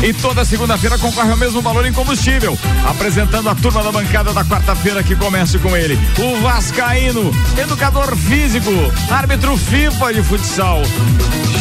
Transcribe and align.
E 0.03 0.11
toda 0.11 0.43
segunda-feira 0.43 0.97
concorre 0.97 1.31
ao 1.31 1.37
mesmo 1.37 1.61
valor 1.61 1.85
em 1.85 1.93
combustível. 1.93 2.59
Apresentando 2.85 3.47
a 3.49 3.55
turma 3.55 3.81
da 3.81 3.89
bancada 3.89 4.33
da 4.33 4.43
quarta-feira 4.43 5.01
que 5.01 5.15
começa 5.15 5.57
com 5.59 5.77
ele. 5.77 5.97
O 6.19 6.41
Vascaíno, 6.41 7.31
educador 7.57 8.13
físico, 8.17 8.69
árbitro 9.09 9.55
FIFA 9.55 10.13
de 10.13 10.21
futsal. 10.21 10.81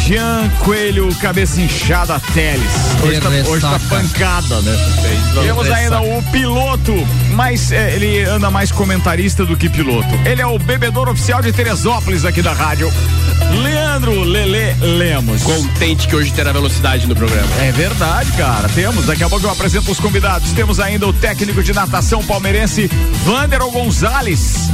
Jean 0.05 0.51
Coelho, 0.59 1.15
cabeça 1.21 1.61
inchada, 1.61 2.19
Teles. 2.35 2.73
Hoje 3.05 3.21
tá, 3.21 3.29
hoje 3.29 3.61
tá 3.61 3.81
pancada, 3.89 4.61
né? 4.63 4.77
Temos 5.41 5.71
ainda 5.71 6.01
o 6.01 6.21
piloto, 6.33 6.93
mas 7.33 7.73
é, 7.73 7.95
ele 7.95 8.23
anda 8.25 8.51
mais 8.51 8.71
comentarista 8.71 9.45
do 9.45 9.57
que 9.57 9.69
piloto. 9.69 10.09
Ele 10.25 10.41
é 10.41 10.47
o 10.47 10.59
bebedor 10.59 11.09
oficial 11.09 11.43
de 11.43 11.53
Teresópolis 11.53 12.25
aqui 12.25 12.43
da 12.43 12.53
rádio. 12.53 12.93
Leandro 13.63 14.23
Lele 14.23 14.75
Lemos. 14.81 15.43
Contente 15.43 16.09
que 16.09 16.17
hoje 16.17 16.33
terá 16.33 16.53
velocidade 16.53 17.07
no 17.07 17.15
programa. 17.15 17.49
É 17.61 17.73
verdade, 17.73 18.31
cara. 18.33 18.69
Temos, 18.69 19.07
daqui 19.07 19.25
a 19.25 19.29
pouco 19.29 19.47
eu 19.47 19.51
apresento 19.51 19.91
os 19.91 20.01
convidados. 20.01 20.53
Temos 20.53 20.81
ainda 20.81 21.07
o 21.07 21.13
técnico 21.13 21.63
de 21.63 21.73
natação 21.73 22.23
palmeirense, 22.23 22.89
Vander 23.25 23.61
Gonzalez. 23.71 24.71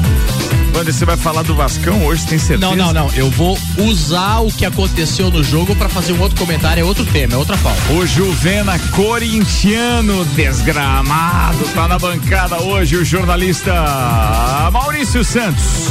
Wander, 0.78 0.94
você 0.94 1.04
vai 1.04 1.16
falar 1.16 1.42
do 1.42 1.56
Vascão 1.56 2.04
hoje, 2.04 2.24
tem 2.24 2.38
certeza? 2.38 2.76
Não, 2.76 2.76
não, 2.76 2.92
não. 2.92 3.12
Eu 3.14 3.28
vou 3.30 3.58
usar 3.78 4.38
o 4.38 4.52
que 4.52 4.64
aconteceu 4.64 5.28
no 5.28 5.42
jogo 5.42 5.74
para 5.74 5.88
fazer 5.88 6.12
um 6.12 6.20
outro 6.20 6.38
comentário, 6.38 6.80
é 6.80 6.84
outro 6.84 7.04
tema, 7.04 7.34
é 7.34 7.36
outra 7.36 7.56
pauta. 7.58 7.80
O 7.92 8.06
Juvena 8.06 8.78
Corintiano 8.90 10.24
desgramado 10.36 11.64
tá 11.74 11.88
na 11.88 11.98
bancada 11.98 12.62
hoje 12.62 12.96
o 12.96 13.04
jornalista 13.04 13.72
Maurício 14.72 15.24
Santos. 15.24 15.88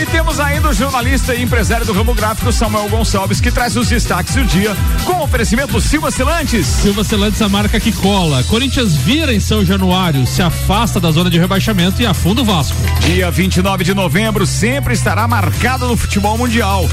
E 0.00 0.06
temos 0.06 0.40
ainda 0.40 0.70
o 0.70 0.72
jornalista 0.72 1.34
e 1.34 1.42
empresário 1.42 1.84
do 1.84 1.92
ramo 1.92 2.14
gráfico 2.14 2.50
Samuel 2.50 2.88
Gonçalves 2.88 3.38
que 3.38 3.52
traz 3.52 3.76
os 3.76 3.86
destaques 3.86 4.34
do 4.34 4.42
dia 4.44 4.74
com 5.04 5.12
o 5.12 5.24
oferecimento 5.24 5.78
Silva 5.78 6.10
Celantes. 6.10 6.66
Silva 6.66 7.04
Celantes, 7.04 7.42
a 7.42 7.50
marca 7.50 7.78
que 7.78 7.92
cola. 7.92 8.42
Corinthians 8.44 8.96
vira 8.96 9.34
em 9.34 9.40
São 9.40 9.62
Januário, 9.62 10.26
se 10.26 10.40
afasta 10.40 10.98
da 10.98 11.10
zona 11.10 11.28
de 11.28 11.38
rebaixamento 11.38 12.00
e 12.00 12.06
afunda 12.06 12.40
o 12.40 12.44
Vasco. 12.46 12.78
Dia 13.00 13.30
29 13.30 13.84
de 13.84 13.92
novembro 13.92 14.46
sempre 14.46 14.94
estará 14.94 15.28
marcado 15.28 15.86
no 15.86 15.98
futebol 15.98 16.38
mundial. 16.38 16.88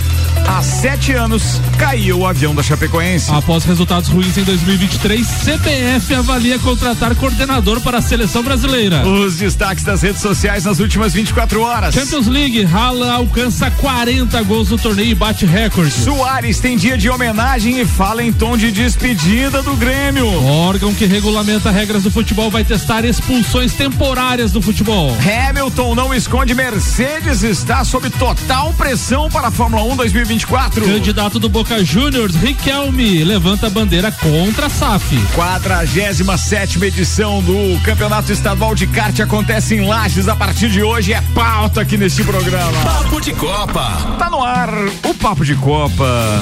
Há 0.45 0.61
sete 0.61 1.13
anos, 1.13 1.61
caiu 1.77 2.19
o 2.19 2.27
avião 2.27 2.53
da 2.53 2.63
Chapecoense. 2.63 3.31
Após 3.31 3.63
resultados 3.63 4.09
ruins 4.09 4.37
em 4.37 4.43
2023, 4.43 5.25
CBF 5.25 6.13
avalia 6.13 6.59
contratar 6.59 7.15
coordenador 7.15 7.79
para 7.81 7.99
a 7.99 8.01
seleção 8.01 8.43
brasileira. 8.43 9.05
Os 9.07 9.37
destaques 9.37 9.83
das 9.83 10.01
redes 10.01 10.21
sociais 10.21 10.65
nas 10.65 10.79
últimas 10.79 11.13
24 11.13 11.61
horas. 11.61 11.93
Champions 11.93 12.27
League, 12.27 12.63
Alcança 13.03 13.69
40 13.71 14.41
gols 14.43 14.69
no 14.69 14.77
torneio 14.77 15.11
e 15.11 15.15
bate 15.15 15.45
recorde. 15.45 15.91
Soares 15.91 16.59
tem 16.59 16.77
dia 16.77 16.97
de 16.97 17.09
homenagem 17.09 17.79
e 17.79 17.85
fala 17.85 18.23
em 18.23 18.31
tom 18.31 18.57
de 18.57 18.71
despedida 18.71 19.61
do 19.61 19.75
Grêmio. 19.75 20.25
O 20.27 20.45
órgão 20.45 20.93
que 20.93 21.05
regulamenta 21.05 21.71
regras 21.71 22.03
do 22.03 22.11
futebol 22.11 22.49
vai 22.49 22.63
testar 22.63 23.05
expulsões 23.05 23.73
temporárias 23.73 24.51
do 24.51 24.61
futebol. 24.61 25.15
Hamilton 25.19 25.95
não 25.95 26.13
esconde 26.13 26.53
Mercedes 26.53 27.43
está 27.43 27.83
sob 27.83 28.09
total 28.09 28.73
pressão 28.73 29.29
para 29.29 29.47
a 29.47 29.51
Fórmula 29.51 29.83
1 29.93 29.95
2024. 29.95 30.85
Candidato 30.85 31.39
do 31.39 31.49
Boca 31.49 31.83
Juniors, 31.83 32.35
Riquelme, 32.35 33.23
levanta 33.23 33.67
a 33.67 33.69
bandeira 33.69 34.11
contra 34.11 34.67
a 34.67 34.69
SAF. 34.69 35.15
47 35.33 36.83
edição 36.85 37.41
do 37.41 37.79
Campeonato 37.83 38.31
Estadual 38.31 38.73
de 38.73 38.87
Kart 38.87 39.19
acontece 39.19 39.75
em 39.75 39.85
Lages 39.85 40.27
a 40.27 40.35
partir 40.35 40.69
de 40.69 40.81
hoje. 40.81 41.13
É 41.13 41.21
pauta 41.33 41.81
aqui 41.81 41.97
neste 41.97 42.23
programa. 42.23 42.77
Papo 42.87 43.19
de 43.19 43.33
Copa. 43.33 44.15
Tá 44.17 44.29
no 44.29 44.41
ar 44.41 44.69
o 45.03 45.13
Papo 45.13 45.43
de 45.43 45.55
Copa 45.55 46.41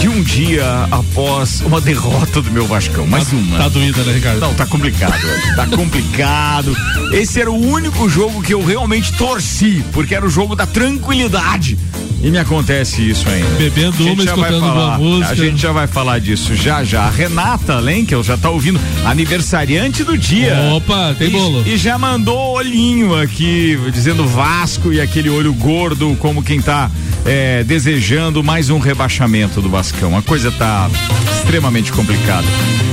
de 0.00 0.08
um 0.08 0.22
dia 0.22 0.88
após 0.90 1.60
uma 1.60 1.82
derrota 1.82 2.40
do 2.40 2.50
meu 2.50 2.66
Vascão. 2.66 3.06
Mais 3.06 3.28
tá, 3.28 3.36
uma. 3.36 3.58
Tá 3.58 3.68
doída, 3.68 4.02
né, 4.04 4.14
Ricardo? 4.14 4.40
Não, 4.40 4.54
tá 4.54 4.64
complicado. 4.64 5.12
tá 5.54 5.66
complicado. 5.76 6.74
Esse 7.12 7.42
era 7.42 7.50
o 7.50 7.60
único 7.60 8.08
jogo 8.08 8.40
que 8.40 8.54
eu 8.54 8.64
realmente 8.64 9.12
torci, 9.18 9.84
porque 9.92 10.14
era 10.14 10.24
o 10.24 10.30
jogo 10.30 10.56
da 10.56 10.66
tranquilidade. 10.66 11.78
E 12.22 12.30
me 12.30 12.38
acontece 12.38 13.08
isso 13.08 13.28
ainda. 13.28 13.48
Bebendo 13.50 14.04
uma, 14.04 14.24
escutando 14.24 14.58
uma 14.58 14.98
música. 14.98 15.30
A 15.30 15.34
gente 15.34 15.60
já 15.60 15.72
vai 15.72 15.86
falar 15.86 16.18
disso 16.18 16.54
já 16.56 16.82
já. 16.82 17.02
A 17.04 17.10
Renata 17.10 17.78
Lenkel 17.78 18.22
já 18.22 18.36
tá 18.36 18.50
ouvindo. 18.50 18.80
Aniversariante 19.04 20.02
do 20.02 20.18
dia. 20.18 20.56
Opa, 20.74 21.14
tem 21.16 21.28
e, 21.28 21.30
bolo. 21.30 21.62
E 21.64 21.76
já 21.76 21.96
mandou 21.96 22.54
olhinho 22.54 23.14
aqui, 23.14 23.78
dizendo 23.92 24.26
Vasco 24.26 24.92
e 24.92 25.00
aquele 25.00 25.30
olho 25.30 25.54
gordo, 25.54 26.16
como 26.18 26.42
quem 26.42 26.60
tá 26.60 26.90
é, 27.24 27.62
desejando 27.62 28.42
mais 28.42 28.68
um 28.68 28.78
rebaixamento 28.78 29.60
do 29.60 29.68
Vascão. 29.68 30.16
A 30.16 30.22
coisa 30.22 30.50
tá 30.50 30.90
extremamente 31.36 31.92
complicada. 31.92 32.46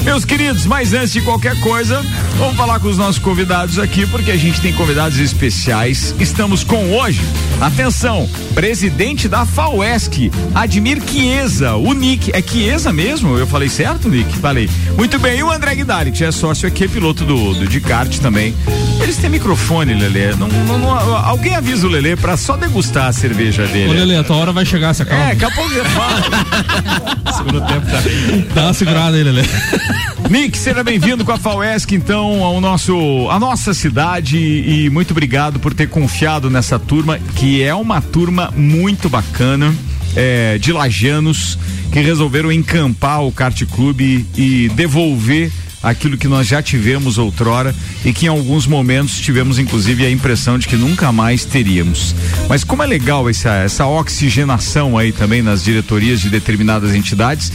Meus 0.04 0.24
queridos, 0.24 0.68
mas 0.68 0.94
antes 0.94 1.12
de 1.12 1.22
qualquer 1.22 1.60
coisa, 1.62 2.00
vamos 2.38 2.56
falar 2.56 2.80
com 2.80 2.88
os 2.88 2.98
nossos 2.98 3.18
convidados 3.18 3.80
aqui, 3.80 4.06
porque 4.06 4.30
a 4.30 4.38
gente 4.38 4.62
tem 4.62 4.72
convidados 4.72 5.18
especiais. 5.18 6.14
Estamos 6.20 6.64
com 6.64 6.94
hoje, 6.94 7.22
atenção, 7.60 8.30
presidente 8.54 9.15
da 9.24 9.46
FAUESC, 9.46 10.30
Admir 10.54 11.02
Chiesa, 11.02 11.76
o 11.76 11.94
Nick. 11.94 12.32
É 12.34 12.42
Chiesa 12.42 12.92
mesmo? 12.92 13.38
Eu 13.38 13.48
falei 13.48 13.70
certo, 13.70 14.10
Nick? 14.10 14.38
Falei. 14.38 14.70
Muito 14.98 15.18
bem, 15.18 15.40
e 15.40 15.44
o 15.44 15.50
André 15.50 15.76
Guidari, 15.76 16.12
que 16.12 16.24
é 16.24 16.32
sócio 16.32 16.68
aqui, 16.68 16.84
é 16.84 16.88
piloto 16.88 17.24
do, 17.24 17.54
do 17.54 17.68
de 17.68 17.80
kart 17.80 18.20
também. 18.20 18.54
Eles 19.02 19.18
têm 19.18 19.30
microfone, 19.30 19.94
Lelê. 19.94 20.36
Não, 20.36 20.48
não, 20.48 20.78
não, 20.78 21.16
alguém 21.16 21.56
avisa 21.56 21.88
o 21.88 21.90
Lelê 21.90 22.16
pra 22.16 22.36
só 22.36 22.58
degustar 22.58 23.08
a 23.08 23.14
cerveja 23.14 23.66
dele. 23.68 23.90
Ô, 23.90 23.94
Lelê, 23.94 24.18
a 24.18 24.24
tua 24.24 24.36
hora 24.36 24.52
vai 24.52 24.66
chegar, 24.66 24.94
se 24.94 25.04
acalma. 25.04 25.26
É, 25.26 25.36
daqui 25.36 25.46
a 25.46 25.52
pouco 25.52 25.72
Segundo 27.36 27.62
tempo, 27.62 27.86
tá. 27.86 28.54
Dá 28.54 28.64
uma 28.64 28.74
segurada 28.74 29.16
aí, 29.16 29.24
Lelê. 29.24 29.44
Nick, 30.30 30.58
seja 30.58 30.84
bem-vindo 30.84 31.24
com 31.24 31.32
a 31.32 31.38
FAUESC, 31.38 31.94
então, 31.94 32.44
ao 32.44 32.60
nosso, 32.60 33.30
a 33.30 33.40
nossa 33.40 33.76
cidade 33.76 34.38
e 34.38 34.90
muito 34.90 35.12
obrigado 35.12 35.60
por 35.60 35.72
ter 35.74 35.88
confiado 35.88 36.50
nessa 36.50 36.80
turma, 36.80 37.20
que 37.36 37.62
é 37.62 37.76
uma 37.76 38.02
turma 38.02 38.52
muito 38.56 39.05
bacana, 39.10 39.74
é, 40.16 40.58
de 40.58 40.72
lajanos, 40.72 41.58
que 41.92 42.00
resolveram 42.00 42.52
encampar 42.52 43.24
o 43.24 43.32
kart 43.32 43.64
clube 43.66 44.26
e 44.38 44.70
devolver 44.70 45.52
aquilo 45.86 46.18
que 46.18 46.28
nós 46.28 46.48
já 46.48 46.64
tivemos 46.64 47.20
outrora 47.20 47.74
e 48.04 48.12
que 48.12 48.26
em 48.26 48.30
alguns 48.30 48.66
momentos 48.66 49.20
tivemos 49.20 49.60
inclusive 49.60 50.04
a 50.04 50.10
impressão 50.10 50.58
de 50.58 50.68
que 50.68 50.76
nunca 50.76 51.12
mais 51.12 51.46
teríamos. 51.46 52.16
Mas 52.50 52.64
como 52.64 52.82
é 52.82 52.88
legal 52.88 53.30
essa, 53.30 53.52
essa 53.58 53.86
oxigenação 53.86 54.98
aí 54.98 55.12
também 55.12 55.44
nas 55.44 55.64
diretorias 55.64 56.20
de 56.20 56.30
determinadas 56.30 56.96
entidades 56.96 57.52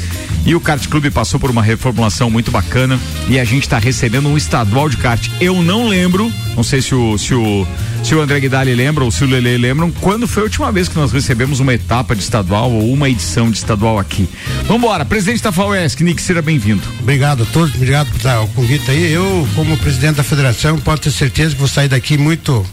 e 0.46 0.55
o 0.55 0.61
Kart 0.61 0.87
Clube 0.87 1.11
passou 1.11 1.41
por 1.41 1.50
uma 1.50 1.62
reformulação 1.62 2.31
muito 2.31 2.53
bacana 2.53 2.99
e 3.29 3.38
a 3.38 3.44
gente 3.44 3.64
está 3.64 3.79
recebendo 3.79 4.29
um 4.29 4.37
estadual 4.37 4.88
de 4.88 4.96
kart. 4.96 5.29
Eu 5.41 5.61
não 5.62 5.88
lembro, 5.88 6.32
não 6.55 6.62
sei 6.62 6.81
se 6.81 6.94
o, 6.94 7.19
se 7.19 7.35
o 7.35 7.67
se 8.02 8.14
o 8.14 8.20
André 8.20 8.41
Guidali 8.41 8.75
lembra 8.75 9.05
ou 9.05 9.11
se 9.11 9.23
o 9.25 9.26
Lele 9.26 9.56
lembram, 9.56 9.91
quando 9.91 10.26
foi 10.26 10.43
a 10.43 10.44
última 10.44 10.73
vez 10.73 10.88
que 10.88 10.97
nós 10.97 11.12
recebemos 11.12 11.61
uma 11.61 11.75
etapa 11.75 12.14
de 12.14 12.23
estadual 12.23 12.70
ou 12.73 12.93
uma 12.93 13.08
edição 13.08 13.50
de 13.50 13.58
estadual 13.58 13.99
aqui. 13.99 14.29
Vambora, 14.67 15.05
presidente 15.05 15.43
da 15.43 15.52
FAUESC, 15.52 16.02
Nick, 16.02 16.20
seja 16.20 16.43
bem-vindo. 16.43 16.82
Obrigado 17.00 17.43
a 17.43 17.47
todos, 17.47 17.75
obrigado 17.75 18.11
por 18.11 18.44
o 18.44 18.49
convite 18.49 18.91
aí. 18.91 19.12
Eu, 19.12 19.47
como 19.55 19.76
presidente 19.76 20.17
da 20.17 20.23
federação, 20.23 20.79
posso 20.79 21.02
ter 21.02 21.11
certeza 21.11 21.55
que 21.55 21.58
vou 21.58 21.69
sair 21.69 21.88
daqui 21.88 22.17
muito 22.17 22.64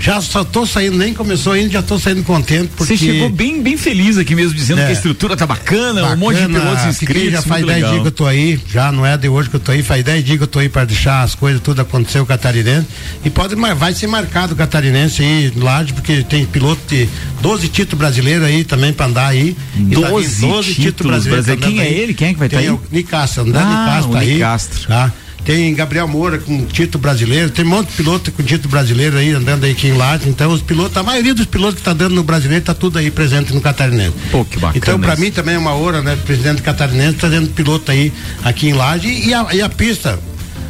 Já 0.00 0.20
só 0.22 0.42
tô 0.42 0.64
saindo, 0.64 0.96
nem 0.96 1.12
começou 1.12 1.52
ainda, 1.52 1.68
já 1.70 1.82
tô 1.82 1.98
saindo 1.98 2.22
contente 2.22 2.70
porque. 2.74 2.96
Você 2.96 3.04
chegou 3.04 3.28
bem, 3.28 3.62
bem 3.62 3.76
feliz 3.76 4.16
aqui 4.16 4.34
mesmo, 4.34 4.54
dizendo 4.54 4.80
É. 4.80 4.84
que 4.86 4.90
a 4.90 4.94
estrutura 4.94 5.36
tá 5.36 5.46
bacana, 5.46 6.00
Bacana, 6.00 6.14
um 6.14 6.18
monte 6.18 6.38
de 6.40 6.46
pilotos 6.48 6.84
inscritos. 6.86 7.32
já 7.32 7.42
faz 7.42 7.62
muito 7.62 7.66
10 7.66 7.76
legal. 7.76 7.90
dias 7.90 8.02
que 8.02 8.08
eu 8.08 8.12
tô 8.12 8.26
aí, 8.26 8.60
já 8.72 8.90
não 8.90 9.04
é 9.04 9.16
de 9.18 9.28
hoje 9.28 9.50
que 9.50 9.56
eu 9.56 9.60
tô 9.60 9.72
aí, 9.72 9.82
faz 9.82 10.02
10 10.02 10.24
dias 10.24 10.38
que 10.38 10.42
eu 10.44 10.48
tô 10.48 10.58
aí 10.58 10.68
para 10.70 10.86
deixar 10.86 11.22
as 11.22 11.34
coisas 11.34 11.60
tudo 11.60 11.82
acontecer 11.82 12.18
o 12.18 12.24
catarinense. 12.26 12.86
E 13.24 13.28
pode, 13.28 13.54
vai 13.54 13.92
ser 13.94 14.06
marcado 14.06 14.54
o 14.54 14.56
catarinense 14.56 15.22
aí, 15.22 15.52
Laje, 15.54 15.92
porque 15.92 16.22
tem 16.22 16.46
piloto 16.46 16.80
de 16.88 17.06
12 17.42 17.68
títulos 17.68 17.98
brasileiros 17.98 18.46
aí 18.46 18.64
também 18.64 18.92
para 18.94 19.04
andar 19.06 19.26
aí. 19.28 19.54
E 19.76 19.94
tá 19.94 20.08
12 20.08 20.28
vindo 20.46 20.62
títulos 20.64 21.24
brasileiros. 21.24 21.46
tá 21.46 21.52
andando 21.52 21.68
Quem 21.68 21.80
é 21.80 21.92
ele? 21.92 22.14
Quem 22.14 22.28
é 22.28 22.32
que 22.32 22.38
vai 22.38 22.48
tem 22.48 22.58
tá 22.58 22.64
aí? 22.64 22.70
o 22.70 22.80
Nicastro, 22.90 23.42
André 23.42 23.60
Ah, 23.62 23.84
Nicastro 23.84 24.12
tá 24.12 24.18
aí. 24.20 24.32
Nicastro. 24.34 24.88
Tá? 24.88 25.12
Tem 25.44 25.74
Gabriel 25.74 26.06
Moura 26.06 26.38
com 26.38 26.66
título 26.66 27.00
brasileiro, 27.00 27.50
tem 27.50 27.64
um 27.64 27.68
monte 27.68 27.88
de 27.88 27.94
piloto 27.94 28.30
com 28.30 28.42
título 28.42 28.68
brasileiro 28.70 29.16
aí 29.16 29.30
andando 29.32 29.64
aí 29.64 29.72
aqui 29.72 29.88
em 29.88 29.92
Laje. 29.92 30.28
Então 30.28 30.52
os 30.52 30.62
pilotos, 30.62 30.96
a 30.96 31.02
maioria 31.02 31.34
dos 31.34 31.46
pilotos 31.46 31.76
que 31.76 31.82
tá 31.82 31.92
dando 31.92 32.14
no 32.14 32.22
brasileiro 32.22 32.64
tá 32.64 32.74
tudo 32.74 32.98
aí 32.98 33.10
presente 33.10 33.52
no 33.52 33.60
catarinense. 33.60 34.14
Pô, 34.30 34.44
que 34.44 34.58
bacana 34.58 34.78
Então 34.78 35.00
para 35.00 35.16
mim 35.16 35.30
também 35.30 35.54
é 35.54 35.58
uma 35.58 35.74
honra, 35.74 36.02
né? 36.02 36.16
Presidente 36.24 36.62
catarinense 36.62 37.14
trazendo 37.16 37.48
piloto 37.50 37.90
aí 37.90 38.12
aqui 38.44 38.68
em 38.68 38.72
Laje 38.74 39.08
e 39.08 39.32
a, 39.34 39.46
e 39.52 39.62
a 39.62 39.68
pista. 39.68 40.18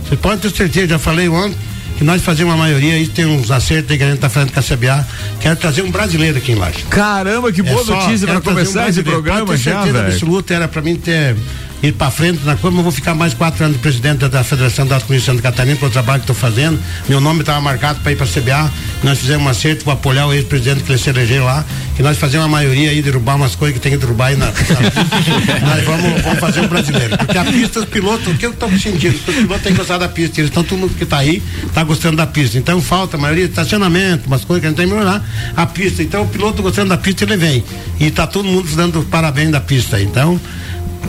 Você 0.09 0.17
pode 0.17 0.41
ter 0.41 0.51
certeza, 0.51 0.89
já 0.89 0.99
falei 0.99 1.29
ontem 1.29 1.57
que 1.99 2.05
nós 2.05 2.23
fazemos 2.23 2.55
uma 2.55 2.59
maioria 2.59 2.95
aí, 2.95 3.07
tem 3.07 3.27
uns 3.27 3.51
acertos 3.51 3.91
aí 3.91 3.99
que 3.99 4.05
a 4.05 4.09
gente 4.09 4.21
tá 4.21 4.31
fazendo 4.31 4.53
com 4.53 4.59
a 4.59 4.63
CBA. 4.63 5.07
Quero 5.39 5.57
trazer 5.57 5.83
um 5.83 5.91
brasileiro 5.91 6.39
aqui 6.39 6.53
em 6.53 6.55
Laje. 6.55 6.83
Caramba, 6.89 7.53
que 7.53 7.63
boa 7.63 7.83
É 7.83 7.85
notícia 7.85 8.27
trazer 8.27 8.41
começar 8.41 8.87
um 8.87 8.89
esse 8.89 9.03
programa 9.03 9.45
Pode 9.45 9.63
ter 9.63 9.71
já, 9.71 9.77
certeza 9.83 9.99
velho. 9.99 10.13
absoluta 10.15 10.55
era 10.55 10.67
para 10.67 10.81
mim 10.81 10.97
ter 10.97 11.37
ir 11.83 11.93
para 11.93 12.11
frente 12.11 12.45
na 12.45 12.57
coisa, 12.57 12.71
mas 12.71 12.79
eu 12.79 12.83
vou 12.83 12.93
ficar 12.93 13.15
mais 13.15 13.33
quatro 13.35 13.65
anos 13.65 13.77
de 13.77 13.83
presidente 13.83 14.29
da, 14.29 14.45
Federação 14.45 14.87
da 14.87 14.97
Autonomia 14.97 15.21
de 15.21 15.25
Santa 15.25 15.43
Catarina 15.43 15.77
pelo 15.77 15.91
trabalho 15.91 16.21
que 16.21 16.31
estou 16.31 16.37
fazendo. 16.37 16.79
Meu 17.09 17.21
nome 17.21 17.41
estava 17.41 17.61
marcado 17.61 18.01
para 18.01 18.13
ir 18.13 18.17
para 18.17 18.27
a 18.27 18.29
CBA. 18.29 18.73
Nós 19.03 19.19
fizemos 19.19 19.47
um 19.47 19.49
acerto 19.49 19.85
para 19.85 19.95
apoiar 19.95 20.27
o 20.27 20.33
ex-presidente 20.33 20.83
que 20.83 20.93
ele 20.93 20.99
se 20.99 21.09
elegeu 21.09 21.45
lá. 21.45 21.65
Que 21.97 22.03
nós 22.03 22.19
fazemos 22.19 22.47
uma 22.47 22.53
maioria 22.53 22.91
aí, 22.91 23.03
derrubar 23.03 23.37
umas 23.37 23.55
coisas 23.55 23.77
que 23.77 23.83
tem 23.83 23.93
que 23.93 23.99
derrubar 23.99 24.27
aí 24.27 24.37
na. 24.37 24.47
na 24.47 24.53
nós 25.75 25.85
vamos, 25.85 26.23
vamos 26.23 26.39
fazer 26.39 26.61
um 26.61 26.69
brasileiro. 26.69 27.17
Porque 27.17 27.39
a 27.39 27.45
pista, 27.45 27.81
os 27.81 27.85
pilotos, 27.87 28.27
o 28.27 28.37
que 28.37 28.47
eu 28.47 28.51
estou 28.51 28.71
sentindo? 28.71 29.17
Os 29.17 29.35
pilotos 29.35 29.63
têm 29.63 29.75
gostado 29.75 30.01
da 30.01 30.09
pista. 30.09 30.41
Eles 30.41 30.51
estão, 30.51 30.63
todo 30.63 30.79
mundo 30.79 30.95
que 30.95 31.05
está 31.05 31.19
aí, 31.19 31.43
está 31.67 31.83
gostando 31.83 32.17
da 32.17 32.27
pista. 32.27 32.59
Então 32.59 32.81
falta 32.81 33.17
a 33.17 33.21
maioria 33.21 33.45
de 33.45 33.51
estacionamento, 33.51 34.27
umas 34.27 34.45
coisas 34.45 34.61
que 34.61 34.67
a 34.67 34.71
gente 34.71 34.79
tem 34.79 34.87
que 34.87 34.93
melhorar. 34.93 35.25
A 35.57 35.67
pista. 35.67 36.03
Então 36.03 36.23
o 36.23 36.29
piloto 36.29 36.63
gostando 36.63 36.91
da 36.91 36.99
pista, 36.99 37.25
ele 37.25 37.37
vem. 37.37 37.65
E 37.99 38.07
está 38.07 38.27
todo 38.27 38.45
mundo 38.45 38.69
dando 38.75 39.03
parabéns 39.05 39.51
da 39.51 39.61
pista. 39.61 40.01
Então. 40.01 40.41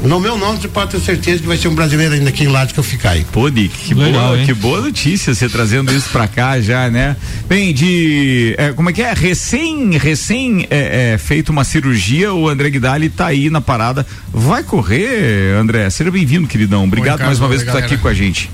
No 0.03 0.19
meu 0.19 0.35
nome, 0.35 0.59
você 0.59 0.67
pode 0.67 0.91
ter 0.91 0.99
certeza 0.99 1.41
que 1.41 1.47
vai 1.47 1.57
ser 1.57 1.67
um 1.67 1.75
brasileiro 1.75 2.15
ainda 2.15 2.29
aqui 2.29 2.43
em 2.43 2.47
Laje 2.47 2.73
que 2.73 2.79
eu 2.79 2.83
ficar 2.83 3.11
aí. 3.11 3.23
Pô, 3.31 3.47
Nick, 3.47 3.69
que, 3.69 3.93
Legal, 3.93 4.29
boa, 4.29 4.39
hein? 4.39 4.45
que 4.47 4.53
boa 4.53 4.81
notícia 4.81 5.33
você 5.33 5.47
trazendo 5.47 5.93
isso 5.93 6.09
pra 6.09 6.27
cá 6.27 6.59
já, 6.59 6.89
né? 6.89 7.15
Bem, 7.47 7.71
de. 7.71 8.55
é, 8.57 8.73
como 8.73 8.89
é 8.89 8.93
que 8.93 9.01
é? 9.03 9.13
Recém, 9.13 9.97
recém 9.99 10.65
é, 10.71 11.13
é, 11.13 11.17
feito 11.19 11.49
uma 11.49 11.63
cirurgia, 11.63 12.33
o 12.33 12.49
André 12.49 12.71
Guidali 12.71 13.09
tá 13.09 13.27
aí 13.27 13.51
na 13.51 13.61
parada. 13.61 14.05
Vai 14.33 14.63
correr, 14.63 15.55
André? 15.55 15.87
Seja 15.91 16.09
bem-vindo, 16.09 16.47
queridão. 16.47 16.83
Obrigado 16.83 17.17
Ricardo, 17.17 17.27
mais 17.27 17.39
uma 17.39 17.47
vez 17.47 17.61
oi, 17.61 17.65
por 17.67 17.75
estar 17.75 17.85
aqui 17.85 17.97
com 17.97 18.07
a 18.07 18.13
gente. 18.13 18.49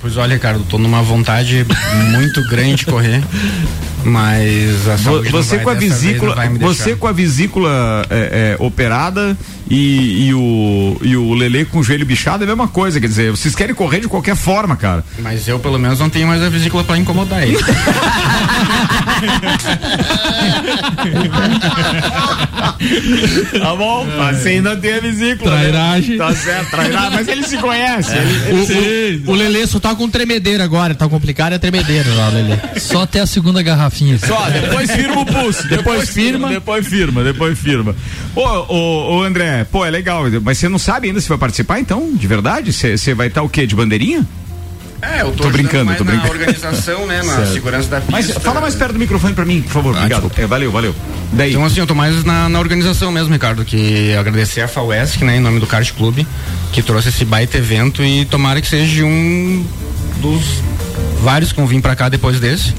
Pois 0.00 0.16
olha, 0.16 0.34
Ricardo, 0.34 0.64
tô 0.68 0.78
numa 0.78 1.02
vontade 1.02 1.66
muito 2.12 2.40
grande 2.48 2.76
de 2.76 2.86
correr, 2.86 3.20
mas 4.04 4.88
a 4.88 4.98
saúde 4.98 5.30
Você 5.30 5.56
vai 5.56 5.64
com 5.64 5.70
a 5.70 5.74
vesícula, 5.74 6.34
você 6.60 6.96
com 6.96 7.06
a 7.08 7.12
vesícula 7.12 8.06
é, 8.10 8.56
é, 8.60 8.62
operada 8.62 9.36
e, 9.70 10.26
e 10.28 10.34
o 10.34 10.96
e 11.02 11.16
o 11.16 11.34
Lele 11.34 11.64
com 11.64 11.78
o 11.78 11.82
joelho 11.82 12.04
bichado 12.06 12.42
é 12.42 12.46
a 12.46 12.48
mesma 12.48 12.68
coisa, 12.68 13.00
quer 13.00 13.06
dizer, 13.08 13.30
vocês 13.30 13.54
querem 13.54 13.74
correr 13.74 14.00
de 14.00 14.08
qualquer 14.08 14.36
forma, 14.36 14.76
cara. 14.76 15.04
Mas 15.18 15.46
eu 15.48 15.58
pelo 15.58 15.78
menos 15.78 15.98
não 15.98 16.08
tenho 16.10 16.26
mais 16.28 16.42
a 16.42 16.48
vesícula 16.48 16.84
pra 16.84 16.96
incomodar 16.98 17.42
ele. 17.42 17.56
Tá 23.60 23.74
bom, 23.76 24.06
assim 24.28 24.60
não 24.60 24.78
tem 24.78 24.94
a 24.94 25.00
vesícula. 25.00 25.50
né? 25.50 25.56
Trairagem. 25.70 26.18
Tá 26.18 26.34
certo, 26.34 26.70
trairagem, 26.70 27.10
mas 27.12 27.28
ele 27.28 27.42
se 27.44 27.56
conhece. 27.58 28.12
É. 28.12 28.18
ele- 28.48 29.22
O, 29.26 29.30
o, 29.30 29.32
o 29.32 29.36
Lelê 29.36 29.66
só 29.66 29.78
tá 29.80 29.94
com 29.94 30.08
tremedeiro 30.08 30.62
agora, 30.62 30.94
tá 30.94 31.08
complicado, 31.08 31.54
é 31.54 31.58
tremedeiro 31.58 32.14
lá, 32.16 32.28
o 32.28 32.32
Lelê. 32.34 32.56
Só 32.78 33.02
até 33.02 33.20
a 33.20 33.26
segunda 33.26 33.62
garrafinha. 33.94 34.18
Só, 34.18 34.50
depois 34.50 34.90
firma 34.90 35.20
o 35.20 35.26
pulso. 35.26 35.68
Depois 35.68 36.08
firma. 36.10 36.48
Depois 36.48 36.86
firma, 36.86 37.22
depois 37.24 37.58
firma. 37.58 37.94
Ô, 38.34 38.40
ô, 38.42 39.16
ô, 39.18 39.22
André, 39.22 39.64
pô, 39.70 39.84
é 39.84 39.90
legal, 39.90 40.24
mas 40.42 40.58
você 40.58 40.68
não 40.68 40.78
sabe 40.78 41.08
ainda 41.08 41.20
se 41.20 41.28
vai 41.28 41.38
participar, 41.38 41.78
então? 41.80 42.12
De 42.14 42.26
verdade? 42.26 42.72
Você 42.72 43.14
vai 43.14 43.28
estar 43.28 43.42
o 43.42 43.48
quê? 43.48 43.66
De 43.66 43.74
bandeirinha? 43.74 44.26
É, 45.02 45.20
eu 45.20 45.32
Tô 45.32 45.50
brincando, 45.50 45.84
mais 45.86 45.98
tô 45.98 46.04
na 46.04 46.12
brincando. 46.12 46.32
organização, 46.32 47.06
né, 47.06 47.22
na 47.22 47.34
Certo. 47.36 47.52
segurança 47.52 47.88
da 47.90 48.00
pista. 48.00 48.12
Mas 48.12 48.30
fala 48.30 48.58
mais 48.62 48.74
perto 48.74 48.94
do 48.94 48.98
microfone 48.98 49.34
pra 49.34 49.44
mim, 49.44 49.60
por 49.60 49.70
favor. 49.70 49.94
Obrigado. 49.94 50.32
É, 50.34 50.46
valeu, 50.46 50.72
valeu. 50.72 50.94
Daí. 51.32 51.50
Então 51.50 51.62
assim, 51.64 51.80
eu 51.80 51.86
tô 51.86 51.94
mais 51.94 52.24
na, 52.24 52.48
na 52.48 52.58
organização 52.58 53.12
mesmo, 53.12 53.30
Ricardo, 53.30 53.66
que 53.66 54.14
agradecer 54.14 54.62
a 54.62 54.68
FAUESC, 54.68 55.22
né, 55.22 55.36
em 55.36 55.40
nome 55.40 55.60
do 55.60 55.66
Kart 55.66 55.92
Clube, 55.92 56.26
que 56.72 56.82
trouxe 56.82 57.10
esse 57.10 57.22
baita 57.22 57.58
evento 57.58 58.02
e 58.02 58.24
tomara 58.24 58.62
que 58.62 58.66
seja 58.68 59.04
um 59.04 59.62
dos 60.22 60.42
vários 61.20 61.52
que 61.52 61.58
vão 61.58 61.66
vir 61.66 61.82
pra 61.82 61.94
cá 61.94 62.08
depois 62.08 62.40
desse. 62.40 62.72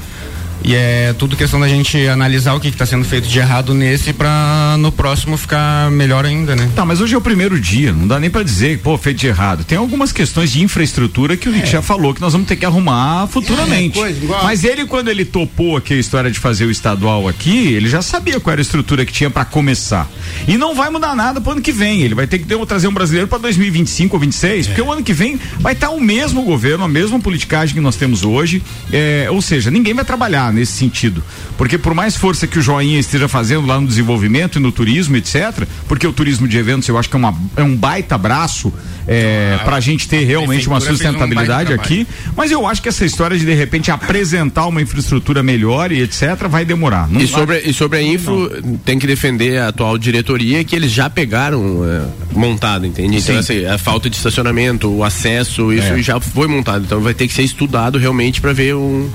E 0.68 0.74
é 0.74 1.14
tudo 1.16 1.36
questão 1.36 1.60
da 1.60 1.68
gente 1.68 2.08
analisar 2.08 2.52
o 2.54 2.58
que 2.60 2.66
está 2.66 2.84
sendo 2.84 3.04
feito 3.04 3.28
de 3.28 3.38
errado 3.38 3.72
nesse 3.72 4.12
pra 4.12 4.74
no 4.80 4.90
próximo 4.90 5.36
ficar 5.36 5.88
melhor 5.92 6.24
ainda, 6.26 6.56
né? 6.56 6.68
Tá, 6.74 6.84
mas 6.84 7.00
hoje 7.00 7.14
é 7.14 7.18
o 7.18 7.20
primeiro 7.20 7.60
dia, 7.60 7.92
não 7.92 8.04
dá 8.08 8.18
nem 8.18 8.28
pra 8.28 8.42
dizer, 8.42 8.80
pô, 8.80 8.98
feito 8.98 9.18
de 9.20 9.28
errado. 9.28 9.62
Tem 9.62 9.78
algumas 9.78 10.10
questões 10.10 10.50
de 10.50 10.60
infraestrutura 10.64 11.36
que 11.36 11.48
o 11.48 11.52
Rick 11.52 11.68
já 11.70 11.80
falou 11.80 12.12
que 12.12 12.20
nós 12.20 12.32
vamos 12.32 12.48
ter 12.48 12.56
que 12.56 12.66
arrumar 12.66 13.28
futuramente. 13.28 13.96
É, 13.96 14.02
coisa 14.02 14.26
mas 14.42 14.64
ele, 14.64 14.84
quando 14.86 15.08
ele 15.08 15.24
topou 15.24 15.76
aqui 15.76 15.94
a 15.94 15.98
história 15.98 16.32
de 16.32 16.38
fazer 16.40 16.64
o 16.64 16.70
estadual 16.70 17.28
aqui, 17.28 17.72
ele 17.72 17.88
já 17.88 18.02
sabia 18.02 18.40
qual 18.40 18.50
era 18.50 18.60
a 18.60 18.62
estrutura 18.62 19.06
que 19.06 19.12
tinha 19.12 19.30
pra 19.30 19.44
começar. 19.44 20.10
E 20.48 20.58
não 20.58 20.74
vai 20.74 20.90
mudar 20.90 21.14
nada 21.14 21.40
pro 21.40 21.52
ano 21.52 21.62
que 21.62 21.70
vem. 21.70 22.00
Ele 22.02 22.14
vai 22.16 22.26
ter 22.26 22.40
que 22.40 22.44
ter- 22.44 22.58
trazer 22.66 22.88
um 22.88 22.92
brasileiro 22.92 23.28
pra 23.28 23.38
2025 23.38 24.16
ou 24.16 24.20
26, 24.20 24.66
porque 24.66 24.82
o 24.82 24.90
ano 24.90 25.04
que 25.04 25.12
vem 25.12 25.38
vai 25.60 25.74
estar 25.74 25.90
o 25.90 26.00
mesmo 26.00 26.42
governo, 26.42 26.82
a 26.82 26.88
mesma 26.88 27.20
politicagem 27.20 27.72
que 27.72 27.80
nós 27.80 27.94
temos 27.94 28.24
hoje. 28.24 28.60
É, 28.92 29.28
ou 29.30 29.40
seja, 29.40 29.70
ninguém 29.70 29.94
vai 29.94 30.04
trabalhar 30.04 30.55
nesse 30.56 30.72
sentido. 30.72 31.22
Porque 31.56 31.78
por 31.78 31.94
mais 31.94 32.16
força 32.16 32.46
que 32.46 32.58
o 32.58 32.62
Joinha 32.62 32.98
esteja 32.98 33.28
fazendo 33.28 33.66
lá 33.66 33.80
no 33.80 33.86
desenvolvimento 33.86 34.58
e 34.58 34.60
no 34.60 34.72
turismo, 34.72 35.16
etc., 35.16 35.64
porque 35.86 36.06
o 36.06 36.12
turismo 36.12 36.48
de 36.48 36.56
eventos 36.58 36.88
eu 36.88 36.98
acho 36.98 37.08
que 37.08 37.14
é, 37.16 37.18
uma, 37.18 37.34
é 37.56 37.62
um 37.62 37.76
baita 37.76 38.18
braço 38.18 38.72
é, 39.06 39.58
para 39.64 39.76
a 39.76 39.80
gente 39.80 40.08
ter 40.08 40.24
realmente 40.24 40.66
uma 40.66 40.78
um 40.78 40.80
sustentabilidade 40.80 41.68
baita 41.68 41.82
aqui. 41.82 42.06
Mas 42.36 42.50
eu 42.50 42.66
acho 42.66 42.82
que 42.82 42.88
essa 42.88 43.04
história 43.04 43.38
de 43.38 43.44
de 43.44 43.54
repente 43.54 43.90
apresentar 43.90 44.66
uma 44.66 44.82
infraestrutura 44.82 45.42
melhor 45.42 45.92
e 45.92 46.02
etc., 46.02 46.48
vai 46.48 46.64
demorar. 46.64 47.08
Não 47.08 47.20
E 47.20 47.26
vai- 47.26 47.40
sobre, 47.40 47.58
e 47.60 47.72
sobre 47.72 47.98
a 47.98 48.02
Infro, 48.02 48.50
tem 48.84 48.98
que 48.98 49.06
defender 49.06 49.58
a 49.58 49.68
atual 49.68 49.96
diretoria 49.98 50.64
que 50.64 50.74
eles 50.74 50.90
já 50.90 51.08
pegaram 51.08 51.84
é, 51.84 52.02
montado, 52.36 52.84
entende? 52.86 53.16
Então, 53.18 53.34
Sim. 53.34 53.38
assim, 53.38 53.64
a 53.66 53.78
falta 53.78 54.10
de 54.10 54.16
estacionamento, 54.16 54.88
o 54.90 55.04
acesso, 55.04 55.72
isso 55.72 55.86
É. 55.92 56.02
já 56.02 56.18
foi 56.20 56.48
montado. 56.48 56.84
Então 56.84 57.00
vai 57.00 57.14
ter 57.14 57.28
que 57.28 57.34
ser 57.34 57.42
estudado 57.42 57.98
realmente 57.98 58.40
para 58.40 58.52
ver 58.52 58.74
um. 58.74 59.08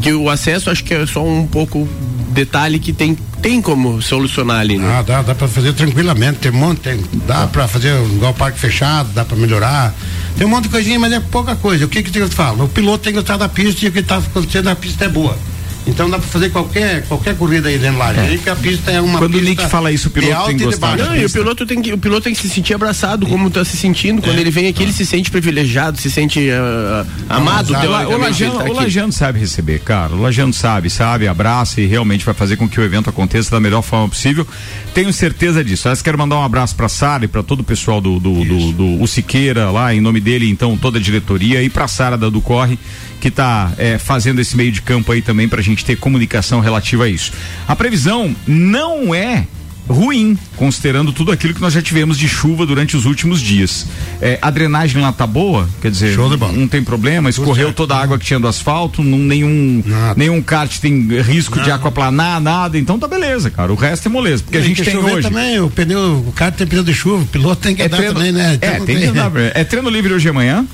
Que 0.00 0.12
o 0.12 0.28
acesso 0.30 0.70
acho 0.70 0.82
que 0.84 0.94
é 0.94 1.06
só 1.06 1.24
um 1.24 1.46
pouco 1.46 1.88
detalhe 2.30 2.78
que 2.78 2.92
tem, 2.92 3.14
tem 3.42 3.60
como 3.60 4.00
solucionar 4.00 4.60
ali, 4.60 4.78
né? 4.78 4.98
Ah, 4.98 5.02
dá, 5.02 5.22
dá 5.22 5.34
pra 5.34 5.48
fazer 5.48 5.72
tranquilamente, 5.72 6.38
tem 6.38 6.50
um 6.50 6.54
monte, 6.54 6.80
tem, 6.80 7.00
dá 7.26 7.46
pra 7.46 7.68
fazer 7.68 7.94
igual 8.14 8.32
parque 8.32 8.58
fechado, 8.58 9.10
dá 9.12 9.24
pra 9.24 9.36
melhorar. 9.36 9.94
Tem 10.36 10.46
um 10.46 10.50
monte 10.50 10.64
de 10.64 10.70
coisinha, 10.70 10.98
mas 10.98 11.12
é 11.12 11.20
pouca 11.20 11.56
coisa. 11.56 11.84
O 11.84 11.88
que 11.88 12.02
que 12.02 12.18
eu 12.18 12.28
falo? 12.28 12.64
O 12.64 12.68
piloto 12.68 13.04
tem 13.04 13.12
que 13.12 13.18
gostar 13.18 13.36
da 13.36 13.48
pista 13.48 13.84
e 13.84 13.88
o 13.88 13.92
que 13.92 14.02
tá 14.02 14.18
acontecendo 14.18 14.66
na 14.66 14.76
pista 14.76 15.04
é 15.04 15.08
boa. 15.08 15.36
Então 15.86 16.08
dá 16.08 16.18
pra 16.18 16.28
fazer 16.28 16.50
qualquer, 16.50 17.02
qualquer 17.06 17.36
corrida 17.36 17.68
aí 17.68 17.78
dentro 17.78 17.98
lá. 17.98 18.12
É. 18.12 18.36
que 18.36 18.50
a 18.50 18.56
pista 18.56 18.90
é 18.90 19.00
uma 19.00 19.18
Quando 19.18 19.36
o 19.36 19.40
Nick 19.40 19.66
fala 19.68 19.90
isso, 19.90 20.08
o 20.08 20.10
piloto 20.10 20.46
tem 20.46 20.56
que 20.56 20.64
gostar. 20.64 20.96
Não, 20.96 21.16
e 21.16 21.24
o 21.24 21.30
piloto 21.30 21.66
tem 21.66 21.82
que 21.82 21.92
o 21.92 21.98
piloto 21.98 22.22
tem 22.22 22.34
que 22.34 22.40
se 22.40 22.48
sentir 22.48 22.74
abraçado 22.74 23.26
como 23.26 23.48
está 23.48 23.64
se 23.64 23.76
sentindo 23.76 24.22
quando 24.22 24.38
ele 24.38 24.50
vem 24.50 24.68
aqui 24.68 24.82
ele 24.82 24.92
se 24.92 25.04
sente 25.06 25.30
privilegiado 25.30 26.00
se 26.00 26.10
sente 26.10 26.48
ah, 26.50 27.06
amado 27.28 27.72
O, 27.72 28.18
Lajano, 28.18 28.58
tá 28.58 29.08
o 29.08 29.12
sabe 29.12 29.38
receber, 29.38 29.80
cara. 29.80 30.12
O 30.14 30.20
Lajano 30.20 30.52
sabe, 30.52 30.90
sabe, 30.90 31.26
abraça 31.26 31.80
e 31.80 31.86
realmente 31.86 32.24
vai 32.24 32.34
fazer 32.34 32.56
com 32.56 32.68
que 32.68 32.80
o 32.80 32.84
evento 32.84 33.08
aconteça 33.10 33.50
da 33.50 33.60
melhor 33.60 33.82
forma 33.82 34.08
possível. 34.08 34.46
Tenho 34.94 35.12
certeza 35.12 35.62
disso. 35.64 35.88
Aliás, 35.88 36.02
quero 36.02 36.18
mandar 36.18 36.36
um 36.36 36.44
abraço 36.44 36.74
pra 36.74 36.88
Sara 36.88 37.24
e 37.24 37.28
pra 37.28 37.42
todo 37.42 37.60
o 37.60 37.64
pessoal 37.64 38.00
do, 38.00 38.18
do, 38.18 38.44
do, 38.44 38.72
do- 38.72 39.02
o 39.02 39.06
Siqueira 39.06 39.70
lá, 39.70 39.94
em 39.94 40.00
nome 40.00 40.20
dele, 40.20 40.48
então, 40.50 40.76
toda 40.76 40.98
a 40.98 41.00
diretoria, 41.00 41.62
e 41.62 41.70
pra 41.70 41.86
Sara 41.88 42.16
da 42.16 42.28
do 42.28 42.40
Corre, 42.40 42.78
que 43.20 43.30
tá 43.30 43.72
é, 43.76 43.98
fazendo 43.98 44.40
esse 44.40 44.56
meio 44.56 44.72
de 44.72 44.82
campo 44.82 45.12
aí 45.12 45.20
também 45.22 45.48
pra 45.48 45.60
gente 45.62 45.69
ter 45.76 45.96
comunicação 45.96 46.60
relativa 46.60 47.04
a 47.04 47.08
isso. 47.08 47.32
A 47.66 47.74
previsão 47.76 48.34
não 48.46 49.14
é 49.14 49.46
ruim, 49.90 50.38
considerando 50.56 51.12
tudo 51.12 51.32
aquilo 51.32 51.52
que 51.52 51.60
nós 51.60 51.72
já 51.72 51.82
tivemos 51.82 52.16
de 52.16 52.28
chuva 52.28 52.64
durante 52.64 52.96
os 52.96 53.06
últimos 53.06 53.40
dias. 53.40 53.86
É, 54.20 54.38
a 54.40 54.48
drenagem 54.50 55.02
lá 55.02 55.12
tá 55.12 55.26
boa, 55.26 55.68
quer 55.82 55.90
dizer, 55.90 56.16
não 56.16 56.68
tem 56.68 56.82
problema, 56.82 57.28
escorreu 57.28 57.72
toda 57.72 57.96
a 57.96 58.02
água 58.02 58.18
que 58.18 58.24
tinha 58.24 58.38
do 58.38 58.46
asfalto, 58.46 59.02
não, 59.02 59.18
nenhum, 59.18 59.82
Nada. 59.84 60.14
nenhum 60.16 60.40
kart 60.40 60.78
tem 60.78 61.08
risco 61.22 61.60
de 61.60 61.70
aquaplanar, 61.70 62.40
nada, 62.40 62.78
então 62.78 62.98
tá 62.98 63.08
beleza, 63.08 63.50
cara. 63.50 63.72
O 63.72 63.76
resto 63.76 64.06
é 64.06 64.08
moleza, 64.08 64.44
porque 64.44 64.58
a 64.58 64.62
gente 64.62 64.82
tem 64.82 64.96
hoje. 64.96 65.28
também, 65.28 65.60
o 65.60 65.68
pneu, 65.68 66.24
o 66.26 66.32
carro 66.32 66.52
tem 66.52 66.66
pneu 66.66 66.84
de 66.84 66.94
chuva, 66.94 67.24
o 67.24 67.26
piloto 67.26 67.60
tem 67.60 67.74
que 67.74 67.82
É 67.82 67.86
andar 67.86 67.96
treino, 67.96 68.14
também, 68.14 68.32
né? 68.32 68.58
é, 68.60 68.74
Então, 68.74 68.86
tem 68.86 68.98
que 68.98 69.04
andar, 69.06 69.32
é 69.54 69.64
treino 69.64 69.90
livre 69.90 70.12
hoje 70.14 70.28
e 70.28 70.30
amanhã. 70.30 70.64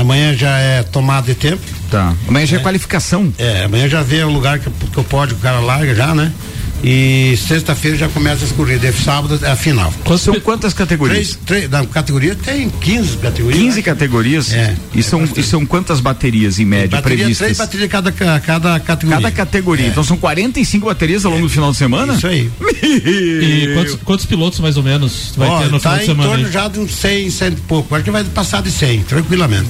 Amanhã 0.00 0.34
já 0.34 0.58
é 0.58 0.82
tomada 0.82 1.26
de 1.26 1.34
tempo. 1.34 1.62
Tá. 1.90 2.14
Amanhã 2.26 2.46
já 2.46 2.56
é, 2.56 2.60
qualificação. 2.60 3.32
É, 3.38 3.64
amanhã 3.64 3.88
já 3.88 4.02
vê 4.02 4.22
o 4.22 4.30
lugar 4.30 4.58
que, 4.58 4.70
que 4.70 4.98
eu 4.98 5.04
pode, 5.04 5.34
o 5.34 5.38
cara 5.38 5.60
larga 5.60 5.94
já, 5.94 6.14
né? 6.14 6.32
E 6.82 7.36
sexta-feira 7.36 7.96
já 7.96 8.08
começa 8.08 8.44
as 8.44 8.52
corridas. 8.52 8.94
Sábado 8.96 9.38
é 9.44 9.50
a 9.50 9.56
final. 9.56 9.92
São 10.18 10.38
quantas 10.40 10.72
categorias? 10.72 11.36
Três, 11.44 11.68
três, 11.68 11.70
na 11.70 11.84
categoria 11.86 12.34
tem 12.34 12.68
15 12.70 13.16
categorias. 13.16 13.62
15 13.62 13.76
né? 13.76 13.82
categorias? 13.82 14.52
É. 14.52 14.76
E 14.94 15.02
são, 15.02 15.24
e 15.36 15.42
são 15.42 15.66
quantas 15.66 16.00
baterias 16.00 16.58
em 16.58 16.64
média 16.64 16.90
bateria, 16.90 17.18
previstas? 17.18 17.46
Três 17.46 17.58
baterias 17.58 17.90
cada, 17.90 18.12
cada 18.12 18.80
categoria. 18.80 19.22
Cada 19.22 19.30
categoria. 19.34 19.86
É. 19.86 19.88
Então 19.88 20.04
são 20.04 20.16
45 20.16 20.86
baterias 20.86 21.24
ao 21.24 21.32
longo 21.32 21.44
do 21.44 21.50
final 21.50 21.72
de 21.72 21.76
semana? 21.76 22.14
Isso 22.14 22.26
aí. 22.26 22.50
e 22.82 23.72
quantos, 23.74 23.94
quantos, 24.04 24.26
pilotos 24.26 24.60
mais 24.60 24.76
ou 24.76 24.82
menos 24.82 25.32
vai 25.36 25.48
Ó, 25.48 25.58
ter 25.58 25.70
no 25.70 25.80
tá 25.80 25.90
final 25.90 25.98
de 25.98 26.06
semana? 26.06 26.22
em 26.22 26.30
torno 26.30 26.46
aí? 26.46 26.52
já 26.52 26.68
de 26.68 26.78
uns 26.78 26.94
100, 26.94 27.30
100 27.30 27.48
e 27.48 27.56
pouco. 27.56 27.94
Acho 27.94 28.04
que 28.04 28.10
vai 28.10 28.24
passar 28.24 28.62
de 28.62 28.70
100, 28.70 29.02
tranquilamente. 29.02 29.68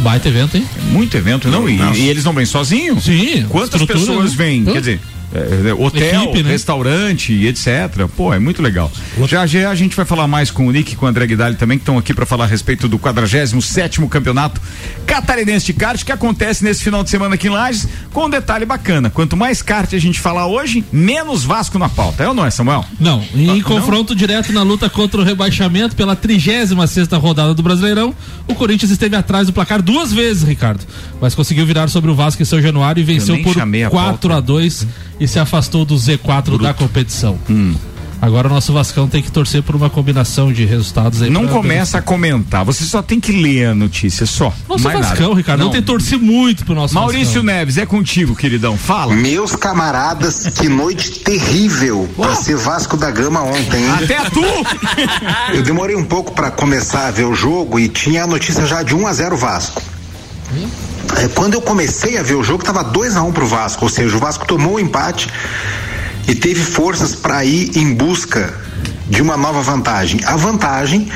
Baita 0.00 0.28
evento, 0.28 0.56
hein? 0.56 0.66
Muito 0.90 1.16
evento, 1.16 1.48
não? 1.48 1.68
E, 1.68 1.78
e 1.98 2.08
eles 2.08 2.24
não 2.24 2.32
vêm 2.32 2.46
sozinhos? 2.46 3.04
Sim. 3.04 3.46
Quantas 3.48 3.84
pessoas 3.84 4.30
né? 4.30 4.36
vêm? 4.36 4.64
Quer 4.64 4.80
dizer, 4.80 5.00
é, 5.32 5.72
hotel, 5.72 6.24
Equipe, 6.24 6.42
né? 6.42 6.50
restaurante, 6.50 7.32
etc. 7.46 8.08
Pô, 8.16 8.34
é 8.34 8.38
muito 8.38 8.60
legal. 8.62 8.90
Já 9.26 9.46
já 9.46 9.70
a 9.70 9.74
gente 9.74 9.94
vai 9.94 10.04
falar 10.04 10.26
mais 10.26 10.50
com 10.50 10.66
o 10.66 10.70
Nick 10.70 10.92
e 10.92 10.96
com 10.96 11.06
o 11.06 11.08
André 11.08 11.26
Guidali 11.26 11.54
também, 11.56 11.78
que 11.78 11.82
estão 11.82 11.96
aqui 11.96 12.12
para 12.12 12.26
falar 12.26 12.44
a 12.44 12.46
respeito 12.48 12.88
do 12.88 12.98
47 12.98 14.00
campeonato 14.08 14.60
catarinense 15.06 15.66
de 15.66 15.72
kart 15.72 16.02
que 16.04 16.12
acontece 16.12 16.64
nesse 16.64 16.82
final 16.82 17.02
de 17.02 17.10
semana 17.10 17.34
aqui 17.34 17.46
em 17.46 17.50
Lages, 17.50 17.88
com 18.12 18.26
um 18.26 18.30
detalhe 18.30 18.64
bacana. 18.64 19.10
Quanto 19.10 19.36
mais 19.36 19.62
kart 19.62 19.92
a 19.92 19.98
gente 19.98 20.20
falar 20.20 20.46
hoje, 20.46 20.84
menos 20.92 21.44
Vasco 21.44 21.78
na 21.78 21.88
pauta. 21.88 22.24
É 22.24 22.28
ou 22.28 22.34
não 22.34 22.44
é, 22.46 22.50
Samuel? 22.50 22.84
Não, 22.98 23.22
em 23.34 23.60
Ah, 23.60 23.64
confronto 23.64 24.14
direto 24.14 24.52
na 24.52 24.62
luta 24.62 24.88
contra 24.88 25.20
o 25.20 25.24
rebaixamento 25.24 25.94
pela 25.96 26.16
36 26.16 26.70
sexta 26.88 27.16
rodada 27.16 27.54
do 27.54 27.62
Brasileirão, 27.62 28.14
o 28.48 28.54
Corinthians 28.54 28.90
esteve 28.90 29.16
atrás 29.16 29.46
do 29.46 29.52
placar 29.52 29.82
duas 29.82 30.12
vezes, 30.12 30.42
Ricardo, 30.42 30.84
mas 31.20 31.34
conseguiu 31.34 31.64
virar 31.66 31.88
sobre 31.88 32.10
o 32.10 32.14
Vasco 32.14 32.42
em 32.42 32.44
São 32.44 32.60
Januário 32.60 33.00
e 33.00 33.04
venceu 33.04 33.40
por 33.42 33.54
chamei 33.54 33.84
a 33.84 33.90
4 33.90 34.28
pauta. 34.28 34.36
a 34.36 34.40
2 34.40 34.86
e 35.20 35.28
se 35.28 35.38
afastou 35.38 35.84
do 35.84 35.94
Z4 35.94 36.60
da 36.60 36.74
competição. 36.74 37.38
Hum. 37.48 37.74
Agora 38.22 38.48
o 38.48 38.50
nosso 38.50 38.72
Vascão 38.72 39.08
tem 39.08 39.22
que 39.22 39.32
torcer 39.32 39.62
por 39.62 39.74
uma 39.74 39.88
combinação 39.88 40.52
de 40.52 40.66
resultados 40.66 41.22
aí. 41.22 41.30
Não 41.30 41.48
começa 41.48 41.98
a 41.98 42.02
comentar, 42.02 42.64
você 42.66 42.84
só 42.84 43.00
tem 43.00 43.18
que 43.18 43.32
ler 43.32 43.68
a 43.68 43.74
notícia, 43.74 44.26
só. 44.26 44.52
Nosso 44.68 44.84
mais 44.84 44.98
Vascão, 44.98 45.28
nada. 45.28 45.38
Ricardo, 45.38 45.64
não. 45.64 45.70
tem 45.70 45.82
torcer 45.82 46.18
muito 46.18 46.66
pro 46.66 46.74
nosso 46.74 46.94
Maurício 46.94 47.42
Vascão. 47.42 47.42
Neves, 47.44 47.78
é 47.78 47.86
contigo, 47.86 48.36
queridão. 48.36 48.76
Fala. 48.76 49.14
Meus 49.14 49.56
camaradas, 49.56 50.46
que 50.48 50.68
noite 50.68 51.20
terrível 51.20 52.08
pra 52.14 52.34
ser 52.34 52.58
Vasco 52.58 52.94
da 52.94 53.10
Gama 53.10 53.42
ontem, 53.42 53.84
hein? 53.84 53.90
Até 53.90 54.28
tu! 54.28 54.44
Eu 55.54 55.62
demorei 55.62 55.96
um 55.96 56.04
pouco 56.04 56.32
pra 56.32 56.50
começar 56.50 57.06
a 57.06 57.10
ver 57.10 57.24
o 57.24 57.34
jogo 57.34 57.80
e 57.80 57.88
tinha 57.88 58.24
a 58.24 58.26
notícia 58.26 58.66
já 58.66 58.82
de 58.82 58.94
1 58.94 59.06
a 59.06 59.12
0 59.14 59.36
Vasco. 59.38 59.82
É, 61.22 61.28
quando 61.28 61.54
eu 61.54 61.62
comecei 61.62 62.18
a 62.18 62.22
ver 62.22 62.34
o 62.34 62.42
jogo, 62.42 62.64
tava 62.64 62.82
2 62.82 63.16
a 63.16 63.22
1 63.22 63.32
pro 63.32 63.46
Vasco, 63.46 63.84
ou 63.84 63.90
seja, 63.90 64.16
o 64.16 64.20
Vasco 64.20 64.46
tomou 64.46 64.74
o 64.74 64.80
empate 64.80 65.28
e 66.28 66.34
teve 66.34 66.62
forças 66.62 67.14
para 67.14 67.44
ir 67.44 67.76
em 67.76 67.92
busca 67.94 68.54
de 69.08 69.20
uma 69.20 69.36
nova 69.36 69.62
vantagem. 69.62 70.20
A 70.24 70.36
vantagem 70.36 71.10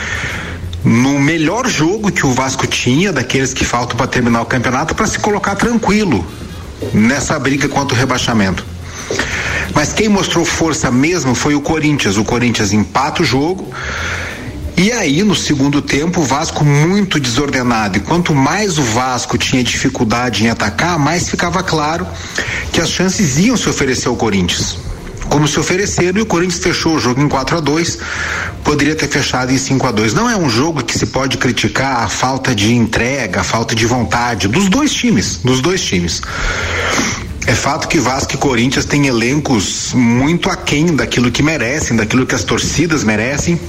no 0.84 1.18
melhor 1.18 1.66
jogo 1.66 2.12
que 2.12 2.26
o 2.26 2.32
Vasco 2.32 2.66
tinha, 2.66 3.12
daqueles 3.12 3.54
que 3.54 3.64
faltam 3.64 3.96
para 3.96 4.06
terminar 4.06 4.42
o 4.42 4.46
campeonato, 4.46 4.94
para 4.94 5.06
se 5.06 5.18
colocar 5.18 5.54
tranquilo 5.54 6.26
nessa 6.92 7.38
briga 7.38 7.68
contra 7.68 7.96
o 7.96 7.98
rebaixamento. 7.98 8.64
Mas 9.74 9.92
quem 9.92 10.08
mostrou 10.08 10.44
força 10.44 10.90
mesmo 10.90 11.34
foi 11.34 11.54
o 11.54 11.60
Corinthians. 11.60 12.16
O 12.16 12.24
Corinthians 12.24 12.72
empata 12.72 13.22
o 13.22 13.24
jogo. 13.24 13.72
E 14.76 14.90
aí, 14.90 15.22
no 15.22 15.36
segundo 15.36 15.80
tempo, 15.80 16.20
o 16.20 16.24
Vasco 16.24 16.64
muito 16.64 17.20
desordenado. 17.20 17.96
E 17.96 18.00
quanto 18.00 18.34
mais 18.34 18.76
o 18.76 18.82
Vasco 18.82 19.38
tinha 19.38 19.62
dificuldade 19.62 20.44
em 20.44 20.50
atacar, 20.50 20.98
mais 20.98 21.28
ficava 21.28 21.62
claro 21.62 22.06
que 22.72 22.80
as 22.80 22.90
chances 22.90 23.38
iam 23.38 23.56
se 23.56 23.68
oferecer 23.68 24.08
ao 24.08 24.16
Corinthians. 24.16 24.76
Como 25.28 25.46
se 25.46 25.58
ofereceram 25.58 26.18
e 26.18 26.22
o 26.22 26.26
Corinthians 26.26 26.62
fechou 26.62 26.96
o 26.96 26.98
jogo 26.98 27.20
em 27.20 27.28
4 27.28 27.56
a 27.56 27.60
2 27.60 27.98
poderia 28.62 28.94
ter 28.94 29.08
fechado 29.08 29.52
em 29.52 29.58
5 29.58 29.86
a 29.86 29.90
2 29.90 30.12
Não 30.12 30.28
é 30.28 30.36
um 30.36 30.50
jogo 30.50 30.84
que 30.84 30.96
se 30.96 31.06
pode 31.06 31.38
criticar 31.38 32.02
a 32.02 32.08
falta 32.08 32.54
de 32.54 32.72
entrega, 32.72 33.40
a 33.40 33.44
falta 33.44 33.74
de 33.74 33.86
vontade 33.86 34.48
dos 34.48 34.68
dois 34.68 34.92
times, 34.92 35.38
dos 35.42 35.60
dois 35.60 35.82
times. 35.82 36.20
É 37.46 37.54
fato 37.54 37.88
que 37.88 37.98
Vasco 37.98 38.34
e 38.34 38.38
Corinthians 38.38 38.84
têm 38.84 39.06
elencos 39.06 39.92
muito 39.94 40.50
aquém 40.50 40.94
daquilo 40.94 41.30
que 41.30 41.42
merecem, 41.42 41.96
daquilo 41.96 42.26
que 42.26 42.34
as 42.34 42.42
torcidas 42.42 43.04
merecem. 43.04 43.60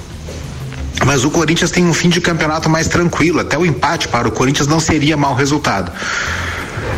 Mas 1.03 1.25
o 1.25 1.31
Corinthians 1.31 1.71
tem 1.71 1.85
um 1.85 1.93
fim 1.93 2.09
de 2.09 2.21
campeonato 2.21 2.69
mais 2.69 2.87
tranquilo. 2.87 3.39
Até 3.39 3.57
o 3.57 3.65
empate 3.65 4.07
para 4.07 4.27
o 4.27 4.31
Corinthians 4.31 4.67
não 4.67 4.79
seria 4.79 5.17
mau 5.17 5.33
resultado. 5.33 5.91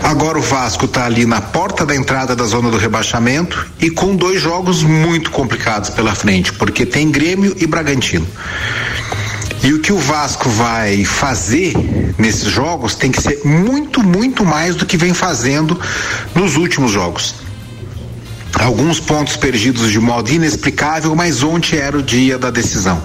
Agora 0.04 0.38
o 0.38 0.42
Vasco 0.42 0.86
está 0.86 1.06
ali 1.06 1.26
na 1.26 1.42
porta 1.42 1.86
da 1.86 1.96
entrada 1.96 2.36
da 2.36 2.46
zona 2.46 2.70
do 2.70 2.78
rebaixamento 2.78 3.68
e 3.80 3.90
com 3.90 4.16
dois 4.16 4.42
jogos 4.42 4.84
muito 4.84 5.32
complicados 5.32 5.90
pela 5.90 6.14
frente, 6.14 6.54
porque 6.54 6.86
tem 6.86 7.10
Grêmio 7.10 7.56
e 7.58 7.66
Bragantino. 7.66 8.28
E 9.64 9.74
o 9.74 9.82
que 9.82 9.92
o 9.92 9.98
Vasco 9.98 10.50
vai 10.50 11.04
fazer 11.04 11.74
nesses 12.18 12.50
jogos 12.50 12.96
tem 12.96 13.12
que 13.12 13.22
ser 13.22 13.42
muito, 13.44 14.04
muito 14.04 14.46
mais 14.46 14.76
do 14.76 14.86
que 14.86 14.98
vem 14.98 15.14
fazendo 15.14 15.80
nos 16.36 16.56
últimos 16.56 16.92
jogos. 16.92 17.47
Alguns 18.54 19.00
pontos 19.00 19.38
perdidos 19.38 19.92
de 19.92 20.00
modo 20.00 20.32
inexplicável, 20.32 21.16
mas 21.16 21.44
ontem 21.44 21.78
era 21.78 21.98
o 21.98 22.02
dia 22.02 22.38
da 22.38 22.50
decisão. 22.50 23.02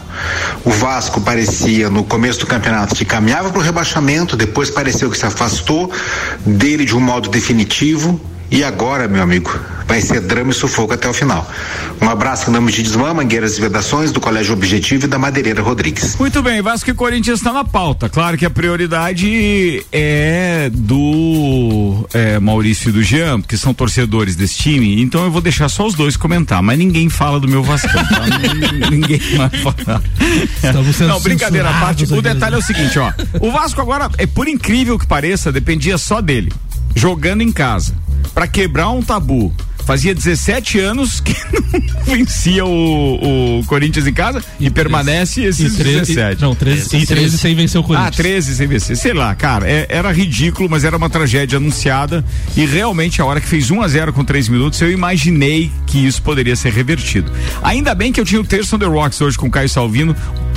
O 0.65 0.71
Vasco 0.71 1.21
parecia 1.21 1.91
no 1.91 2.05
começo 2.05 2.41
do 2.41 2.47
campeonato 2.47 2.95
que 2.95 3.05
caminhava 3.05 3.51
para 3.51 3.59
o 3.59 3.63
rebaixamento, 3.63 4.37
depois 4.37 4.71
pareceu 4.71 5.11
que 5.11 5.19
se 5.19 5.27
afastou 5.27 5.91
dele 6.45 6.85
de 6.85 6.97
um 6.97 7.01
modo 7.01 7.29
definitivo. 7.29 8.21
E 8.53 8.63
agora, 8.63 9.09
meu 9.09 9.23
amigo, 9.23 9.59
vai 9.89 10.03
ser 10.03 10.21
drama 10.21 10.51
e 10.51 10.55
sufoco 10.55 10.93
até 10.93 11.09
o 11.09 11.15
final. 11.15 11.51
Um 12.03 12.09
abraço 12.09 12.51
em 12.51 12.53
nome 12.53 12.71
de 12.71 12.83
Desmã, 12.83 13.15
Mangueiras 13.15 13.57
e 13.57 13.61
Vedações, 13.63 14.13
do 14.13 14.21
Colégio 14.21 14.53
Objetivo 14.53 15.07
e 15.07 15.09
da 15.09 15.19
Madeireira 15.19 15.63
Rodrigues. 15.63 16.17
Muito 16.17 16.43
bem, 16.43 16.61
Vasco 16.61 16.91
e 16.91 16.95
Corinthians 16.95 17.39
está 17.39 17.51
na 17.51 17.65
pauta. 17.65 18.11
Claro 18.11 18.37
que 18.37 18.45
a 18.45 18.51
prioridade 18.51 19.83
é 19.91 20.71
do 20.71 22.07
é, 22.13 22.39
Maurício 22.39 22.91
e 22.91 22.93
do 22.93 23.03
Jean, 23.03 23.41
que 23.41 23.57
são 23.57 23.73
torcedores 23.73 24.37
desse 24.37 24.59
time. 24.59 25.01
Então 25.01 25.25
eu 25.25 25.31
vou 25.31 25.41
deixar 25.41 25.71
só 25.71 25.87
os 25.87 25.95
dois 25.95 26.15
comentar, 26.15 26.63
mas 26.63 26.79
ninguém 26.79 27.09
fala 27.09 27.41
do 27.41 27.49
meu 27.49 27.63
Vasco. 27.63 27.89
Tá? 27.89 28.05
ninguém 28.91 29.19
vai 29.19 29.49
falar. 29.49 30.03
Não, 31.09 31.21
brincadeira 31.21 31.71
à 31.71 31.81
parte. 31.81 32.05
O 32.13 32.21
detalhe 32.21 32.57
é 32.57 32.59
o 32.59 32.63
seguinte, 32.63 32.99
ó. 32.99 33.11
O 33.41 33.51
Vasco 33.51 33.81
agora, 33.81 34.11
é 34.19 34.27
por 34.27 34.47
incrível 34.47 34.99
que 34.99 35.07
pareça, 35.07 35.51
dependia 35.51 35.97
só 35.97 36.21
dele, 36.21 36.53
jogando 36.95 37.43
em 37.43 37.53
casa, 37.53 37.95
Pra 38.35 38.47
quebrar 38.47 38.91
um 38.91 39.03
tabu. 39.03 39.53
Fazia 39.85 40.15
17 40.15 40.79
anos 40.79 41.21
que 41.21 41.35
não 41.53 42.05
vencia 42.05 42.65
o, 42.65 43.59
o 43.61 43.65
Corinthians 43.67 44.07
em 44.07 44.13
casa 44.13 44.43
e, 44.61 44.71
permanece 44.71 45.43
esses 45.43 45.75
E 45.75 45.77
13, 45.77 46.15
17. 46.15 46.41
não, 46.43 46.55
13, 46.55 46.97
e 46.97 47.07
13 47.07 47.39
sem 47.39 47.55
vencer 47.55 47.81
o 47.81 47.85
Corinthians. 47.85 48.15
Ah, 48.15 48.17
13 48.17 48.55
sem 48.57 48.67
vencer. 48.67 48.97
Sei 48.97 49.13
lá, 49.13 49.35
cara, 49.35 49.69
é- 49.69 49.87
era 49.89 50.11
ridículo, 50.13 50.69
mas 50.71 50.85
era 50.85 50.97
uma 50.97 51.11
tragédia 51.11 51.57
anunciada. 51.57 52.25
E 52.57 52.65
realmente, 52.65 53.21
a 53.21 53.25
hora 53.25 53.41
que 53.41 53.47
fez 53.47 53.71
1 53.71 53.83
a 53.83 53.89
0 53.89 54.13
com 54.13 54.25
3 54.25 54.49
minutos, 54.49 54.81
eu 54.81 54.91
imaginei 54.91 55.71
que 55.87 55.99
isso 56.07 56.23
poderia 56.23 56.55
ser 56.57 56.73
revertido. 56.73 57.31
Ainda 57.63 57.95
bem 57.95 58.13
que 58.13 58.21
eu 58.21 58.25
tinha 58.25 58.41
o 58.41 58.45
Terço 58.45 58.77
on 58.77 58.79
the 58.79 58.87
Rocks 58.87 59.21
hoje 59.21 59.37
com 59.37 59.47
o 59.47 59.51
Caio 59.51 59.69
Salvino, 59.69 60.15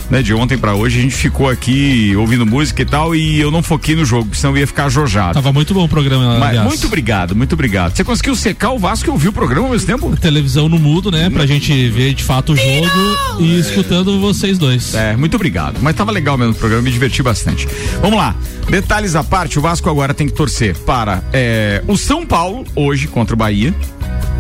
né? 0.09 0.21
De 0.21 0.33
ontem 0.33 0.57
pra 0.57 0.73
hoje. 0.75 0.99
A 0.99 1.01
gente 1.01 1.15
ficou 1.15 1.49
aqui 1.49 2.15
ouvindo 2.15 2.45
música 2.45 2.81
e 2.81 2.85
tal, 2.85 3.15
e 3.15 3.39
eu 3.39 3.49
não 3.51 3.61
foquei 3.63 3.95
no 3.95 4.05
jogo, 4.05 4.33
senão 4.35 4.53
eu 4.55 4.59
ia 4.61 4.67
ficar 4.67 4.89
jojado. 4.89 5.33
Tava 5.33 5.51
muito 5.51 5.73
bom 5.73 5.85
o 5.85 5.89
programa, 5.89 6.37
Mas, 6.39 6.61
muito 6.63 6.85
obrigado, 6.87 7.35
muito 7.35 7.53
obrigado. 7.53 7.95
Você 7.95 8.03
conseguiu 8.03 8.35
secar 8.35 8.71
o 8.71 8.79
Vasco 8.79 9.09
e 9.09 9.11
ouvir 9.15 9.29
o 9.29 9.33
programa 9.33 9.67
ao 9.67 9.71
mesmo 9.71 9.87
tempo? 9.87 10.15
Televisão 10.19 10.67
no 10.67 10.77
mudo, 10.77 11.09
né? 11.09 11.29
Pra 11.29 11.45
gente 11.45 11.89
ver 11.89 12.13
de 12.13 12.23
fato 12.23 12.53
o 12.53 12.55
jogo 12.55 13.39
e 13.39 13.59
escutando 13.59 14.19
vocês 14.19 14.57
dois. 14.57 14.93
É, 14.93 15.15
muito 15.15 15.35
obrigado. 15.35 15.79
Mas 15.81 15.95
tava 15.95 16.11
legal 16.11 16.37
mesmo 16.37 16.53
o 16.53 16.55
programa, 16.55 16.83
me 16.83 16.91
diverti 16.91 17.23
bastante. 17.23 17.67
Vamos 18.01 18.17
lá. 18.17 18.35
Detalhes 18.69 19.15
à 19.15 19.23
parte, 19.23 19.57
o 19.57 19.61
Vasco 19.61 19.89
agora 19.89 20.13
tem 20.13 20.27
que 20.27 20.33
torcer 20.33 20.75
para 20.79 21.23
é, 21.31 21.81
o 21.87 21.97
São 21.97 22.25
Paulo, 22.25 22.65
hoje, 22.75 23.07
contra 23.07 23.33
o 23.33 23.37
Bahia. 23.37 23.73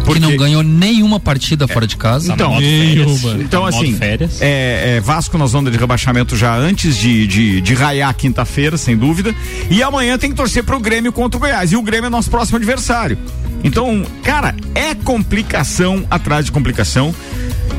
Que 0.05 0.19
não 0.19 0.37
ganhou 0.37 0.61
nenhuma 0.61 1.19
partida 1.19 1.67
fora 1.67 1.87
de 1.87 1.97
casa. 1.97 2.31
Então, 2.31 2.59
nenhuma. 2.59 3.17
férias. 3.17 3.41
então 3.41 3.63
Tá 3.63 3.69
assim, 3.69 3.95
férias. 3.95 4.39
é, 4.39 4.97
é, 4.97 4.99
Vasco 4.99 5.35
na 5.35 5.47
zona 5.47 5.71
de 5.71 5.77
rebaixamento 5.77 6.37
já 6.37 6.55
antes 6.55 6.95
de, 6.95 7.25
de, 7.25 7.59
de 7.61 7.73
raiar 7.73 8.13
quinta-feira, 8.13 8.77
sem 8.77 8.95
dúvida. 8.95 9.33
E 9.69 9.81
amanhã 9.81 10.15
tem 10.17 10.29
que 10.29 10.35
torcer 10.35 10.63
pro 10.63 10.79
Grêmio 10.79 11.11
contra 11.11 11.37
o 11.37 11.39
Goiás. 11.39 11.71
E 11.71 11.75
o 11.75 11.81
Grêmio 11.81 12.05
é 12.05 12.09
nosso 12.09 12.29
próximo 12.29 12.57
adversário. 12.57 13.17
Então, 13.63 14.05
cara, 14.23 14.55
é 14.73 14.93
complicação 14.93 16.05
atrás 16.09 16.45
de 16.45 16.51
complicação. 16.51 17.13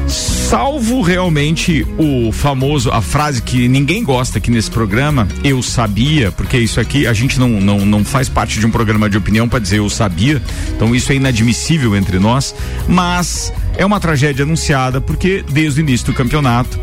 Salvo 0.09 1.03
realmente 1.03 1.85
o 1.99 2.31
famoso, 2.31 2.91
a 2.91 3.03
frase 3.03 3.43
que 3.43 3.67
ninguém 3.67 4.05
gosta 4.05 4.39
aqui 4.39 4.51
nesse 4.51 4.71
programa, 4.71 5.27
eu 5.43 5.61
sabia, 5.63 6.31
porque 6.31 6.57
isso 6.57 6.79
aqui 6.79 7.07
a 7.07 7.13
gente 7.13 7.41
não, 7.41 7.49
não, 7.49 7.85
não 7.85 8.05
faz 8.05 8.29
parte 8.29 8.61
de 8.61 8.67
um 8.67 8.71
programa 8.71 9.11
de 9.11 9.19
opinião 9.19 9.49
para 9.49 9.59
dizer 9.59 9.79
eu 9.79 9.91
sabia, 9.91 10.41
então 10.75 10.95
isso 10.95 11.11
é 11.11 11.17
inadmissível 11.17 11.97
entre 11.97 12.21
nós, 12.21 12.55
mas 12.87 13.53
é 13.77 13.85
uma 13.85 13.99
tragédia 13.99 14.45
anunciada 14.45 15.01
porque 15.01 15.45
desde 15.51 15.81
o 15.81 15.83
início 15.83 16.07
do 16.07 16.15
campeonato 16.15 16.79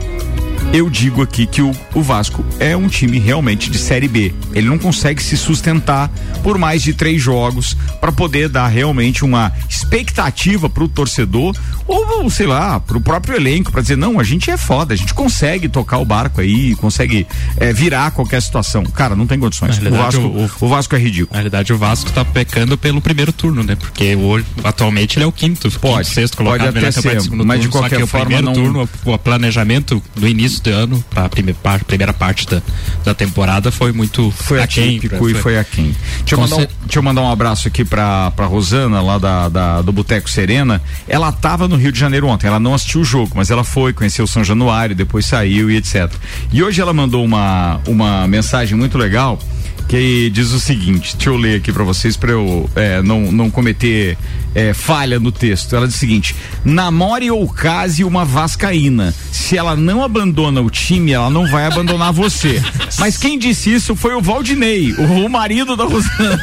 eu 0.74 0.90
digo 0.90 1.22
aqui 1.22 1.46
que 1.46 1.62
o, 1.62 1.72
o 1.94 2.02
Vasco 2.02 2.44
é 2.60 2.76
um 2.76 2.88
time 2.88 3.20
realmente 3.20 3.70
de 3.70 3.78
Série 3.78 4.08
B. 4.08 4.34
Ele 4.54 4.68
não 4.68 4.80
consegue 4.80 5.22
se 5.22 5.38
sustentar 5.38 6.10
por 6.42 6.58
mais 6.58 6.82
de 6.82 6.96
três 6.96 7.22
jogos 7.22 7.78
para 8.02 8.12
poder 8.12 8.50
dar 8.50 8.68
realmente 8.68 9.24
uma 9.24 9.54
expectativa 9.70 10.68
para 10.68 10.84
o 10.84 10.90
torcedor 10.90 11.56
ou, 11.88 12.28
sei 12.32 12.48
lá, 12.48 12.80
para 12.80 12.98
o 12.98 13.02
próprio 13.02 13.36
elenco 13.36 13.72
para 13.72 13.84
dizer 13.84 13.96
não, 13.96 14.20
a 14.20 14.24
gente 14.24 14.50
é 14.50 14.58
foda, 14.58 14.96
a 14.96 14.98
gente 14.98 15.14
consegue 15.14 15.70
tocar 15.70 16.00
o 16.00 16.06
barco 16.06 16.42
aí, 16.42 16.76
consegue 16.76 17.28
é, 17.58 17.72
virar 17.72 18.10
qualquer 18.10 18.42
situação. 18.42 18.84
Cara, 18.84 19.16
não 19.16 19.28
tem 19.28 19.40
condições. 19.40 19.78
O 19.78 19.92
Vasco, 19.92 20.22
o, 20.22 20.50
o, 20.62 20.68
Vasco 20.68 20.96
é 20.96 21.00
ridículo. 21.00 21.30
Na 21.32 21.38
realidade, 21.38 21.72
o 21.72 21.78
Vasco 21.78 22.12
tá 22.12 22.26
pecando 22.26 22.80
pelo 22.80 23.00
primeiro 23.00 23.32
turno, 23.32 23.62
né? 23.62 23.76
Porque 23.76 24.16
hoje, 24.16 24.46
atualmente 24.64 25.18
ele 25.18 25.26
é 25.26 25.28
o 25.28 25.32
quinto, 25.32 25.70
pode, 25.80 26.06
quinto, 26.06 26.16
sexto 26.16 26.38
colocado 26.38 26.74
pode 26.74 26.80
até 26.80 26.92
ser, 26.92 27.14
mas 27.14 27.28
turno, 27.28 27.60
de 27.60 27.68
qualquer 27.68 28.08
forma 28.08 28.42
não... 28.42 28.54
turno, 28.54 28.90
o 29.06 29.18
planejamento 29.20 30.02
do 30.16 30.28
início 30.28 30.63
do 30.64 30.70
ano 30.70 31.04
para 31.10 31.26
a 31.26 31.30
primeira, 31.30 31.60
primeira 31.86 32.14
parte 32.14 32.48
da, 32.48 32.62
da 33.04 33.14
temporada 33.14 33.72
foi 33.72 33.92
muito 33.92 34.32
foi 34.32 34.62
atípico 34.62 35.18
pra, 35.18 35.32
e 35.32 35.34
foi 35.34 35.58
aquém. 35.58 35.96
Deixa 36.20 36.38
mandar 36.38 36.56
um, 36.56 36.68
deixa 36.86 37.00
eu 37.00 37.04
mandar 37.04 37.22
um 37.22 37.32
abraço 37.32 37.68
aqui 37.68 37.84
para 37.84 38.32
para 38.32 38.46
Rosana 38.46 39.02
lá 39.02 39.18
da, 39.18 39.50
da, 39.50 39.82
do 39.82 39.92
Boteco 39.92 40.30
Serena. 40.30 40.82
Ela 41.08 41.32
tava 41.32 41.68
no 41.68 41.76
Rio 41.76 41.92
de 41.92 42.00
Janeiro 42.00 42.28
ontem, 42.28 42.48
ela 42.48 42.60
não 42.60 42.74
assistiu 42.74 43.02
o 43.02 43.06
jogo, 43.06 43.32
mas 43.36 43.52
ela 43.52 43.64
foi, 43.64 43.94
conheceu 43.94 44.26
o 44.26 44.28
São 44.28 44.44
Januário, 44.44 44.96
depois 44.96 45.26
saiu 45.26 45.70
e 45.70 45.78
etc. 45.78 46.12
E 46.52 46.64
hoje 46.64 46.82
ela 46.82 46.94
mandou 46.94 47.24
uma 47.24 47.80
uma 47.88 48.28
mensagem 48.28 48.78
muito 48.78 48.98
legal 48.98 49.40
que 49.88 50.30
diz 50.30 50.52
o 50.52 50.60
seguinte, 50.60 51.16
deixa 51.16 51.30
eu 51.30 51.38
ler 51.38 51.58
aqui 51.58 51.72
para 51.72 51.84
vocês 51.84 52.18
para 52.18 52.32
eu 52.32 52.70
é, 52.76 53.02
não, 53.02 53.32
não 53.32 53.50
cometer 53.50 54.18
é, 54.56 54.74
falha 54.74 55.20
no 55.20 55.32
texto. 55.32 55.76
Ela 55.76 55.88
diz 55.88 55.96
o 55.96 56.00
seguinte: 56.00 56.36
namore 56.64 57.30
ou 57.32 57.52
case 57.52 58.04
uma 58.04 58.24
vascaína. 58.24 59.14
Se 59.32 59.58
ela 59.58 59.76
não 59.76 60.04
abandona 60.04 60.62
o 60.62 60.70
time, 60.70 61.12
ela 61.12 61.30
não 61.30 61.48
vai 61.48 61.66
abandonar 61.66 62.14
você. 62.14 62.62
Mas 63.00 63.18
quem 63.18 63.38
disse 63.38 63.74
isso 63.74 63.96
foi 63.96 64.16
o 64.16 64.22
Valdinei, 64.22 64.94
o, 64.94 65.26
o 65.26 65.30
marido 65.30 65.76
da 65.76 65.86
Rosana. 65.86 66.14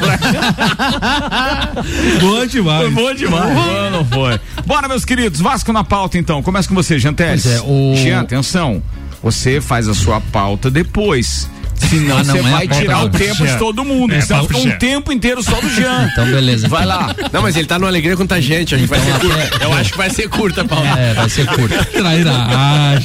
boa 2.20 2.46
demais. 2.46 2.92
Foi 2.92 3.14
demais. 3.14 3.54
Boa, 3.54 3.90
não 3.90 4.04
foi. 4.04 4.40
Bora, 4.66 4.88
meus 4.88 5.04
queridos, 5.04 5.40
Vasco 5.40 5.72
na 5.72 5.84
pauta 5.84 6.18
então. 6.18 6.42
Começa 6.42 6.68
com 6.68 6.74
você, 6.74 6.98
Janteles. 6.98 7.46
É, 7.46 7.60
o... 7.60 7.94
Jean, 7.96 8.20
atenção. 8.20 8.82
Você 9.22 9.60
faz 9.60 9.88
a 9.88 9.94
sua 9.94 10.20
pauta 10.20 10.70
depois. 10.70 11.48
Senão 11.88 12.18
ah, 12.18 12.24
você 12.24 12.38
é 12.38 12.42
vai 12.42 12.68
tirar 12.68 13.04
o 13.04 13.08
tempo 13.08 13.46
de 13.46 13.58
todo 13.58 13.84
mundo. 13.84 14.14
É, 14.14 14.20
você 14.20 14.34
fica 14.42 14.58
um 14.58 14.78
tempo 14.78 15.12
inteiro 15.12 15.42
só 15.42 15.60
do 15.60 15.68
Jean. 15.70 16.08
Então, 16.10 16.26
beleza. 16.26 16.68
Vai 16.68 16.84
lá. 16.84 17.14
Não, 17.32 17.42
mas 17.42 17.56
ele 17.56 17.66
tá 17.66 17.78
numa 17.78 17.88
alegria 17.88 18.16
contagiante. 18.16 18.74
A 18.74 18.78
gente 18.78 18.90
então, 18.92 19.02
vai 19.02 19.12
ser 19.12 19.20
curta. 19.20 19.64
Eu 19.64 19.72
acho 19.72 19.92
que 19.92 19.98
vai 19.98 20.10
ser 20.10 20.28
curta, 20.28 20.64
Paulo. 20.64 20.86
É, 20.86 21.14
vai 21.14 21.28
ser 21.28 21.46
curta. 21.46 21.88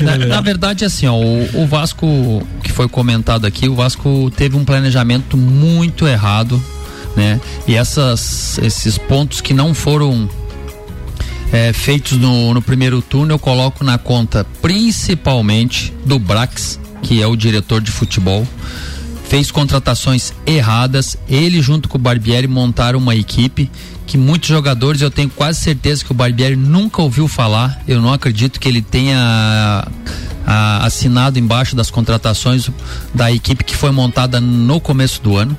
na, 0.03 0.25
na 0.25 0.41
verdade, 0.41 0.86
assim, 0.86 1.08
ó, 1.08 1.15
o, 1.15 1.63
o 1.63 1.67
Vasco, 1.67 2.46
que 2.63 2.72
foi 2.72 2.88
comentado 2.88 3.46
aqui, 3.46 3.70
o 3.70 3.75
Vasco 3.75 4.32
teve 4.36 4.55
um 4.55 4.65
planejamento 4.65 5.38
muito 5.38 6.08
errado, 6.08 6.62
né? 7.15 7.39
E 7.67 7.75
essas, 7.75 8.58
esses 8.60 8.98
pontos 8.98 9.39
que 9.39 9.53
não 9.53 9.74
foram 9.74 10.27
é, 11.51 11.72
feitos 11.74 12.17
no, 12.17 12.53
no 12.53 12.62
primeiro 12.62 13.01
turno, 13.01 13.34
eu 13.34 13.39
coloco 13.39 13.84
na 13.84 13.98
conta 13.98 14.46
principalmente 14.62 15.94
do 16.05 16.20
Brax, 16.20 16.79
que 17.05 17.21
é 17.21 17.27
o 17.27 17.35
diretor 17.35 17.81
de 17.81 17.91
futebol, 17.91 18.47
fez 19.29 19.51
contratações 19.51 20.33
erradas. 20.45 21.15
Ele, 21.29 21.62
junto 21.62 21.88
com 21.88 22.00
o 22.00 22.01
Barbieri, 22.01 22.47
montaram 22.47 22.97
uma 22.97 23.15
equipe 23.15 23.69
que 24.07 24.17
muitos 24.17 24.50
jogadores 24.50 25.01
eu 25.01 25.12
tenho 25.12 25.29
quase 25.29 25.62
certeza 25.62 26.03
que 26.03 26.12
o 26.12 26.15
Barbieri 26.15 26.55
nunca 26.55 27.03
ouviu 27.03 27.27
falar. 27.27 27.79
Eu 27.88 28.01
não 28.01 28.12
acredito 28.12 28.59
que 28.59 28.67
ele 28.67 28.81
tenha 28.81 29.88
a, 30.47 30.85
assinado 30.85 31.38
embaixo 31.38 31.75
das 31.75 31.91
contratações 31.91 32.71
da 33.13 33.31
equipe 33.31 33.63
que 33.63 33.75
foi 33.75 33.91
montada 33.91 34.41
no 34.41 34.79
começo 34.79 35.21
do 35.21 35.38
ano. 35.38 35.55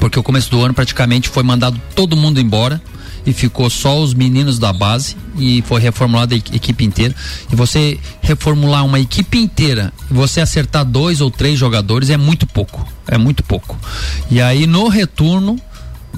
Porque 0.00 0.18
o 0.18 0.24
começo 0.24 0.50
do 0.50 0.60
ano 0.60 0.74
praticamente 0.74 1.28
foi 1.28 1.44
mandado 1.44 1.80
todo 1.94 2.16
mundo 2.16 2.40
embora 2.40 2.82
e 3.28 3.32
ficou 3.34 3.68
só 3.68 4.00
os 4.00 4.14
meninos 4.14 4.58
da 4.58 4.72
base 4.72 5.14
e 5.36 5.60
foi 5.66 5.82
reformulada 5.82 6.34
a 6.34 6.38
equipe 6.38 6.82
inteira. 6.82 7.14
E 7.52 7.54
você 7.54 8.00
reformular 8.22 8.86
uma 8.86 8.98
equipe 8.98 9.38
inteira 9.38 9.92
você 10.10 10.40
acertar 10.40 10.82
dois 10.82 11.20
ou 11.20 11.30
três 11.30 11.58
jogadores 11.58 12.08
é 12.08 12.16
muito 12.16 12.46
pouco. 12.46 12.88
É 13.06 13.18
muito 13.18 13.42
pouco. 13.42 13.78
E 14.30 14.40
aí 14.40 14.66
no 14.66 14.88
retorno 14.88 15.60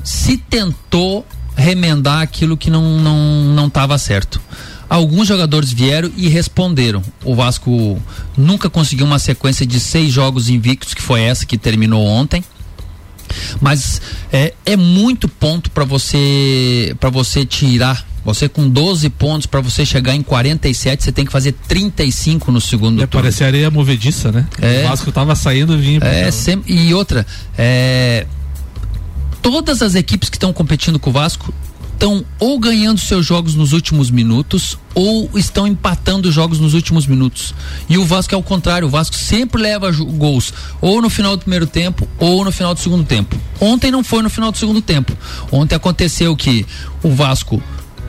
se 0.05 0.37
tentou 0.37 1.27
remendar 1.57 2.23
aquilo 2.23 2.57
que 2.57 2.71
não 2.71 3.01
não 3.01 3.19
não 3.57 3.67
estava 3.67 3.99
certo. 3.99 4.41
Alguns 4.89 5.27
jogadores 5.27 5.73
vieram 5.73 6.13
e 6.17 6.29
responderam. 6.29 7.03
O 7.25 7.35
Vasco 7.35 8.01
nunca 8.37 8.71
conseguiu 8.71 9.05
uma 9.05 9.19
sequência 9.19 9.67
de 9.67 9.81
seis 9.81 10.13
jogos 10.13 10.49
invictos, 10.49 10.95
que 10.95 11.03
foi 11.03 11.23
essa 11.23 11.45
que 11.45 11.59
terminou 11.59 12.05
ontem. 12.07 12.45
Mas 13.61 14.01
é, 14.33 14.55
é 14.65 14.77
muito 14.77 15.29
ponto 15.29 15.71
para 15.71 15.85
você 15.85 16.95
para 16.99 17.11
você 17.11 17.45
tirar. 17.45 18.09
Você 18.23 18.51
com 18.51 18.69
12 18.69 19.09
pontos 19.09 19.47
para 19.47 19.63
você 19.63 19.87
chegar 19.87 20.15
em 20.15 20.23
47, 20.23 21.05
você 21.05 21.11
tem 21.11 21.25
que 21.25 21.33
fazer 21.33 21.53
35 21.67 22.53
no 22.53 22.61
segundo 22.61 23.03
é, 23.03 23.07
turno. 23.07 23.23
Parece 23.23 23.43
areia 23.43 23.71
movediça, 23.71 24.31
né? 24.31 24.47
É, 24.61 24.85
o 24.85 24.89
Vasco 24.89 25.11
tava 25.11 25.35
saindo 25.35 25.79
vinha 25.79 26.01
é, 26.03 26.29
e 26.67 26.93
outra, 26.93 27.27
é, 27.57 28.27
todas 29.41 29.81
as 29.81 29.95
equipes 29.95 30.29
que 30.29 30.37
estão 30.37 30.53
competindo 30.53 30.99
com 30.99 31.09
o 31.09 31.13
Vasco 31.15 31.53
estão 32.01 32.25
ou 32.39 32.59
ganhando 32.59 32.99
seus 32.99 33.27
jogos 33.27 33.55
nos 33.55 33.75
últimos 33.75 34.11
minutos 34.11 34.79
ou 34.95 35.29
estão 35.35 35.67
empatando 35.67 36.33
jogos 36.33 36.59
nos 36.59 36.73
últimos 36.73 37.07
minutos. 37.07 37.55
E 37.91 37.99
o 37.99 38.07
Vasco 38.07 38.35
é 38.35 38.39
o 38.39 38.43
contrário, 38.43 38.89
o 38.89 38.91
Vasco 38.91 39.15
sempre 39.15 39.61
leva 39.61 39.93
gols 39.93 40.55
ou 40.81 41.03
no 41.03 41.11
final 41.11 41.37
do 41.37 41.41
primeiro 41.41 41.67
tempo 41.67 42.09
ou 42.19 42.43
no 42.43 42.51
final 42.51 42.73
do 42.73 42.81
segundo 42.81 43.05
tempo. 43.05 43.37
Ontem 43.61 43.91
não 43.91 44.03
foi 44.03 44.23
no 44.23 44.31
final 44.31 44.51
do 44.51 44.57
segundo 44.57 44.81
tempo. 44.81 45.15
Ontem 45.53 45.75
aconteceu 45.75 46.35
que 46.35 46.65
o 47.03 47.11
Vasco 47.11 47.63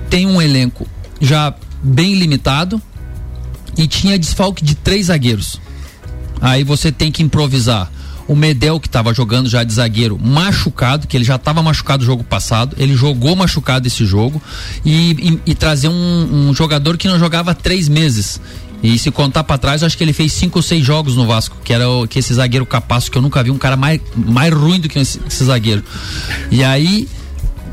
tem 0.09 0.25
um 0.25 0.41
elenco 0.41 0.87
já 1.19 1.53
bem 1.83 2.15
limitado 2.15 2.81
e 3.77 3.87
tinha 3.87 4.17
desfalque 4.17 4.63
de 4.63 4.73
três 4.73 5.07
zagueiros. 5.07 5.59
Aí 6.39 6.63
você 6.63 6.93
tem 6.93 7.11
que 7.11 7.21
improvisar 7.21 7.91
o 8.31 8.35
Medel, 8.35 8.79
que 8.79 8.87
estava 8.87 9.13
jogando 9.13 9.49
já 9.49 9.61
de 9.61 9.73
zagueiro, 9.73 10.17
machucado, 10.17 11.05
que 11.05 11.17
ele 11.17 11.25
já 11.25 11.35
estava 11.35 11.61
machucado 11.61 12.01
no 12.01 12.05
jogo 12.05 12.23
passado, 12.23 12.77
ele 12.79 12.95
jogou 12.95 13.35
machucado 13.35 13.85
esse 13.85 14.05
jogo 14.05 14.41
e, 14.85 15.11
e, 15.11 15.51
e 15.51 15.53
trazer 15.53 15.89
um, 15.89 16.47
um 16.47 16.53
jogador 16.53 16.97
que 16.97 17.09
não 17.09 17.19
jogava 17.19 17.51
há 17.51 17.53
três 17.53 17.89
meses. 17.89 18.39
E 18.81 18.97
se 18.97 19.11
contar 19.11 19.43
para 19.43 19.57
trás, 19.57 19.83
acho 19.83 19.97
que 19.97 20.03
ele 20.03 20.13
fez 20.13 20.31
cinco 20.31 20.59
ou 20.59 20.63
seis 20.63 20.81
jogos 20.81 21.17
no 21.17 21.27
Vasco, 21.27 21.57
que 21.61 21.73
era 21.73 21.89
o, 21.89 22.07
que 22.07 22.19
esse 22.19 22.33
zagueiro 22.33 22.65
capaço 22.65 23.11
que 23.11 23.17
eu 23.17 23.21
nunca 23.21 23.43
vi, 23.43 23.51
um 23.51 23.57
cara 23.57 23.75
mais, 23.75 23.99
mais 24.15 24.53
ruim 24.53 24.79
do 24.79 24.87
que 24.87 24.97
esse, 24.97 25.19
esse 25.27 25.43
zagueiro. 25.43 25.83
E 26.49 26.63
aí, 26.63 27.09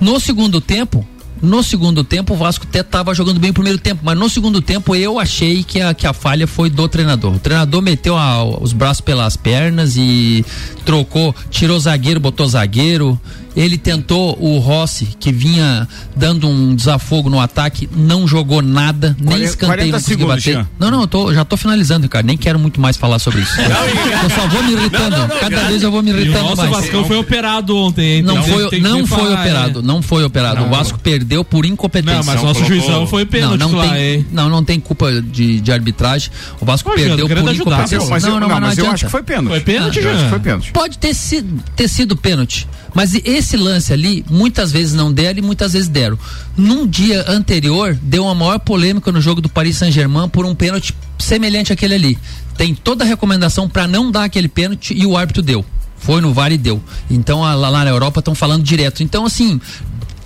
no 0.00 0.18
segundo 0.18 0.60
tempo, 0.60 1.06
no 1.42 1.62
segundo 1.62 2.02
tempo, 2.02 2.34
o 2.34 2.36
Vasco 2.36 2.66
até 2.68 2.80
estava 2.80 3.14
jogando 3.14 3.38
bem 3.38 3.50
o 3.50 3.54
primeiro 3.54 3.78
tempo, 3.78 4.00
mas 4.04 4.18
no 4.18 4.28
segundo 4.28 4.60
tempo 4.60 4.94
eu 4.94 5.18
achei 5.18 5.62
que 5.62 5.80
a, 5.80 5.94
que 5.94 6.06
a 6.06 6.12
falha 6.12 6.46
foi 6.46 6.68
do 6.70 6.88
treinador. 6.88 7.34
O 7.34 7.38
treinador 7.38 7.82
meteu 7.82 8.16
a, 8.16 8.44
os 8.44 8.72
braços 8.72 9.00
pelas 9.00 9.36
pernas 9.36 9.96
e 9.96 10.44
trocou, 10.84 11.34
tirou 11.50 11.78
zagueiro, 11.78 12.20
botou 12.20 12.46
zagueiro. 12.46 13.20
Ele 13.58 13.76
tentou 13.76 14.38
o 14.40 14.58
Rossi, 14.58 15.08
que 15.18 15.32
vinha 15.32 15.88
dando 16.14 16.48
um 16.48 16.76
desafogo 16.76 17.28
no 17.28 17.40
ataque, 17.40 17.90
não 17.92 18.24
jogou 18.24 18.62
nada, 18.62 19.16
nem 19.20 19.42
escanteio 19.42 19.90
não 19.90 19.98
conseguiu 19.98 20.28
bater. 20.28 20.64
Não, 20.78 20.92
não, 20.92 21.00
eu 21.00 21.08
tô, 21.08 21.34
já 21.34 21.44
tô 21.44 21.56
finalizando, 21.56 22.08
cara. 22.08 22.24
Nem 22.24 22.36
quero 22.36 22.56
muito 22.56 22.80
mais 22.80 22.96
falar 22.96 23.18
sobre 23.18 23.40
isso. 23.40 23.54
eu 23.60 24.30
só 24.30 24.46
vou 24.46 24.62
me 24.62 24.74
irritando. 24.74 25.10
Não, 25.10 25.26
não, 25.26 25.38
Cada 25.40 25.64
vez 25.64 25.82
eu 25.82 25.90
vou 25.90 26.04
me 26.04 26.10
irritando 26.12 26.52
o 26.52 26.56
mais. 26.56 26.70
O 26.70 26.72
Vasco 26.72 27.04
foi 27.04 27.16
operado 27.16 27.76
ontem, 27.76 28.18
hein? 28.18 28.22
Não 28.22 28.40
foi, 28.44 28.78
não 28.78 29.04
foi 29.04 29.34
operado, 29.34 29.80
é. 29.80 29.82
não 29.82 30.02
foi 30.02 30.24
operado. 30.24 30.64
O 30.64 30.68
Vasco 30.68 30.96
perdeu 31.00 31.44
por 31.44 31.66
incompetência. 31.66 32.18
Não, 32.18 32.24
mas 32.24 32.40
nosso 32.40 32.60
colocou... 32.60 32.76
juizão 32.76 33.06
foi 33.08 33.26
pênalti 33.26 33.58
não, 33.58 33.70
não 33.70 33.78
lá, 33.78 33.88
tem, 33.88 34.02
hein? 34.02 34.26
Não, 34.30 34.48
não 34.48 34.62
tem 34.62 34.78
culpa 34.78 35.20
de, 35.20 35.60
de 35.60 35.72
arbitragem. 35.72 36.30
O 36.60 36.64
Vasco 36.64 36.92
perdeu 36.94 37.26
por 37.26 37.54
incompetência. 37.54 38.08
Mas, 38.08 38.22
eu, 38.22 38.38
não, 38.38 38.48
mas 38.48 38.78
eu 38.78 38.88
acho 38.88 39.06
que 39.06 39.10
foi 39.10 39.24
pênalti. 39.24 39.48
Foi 39.48 39.60
pênalti? 39.60 40.00
Foi 40.30 40.38
pênalti. 40.38 40.70
Pode 40.70 40.96
ter 40.96 41.12
sido, 41.12 41.60
ter 41.74 41.88
sido 41.88 42.16
pênalti. 42.16 42.68
Mas 42.94 43.14
esse 43.14 43.56
lance 43.56 43.92
ali, 43.92 44.24
muitas 44.30 44.72
vezes 44.72 44.94
não 44.94 45.12
deram 45.12 45.38
e 45.38 45.42
muitas 45.42 45.72
vezes 45.72 45.88
deram. 45.88 46.18
Num 46.56 46.86
dia 46.86 47.24
anterior, 47.28 47.98
deu 48.02 48.24
uma 48.24 48.34
maior 48.34 48.58
polêmica 48.58 49.12
no 49.12 49.20
jogo 49.20 49.40
do 49.40 49.48
Paris 49.48 49.76
Saint-Germain 49.76 50.28
por 50.28 50.46
um 50.46 50.54
pênalti 50.54 50.94
semelhante 51.18 51.72
àquele 51.72 51.94
ali. 51.94 52.18
Tem 52.56 52.74
toda 52.74 53.04
a 53.04 53.06
recomendação 53.06 53.68
para 53.68 53.86
não 53.86 54.10
dar 54.10 54.24
aquele 54.24 54.48
pênalti 54.48 54.94
e 54.94 55.06
o 55.06 55.16
árbitro 55.16 55.42
deu. 55.42 55.64
Foi 55.98 56.20
no 56.20 56.32
VAR 56.32 56.52
e 56.52 56.58
deu. 56.58 56.82
Então 57.10 57.40
lá, 57.40 57.54
lá 57.54 57.84
na 57.84 57.90
Europa 57.90 58.20
estão 58.20 58.34
falando 58.34 58.62
direto. 58.62 59.02
Então, 59.02 59.26
assim, 59.26 59.60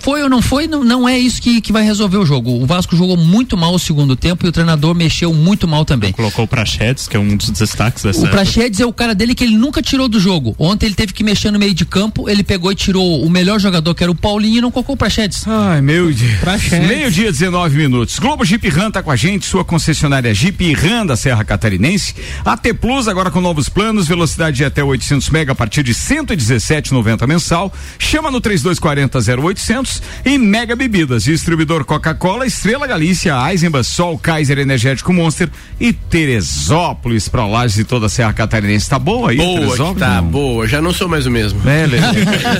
foi 0.03 0.21
ou 0.21 0.29
não 0.29 0.41
foi, 0.41 0.67
não, 0.67 0.83
não 0.83 1.07
é 1.07 1.17
isso 1.17 1.41
que, 1.41 1.61
que 1.61 1.71
vai 1.71 1.81
resolver 1.81 2.17
o 2.17 2.25
jogo. 2.25 2.61
O 2.61 2.65
Vasco 2.65 2.93
jogou 2.93 3.15
muito 3.15 3.55
mal 3.55 3.73
o 3.73 3.79
segundo 3.79 4.17
tempo 4.17 4.45
e 4.45 4.49
o 4.49 4.51
treinador 4.51 4.93
mexeu 4.93 5.33
muito 5.33 5.65
mal 5.65 5.85
também. 5.85 6.11
Colocou 6.11 6.43
o 6.43 6.47
Prachedes, 6.47 7.07
que 7.07 7.15
é 7.15 7.19
um 7.19 7.37
dos 7.37 7.49
destaques 7.51 8.03
dessa. 8.03 8.25
O 8.25 8.29
Prachedes 8.29 8.81
é 8.81 8.85
o 8.85 8.91
cara 8.91 9.15
dele 9.15 9.33
que 9.33 9.45
ele 9.45 9.55
nunca 9.55 9.81
tirou 9.81 10.09
do 10.09 10.19
jogo. 10.19 10.53
Ontem 10.59 10.87
ele 10.87 10.95
teve 10.95 11.13
que 11.13 11.23
mexer 11.23 11.51
no 11.51 11.57
meio 11.57 11.73
de 11.73 11.85
campo, 11.85 12.29
ele 12.29 12.43
pegou 12.43 12.69
e 12.69 12.75
tirou 12.75 13.23
o 13.23 13.29
melhor 13.29 13.61
jogador, 13.61 13.95
que 13.95 14.03
era 14.03 14.11
o 14.11 14.15
Paulinho, 14.15 14.57
e 14.57 14.61
não 14.61 14.71
colocou 14.71 14.95
o 14.95 14.97
Prachedes. 14.97 15.47
Ai, 15.47 15.79
meu 15.79 16.11
dia. 16.11 16.37
Meio 16.85 17.09
dia, 17.09 17.31
19 17.31 17.77
minutos. 17.77 18.19
Globo 18.19 18.43
Jeep 18.43 18.67
Ram 18.67 18.91
tá 18.91 19.01
com 19.01 19.09
a 19.09 19.15
gente, 19.15 19.45
sua 19.45 19.63
concessionária 19.63 20.33
Jeep 20.33 20.73
Ram 20.73 21.05
da 21.05 21.15
Serra 21.15 21.45
Catarinense. 21.45 22.13
AT 22.43 22.73
Plus 22.73 23.07
agora 23.07 23.31
com 23.31 23.39
novos 23.39 23.69
planos, 23.69 24.05
velocidade 24.05 24.57
de 24.57 24.65
até 24.65 24.83
800 24.83 25.29
mega 25.29 25.53
a 25.53 25.55
partir 25.55 25.81
de 25.81 25.93
117,90 25.93 27.25
mensal. 27.25 27.71
Chama 27.97 28.29
no 28.29 28.41
3240 28.41 29.41
0800 29.41 29.92
e 30.25 30.37
Mega 30.37 30.75
Bebidas, 30.75 31.23
distribuidor 31.23 31.83
Coca-Cola, 31.85 32.45
Estrela 32.45 32.87
Galícia, 32.87 33.35
Eisenbach, 33.49 33.85
Sol, 33.85 34.17
Kaiser 34.17 34.57
Energético 34.59 35.11
Monster 35.13 35.49
e 35.79 35.91
Teresópolis 35.93 37.27
para 37.27 37.45
Lages 37.45 37.79
e 37.79 37.83
toda 37.83 38.05
a 38.05 38.09
Serra 38.09 38.33
Catarinense. 38.33 38.89
Tá 38.89 38.99
boa 38.99 39.31
aí, 39.31 39.37
Boa, 39.37 39.59
Teresópolis? 39.59 39.99
tá 39.99 40.21
Não. 40.21 40.27
boa. 40.29 40.67
Já 40.67 40.81
não 40.81 40.93
sou 40.93 41.07
mais 41.07 41.25
o 41.25 41.31
mesmo. 41.31 41.59
É, 41.69 41.85
Lelê. 41.85 41.99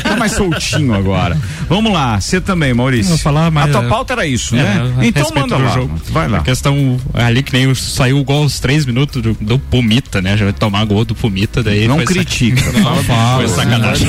tá 0.03 0.15
mais 0.15 0.31
soltinho 0.33 0.93
agora. 0.93 1.37
Vamos 1.69 1.91
lá, 1.93 2.19
você 2.19 2.39
também, 2.41 2.73
Maurício. 2.73 3.09
Vou 3.09 3.17
falar 3.17 3.49
mais, 3.51 3.69
a 3.69 3.71
tua 3.79 3.85
é, 3.85 3.89
pauta 3.89 4.13
era 4.13 4.25
isso, 4.25 4.55
É, 4.55 4.59
né? 4.63 4.93
a 4.99 5.05
Então 5.05 5.29
manda 5.35 5.57
lá. 5.57 5.73
jogo. 5.73 5.99
Vai 6.09 6.27
lá. 6.27 6.39
A 6.39 6.41
questão 6.41 6.99
ali 7.13 7.43
que 7.43 7.53
nem 7.53 7.73
saiu 7.75 8.19
o 8.19 8.23
gol 8.23 8.43
aos 8.43 8.59
três 8.59 8.85
minutos 8.85 9.21
do, 9.21 9.33
do 9.39 9.57
Pumita, 9.59 10.21
né? 10.21 10.35
Já 10.37 10.45
vai 10.45 10.53
tomar 10.53 10.83
gol 10.85 11.05
do 11.05 11.15
Pumita, 11.15 11.61
daí 11.63 11.87
Não 11.87 11.95
foi 11.95 12.05
sac- 12.05 12.15
critica. 12.15 12.71
Não, 12.79 13.03
fala. 13.03 13.37
foi 13.37 13.47
sacanagem. 13.47 14.07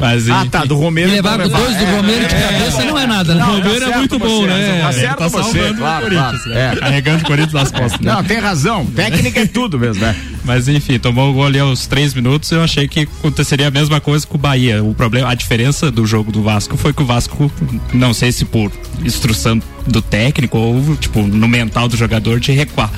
Mas, 0.00 0.28
Ah, 0.30 0.46
tá, 0.50 0.64
do 0.64 0.76
Romero. 0.76 1.10
Levar 1.10 1.40
então, 1.46 1.60
dois 1.60 1.76
do 1.76 1.84
Romero 1.86 2.26
de 2.36 2.42
cabeça 2.42 2.84
não 2.84 2.98
é 2.98 3.06
nada, 3.06 3.34
né? 3.34 3.40
Não, 3.40 3.56
Romero 3.56 3.80
tá 3.80 3.92
é 3.92 3.96
muito 3.98 4.18
bom, 4.18 4.40
você, 4.40 4.46
né? 4.46 4.80
Tá 4.80 4.92
certo 4.92 5.18
tá 5.18 5.28
você, 5.28 5.60
o 5.60 5.74
claro, 5.76 6.10
claro. 6.10 6.38
né? 6.48 6.72
É. 6.72 6.76
Carregando 6.76 7.22
o 7.22 7.26
Corinthians 7.26 7.52
nas 7.52 7.70
costas. 7.70 8.00
né? 8.00 8.12
Não, 8.12 8.24
tem 8.24 8.38
razão. 8.38 8.86
Técnica 8.86 9.40
é 9.40 9.46
tudo 9.46 9.78
mesmo, 9.78 10.02
né? 10.02 10.14
Mas 10.44 10.68
enfim, 10.68 10.98
tomou 10.98 11.30
o 11.30 11.32
gol 11.34 11.46
ali 11.46 11.58
aos 11.58 11.86
três 11.86 12.14
minutos. 12.14 12.50
Eu 12.50 12.62
achei 12.62 12.86
que 12.86 13.00
aconteceria 13.00 13.68
a 13.68 13.70
mesma 13.70 14.00
coisa 14.00 14.26
com 14.26 14.36
o 14.36 14.40
Bahia. 14.40 14.82
O 14.82 14.94
problema, 14.94 15.30
a 15.30 15.34
diferença 15.34 15.90
do 15.90 16.06
jogo 16.06 16.30
do 16.30 16.42
Vasco 16.42 16.76
foi 16.76 16.92
que 16.92 17.02
o 17.02 17.06
Vasco, 17.06 17.50
não 17.92 18.14
sei 18.14 18.32
se 18.32 18.44
por 18.44 18.70
instrução 19.04 19.60
do 19.86 20.02
técnico 20.02 20.58
ou 20.58 20.96
tipo 20.96 21.22
no 21.22 21.48
mental 21.48 21.88
do 21.88 21.96
jogador 21.96 22.40
de 22.40 22.52
recuar. 22.52 22.90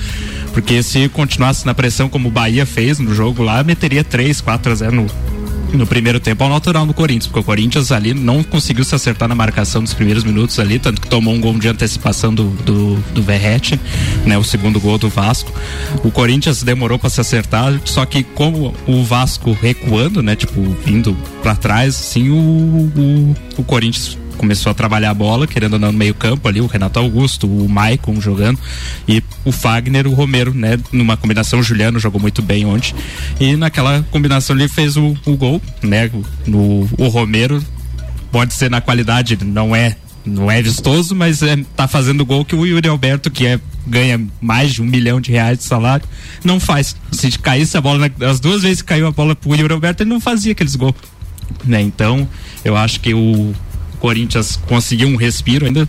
Porque 0.53 0.83
se 0.83 1.09
continuasse 1.09 1.65
na 1.65 1.75
pressão 1.75 2.09
como 2.09 2.29
o 2.29 2.31
Bahia 2.33 2.67
fez 2.67 2.99
no 2.99 3.15
jogo 3.15 3.43
lá, 3.43 3.63
meteria 3.63 4.03
3, 4.03 4.41
4 4.41 4.73
a 4.73 4.75
0 4.75 4.93
no, 4.97 5.07
no 5.73 5.87
primeiro 5.87 6.19
tempo 6.19 6.43
ao 6.45 6.51
natural 6.51 6.87
no 6.87 6.95
Corinthians, 6.95 7.27
porque 7.27 7.41
o 7.41 7.45
Corinthians 7.45 7.93
ali 7.93 8.15
não 8.15 8.43
conseguiu 8.43 8.85
se 8.85 8.95
acertar 8.95 9.29
na 9.29 9.35
marcação 9.35 9.83
dos 9.83 9.95
primeiros 9.95 10.25
minutos 10.25 10.59
ali, 10.59 10.79
tanto 10.79 11.01
que 11.01 11.09
tomou 11.09 11.35
um 11.35 11.41
gol 11.41 11.59
de 11.59 11.69
antecipação 11.69 12.35
do, 12.35 12.45
do, 12.45 12.97
do 13.13 13.23
Verrete, 13.23 13.79
né, 14.25 14.39
o 14.39 14.45
segundo 14.45 14.81
gol 14.81 14.99
do 14.99 15.09
Vasco. 15.09 15.53
O 16.03 16.11
Corinthians 16.11 16.63
demorou 16.63 16.99
para 16.99 17.11
se 17.11 17.21
acertar, 17.21 17.81
só 17.85 18.05
que 18.05 18.23
como 18.23 18.75
o 18.87 19.05
Vasco 19.05 19.57
recuando, 19.61 20.23
né, 20.23 20.37
tipo, 20.37 20.63
vindo 20.85 21.17
para 21.43 21.55
trás, 21.57 21.95
assim, 21.95 22.31
o, 22.31 22.35
o, 22.35 23.37
o 23.59 23.65
Corinthians 23.65 24.17
começou 24.39 24.71
a 24.71 24.75
trabalhar 24.75 25.11
a 25.11 25.15
bola, 25.15 25.47
querendo 25.47 25.77
andar 25.77 25.93
no 25.93 25.99
meio 25.99 26.15
campo 26.15 26.49
ali, 26.49 26.61
o 26.61 26.67
Renato 26.67 26.99
Augusto, 26.99 27.47
o 27.47 27.69
Maicon 27.69 28.21
jogando 28.21 28.59
e 29.07 29.23
o 29.45 29.53
Fagner, 29.53 30.07
o 30.07 30.15
Romero, 30.15 30.55
né, 30.55 30.79
numa 30.93 31.17
combinação, 31.17 31.59
o 31.59 31.63
Juliano 31.63 31.99
jogou 31.99 32.21
muito 32.21 32.41
bem 32.41 32.65
ontem 32.65 32.95
e 33.39 33.57
naquela 33.57 34.03
combinação 34.11 34.57
ele 34.57 34.69
fez 34.69 34.97
o, 34.97 35.17
o 35.27 35.37
gol, 35.37 35.61
né, 35.83 36.11
no, 36.47 36.89
o 36.97 37.09
Romero 37.09 37.63
pode 38.31 38.55
ser 38.55 38.71
na 38.71 38.81
qualidade, 38.81 39.37
não 39.45 39.75
é 39.75 39.97
não 40.25 40.51
é 40.51 40.61
vistoso, 40.61 41.15
mas 41.15 41.43
é, 41.43 41.57
tá 41.75 41.89
fazendo 41.89 42.25
gol 42.25 42.45
que 42.45 42.55
o 42.55 42.67
Yuri 42.67 42.87
Alberto, 42.87 43.31
que 43.31 43.47
é, 43.47 43.59
ganha 43.87 44.21
mais 44.41 44.75
de 44.75 44.83
um 44.83 44.85
milhão 44.85 45.21
de 45.21 45.33
reais 45.33 45.59
de 45.59 45.65
salário, 45.65 46.07
não 46.45 46.61
faz. 46.61 46.95
Se 47.11 47.31
caísse 47.39 47.79
a 47.79 47.81
bola, 47.81 48.11
as 48.21 48.39
duas 48.39 48.63
vezes 48.63 48.83
que 48.83 48.89
caiu 48.89 49.07
a 49.07 49.11
bola 49.11 49.35
pro 49.35 49.55
Yuri 49.55 49.73
Alberto, 49.73 50.03
ele 50.03 50.11
não 50.11 50.21
fazia 50.21 50.53
aqueles 50.53 50.77
gols. 50.77 50.97
Né? 51.65 51.81
Então, 51.81 52.29
eu 52.63 52.77
acho 52.77 53.01
que 53.01 53.15
o 53.15 53.55
Corinthians 53.99 54.57
conseguiu 54.67 55.09
um 55.09 55.17
respiro 55.17 55.67
ainda. 55.67 55.89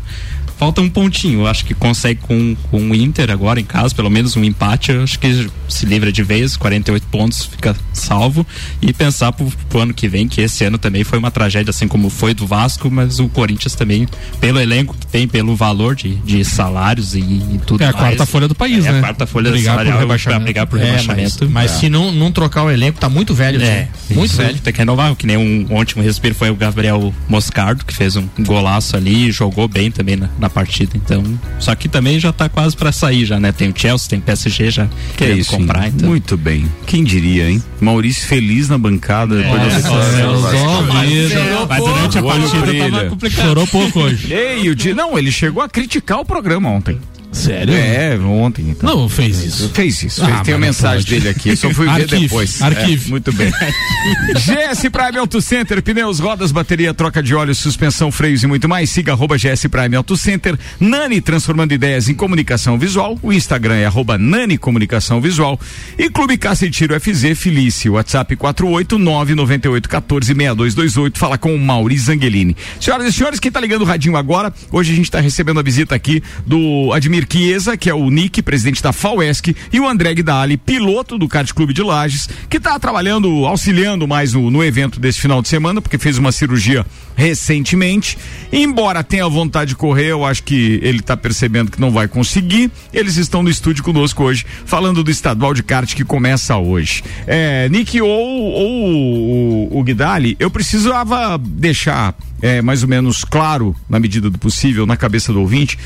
Falta 0.59 0.81
um 0.81 0.89
pontinho, 0.89 1.39
eu 1.39 1.47
acho 1.47 1.63
que 1.63 1.73
consegue 1.73 2.19
com, 2.19 2.53
com 2.69 2.91
o 2.91 2.93
Inter 2.93 3.31
agora 3.31 3.61
em 3.61 3.63
casa, 3.63 3.95
pelo 3.95 4.09
menos 4.09 4.35
um 4.35 4.43
empate, 4.43 4.91
eu 4.91 5.03
acho 5.03 5.17
que 5.17 5.47
se 5.69 5.85
livra 5.85 6.11
de 6.11 6.21
vez, 6.21 6.57
48 6.57 7.07
pontos, 7.07 7.45
fica 7.45 7.73
salvo. 7.93 8.45
E 8.81 8.91
pensar 8.91 9.31
pro, 9.31 9.49
pro 9.69 9.79
ano 9.79 9.93
que 9.93 10.09
vem, 10.09 10.27
que 10.27 10.41
esse 10.41 10.65
ano 10.65 10.77
também 10.77 11.05
foi 11.05 11.17
uma 11.17 11.31
tragédia, 11.31 11.69
assim 11.69 11.87
como 11.87 12.09
foi 12.09 12.33
do 12.33 12.45
Vasco, 12.45 12.91
mas 12.91 13.19
o 13.19 13.29
Corinthians 13.29 13.73
também, 13.73 14.05
pelo 14.41 14.59
elenco 14.59 14.93
que 14.99 15.07
tem, 15.07 15.29
pelo 15.29 15.55
valor 15.55 15.95
de, 15.95 16.15
de 16.15 16.43
salários 16.43 17.15
e, 17.15 17.19
e 17.21 17.59
tudo 17.65 17.81
É 17.81 17.87
a 17.87 17.91
mais. 17.93 18.03
quarta 18.03 18.25
folha 18.25 18.47
do 18.49 18.55
país, 18.55 18.85
é 18.85 18.91
né? 18.91 18.97
a 18.97 19.01
quarta 19.01 19.25
folha 19.25 19.51
Brigar 19.51 19.77
por 19.77 19.85
salarial 19.85 20.19
pra 20.19 20.39
brigar 20.39 20.67
por 20.67 20.79
É, 20.81 20.91
mas, 20.91 21.01
rebaixamento. 21.07 21.49
mas 21.49 21.71
se 21.71 21.89
não, 21.89 22.11
não 22.11 22.33
trocar 22.33 22.63
o 22.63 22.69
elenco, 22.69 22.99
tá 22.99 23.07
muito 23.07 23.33
velho. 23.33 23.61
É, 23.61 23.87
time. 24.07 24.19
muito 24.19 24.35
velho. 24.35 24.59
Tem 24.59 24.73
que 24.73 24.79
renovar, 24.79 25.15
que 25.15 25.25
nem 25.25 25.37
um 25.37 25.67
ontem 25.73 25.97
um 25.99 26.03
respiro 26.03 26.35
foi 26.35 26.49
o 26.49 26.55
Gabriel 26.55 27.13
Moscardo, 27.29 27.85
que 27.85 27.95
fez 27.95 28.17
um 28.17 28.27
golaço 28.39 28.97
ali 28.97 29.29
e 29.29 29.31
jogou 29.31 29.67
bem 29.67 29.89
também 29.89 30.17
na, 30.17 30.29
na 30.37 30.48
partida. 30.49 30.91
Então, 30.95 31.23
só 31.59 31.73
que 31.75 31.87
também 31.87 32.19
já 32.19 32.31
tá 32.31 32.49
quase 32.49 32.75
pra 32.75 32.91
sair 32.91 33.25
já, 33.25 33.39
né? 33.39 33.51
Tem 33.51 33.69
o 33.69 33.73
Chelsea, 33.75 34.09
tem 34.09 34.19
o 34.19 34.21
PSG 34.21 34.71
já 34.71 34.85
Que 34.85 35.23
é 35.23 35.27
querendo 35.27 35.39
isso, 35.39 35.51
comprar, 35.51 35.87
então. 35.87 36.09
Muito 36.09 36.37
bem. 36.37 36.65
Quem 36.85 37.03
diria, 37.03 37.49
hein? 37.49 37.63
Maurício 37.79 38.27
feliz 38.27 38.69
na 38.69 38.77
bancada 38.77 39.37
depois 39.37 39.61
Nossa, 39.61 39.75
dessa 39.75 40.17
Deus, 40.17 40.43
ó, 40.43 40.81
vida. 41.01 41.65
Mas 41.67 41.83
durante 41.83 42.17
a 42.17 42.23
partida 42.23 42.89
tava 42.89 43.09
complicado. 43.09 43.45
Chorou 43.47 43.67
pouco 43.67 43.99
hoje. 44.01 44.33
Ei, 44.33 44.69
o 44.69 44.75
dia, 44.75 44.93
não, 44.95 45.17
ele 45.17 45.31
chegou 45.31 45.61
a 45.63 45.69
criticar 45.69 46.19
o 46.19 46.25
programa 46.25 46.69
ontem. 46.69 46.99
Sério? 47.31 47.73
É, 47.75 48.17
ontem. 48.17 48.69
Então. 48.69 48.89
Não, 48.89 49.07
fez 49.09 49.43
isso. 49.43 49.69
Fez 49.69 50.01
isso, 50.01 50.23
Ah, 50.23 50.27
fez, 50.27 50.41
tem 50.41 50.55
a 50.55 50.57
mensagem 50.57 51.05
pode. 51.05 51.19
dele 51.19 51.29
aqui, 51.29 51.55
só 51.55 51.69
fui 51.69 51.85
ver 51.85 51.91
Arquive, 52.01 52.21
depois. 52.23 52.59
arquive. 52.61 53.05
É, 53.07 53.09
muito 53.09 53.31
bem. 53.33 53.51
GS 54.35 54.89
Prime 54.91 55.17
Auto 55.19 55.39
Center, 55.41 55.81
pneus, 55.83 56.19
rodas, 56.19 56.51
bateria, 56.51 56.91
troca 56.93 57.21
de 57.21 57.35
óleo, 57.35 57.53
suspensão, 57.53 58.11
freios 58.11 58.41
e 58.43 58.47
muito 58.47 58.67
mais. 58.67 58.89
Siga 58.89 59.11
arroba 59.13 59.37
GS 59.37 59.67
Prime 59.69 59.95
Auto 59.95 60.17
Center. 60.17 60.57
Nani 60.79 61.21
transformando 61.21 61.71
ideias 61.71 62.09
em 62.09 62.15
comunicação 62.15 62.77
visual. 62.79 63.17
O 63.21 63.31
Instagram 63.31 63.75
é 63.75 63.85
arroba 63.85 64.17
Nani 64.17 64.57
Comunicação 64.57 65.21
Visual. 65.21 65.59
E 65.97 66.09
Clube 66.09 66.35
Caça 66.37 66.65
e 66.65 66.71
Tiro 66.71 66.99
FZ 66.99 67.37
Felice. 67.37 67.89
WhatsApp 67.89 68.35
48998146228. 68.35 71.17
Fala 71.17 71.37
com 71.37 71.53
o 71.53 71.59
Mauri 71.59 71.97
Zangelini. 71.97 72.55
Senhoras 72.79 73.07
e 73.07 73.13
senhores, 73.13 73.39
quem 73.39 73.51
tá 73.51 73.59
ligando 73.59 73.81
o 73.81 73.85
radinho 73.85 74.15
agora, 74.17 74.51
hoje 74.71 74.93
a 74.93 74.95
gente 74.95 75.11
tá 75.11 75.19
recebendo 75.19 75.59
a 75.59 75.63
visita 75.63 75.93
aqui 75.95 76.23
do 76.45 76.91
Admir 77.19 77.27
Chiesa, 77.29 77.75
que 77.75 77.89
é 77.89 77.93
o 77.93 78.09
Nick, 78.09 78.41
presidente 78.41 78.81
da 78.81 78.93
FAUESC, 78.93 79.55
e 79.71 79.79
o 79.79 79.87
André 79.87 80.13
Guidali, 80.13 80.57
piloto 80.57 81.17
do 81.17 81.27
Kart 81.27 81.51
Clube 81.51 81.73
de 81.73 81.83
Lages, 81.83 82.29
que 82.49 82.57
está 82.57 82.79
trabalhando, 82.79 83.45
auxiliando 83.45 84.07
mais 84.07 84.33
no, 84.33 84.49
no 84.49 84.63
evento 84.63 84.99
desse 84.99 85.19
final 85.19 85.41
de 85.41 85.47
semana, 85.47 85.81
porque 85.81 85.97
fez 85.97 86.17
uma 86.17 86.31
cirurgia 86.31 86.85
recentemente. 87.15 88.17
Embora 88.51 89.03
tenha 89.03 89.27
vontade 89.27 89.69
de 89.69 89.75
correr, 89.75 90.11
eu 90.11 90.25
acho 90.25 90.43
que 90.43 90.79
ele 90.81 90.99
está 90.99 91.17
percebendo 91.17 91.71
que 91.71 91.81
não 91.81 91.91
vai 91.91 92.07
conseguir. 92.07 92.71
Eles 92.93 93.17
estão 93.17 93.43
no 93.43 93.49
estúdio 93.49 93.83
conosco 93.83 94.23
hoje, 94.23 94.45
falando 94.65 95.03
do 95.03 95.11
estadual 95.11 95.53
de 95.53 95.63
kart 95.63 95.93
que 95.93 96.05
começa 96.05 96.55
hoje. 96.57 97.03
É, 97.27 97.67
Nick 97.69 98.01
ou, 98.01 98.09
ou 98.09 99.69
o, 99.73 99.79
o 99.79 99.83
Guidali, 99.83 100.37
eu 100.39 100.49
precisava 100.49 101.37
deixar 101.37 102.15
é, 102.41 102.61
mais 102.61 102.83
ou 102.83 102.89
menos 102.89 103.23
claro, 103.23 103.75
na 103.89 103.99
medida 103.99 104.29
do 104.29 104.37
possível, 104.37 104.85
na 104.85 104.97
cabeça 104.97 105.31
do 105.33 105.39
ouvinte, 105.39 105.77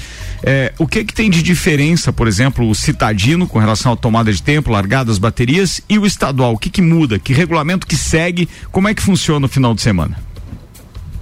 é, 0.41 0.73
o 0.77 0.87
que 0.87 1.03
que 1.03 1.13
tem 1.13 1.29
de 1.29 1.41
diferença, 1.41 2.11
por 2.11 2.27
exemplo, 2.27 2.69
o 2.69 2.75
citadino 2.75 3.47
com 3.47 3.59
relação 3.59 3.93
à 3.93 3.95
tomada 3.95 4.31
de 4.31 4.41
tempo, 4.41 4.71
largadas, 4.71 5.17
baterias 5.17 5.81
e 5.89 5.97
o 5.97 6.05
estadual, 6.05 6.53
o 6.53 6.57
que 6.57 6.69
que 6.69 6.81
muda, 6.81 7.19
que 7.19 7.33
regulamento 7.33 7.87
que 7.87 7.95
segue, 7.95 8.47
como 8.71 8.87
é 8.87 8.93
que 8.93 9.01
funciona 9.01 9.41
no 9.41 9.47
final 9.47 9.73
de 9.73 9.81
semana? 9.81 10.17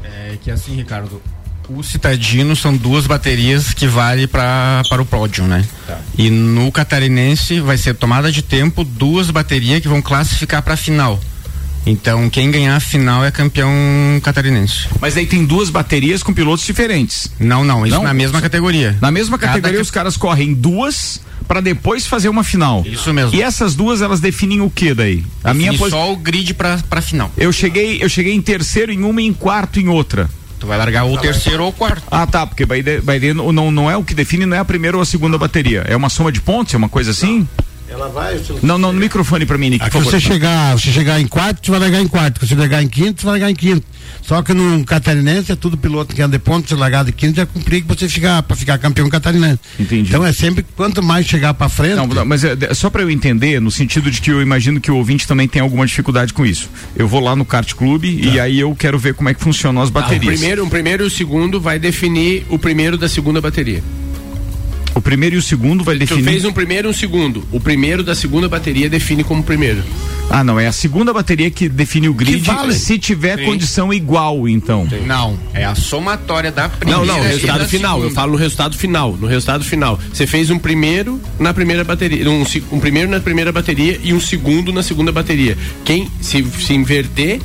É 0.03 0.37
que 0.41 0.51
assim, 0.51 0.75
Ricardo, 0.75 1.21
o 1.69 1.83
citadino 1.83 2.55
são 2.55 2.75
duas 2.75 3.07
baterias 3.07 3.73
que 3.73 3.87
vale 3.87 4.27
pra, 4.27 4.81
para 4.89 5.01
o 5.01 5.05
pódio, 5.05 5.45
né? 5.45 5.65
E 6.17 6.29
no 6.29 6.71
catarinense 6.71 7.59
vai 7.59 7.77
ser 7.77 7.95
tomada 7.95 8.31
de 8.31 8.41
tempo 8.41 8.83
duas 8.83 9.29
baterias 9.29 9.81
que 9.81 9.87
vão 9.87 10.01
classificar 10.01 10.61
para 10.61 10.73
a 10.73 10.77
final. 10.77 11.19
Então, 11.85 12.29
quem 12.29 12.51
ganhar 12.51 12.75
a 12.75 12.79
final 12.79 13.23
é 13.25 13.31
campeão 13.31 13.69
catarinense. 14.23 14.87
Mas 14.99 15.17
aí 15.17 15.25
tem 15.25 15.43
duas 15.45 15.69
baterias 15.69 16.21
com 16.21 16.33
pilotos 16.33 16.65
diferentes. 16.65 17.31
Não, 17.39 17.63
não, 17.63 17.85
isso 17.85 17.95
Não? 17.95 18.03
na 18.03 18.13
mesma 18.13 18.39
categoria. 18.41 18.97
Na 19.01 19.09
mesma 19.11 19.37
Cada 19.37 19.53
categoria, 19.53 19.77
ca- 19.77 19.81
os 19.81 19.91
caras 19.91 20.17
correm 20.17 20.53
duas 20.53 21.21
para 21.47 21.59
depois 21.59 22.05
fazer 22.05 22.29
uma 22.29 22.43
final. 22.43 22.83
Isso 22.85 23.11
mesmo. 23.13 23.33
E 23.35 23.41
essas 23.41 23.73
duas 23.75 24.01
elas 24.01 24.19
definem 24.19 24.61
o 24.61 24.69
que 24.69 24.93
daí? 24.93 25.25
A 25.43 25.53
minha 25.53 25.73
posi- 25.73 25.91
só 25.91 26.11
o 26.11 26.15
grid 26.15 26.53
pra, 26.53 26.77
pra 26.89 27.01
final. 27.01 27.31
eu 27.35 27.51
cheguei, 27.51 27.97
eu 28.01 28.07
cheguei 28.07 28.33
em 28.33 28.41
terceiro 28.41 28.91
em 28.91 29.03
uma 29.03 29.21
e 29.21 29.25
em 29.25 29.33
quarto 29.33 29.79
em 29.79 29.87
outra. 29.87 30.29
Tu 30.59 30.67
vai 30.67 30.77
largar 30.77 31.05
o 31.05 31.17
terceiro 31.17 31.63
ou 31.63 31.69
o 31.69 31.73
quarto. 31.73 32.03
Ah, 32.11 32.27
tá, 32.27 32.45
porque 32.45 32.63
vai, 32.67 32.83
de- 32.83 32.99
vai 32.99 33.19
de- 33.19 33.33
não, 33.33 33.71
não 33.71 33.89
é 33.89 33.97
o 33.97 34.03
que 34.03 34.13
define, 34.13 34.45
não 34.45 34.55
é 34.55 34.59
a 34.59 34.65
primeira 34.65 34.95
ou 34.95 35.01
a 35.01 35.05
segunda 35.05 35.35
bateria. 35.35 35.83
É 35.87 35.95
uma 35.95 36.07
soma 36.09 36.31
de 36.31 36.39
pontos, 36.39 36.75
é 36.75 36.77
uma 36.77 36.87
coisa 36.87 37.09
assim? 37.09 37.47
Ela 37.91 38.07
vai. 38.07 38.39
Não, 38.63 38.77
não, 38.77 38.93
no 38.93 38.99
microfone 38.99 39.45
pra 39.45 39.57
mim, 39.57 39.71
Nick. 39.71 39.83
Aqui 39.83 39.99
você 39.99 40.17
chegar, 40.17 40.77
você 40.79 40.91
chegar 40.91 41.19
em 41.19 41.27
quarto, 41.27 41.65
você 41.65 41.71
vai 41.71 41.79
largar 41.81 42.01
em 42.01 42.07
quarto. 42.07 42.39
Se 42.39 42.47
você 42.47 42.55
largar 42.55 42.81
em 42.81 42.87
quinto, 42.87 43.19
você 43.19 43.25
vai 43.25 43.33
largar 43.33 43.51
em 43.51 43.55
quinto. 43.55 43.85
Só 44.21 44.41
que 44.41 44.53
no 44.53 44.85
catarinense 44.85 45.51
é 45.51 45.57
tudo 45.57 45.75
piloto 45.75 46.15
que 46.15 46.21
anda 46.21 46.37
de 46.37 46.43
ponto, 46.43 46.69
você 46.69 46.75
largar 46.75 47.03
de 47.03 47.11
quinto 47.11 47.35
já 47.35 47.45
cumprir 47.45 47.81
que 47.81 47.87
você 47.87 48.07
chegar 48.07 48.41
para 48.43 48.55
ficar 48.55 48.77
campeão 48.77 49.09
catarinense. 49.09 49.59
Entendi. 49.77 50.07
Então 50.07 50.25
é 50.25 50.31
sempre 50.31 50.65
quanto 50.75 51.03
mais 51.03 51.25
chegar 51.25 51.53
para 51.53 51.67
frente. 51.67 51.95
Não, 51.95 52.07
não, 52.07 52.25
mas 52.25 52.45
é, 52.45 52.55
é 52.61 52.73
só 52.73 52.89
para 52.89 53.01
eu 53.01 53.09
entender, 53.09 53.59
no 53.59 53.69
sentido 53.69 54.09
de 54.09 54.21
que 54.21 54.31
eu 54.31 54.41
imagino 54.41 54.79
que 54.79 54.89
o 54.89 54.95
ouvinte 54.95 55.27
também 55.27 55.47
tem 55.47 55.61
alguma 55.61 55.85
dificuldade 55.85 56.33
com 56.33 56.45
isso. 56.45 56.69
Eu 56.95 57.09
vou 57.09 57.19
lá 57.19 57.35
no 57.35 57.43
kart 57.43 57.73
clube 57.73 58.21
tá. 58.21 58.29
e 58.29 58.39
aí 58.39 58.59
eu 58.59 58.73
quero 58.73 58.97
ver 58.97 59.15
como 59.15 59.27
é 59.27 59.33
que 59.33 59.41
funcionam 59.41 59.81
as 59.81 59.89
baterias. 59.89 60.23
Ah, 60.23 60.25
o 60.25 60.37
primeiro, 60.37 60.65
o 60.65 60.69
primeiro 60.69 61.03
e 61.03 61.07
o 61.07 61.09
segundo 61.09 61.59
vai 61.59 61.77
definir 61.77 62.45
o 62.47 62.57
primeiro 62.57 62.97
da 62.97 63.09
segunda 63.09 63.41
bateria. 63.41 63.83
O 64.93 65.01
primeiro 65.01 65.35
e 65.35 65.39
o 65.39 65.41
segundo 65.41 65.83
vai 65.83 65.97
definir. 65.97 66.23
Tu 66.23 66.29
fez 66.29 66.45
um 66.45 66.51
primeiro 66.51 66.87
e 66.87 66.91
um 66.91 66.93
segundo. 66.93 67.43
O 67.51 67.59
primeiro 67.59 68.03
da 68.03 68.13
segunda 68.13 68.47
bateria 68.47 68.89
define 68.89 69.23
como 69.23 69.43
primeiro. 69.43 69.83
Ah, 70.29 70.43
não, 70.45 70.57
é 70.57 70.65
a 70.65 70.71
segunda 70.71 71.11
bateria 71.13 71.51
que 71.51 71.67
define 71.67 72.07
o 72.07 72.13
grid 72.13 72.39
vale. 72.45 72.73
se 72.73 72.97
tiver 72.97 73.37
Sim. 73.37 73.45
condição 73.45 73.93
igual, 73.93 74.47
então. 74.47 74.87
Sim. 74.89 75.05
Não, 75.05 75.37
é 75.53 75.65
a 75.65 75.75
somatória 75.75 76.51
da 76.51 76.69
primeira. 76.69 77.05
Não, 77.05 77.05
não, 77.05 77.21
resultado 77.21 77.67
final. 77.67 77.95
Segunda. 77.95 78.11
Eu 78.11 78.15
falo 78.15 78.31
no 78.31 78.37
resultado 78.37 78.77
final. 78.77 79.17
No 79.17 79.27
resultado 79.27 79.63
final. 79.65 79.99
Você 80.13 80.25
fez 80.25 80.49
um 80.49 80.57
primeiro 80.57 81.19
na 81.37 81.53
primeira 81.53 81.83
bateria, 81.83 82.29
um, 82.29 82.45
um 82.71 82.79
primeiro 82.79 83.09
na 83.09 83.19
primeira 83.19 83.51
bateria 83.51 83.99
e 84.01 84.13
um 84.13 84.21
segundo 84.21 84.71
na 84.71 84.81
segunda 84.81 85.11
bateria. 85.11 85.57
Quem 85.83 86.09
se, 86.21 86.45
se 86.59 86.73
inverter 86.73 87.41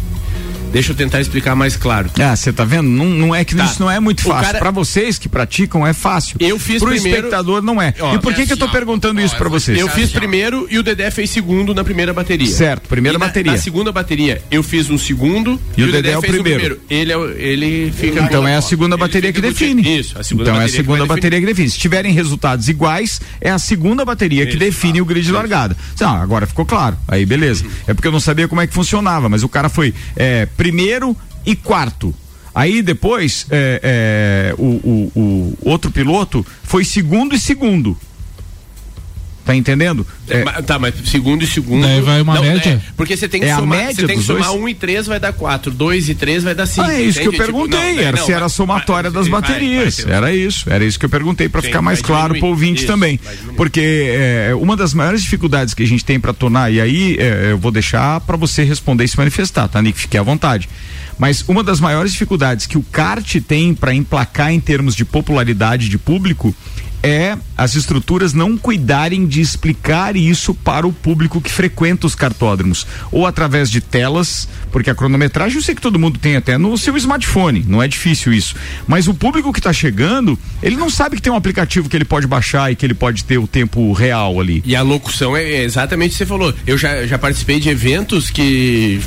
Deixa 0.72 0.92
eu 0.92 0.96
tentar 0.96 1.20
explicar 1.20 1.54
mais 1.54 1.76
claro. 1.76 2.10
Ah, 2.18 2.34
você 2.34 2.52
tá 2.52 2.64
vendo? 2.64 2.88
Não, 2.88 3.06
não 3.06 3.34
é 3.34 3.44
que 3.44 3.54
tá. 3.54 3.64
isso 3.64 3.80
não 3.80 3.90
é 3.90 3.98
muito 3.98 4.22
fácil. 4.22 4.46
Cara... 4.46 4.58
Para 4.58 4.70
vocês 4.70 5.18
que 5.18 5.28
praticam 5.28 5.86
é 5.86 5.92
fácil. 5.92 6.36
Eu 6.40 6.58
fiz 6.58 6.78
Pro 6.78 6.90
primeiro. 6.90 7.18
espectador 7.18 7.62
não 7.62 7.80
é. 7.80 7.94
Ó, 8.00 8.14
e 8.14 8.18
por 8.18 8.34
que 8.34 8.42
é 8.42 8.46
que 8.46 8.52
eu 8.52 8.56
tô 8.56 8.64
assim, 8.64 8.74
perguntando 8.74 9.20
ó, 9.20 9.24
isso 9.24 9.36
para 9.36 9.48
vocês? 9.48 9.78
Eu 9.78 9.88
fiz 9.88 10.10
primeiro 10.10 10.66
e 10.70 10.78
o 10.78 10.82
Dedé 10.82 11.10
fez 11.10 11.30
segundo 11.30 11.74
na 11.74 11.84
primeira 11.84 12.12
bateria. 12.12 12.46
Certo, 12.46 12.88
primeira 12.88 13.18
na, 13.18 13.26
bateria. 13.26 13.52
Na 13.52 13.58
segunda 13.58 13.92
bateria 13.92 14.42
eu 14.50 14.62
fiz 14.62 14.90
um 14.90 14.98
segundo 14.98 15.60
e, 15.76 15.80
e 15.80 15.84
o 15.84 15.86
Dedé, 15.86 16.02
Dedé 16.02 16.12
é 16.12 16.18
o 16.18 16.20
primeiro. 16.20 16.76
primeiro. 16.76 16.80
Ele 16.90 17.12
é, 17.12 17.42
ele 17.42 17.92
fica 17.92 18.20
Então 18.20 18.46
é 18.46 18.56
a 18.56 18.62
segunda 18.62 18.96
bateria 18.96 19.32
que 19.32 19.40
define. 19.40 19.98
Isso, 19.98 20.18
a 20.18 20.22
segunda 20.22 20.50
Então 20.50 20.60
é 20.60 20.64
a 20.64 20.68
segunda 20.68 21.06
bateria 21.06 21.40
que 21.40 21.46
define. 21.46 21.70
Se 21.70 21.78
tiverem 21.78 22.12
resultados 22.12 22.68
iguais, 22.68 23.20
é 23.40 23.50
a 23.50 23.58
segunda 23.58 24.04
bateria 24.04 24.46
que 24.46 24.56
define 24.56 25.00
o 25.00 25.04
grid 25.04 25.24
de 25.24 25.32
largada. 25.32 25.76
Não, 26.00 26.16
agora 26.16 26.46
ficou 26.46 26.64
claro. 26.64 26.96
Aí 27.08 27.24
beleza. 27.24 27.64
É 27.86 27.94
porque 27.94 28.08
eu 28.08 28.12
não 28.12 28.20
sabia 28.20 28.48
como 28.48 28.60
é 28.60 28.66
que 28.66 28.74
funcionava, 28.74 29.28
mas 29.28 29.42
o 29.42 29.48
cara 29.48 29.68
foi 29.68 29.94
é, 30.14 30.46
primeiro 30.56 31.16
e 31.44 31.54
quarto. 31.54 32.14
Aí 32.54 32.80
depois 32.80 33.46
é, 33.50 33.80
é, 33.82 34.54
o, 34.56 34.64
o, 34.64 35.12
o, 35.14 35.56
outro 35.70 35.90
piloto 35.90 36.44
foi 36.62 36.84
segundo 36.84 37.34
e 37.34 37.38
segundo. 37.38 37.96
Tá 39.46 39.54
entendendo? 39.54 40.04
É, 40.28 40.42
tá, 40.62 40.76
mas 40.76 40.92
segundo 41.04 41.44
e 41.44 41.46
segundo. 41.46 41.82
Daí 41.82 42.00
vai 42.00 42.20
uma 42.20 42.34
não, 42.34 42.42
média. 42.42 42.82
É, 42.84 42.92
porque 42.96 43.16
você 43.16 43.28
tem 43.28 43.40
que 43.40 43.46
é 43.46 43.54
somar, 43.54 43.78
média 43.78 43.94
você 43.94 44.06
tem 44.08 44.18
que 44.18 44.24
somar 44.24 44.48
dois? 44.48 44.60
um 44.60 44.68
e 44.68 44.74
três 44.74 45.06
vai 45.06 45.20
dar 45.20 45.32
quatro, 45.32 45.70
dois 45.70 46.08
e 46.08 46.16
três 46.16 46.42
vai 46.42 46.52
dar 46.52 46.66
cinco. 46.66 46.88
Ah, 46.88 46.94
é 46.94 47.02
isso 47.02 47.20
entende? 47.20 47.20
que 47.20 47.28
eu 47.28 47.32
tipo, 47.32 47.44
perguntei, 47.44 47.78
tipo, 47.78 47.94
não, 47.94 48.02
era 48.08 48.16
não, 48.16 48.26
se 48.26 48.32
era 48.32 48.44
a 48.46 48.48
somatória 48.48 49.08
vai, 49.08 49.22
das 49.22 49.30
baterias. 49.30 49.98
Vai, 49.98 50.06
vai 50.06 50.16
era 50.16 50.34
isso, 50.34 50.68
era 50.68 50.84
isso 50.84 50.98
que 50.98 51.04
eu 51.04 51.08
perguntei 51.08 51.48
para 51.48 51.62
ficar 51.62 51.80
mais 51.80 52.02
claro 52.02 52.34
para 52.34 52.44
o 52.44 52.48
ouvinte 52.48 52.80
isso, 52.80 52.88
também. 52.88 53.20
Porque 53.56 53.80
é, 53.80 54.52
uma 54.56 54.76
das 54.76 54.92
maiores 54.92 55.22
dificuldades 55.22 55.74
que 55.74 55.84
a 55.84 55.86
gente 55.86 56.04
tem 56.04 56.18
para 56.18 56.32
tornar, 56.32 56.72
e 56.72 56.80
aí 56.80 57.16
é, 57.16 57.52
eu 57.52 57.58
vou 57.58 57.70
deixar 57.70 58.20
para 58.22 58.36
você 58.36 58.64
responder 58.64 59.04
e 59.04 59.08
se 59.08 59.16
manifestar, 59.16 59.68
tá, 59.68 59.80
Nick? 59.80 59.96
Fique 59.96 60.18
à 60.18 60.24
vontade. 60.24 60.68
Mas 61.16 61.44
uma 61.46 61.62
das 61.62 61.78
maiores 61.78 62.10
dificuldades 62.10 62.66
que 62.66 62.76
o 62.76 62.82
kart 62.82 63.36
tem 63.46 63.72
para 63.72 63.94
emplacar 63.94 64.52
em 64.52 64.58
termos 64.58 64.96
de 64.96 65.04
popularidade 65.04 65.88
de 65.88 65.98
público 65.98 66.52
é 67.02 67.36
as 67.56 67.74
estruturas 67.74 68.32
não 68.32 68.56
cuidarem 68.56 69.26
de 69.26 69.40
explicar 69.40 70.16
isso 70.16 70.54
para 70.54 70.86
o 70.86 70.92
público 70.92 71.40
que 71.40 71.50
frequenta 71.50 72.06
os 72.06 72.14
cartódromos, 72.14 72.86
ou 73.10 73.26
através 73.26 73.70
de 73.70 73.80
telas, 73.80 74.48
porque 74.70 74.90
a 74.90 74.94
cronometragem 74.94 75.56
eu 75.56 75.62
sei 75.62 75.74
que 75.74 75.80
todo 75.80 75.98
mundo 75.98 76.18
tem 76.18 76.36
até 76.36 76.58
no 76.58 76.76
seu 76.76 76.96
smartphone, 76.96 77.64
não 77.66 77.82
é 77.82 77.88
difícil 77.88 78.32
isso. 78.32 78.54
Mas 78.86 79.08
o 79.08 79.14
público 79.14 79.52
que 79.52 79.58
está 79.58 79.72
chegando, 79.72 80.38
ele 80.62 80.76
não 80.76 80.90
sabe 80.90 81.16
que 81.16 81.22
tem 81.22 81.32
um 81.32 81.36
aplicativo 81.36 81.88
que 81.88 81.96
ele 81.96 82.04
pode 82.04 82.26
baixar 82.26 82.70
e 82.70 82.76
que 82.76 82.84
ele 82.84 82.94
pode 82.94 83.24
ter 83.24 83.38
o 83.38 83.46
tempo 83.46 83.92
real 83.92 84.40
ali. 84.40 84.62
E 84.64 84.76
a 84.76 84.82
locução 84.82 85.36
é 85.36 85.62
exatamente 85.62 86.10
o 86.10 86.12
que 86.12 86.18
você 86.18 86.26
falou. 86.26 86.54
Eu 86.66 86.76
já, 86.76 87.06
já 87.06 87.18
participei 87.18 87.60
de 87.60 87.68
eventos 87.68 88.30
que, 88.30 89.00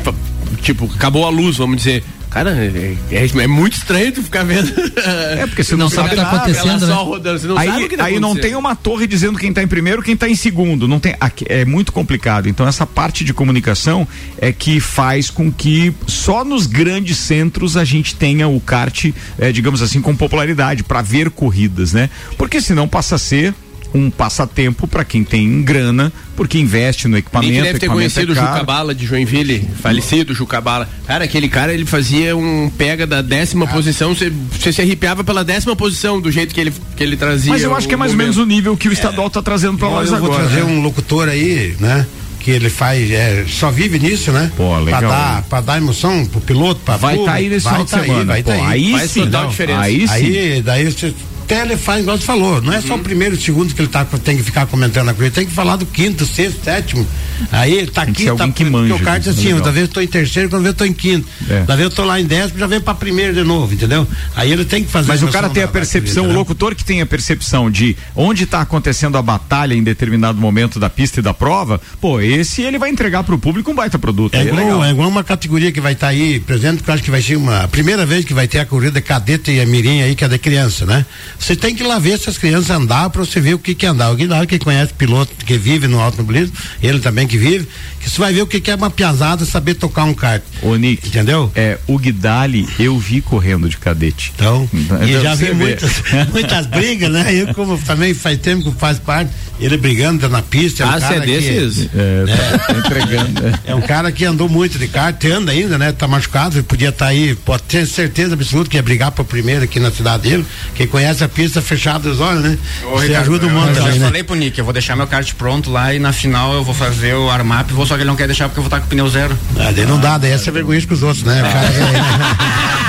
tipo, 0.62 0.89
acabou 0.95 1.25
a 1.25 1.30
luz, 1.30 1.58
vamos 1.58 1.78
dizer 1.78 2.04
Cara, 2.30 2.52
é, 2.52 2.96
é, 3.12 3.26
é, 3.26 3.48
muito 3.48 3.74
estranho 3.74 4.12
tu 4.12 4.24
ficar 4.24 4.44
vendo. 4.44 4.72
É, 5.00 5.48
porque 5.48 5.63
você 5.63 5.76
não, 5.76 5.86
não 5.86 5.89
sabe 5.89 6.08
o 6.08 6.12
que 6.12 6.15
tá 6.15 6.32
acontecendo. 6.32 6.86
Né? 6.86 6.94
Rodando, 6.94 7.48
não 7.48 7.58
aí 7.58 7.89
tá 7.89 8.04
aí 8.04 8.20
não 8.20 8.36
tem 8.36 8.56
uma 8.56 8.76
torre 8.76 9.08
dizendo 9.08 9.38
quem 9.38 9.52
tá 9.52 9.63
em 9.63 9.68
primeiro 9.68 10.02
quem 10.02 10.15
tá 10.15 10.30
em 10.30 10.36
segundo. 10.36 10.88
Não 10.88 11.00
tem, 11.00 11.15
é 11.48 11.65
muito 11.65 11.92
complicado. 11.92 12.48
Então, 12.48 12.68
essa 12.68 12.86
parte 12.86 13.24
de 13.24 13.34
comunicação 13.34 14.08
é 14.38 14.52
que 14.52 14.80
faz 14.80 15.30
com 15.30 15.52
que 15.52 15.94
só 16.08 16.44
nos 16.44 16.68
grandes 16.68 17.18
centros 17.18 17.76
a 17.76 17.84
gente 17.84 18.15
tenha 18.15 18.48
o 18.48 18.60
kart, 18.60 19.12
é, 19.38 19.52
digamos 19.52 19.82
assim, 19.82 20.02
com 20.02 20.15
popularidade, 20.15 20.84
para 20.84 21.02
ver 21.02 21.30
corridas, 21.32 21.94
né? 21.94 22.10
Porque 22.38 22.62
senão 22.62 22.88
passa 22.88 23.15
a 23.15 23.20
ser 23.20 23.54
um 23.93 24.10
passatempo 24.10 24.88
para 24.88 25.04
quem 25.04 25.23
tem 25.23 25.62
grana, 25.62 26.12
porque 26.36 26.58
investe 26.58 27.08
no 27.08 27.17
equipamento. 27.17 27.54
Quem 27.54 27.62
deve 27.62 27.80
ter 27.80 27.88
conhecido 27.88 28.32
é 28.32 28.34
o 28.34 28.36
Juca 28.36 28.63
Bala 28.63 28.93
de 28.93 29.06
Joinville, 29.06 29.67
falecido 29.82 30.34
Juca 30.34 30.62
Bala. 30.62 30.88
Cara, 31.06 31.25
aquele 31.25 31.49
cara 31.49 31.73
ele 31.73 31.86
fazia 31.86 32.36
um 32.36 32.69
pega 32.78 33.06
da 33.06 33.21
décima 33.21 33.65
ah. 33.65 33.67
posição, 33.67 34.13
você, 34.13 34.32
você 34.52 34.71
se 34.71 34.82
arrepiava 34.82 35.23
pela 35.23 35.43
décima 35.43 35.75
posição 35.75 36.21
do 36.21 36.32
jeito 36.32 36.54
que 36.54 36.62
ele, 36.62 36.73
que 36.95 37.04
ele 37.04 37.17
trazia. 37.17 37.52
Mas 37.52 37.63
eu 37.63 37.75
acho 37.75 37.88
que 37.88 37.93
é 37.93 37.97
mais 37.97 38.12
ou 38.12 38.17
menos 38.17 38.38
o 38.38 38.45
nível 38.45 38.78
que 38.78 38.88
o 38.88 38.93
estadual 38.93 39.28
está 39.28 39.41
trazendo 39.41 39.78
para 39.78 39.89
nós 39.89 40.10
eu 40.10 40.17
agora. 40.17 40.34
Eu 40.34 40.39
vou 40.39 40.47
trazer 40.47 40.65
né? 40.65 40.71
um 40.71 40.82
locutor 40.82 41.28
aí, 41.28 41.75
né? 41.80 42.06
que 42.39 42.52
ele 42.52 42.69
faz, 42.69 43.12
é, 43.12 43.45
só 43.47 43.69
vive 43.69 43.99
nisso, 43.99 44.32
né? 44.32 44.52
Pô, 44.56 44.78
legal. 44.80 45.02
Pra 45.02 45.10
dar, 45.10 45.43
pra 45.43 45.62
dar 45.62 45.78
emoção 45.78 46.25
pro 46.25 46.39
piloto, 46.39 46.80
pra 46.86 46.97
Vai 46.97 47.15
estar 47.15 47.25
tá 47.25 47.34
aí 47.34 47.49
nesse 47.49 47.65
vai 47.65 47.86
tá 47.86 47.99
aí, 47.99 48.25
vai 48.25 48.43
tá 48.43 48.54
aí. 48.54 48.62
Aí 48.62 48.91
Faz 48.93 49.12
sim, 49.12 49.25
total 49.25 49.47
diferença. 49.47 49.82
Aí 49.82 50.08
sim. 50.08 50.13
Aí, 50.13 50.62
daí 50.62 50.86
você 50.86 51.13
tele 51.50 51.76
faz 51.76 52.02
igual 52.02 52.16
você 52.16 52.24
falou. 52.24 52.62
Não 52.62 52.72
é 52.72 52.80
só 52.80 52.94
o 52.94 53.00
primeiro 53.00 53.34
e 53.34 53.38
o 53.38 53.42
segundo 53.42 53.74
que 53.74 53.82
ele 53.82 53.90
tá, 53.90 54.06
tem 54.24 54.38
que 54.38 54.44
ficar 54.44 54.68
comentando 54.68 55.10
a 55.10 55.14
coisa, 55.16 55.32
tem 55.32 55.48
que 55.48 55.52
falar 55.52 55.78
do 55.78 55.86
quinto, 55.88 56.24
sexto, 56.24 56.64
sétimo. 56.64 57.06
Aí 57.52 57.74
ele 57.74 57.88
tá 57.88 58.04
aqui, 58.04 58.32
tá 58.32 58.48
que 58.50 58.64
manja, 58.66 58.94
o 58.94 59.00
kart 59.00 59.26
assim, 59.28 59.56
da 59.58 59.72
vez 59.72 59.88
eu 59.88 59.94
tô 59.94 60.00
em 60.00 60.08
terceiro, 60.08 60.48
quando 60.48 60.68
eu 60.68 60.74
tô 60.76 60.86
em 60.86 60.94
quinto. 60.94 61.28
É. 61.50 61.64
Da 61.64 61.76
vez 61.76 61.90
eu 61.90 61.96
tô 61.96 62.04
lá 62.04 62.22
em 62.22 62.26
décimo, 62.26 62.60
já 62.60 62.68
vem 62.68 62.80
pra 62.80 62.94
primeiro 62.94 63.34
de 63.34 63.44
novo, 63.44 63.74
entendeu? 63.74 64.08
Aí 64.36 64.52
ele 64.52 64.64
tem 64.64 64.84
que 64.84 64.92
fazer 64.92 65.08
Mas 65.08 65.24
o 65.24 65.30
cara 65.30 65.50
tem 65.50 65.64
a 65.64 65.68
percepção, 65.68 66.30
o 66.30 66.34
locutor 66.34 66.76
que 66.76 66.86
tem 66.86 67.02
a 67.02 67.06
percepção 67.06 67.72
de 67.72 67.98
onde 68.16 68.46
tá 68.46 68.62
acontecendo 68.62 69.18
a 69.18 69.22
batalha 69.22 69.74
em 69.74 69.82
determinado 69.82 70.40
momento 70.40 70.80
da 70.80 70.90
pista 70.90 71.20
e 71.20 71.24
da 71.24 71.34
prova, 71.34 71.82
pô, 72.00 72.22
esse 72.22 72.62
ele 72.62 72.78
vai 72.78 72.92
entregar 72.92 73.24
pro 73.24 73.40
público 73.40 73.72
um 73.72 73.76
baita 73.76 73.98
produto. 73.98 74.36
É, 74.36 74.44
igual, 74.44 74.84
é, 74.84 74.90
é 74.90 74.92
igual 74.92 75.10
uma 75.10 75.24
categoria 75.24 75.72
que 75.72 75.82
vai 75.82 75.94
estar 75.94 76.08
tá 76.08 76.12
aí 76.12 76.40
presente, 76.40 76.84
que 76.84 76.90
eu 76.90 76.94
acho 76.94 77.04
que 77.04 77.12
vai 77.12 77.22
ser 77.22 77.38
uma 77.38 77.64
a 77.64 77.68
primeira 77.68 78.06
vez 78.06 78.24
que 78.24 78.34
vai 78.34 78.48
ter 78.48 78.60
a 78.60 78.66
corrida 78.66 79.02
cadete 79.02 79.52
e 79.52 79.60
a 79.60 79.66
mirim 79.66 80.02
aí, 80.02 80.14
que 80.14 80.24
é 80.24 80.28
da 80.28 80.38
criança, 80.38 80.86
né? 80.86 81.06
Você 81.39 81.56
tem 81.56 81.73
que 81.73 81.82
ir 81.82 81.88
lá 81.88 81.97
ver 81.97 82.12
essas 82.12 82.38
crianças 82.38 82.69
andar 82.69 83.10
para 83.10 83.23
você 83.23 83.39
ver 83.39 83.54
o 83.54 83.60
que 83.60 83.73
que 83.73 83.86
é 83.86 83.89
andar. 83.89 84.12
O 84.12 84.15
Guilherme 84.15 84.45
que 84.45 84.60
conhece 84.60 84.93
piloto 84.93 85.34
que 85.45 85.58
vive 85.58 85.88
no 85.88 85.99
automobilismo, 85.99 86.54
ele 86.84 86.99
também 86.99 87.25
que 87.25 87.38
vive, 87.38 87.67
que 87.99 88.10
você 88.10 88.19
vai 88.19 88.34
ver 88.34 88.41
o 88.41 88.47
que 88.47 88.60
que 88.60 88.69
é 88.69 88.75
uma 88.75 88.89
piazada 88.89 89.45
saber 89.45 89.75
tocar 89.75 90.04
um 90.04 90.13
kart. 90.13 90.43
Ô 90.62 90.75
Nick, 90.75 91.08
entendeu? 91.08 91.52
É, 91.56 91.78
o 91.88 91.97
Guidali 91.97 92.67
eu 92.78 92.97
vi 92.99 93.21
correndo 93.21 93.69
de 93.69 93.78
cadete. 93.78 94.34
Então, 94.36 94.69
então 94.73 95.02
e 95.04 95.21
já 95.21 95.34
vi 95.34 95.54
muitas, 95.54 96.04
muitas 96.32 96.65
brigas, 96.65 97.10
né? 97.10 97.34
Eu 97.34 97.54
como 97.54 97.78
também 97.80 98.13
faz 98.13 98.38
tempo 98.38 98.71
que 98.71 98.80
faz 98.80 98.99
parte, 98.99 99.32
ele 99.60 99.78
brigando 99.78 100.28
na 100.30 100.41
pista. 100.41 100.84
É 100.84 100.86
um 100.86 100.89
ah, 100.89 100.99
cara 100.99 101.15
é 101.15 101.19
desses? 101.21 101.89
Que, 101.89 101.97
é, 101.97 102.25
tá, 102.25 102.60
tá 102.60 102.73
entregando. 102.73 103.47
É. 103.47 103.71
é 103.71 103.75
um 103.75 103.82
cara 103.82 104.12
que 104.12 104.25
andou 104.25 104.49
muito 104.49 104.78
de 104.78 104.88
kart, 104.88 105.23
anda 105.25 105.52
ainda, 105.52 105.78
né? 105.78 105.91
Tá 105.91 106.08
machucado, 106.08 106.56
ele 106.56 106.63
podia 106.63 106.89
estar 106.89 107.06
tá 107.06 107.12
aí, 107.12 107.36
pode 107.36 107.63
ter 107.63 107.86
certeza 107.86 108.34
absoluta 108.34 108.69
que 108.69 108.78
ia 108.78 108.84
brigar 108.84 109.12
para 109.12 109.23
primeiro 109.23 109.63
aqui 109.63 109.80
na 109.80 109.91
cidade 109.91 110.30
dele. 110.30 110.45
Quem 110.75 110.88
conhece 110.88 111.23
a 111.23 111.29
pista 111.30 111.62
fechada 111.62 112.10
os 112.10 112.20
olhos, 112.20 112.44
né? 112.44 112.58
Ô, 112.84 112.92
Você 112.92 113.08
Ricardo, 113.08 113.22
ajuda 113.24 113.48
um 113.48 113.50
monte. 113.52 113.78
Eu 113.78 113.84
já 113.84 113.92
né? 113.92 114.06
falei 114.06 114.24
pro 114.24 114.36
Nick, 114.36 114.58
eu 114.58 114.65
vou 114.65 114.74
deixar 114.74 114.96
meu 114.96 115.08
kart 115.08 115.32
pronto 115.36 115.70
lá 115.72 115.94
e 115.94 116.00
na 116.00 116.12
final 116.12 116.54
eu 116.54 116.63
vou 116.63 116.74
fazer 116.74 117.13
o 117.15 117.30
armap, 117.30 117.70
vou 117.72 117.86
só 117.86 117.96
que 117.96 118.02
ele 118.02 118.10
não 118.10 118.15
quer 118.15 118.28
deixar 118.28 118.50
porque 118.50 118.60
eu 118.60 118.63
vou 118.63 118.68
estar 118.68 118.82
com 118.82 118.88
pneu 118.88 119.08
zero. 119.08 119.38
Ah, 119.58 119.72
daí 119.72 119.86
não 119.86 120.00
dá, 120.00 120.18
daí 120.18 120.32
é 120.32 120.38
vergonha 120.38 120.80
com 120.86 120.94
os 120.94 121.04
outros, 121.04 121.24
né? 121.24 121.42
o 121.42 122.88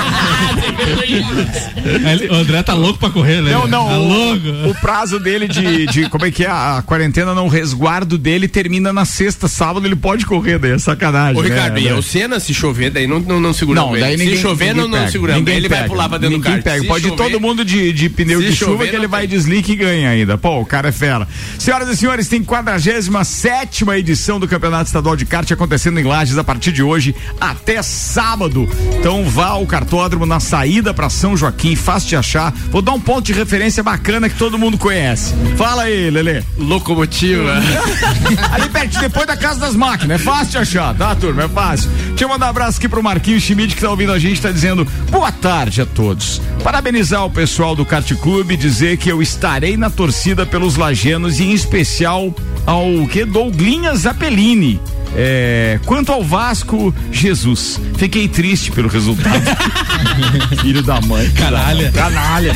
André 2.31 2.63
tá 2.63 2.73
louco 2.73 2.99
pra 2.99 3.09
correr, 3.09 3.41
né? 3.41 3.51
Não, 3.51 3.67
não. 3.67 3.87
Tá 3.87 3.99
o, 3.99 4.69
o, 4.71 4.75
prazo 4.75 5.19
dele 5.19 5.47
de, 5.47 5.85
de, 5.87 6.09
Como 6.09 6.25
é 6.25 6.31
que 6.31 6.45
é? 6.45 6.49
A 6.49 6.83
quarentena, 6.85 7.33
não, 7.33 7.45
o 7.45 7.49
resguardo 7.49 8.17
dele 8.17 8.47
termina 8.47 8.91
na 8.93 9.05
sexta, 9.05 9.47
sábado 9.47 9.85
ele 9.85 9.95
pode 9.95 10.25
correr, 10.25 10.59
daí 10.59 10.71
é 10.71 10.77
sacanagem. 10.77 11.39
Ô, 11.39 11.43
né? 11.43 11.49
Ricardo, 11.49 11.79
e 11.79 11.91
o 11.91 12.01
Senna, 12.01 12.39
se 12.39 12.53
chover, 12.53 12.89
daí 12.91 13.07
não, 13.07 13.19
não, 13.19 13.39
não 13.39 13.53
segura 13.53 13.81
não, 13.81 13.91
daí 13.91 14.17
ninguém, 14.17 14.35
Se 14.35 14.41
chover, 14.41 14.73
não, 14.73 14.87
não 14.87 15.07
segura 15.09 15.35
ninguém 15.35 15.57
ele 15.57 15.69
pega, 15.69 15.81
vai 15.81 15.89
pular 15.89 16.09
pra 16.09 16.17
dentro 16.17 16.37
ninguém 16.37 16.57
do. 16.57 16.63
Pega. 16.63 16.85
Pode 16.85 17.07
chover, 17.07 17.13
ir 17.13 17.17
todo 17.17 17.39
mundo 17.39 17.63
de, 17.63 17.91
de 17.93 18.09
pneu 18.09 18.41
de 18.41 18.55
chuva 18.55 18.87
que 18.87 18.95
ele 18.95 19.07
vai 19.07 19.27
deslique 19.27 19.73
e 19.73 19.75
ganha 19.75 20.09
ainda. 20.09 20.37
Pô, 20.37 20.59
o 20.59 20.65
cara 20.65 20.89
é 20.89 20.91
fera. 20.91 21.27
Senhoras 21.57 21.89
e 21.89 21.97
senhores, 21.97 22.27
tem 22.27 22.43
47 22.43 23.85
edição 23.97 24.39
do 24.39 24.47
Campeonato 24.47 24.85
Estadual 24.85 25.15
de 25.15 25.25
Kart 25.25 25.49
acontecendo 25.51 25.99
em 25.99 26.03
Lages 26.03 26.37
a 26.37 26.43
partir 26.43 26.71
de 26.71 26.83
hoje 26.83 27.15
até 27.39 27.81
sábado. 27.81 28.67
Então 28.99 29.23
vá 29.25 29.47
ao 29.47 29.65
cartódromo 29.65 30.25
na 30.31 30.39
saída 30.39 30.93
para 30.93 31.09
São 31.09 31.35
Joaquim, 31.35 31.75
fácil 31.75 32.07
de 32.07 32.15
achar. 32.15 32.53
Vou 32.69 32.81
dar 32.81 32.93
um 32.93 32.99
ponto 33.01 33.25
de 33.25 33.33
referência 33.33 33.83
bacana 33.83 34.29
que 34.29 34.35
todo 34.37 34.57
mundo 34.57 34.77
conhece. 34.77 35.33
Fala 35.57 35.83
aí, 35.83 36.09
Lele. 36.09 36.41
Locomotiva. 36.57 37.55
Ali 38.49 38.69
perto, 38.69 38.97
depois 38.97 39.27
da 39.27 39.35
Casa 39.35 39.59
das 39.59 39.75
Máquinas. 39.75 40.21
É 40.21 40.23
fácil 40.23 40.51
de 40.51 40.57
achar, 40.59 40.95
tá, 40.95 41.13
turma? 41.15 41.43
É 41.43 41.49
fácil. 41.49 41.89
Deixa 42.07 42.23
eu 42.23 42.29
mandar 42.29 42.45
um 42.45 42.49
abraço 42.49 42.77
aqui 42.77 42.87
pro 42.87 43.03
Marquinhos 43.03 43.43
Schmidt 43.43 43.75
que 43.75 43.81
tá 43.81 43.89
ouvindo 43.89 44.13
a 44.13 44.19
gente, 44.19 44.41
tá 44.41 44.51
dizendo 44.51 44.87
boa 45.09 45.33
tarde 45.33 45.81
a 45.81 45.85
todos. 45.85 46.41
Parabenizar 46.63 47.25
o 47.25 47.29
pessoal 47.29 47.75
do 47.75 47.85
Kart 47.85 48.09
Clube, 48.15 48.55
dizer 48.55 48.95
que 48.95 49.11
eu 49.11 49.21
estarei 49.21 49.75
na 49.75 49.89
torcida 49.89 50.45
pelos 50.45 50.77
lajenos 50.77 51.41
e 51.41 51.43
em 51.43 51.51
especial 51.51 52.33
ao 52.65 53.05
que 53.07 53.25
Douglinhas 53.25 54.05
Apelini. 54.05 54.79
É, 55.15 55.79
quanto 55.85 56.11
ao 56.11 56.23
Vasco, 56.23 56.93
Jesus, 57.11 57.79
fiquei 57.97 58.27
triste 58.27 58.71
pelo 58.71 58.87
resultado. 58.87 59.43
Filho 60.61 60.81
da 60.81 60.99
mãe. 61.01 61.29
Canalha. 61.31 61.91
Canalha. 61.91 62.53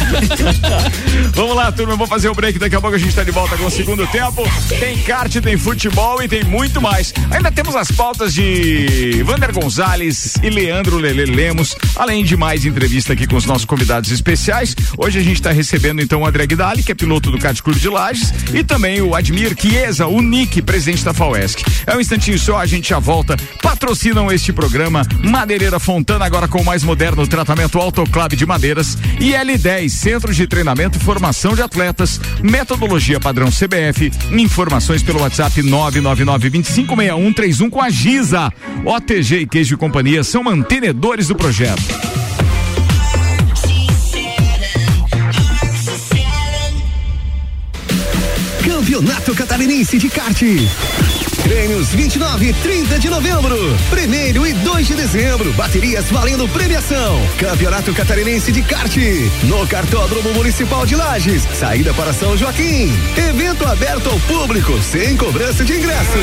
Vamos 1.33 1.55
lá, 1.55 1.71
turma, 1.71 1.95
vou 1.95 2.07
fazer 2.07 2.29
o 2.29 2.35
break. 2.35 2.59
Daqui 2.59 2.75
a 2.75 2.81
pouco 2.81 2.95
a 2.95 2.99
gente 2.99 3.09
está 3.09 3.23
de 3.23 3.31
volta 3.31 3.57
com 3.57 3.65
o 3.65 3.71
segundo 3.71 4.05
tempo. 4.07 4.43
Tem 4.79 4.97
kart, 4.99 5.33
tem 5.41 5.57
futebol 5.57 6.21
e 6.21 6.27
tem 6.27 6.43
muito 6.43 6.81
mais. 6.81 7.13
Ainda 7.31 7.51
temos 7.51 7.75
as 7.75 7.91
pautas 7.91 8.33
de 8.33 9.23
Vander 9.23 9.53
Gonzalez 9.53 10.35
e 10.43 10.49
Leandro 10.49 10.97
Lele 10.97 11.25
Lemos, 11.25 11.75
além 11.95 12.23
de 12.23 12.37
mais 12.37 12.65
entrevista 12.65 13.13
aqui 13.13 13.27
com 13.27 13.35
os 13.35 13.45
nossos 13.45 13.65
convidados 13.65 14.11
especiais. 14.11 14.75
Hoje 14.97 15.19
a 15.19 15.23
gente 15.23 15.35
está 15.35 15.51
recebendo 15.51 16.01
então 16.01 16.21
o 16.21 16.25
André 16.25 16.45
Guidali, 16.45 16.83
que 16.83 16.91
é 16.91 16.95
piloto 16.95 17.31
do 17.31 17.39
Kart 17.39 17.59
Clube 17.61 17.79
de 17.79 17.89
Lages, 17.89 18.33
e 18.53 18.63
também 18.63 19.01
o 19.01 19.15
Admir 19.15 19.55
Chiesa, 19.59 20.07
o 20.07 20.21
Nick, 20.21 20.61
presidente 20.61 21.03
da 21.03 21.13
FAUESC. 21.13 21.63
É 21.87 21.95
um 21.95 21.99
instantinho 21.99 22.37
só, 22.37 22.59
a 22.59 22.65
gente 22.65 22.89
já 22.89 22.99
volta. 22.99 23.37
Patrocinam 23.61 24.31
este 24.31 24.53
programa 24.53 25.05
Madeireira 25.23 25.79
Fontana, 25.79 26.25
agora 26.25 26.47
com 26.47 26.61
o 26.61 26.65
mais 26.65 26.83
moderno 26.83 27.25
tratamento 27.27 27.44
autoclave 27.79 28.35
de 28.35 28.45
madeiras. 28.45 28.97
E 29.19 29.31
L10, 29.31 29.89
Centro 29.89 30.31
de 30.33 30.45
Treinamento 30.47 30.97
e 30.97 31.01
Formação 31.01 31.55
de 31.55 31.61
Atletas. 31.61 32.19
Metodologia 32.41 33.19
padrão 33.19 33.49
CBF. 33.49 34.11
Informações 34.31 35.03
pelo 35.03 35.21
WhatsApp 35.21 35.61
999-256131 35.61 37.69
com 37.69 37.81
a 37.81 37.89
Giza. 37.89 38.51
OTG 38.83 39.39
e 39.39 39.47
Queijo 39.47 39.75
e 39.75 39.77
Companhia 39.77 40.23
são 40.23 40.43
mantenedores 40.43 41.27
do 41.27 41.35
projeto. 41.35 41.83
Campeonato 48.63 49.35
Catarinense 49.35 49.97
de 49.97 50.09
Kart. 50.09 50.41
Prêmios 51.45 51.93
29 51.93 52.49
e 52.49 52.53
30 52.53 52.97
de 52.97 53.07
novembro. 53.07 53.55
Primeiro 53.91 54.47
e 54.47 54.53
2 54.53 54.87
de 54.87 54.95
dezembro. 54.95 55.53
Baterias 55.53 56.09
valendo 56.09 56.47
premiação. 56.49 57.21
Campeonato 57.37 57.93
Catarinense 57.93 58.51
de 58.51 58.63
Kart. 58.63 58.97
No 59.43 59.67
Cartódromo 59.67 60.33
Municipal 60.33 60.87
de 60.87 60.95
Lages. 60.95 61.43
Saída 61.53 61.93
para 61.93 62.11
São 62.13 62.35
Joaquim. 62.35 62.91
Evento 63.15 63.63
aberto 63.67 64.09
ao 64.09 64.19
público, 64.21 64.81
sem 64.81 65.15
cobrança 65.15 65.63
de 65.63 65.77
ingresso. 65.77 66.17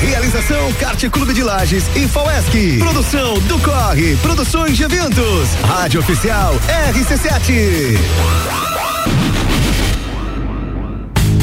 Realização 0.00 0.72
Kart 0.72 1.10
Clube 1.10 1.34
de 1.34 1.42
Lages 1.42 1.84
e 1.94 2.08
Fauesc. 2.08 2.78
Produção 2.78 3.34
do 3.40 3.58
Corre. 3.58 4.16
Produções 4.16 4.78
de 4.78 4.84
eventos. 4.84 5.54
Rádio 5.62 6.00
Oficial 6.00 6.58
RC7. 6.94 7.98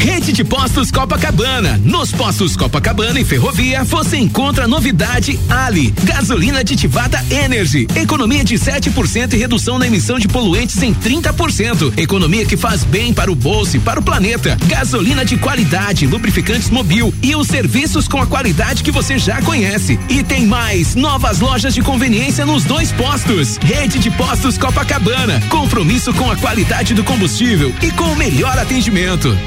Rede 0.09 0.33
de 0.33 0.43
Postos 0.43 0.89
Copacabana. 0.89 1.79
Nos 1.85 2.11
postos 2.11 2.57
Copacabana 2.57 3.19
e 3.19 3.23
Ferrovia 3.23 3.83
você 3.83 4.17
encontra 4.17 4.65
a 4.65 4.67
novidade 4.67 5.39
Ali, 5.47 5.93
gasolina 6.03 6.61
aditivada 6.61 7.23
Energy, 7.29 7.87
economia 7.95 8.43
de 8.43 8.55
7% 8.55 9.33
e 9.33 9.37
redução 9.37 9.77
na 9.77 9.85
emissão 9.85 10.17
de 10.17 10.27
poluentes 10.27 10.81
em 10.81 10.95
30%. 10.95 11.95
Economia 11.95 12.43
que 12.43 12.57
faz 12.57 12.83
bem 12.83 13.13
para 13.13 13.31
o 13.31 13.35
bolso 13.35 13.77
e 13.77 13.79
para 13.79 13.99
o 13.99 14.03
planeta. 14.03 14.57
Gasolina 14.65 15.23
de 15.23 15.37
qualidade, 15.37 16.07
lubrificantes 16.07 16.71
mobil 16.71 17.13
e 17.21 17.35
os 17.35 17.47
serviços 17.47 18.07
com 18.07 18.19
a 18.19 18.25
qualidade 18.25 18.83
que 18.83 18.91
você 18.91 19.19
já 19.19 19.39
conhece. 19.43 19.99
E 20.09 20.23
tem 20.23 20.47
mais, 20.47 20.95
novas 20.95 21.39
lojas 21.39 21.75
de 21.75 21.83
conveniência 21.83 22.47
nos 22.47 22.63
dois 22.63 22.91
postos. 22.91 23.57
Rede 23.57 23.99
de 23.99 24.09
Postos 24.09 24.57
Copacabana. 24.57 25.39
Compromisso 25.49 26.11
com 26.15 26.31
a 26.31 26.35
qualidade 26.35 26.95
do 26.95 27.03
combustível 27.03 27.71
e 27.79 27.91
com 27.91 28.05
o 28.05 28.15
melhor 28.15 28.57
atendimento. 28.57 29.37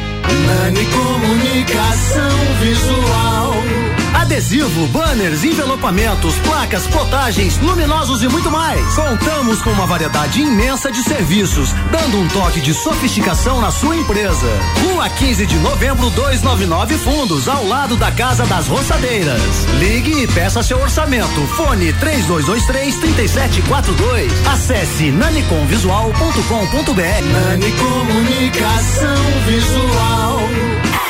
Nani 0.53 0.85
Comunicação 0.85 2.31
Visual. 2.61 3.92
Adesivo, 4.15 4.87
banners, 4.89 5.45
envelopamentos, 5.45 6.35
placas, 6.41 6.87
potagens, 6.87 7.59
luminosos 7.59 8.23
e 8.23 8.29
muito 8.29 8.51
mais. 8.51 8.95
Contamos 8.95 9.63
com 9.63 9.71
uma 9.71 9.87
variedade 9.87 10.41
imensa 10.41 10.91
de 10.91 11.03
serviços, 11.03 11.73
dando 11.91 12.19
um 12.19 12.29
toque 12.29 12.61
de 12.61 12.75
sofisticação 12.75 13.61
na 13.61 13.71
sua 13.71 13.97
empresa. 13.97 14.47
Rua 14.83 15.09
15 15.09 15.47
de 15.47 15.57
novembro 15.59 16.11
299 16.11 16.99
Fundos, 16.99 17.49
ao 17.49 17.67
lado 17.67 17.97
da 17.97 18.13
Casa 18.13 18.45
das 18.47 18.69
Roçadeiras. 18.69 19.65
Ligue 19.79 20.23
e 20.23 20.27
peça 20.27 20.63
seu 20.63 20.81
orçamento. 20.81 21.41
Fone 21.57 21.93
3223 21.95 22.97
3742. 22.97 24.47
Acesse 24.47 25.11
naniconvisual.com.br. 25.11 27.25
Nani 27.33 27.73
Comunicação 27.73 29.17
Visual. 29.47 30.41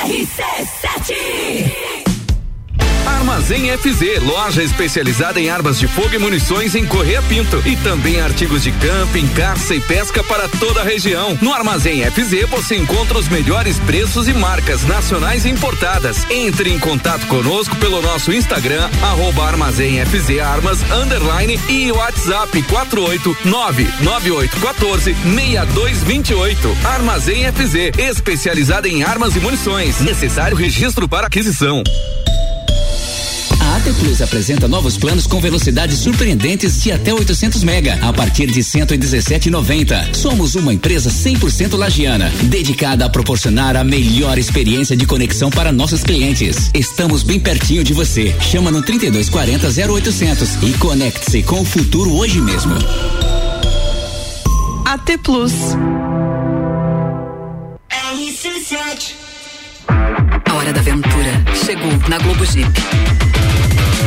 RC7 0.05 1.82
Armazém 3.23 3.71
FZ, 3.79 4.21
loja 4.21 4.65
especializada 4.65 5.41
em 5.41 5.49
armas 5.49 5.79
de 5.79 5.87
fogo 5.87 6.13
e 6.13 6.19
munições 6.19 6.75
em 6.75 6.85
Correia 6.85 7.23
Pinto 7.23 7.63
e 7.65 7.77
também 7.77 8.21
artigos 8.21 8.65
de 8.65 8.73
camping, 8.73 9.29
caça 9.29 9.77
e 9.77 9.81
pesca 9.81 10.25
para 10.25 10.49
toda 10.49 10.81
a 10.81 10.85
região. 10.85 11.39
No 11.41 11.55
Armazém 11.55 12.05
FZ 12.05 12.51
você 12.51 12.75
encontra 12.75 13.17
os 13.17 13.29
melhores 13.29 13.79
preços 13.79 14.27
e 14.27 14.35
marcas 14.35 14.83
nacionais 14.83 15.47
importadas. 15.47 16.27
Entre 16.29 16.69
em 16.69 16.81
contato 16.81 17.25
conosco 17.29 17.77
pelo 17.77 18.03
nosso 18.03 18.33
Instagram, 18.33 18.91
arroba 19.01 19.45
Armazém 19.45 20.05
FZ 20.05 20.41
Armas, 20.41 20.81
underline 20.91 21.61
e 21.69 21.93
WhatsApp 21.93 22.61
4899814 22.65 25.15
6228. 25.23 26.77
Armazém 26.85 27.45
FZ, 27.53 27.97
especializada 27.97 28.89
em 28.89 29.05
armas 29.05 29.37
e 29.37 29.39
munições. 29.39 30.01
Necessário 30.01 30.57
registro 30.57 31.09
para 31.09 31.29
aquisição. 31.29 31.85
A 33.83 33.85
AT 33.85 33.95
Plus 33.99 34.23
apresenta 34.23 34.69
novos 34.69 34.97
planos 34.97 35.27
com 35.27 35.41
velocidades 35.41 35.99
surpreendentes 35.99 36.81
de 36.81 36.93
até 36.93 37.13
800 37.13 37.65
mega 37.65 37.99
a 38.01 38.13
partir 38.13 38.47
de 38.47 38.61
117,90. 38.61 40.15
Somos 40.15 40.55
uma 40.55 40.73
empresa 40.73 41.11
100% 41.11 41.77
lagiana, 41.77 42.33
dedicada 42.45 43.05
a 43.05 43.11
proporcionar 43.11 43.77
a 43.77 43.83
melhor 43.83 44.39
experiência 44.39 44.97
de 44.97 45.05
conexão 45.05 45.51
para 45.51 45.73
nossos 45.73 46.05
clientes. 46.05 46.71
Estamos 46.73 47.25
bem 47.25 47.41
pertinho 47.41 47.83
de 47.83 47.93
você. 47.93 48.33
Chama 48.41 48.71
no 48.71 48.83
3240 48.83 49.93
0800 49.93 50.63
e 50.63 50.73
conecte-se 50.75 51.43
com 51.43 51.61
o 51.61 51.65
futuro 51.65 52.15
hoje 52.15 52.41
mesmo. 52.41 52.75
AT 54.85 55.19
Plus. 55.25 55.53
A 60.53 60.55
hora 60.57 60.71
da 60.71 60.81
aventura 60.81 61.43
chegou 61.65 61.91
na 62.11 62.19
Globo 62.19 62.45
Jeep. 62.45 62.71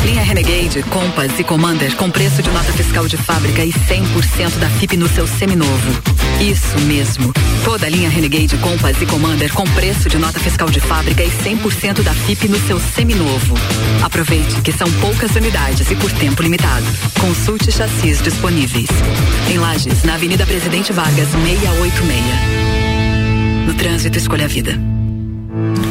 Linha 0.06 0.22
Renegade, 0.22 0.84
Compass 0.84 1.40
e 1.40 1.44
Commander 1.44 1.96
com 1.96 2.12
preço 2.12 2.44
de 2.44 2.52
nota 2.52 2.72
fiscal 2.72 3.08
de 3.08 3.18
fábrica 3.18 3.66
e 3.66 3.74
100% 3.74 4.60
da 4.60 4.70
FIP 4.70 4.96
no 4.96 5.10
seu 5.10 5.26
seminovo. 5.26 6.04
Isso 6.40 6.80
mesmo. 6.82 7.34
Toda 7.64 7.88
a 7.88 7.90
linha 7.90 8.10
Renegade, 8.10 8.56
Compass 8.58 9.02
e 9.02 9.08
Commander 9.08 9.52
com 9.54 9.64
preço 9.64 10.08
de 10.08 10.20
nota 10.20 10.40
fiscal 10.40 10.70
de 10.70 10.80
fábrica 10.80 11.24
e 11.24 11.32
100% 11.32 12.04
da 12.04 12.14
FIP 12.14 12.48
no 12.48 12.60
seu 12.68 12.80
seminovo. 12.80 13.56
Aproveite 14.04 14.62
que 14.62 14.72
são 14.72 14.88
poucas 15.02 15.36
unidades 15.36 15.90
e 15.90 15.96
por 15.96 16.12
tempo 16.12 16.44
limitado. 16.44 16.86
Consulte 17.20 17.72
chassis 17.72 18.22
disponíveis. 18.22 18.90
Em 19.50 19.58
Lages, 19.58 20.04
na 20.04 20.14
Avenida 20.14 20.46
Presidente 20.46 20.94
Vargas, 20.94 21.30
686. 21.30 22.24
No 23.66 23.74
trânsito, 23.74 24.20
escolha 24.20 24.46
a 24.46 24.48
vida. 24.48 24.80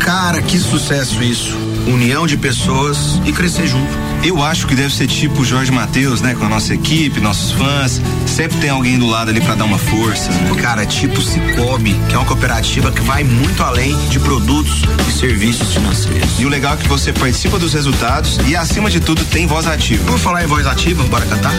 Cara, 0.01 0.43
que 0.43 0.59
sucesso 0.59 1.23
isso. 1.23 1.57
União 1.87 2.27
de 2.27 2.37
pessoas 2.37 3.21
e 3.25 3.33
crescer 3.33 3.67
junto. 3.67 3.93
Eu 4.23 4.43
acho 4.43 4.67
que 4.67 4.75
deve 4.75 4.95
ser 4.95 5.07
tipo 5.07 5.43
o 5.43 5.45
Jorge 5.45 5.71
Matheus, 5.71 6.21
né? 6.21 6.35
Com 6.35 6.45
a 6.45 6.49
nossa 6.49 6.75
equipe, 6.75 7.21
nossos 7.21 7.53
fãs. 7.53 8.01
Sempre 8.27 8.59
tem 8.59 8.71
alguém 8.71 8.99
do 8.99 9.07
lado 9.07 9.31
ali 9.31 9.41
para 9.41 9.55
dar 9.55 9.65
uma 9.65 9.79
força. 9.79 10.31
Né? 10.31 10.55
Cara, 10.61 10.83
é 10.83 10.87
tipo 10.87 11.21
Cicobi, 11.21 11.95
que 12.09 12.15
é 12.15 12.19
uma 12.19 12.27
cooperativa 12.27 12.91
que 12.91 13.01
vai 13.03 13.25
muito 13.25 13.63
além 13.63 13.97
de 14.09 14.19
produtos 14.19 14.83
e 15.09 15.13
serviços 15.13 15.73
financeiros. 15.73 16.41
E 16.41 16.45
o 16.45 16.49
legal 16.49 16.75
é 16.75 16.77
que 16.77 16.89
você 16.89 17.13
participa 17.13 17.59
dos 17.59 17.73
resultados 17.73 18.39
e, 18.47 18.57
acima 18.57 18.91
de 18.91 19.01
tudo, 19.01 19.25
tem 19.27 19.47
voz 19.47 19.67
ativa. 19.67 20.05
Vamos 20.05 20.23
falar 20.23 20.45
em 20.45 20.47
voz 20.47 20.67
ativa? 20.67 21.03
Bora 21.05 21.27
cantar? 21.27 21.55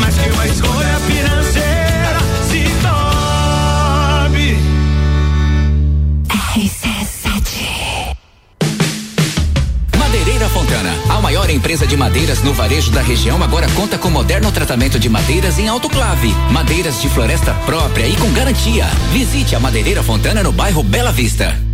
Mas 0.00 0.14
que 0.16 0.30
uma 0.30 0.46
escolha 0.46 1.00
financeira 1.06 1.93
Fontana. 10.54 10.94
A 11.08 11.20
maior 11.20 11.50
empresa 11.50 11.84
de 11.84 11.96
madeiras 11.96 12.40
no 12.40 12.54
varejo 12.54 12.92
da 12.92 13.02
região 13.02 13.42
agora 13.42 13.66
conta 13.74 13.98
com 13.98 14.08
moderno 14.08 14.52
tratamento 14.52 15.00
de 15.00 15.08
madeiras 15.08 15.58
em 15.58 15.66
autoclave, 15.66 16.32
madeiras 16.52 17.02
de 17.02 17.08
floresta 17.08 17.52
própria 17.66 18.06
e 18.06 18.14
com 18.14 18.32
garantia. 18.32 18.86
Visite 19.12 19.56
a 19.56 19.60
Madeireira 19.60 20.02
Fontana 20.04 20.44
no 20.44 20.52
bairro 20.52 20.84
Bela 20.84 21.10
Vista. 21.10 21.73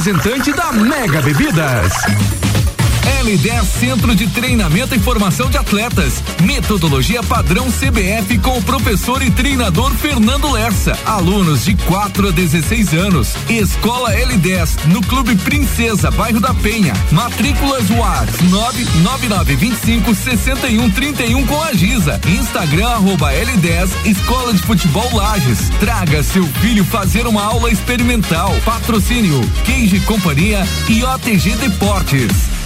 da 0.55 0.71
Mega 0.71 1.21
Bebidas. 1.21 1.93
L10 3.01 3.63
Centro 3.79 4.15
de 4.15 4.27
Treinamento 4.27 4.95
e 4.95 4.99
Formação 4.99 5.49
de 5.49 5.57
Atletas. 5.57 6.23
Metodologia 6.43 7.21
padrão 7.23 7.67
CBF 7.71 8.37
com 8.39 8.57
o 8.57 8.61
professor 8.63 9.21
e 9.21 9.31
treinador 9.31 9.91
Fernando 9.91 10.51
Lersa. 10.51 10.97
Alunos 11.05 11.65
de 11.65 11.75
4 11.75 12.29
a 12.29 12.31
16 12.31 12.93
anos. 12.93 13.35
Escola 13.49 14.11
L10 14.13 14.85
no 14.87 15.01
Clube 15.01 15.35
Princesa, 15.35 16.11
bairro 16.11 16.39
da 16.39 16.53
Penha. 16.53 16.93
Matrículas 17.11 17.89
UARS 17.89 18.41
99925 18.49 20.15
6131 20.15 21.45
com 21.45 21.61
a 21.61 21.73
Giza. 21.73 22.19
Instagram 22.27 22.87
arroba 22.87 23.31
L10 23.33 23.89
Escola 24.05 24.53
de 24.53 24.61
Futebol 24.61 25.09
Lages. 25.13 25.69
Traga 25.79 26.23
seu 26.23 26.45
filho 26.61 26.83
fazer 26.85 27.27
uma 27.27 27.43
aula 27.43 27.71
experimental. 27.71 28.53
Patrocínio 28.65 29.41
Queijo 29.65 30.01
Companhia 30.05 30.65
e 30.89 31.03
OTG 31.03 31.55
Deportes. 31.55 32.60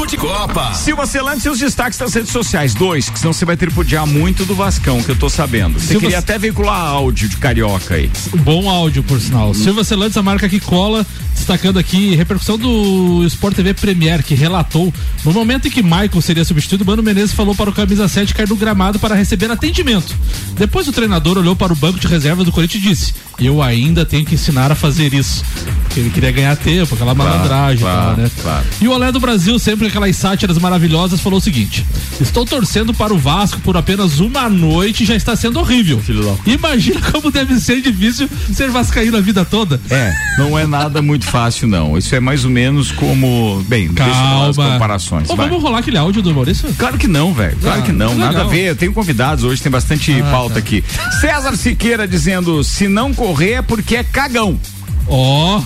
Papo 0.06 0.08
de 0.08 0.18
Copa. 0.18 0.74
Silva 0.76 1.08
Celante, 1.08 1.42
seus 1.42 1.58
destaques 1.58 1.98
das 1.98 2.14
redes 2.14 2.32
sociais. 2.32 2.74
Dois, 2.76 3.10
que 3.10 3.18
senão 3.18 3.34
você 3.34 3.44
vai 3.44 3.58
tripudiar 3.58 4.06
muito 4.06 4.46
do 4.46 4.54
Vascão, 4.54 5.02
que 5.02 5.10
eu 5.10 5.16
tô 5.16 5.30
sabendo. 5.30 5.80
Você 5.80 5.88
Silva- 5.88 6.02
queria 6.02 6.20
até 6.20 6.38
veicular 6.38 6.80
áudio 6.80 7.28
de 7.28 7.38
carioca 7.38 7.96
aí. 7.96 8.12
Bom 8.44 8.70
áudio, 8.70 9.02
por 9.04 9.20
sinal. 9.20 9.54
Silva 9.56 9.84
Celantes, 9.84 10.16
a 10.18 10.22
marca 10.22 10.48
que 10.48 10.60
cola, 10.60 11.06
destacando 11.36 11.78
aqui 11.78 12.16
repercussão 12.16 12.58
do 12.58 13.24
Sport 13.28 13.56
TV 13.56 13.74
Premier, 13.74 14.24
que 14.24 14.34
relatou 14.34 14.92
no 15.24 15.32
momento 15.34 15.68
em 15.68 15.72
que 15.72 15.84
Michael 15.84 16.22
seria 16.22 16.44
substituído, 16.46 16.86
Mano 16.86 17.04
Menezes 17.04 17.34
falou 17.36 17.54
para 17.54 17.70
o 17.70 17.74
camisa 17.74 18.08
7 18.08 18.34
cair 18.34 18.48
no 18.50 18.56
gramado 18.56 18.98
para 19.00 19.14
receber 19.16 19.52
atendimento. 19.52 20.16
Depois 20.58 20.88
o 20.88 20.92
treinador 20.92 21.38
olhou 21.38 21.56
para 21.56 21.74
o 21.74 21.76
banco 21.76 22.00
de 22.00 22.08
reservas 22.08 22.46
do 22.46 22.52
Corinthians 22.52 22.84
e 22.84 22.88
disse: 22.90 23.14
Eu 23.40 23.62
ainda 23.62 24.06
tenho 24.06 24.26
que 24.26 24.36
ensinar 24.36 24.72
a 24.72 24.76
fazer 24.76 25.14
isso. 25.14 25.44
Porque 25.84 26.00
ele 26.00 26.10
queria 26.10 26.32
ganhar 26.32 26.56
tempo, 26.56 26.96
aquela 26.96 27.14
Claro, 27.16 27.30
malandragem 27.32 27.80
claro, 27.86 28.22
né? 28.22 28.32
claro. 28.42 28.66
E 28.82 28.88
o 28.88 28.92
Olé 28.92 29.12
do 29.12 29.20
Brasil, 29.20 29.58
sempre 29.60 29.86
com 29.86 29.90
aquelas 29.90 30.16
sátiras 30.16 30.58
maravilhosas, 30.58 31.20
falou 31.20 31.40
o 31.40 31.42
seguinte: 31.42 31.86
Estou 32.20 32.46
torcendo 32.46 32.94
para 32.94 33.14
o 33.14 33.18
Vasco 33.18 33.60
por 33.62 33.76
apenas 33.78 34.20
uma 34.20 34.50
noite 34.50 35.04
e 35.04 35.06
já 35.06 35.16
está 35.16 35.36
sendo 35.36 35.60
horrível. 35.60 36.02
Imagina 36.46 37.02
como 37.12 37.30
deve 37.32 37.60
ser 37.60 37.82
difícil 37.82 38.30
ser 38.54 38.70
vascaíno 38.70 39.18
a 39.18 39.22
vida 39.22 39.44
toda. 39.46 39.80
É, 39.90 40.14
não 40.38 40.58
é 40.58 40.66
nada 40.66 41.02
muito 41.02 41.25
fácil, 41.26 41.68
não. 41.68 41.98
Isso 41.98 42.14
é 42.16 42.20
mais 42.20 42.46
ou 42.46 42.52
menos 42.52 42.92
como. 42.92 43.64
Bem, 43.68 43.88
deixa 43.90 44.10
eu 44.10 44.50
as 44.50 44.56
Calma. 44.56 44.72
comparações. 44.74 45.30
Ô, 45.30 45.36
vamos 45.36 45.62
rolar 45.62 45.80
aquele 45.80 45.98
áudio 45.98 46.22
do 46.22 46.34
Maurício? 46.34 46.74
Claro 46.78 46.98
que 46.98 47.08
não, 47.08 47.34
velho. 47.34 47.58
Claro 47.62 47.82
Ah, 47.82 47.84
que 47.84 47.92
não. 47.92 48.16
Nada 48.16 48.26
a 48.26 48.44
legal. 48.44 48.50
ver. 48.50 48.70
Eu 48.70 48.76
tenho 48.76 48.94
convidados 48.94 49.44
hoje, 49.44 49.62
tem 49.62 49.72
bastante 49.72 50.12
Ah, 50.22 50.32
pauta 50.32 50.54
tá. 50.56 50.60
aqui. 50.60 50.84
César 51.20 51.56
Siqueira 51.56 52.08
dizendo: 52.08 52.64
se 52.64 52.88
não 52.88 53.14
correr 53.14 53.54
é 53.54 53.62
porque 53.62 53.96
é 53.98 54.04
cagão. 54.04 54.60
Ó. 55.08 55.62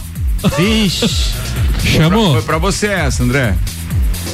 Vixe. 0.58 1.32
Chamou. 1.84 2.34
Foi 2.34 2.42
pra 2.44 2.58
você 2.58 2.88
essa, 2.88 3.24
André. 3.24 3.56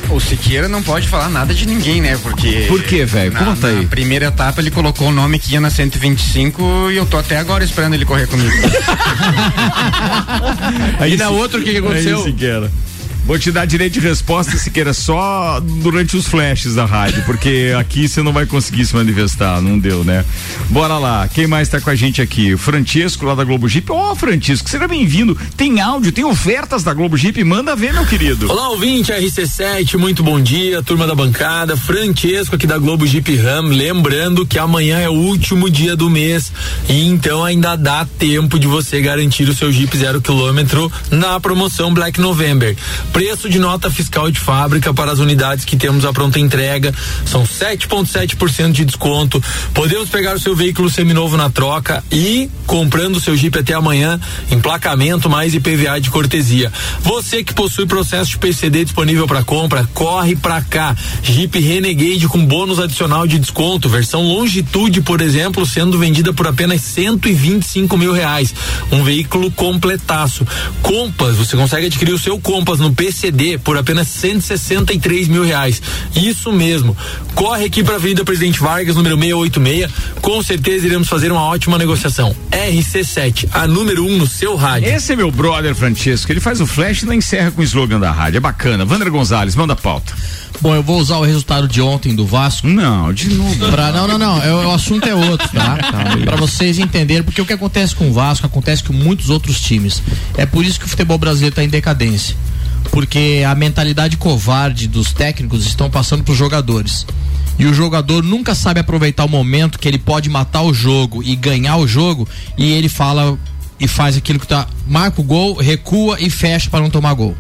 O 0.10 0.20
Siqueira 0.20 0.68
não 0.70 0.82
pode 0.84 1.08
falar 1.08 1.30
nada 1.30 1.54
de 1.54 1.66
ninguém, 1.68 2.02
né? 2.02 2.18
Porque. 2.22 2.66
Por 2.68 2.82
quê, 2.84 3.06
velho? 3.06 3.32
na- 3.34 3.43
Conta 3.46 3.72
na 3.72 3.80
aí. 3.80 3.86
primeira 3.86 4.26
etapa 4.28 4.62
ele 4.62 4.72
colocou 4.72 5.08
o 5.08 5.12
nome 5.12 5.39
que 5.39 5.54
ia 5.54 5.60
na 5.62 5.70
125 5.70 6.89
e 6.91 6.98
eu 6.98 7.06
tô 7.06 7.18
até 7.18 7.38
agora 7.38 7.64
esperando 7.64 7.93
ele 7.96 8.06
correr 8.06 8.28
comigo. 8.28 8.52
Aí, 11.00 11.14
E 11.14 11.18
na 11.18 11.30
outra, 11.30 11.60
o 11.60 11.64
que 11.64 11.72
que 11.72 11.78
aconteceu? 11.78 12.18
Aí, 12.20 12.24
Siqueira. 12.24 12.72
Vou 13.26 13.39
te 13.39 13.51
dar 13.51 13.65
direito 13.65 13.93
de 13.93 13.99
resposta, 14.01 14.55
Siqueira, 14.55 14.93
só 14.93 15.59
durante 15.59 16.15
os 16.15 16.28
flashes 16.28 16.76
da 16.76 16.86
rádio, 16.86 17.23
porque 17.26 17.73
aqui 17.76 18.07
você 18.07 18.21
não 18.21 18.32
vai 18.32 18.45
conseguir 18.45 18.86
se 18.86 18.95
manifestar, 18.95 19.59
não 19.63 19.80
deu, 19.80 20.03
né? 20.03 20.23
Bora 20.69 20.99
lá, 20.99 21.28
quem 21.28 21.47
mais 21.47 21.67
tá 21.67 21.82
com 21.82 21.89
a 21.89 21.95
gente 21.95 22.21
aqui? 22.21 22.53
O 22.53 22.57
Francisco, 22.59 23.26
lá 23.26 23.34
da 23.34 23.43
Globo 23.43 23.67
Jeep. 23.67 23.91
Ó, 23.91 24.13
Francisco, 24.13 24.69
seja 24.69 24.88
bem-vindo. 24.88 25.36
Tem 25.57 25.82
áudio, 25.82 26.11
tem 26.11 26.23
ofertas 26.23 26.84
da 26.84 26.93
Globo 26.93 27.17
Jeep, 27.17 27.43
manda 27.43 27.76
ver, 27.76 27.93
meu 27.93 28.05
querido. 28.05 28.47
Olá, 28.47 28.69
ouvinte 28.69 29.11
RC7, 29.11 29.97
muito 29.97 30.21
bom 30.21 30.39
dia, 30.39 30.84
turma 30.84 31.07
da 31.07 31.15
bancada, 31.15 31.76
Francesco 31.76 32.55
aqui 32.55 32.67
da 32.67 32.78
Globo 32.78 33.07
Jeep 33.07 33.36
Ram, 33.38 33.69
lembrando 33.69 34.45
que 34.45 34.59
amanhã 34.59 34.99
é 34.99 35.09
o 35.09 35.13
último 35.13 35.67
dia 35.67 35.95
do 35.95 36.11
mês 36.11 36.53
e 36.88 37.07
então 37.07 37.43
ainda 37.43 37.76
dá 37.76 38.05
tempo 38.19 38.59
de 38.59 38.67
você 38.67 39.01
garantir 39.01 39.49
o 39.49 39.55
seu 39.55 39.71
Jeep 39.71 39.97
zero 39.97 40.21
quilômetro 40.21 40.91
na 41.09 41.39
promoção 41.39 41.91
Black 41.91 42.21
November. 42.21 42.76
Preço 43.16 43.49
de 43.49 43.59
nota 43.59 43.89
fiscal 43.89 44.30
de 44.30 44.41
fábrica 44.41 44.93
para 44.93 45.09
as 45.09 45.20
unidades 45.20 45.63
que 45.63 45.78
temos 45.78 46.03
a 46.03 46.11
pronta 46.11 46.38
entrega 46.38 46.93
são 47.26 47.43
7,7% 47.43 48.74
de 48.74 48.84
desconto. 48.84 49.41
Podemos 49.74 50.09
pegar 50.09 50.36
o 50.36 50.39
seu 50.39 50.53
veículo 50.53 50.89
seminovo 50.89 51.38
na 51.38 51.49
troca 51.49 52.03
e 52.11 52.49
comprando 52.68 53.16
o 53.16 53.22
seu 53.22 53.38
Jeep 53.38 53.57
até 53.57 53.74
amanhã, 53.74 54.20
emplacamento 54.51 55.30
mais 55.30 55.53
IPVA 55.53 56.01
de 56.01 56.09
cortesia. 56.09 56.70
Você 57.03 57.41
que 57.41 57.53
possui 57.53 57.86
processo 57.86 58.32
de 58.32 58.38
PCD 58.38 58.84
disponível 58.84 59.26
para 59.26 59.45
compra, 59.45 59.88
corre 59.93 60.36
para 60.36 60.61
cá. 60.61 60.93
Jeep 61.24 61.57
Renegade 61.57 62.28
com 62.28 62.45
bônus 62.45 62.80
adicional 62.80 63.26
de 63.26 63.39
desconto, 63.39 63.88
versão 63.88 64.24
Longitude, 64.24 64.99
por 64.99 65.22
exemplo, 65.22 65.66
sendo 65.66 65.97
vendida 65.97 66.34
por 66.34 66.47
apenas 66.47 66.82
125 66.82 67.97
mil 67.97 68.11
reais. 68.11 68.53
Um 68.91 69.05
veículo 69.05 69.49
completaço. 69.51 70.45
Compass, 70.82 71.38
você 71.38 71.55
consegue 71.55 71.86
adquirir 71.86 72.13
o 72.13 72.20
seu 72.20 72.38
Compass 72.38 72.80
no 72.80 72.93
PCD 73.06 73.60
por 73.60 73.78
apenas 73.78 74.08
163 74.08 75.28
mil 75.28 75.43
reais. 75.43 75.80
Isso 76.16 76.51
mesmo. 76.51 76.97
Corre 77.36 77.66
aqui 77.66 77.84
para 77.84 77.93
a 77.93 77.97
Avenida 77.97 78.26
Presidente 78.26 78.60
Vargas, 78.60 78.95
número 78.95 79.16
686. 79.16 79.91
Com 80.22 80.41
certeza 80.41 80.88
iremos 80.88 81.08
fazer 81.08 81.32
uma 81.32 81.43
ótima 81.43 81.78
negociação. 81.78 82.36
RC7, 82.49 83.49
a 83.51 83.68
número 83.68 84.03
1 84.06 84.08
um 84.08 84.18
no 84.18 84.28
seu 84.28 84.56
rádio. 84.56 84.89
Esse 84.89 85.14
é 85.14 85.16
meu 85.16 85.30
brother 85.30 85.76
Francesco. 85.76 86.32
Ele 86.32 86.39
faz 86.39 86.60
o 86.60 86.66
flash 86.66 87.03
e 87.03 87.14
encerra 87.14 87.51
com 87.51 87.62
o 87.62 87.64
slogan 87.64 87.99
da 87.99 88.12
rádio. 88.12 88.38
É 88.38 88.39
bacana. 88.39 88.86
Wander 88.86 89.12
Gonzalez, 89.12 89.56
manda 89.56 89.74
a 89.74 89.76
pauta. 89.76 90.14
Bom, 90.62 90.74
eu 90.74 90.82
vou 90.82 90.99
usar 90.99 91.18
o 91.18 91.24
resultado 91.24 91.68
de 91.68 91.82
ontem 91.82 92.16
do 92.16 92.26
Vasco. 92.26 92.66
Não, 92.66 93.14
de 93.14 93.30
novo. 93.30 93.70
Pra, 93.70 93.91
não, 93.91 94.08
não, 94.08 94.18
não. 94.18 94.41
É, 94.41 94.51
o 94.51 94.72
assunto 94.72 95.08
é 95.08 95.14
outro, 95.14 95.47
tá? 95.49 95.78
tá 95.91 96.18
para 96.24 96.38
vocês 96.38 96.80
entenderem, 96.80 97.24
porque 97.24 97.41
o 97.41 97.45
que 97.45 97.53
acontece 97.53 97.93
com 97.93 98.10
o 98.10 98.14
Vasco 98.14 98.45
acontece 98.45 98.84
com 98.84 98.93
muitos 98.93 99.30
outros 99.30 99.60
times. 99.60 100.01
É 100.38 100.45
por 100.45 100.66
isso 100.66 100.80
que 100.80 100.86
o 100.86 100.89
futebol 100.89 101.18
brasileiro 101.18 101.51
está 101.51 101.64
em 101.64 101.70
decadência. 101.70 102.36
Porque 102.91 103.43
a 103.47 103.53
mentalidade 103.55 104.17
covarde 104.17 104.88
dos 104.88 105.11
técnicos 105.11 105.65
estão 105.65 105.89
passando 105.89 106.23
para 106.23 106.31
os 106.31 106.38
jogadores. 106.38 107.05
E 107.57 107.65
o 107.65 107.73
jogador 107.73 108.23
nunca 108.23 108.53
sabe 108.53 108.79
aproveitar 108.79 109.25
o 109.25 109.29
momento 109.29 109.79
que 109.79 109.88
ele 109.88 109.97
pode 109.97 110.29
matar 110.29 110.61
o 110.61 110.73
jogo 110.73 111.23
e 111.23 111.36
ganhar 111.36 111.77
o 111.77 111.88
jogo, 111.88 112.27
e 112.57 112.71
ele 112.71 112.89
fala 112.89 113.38
e 113.79 113.88
faz 113.88 114.17
aquilo 114.17 114.39
que 114.39 114.47
tá. 114.47 114.67
Marca 114.88 115.21
o 115.21 115.23
gol, 115.23 115.55
recua 115.55 116.17
e 116.19 116.29
fecha 116.29 116.69
para 116.69 116.81
não 116.81 116.89
tomar 116.89 117.13
gol. 117.13 117.36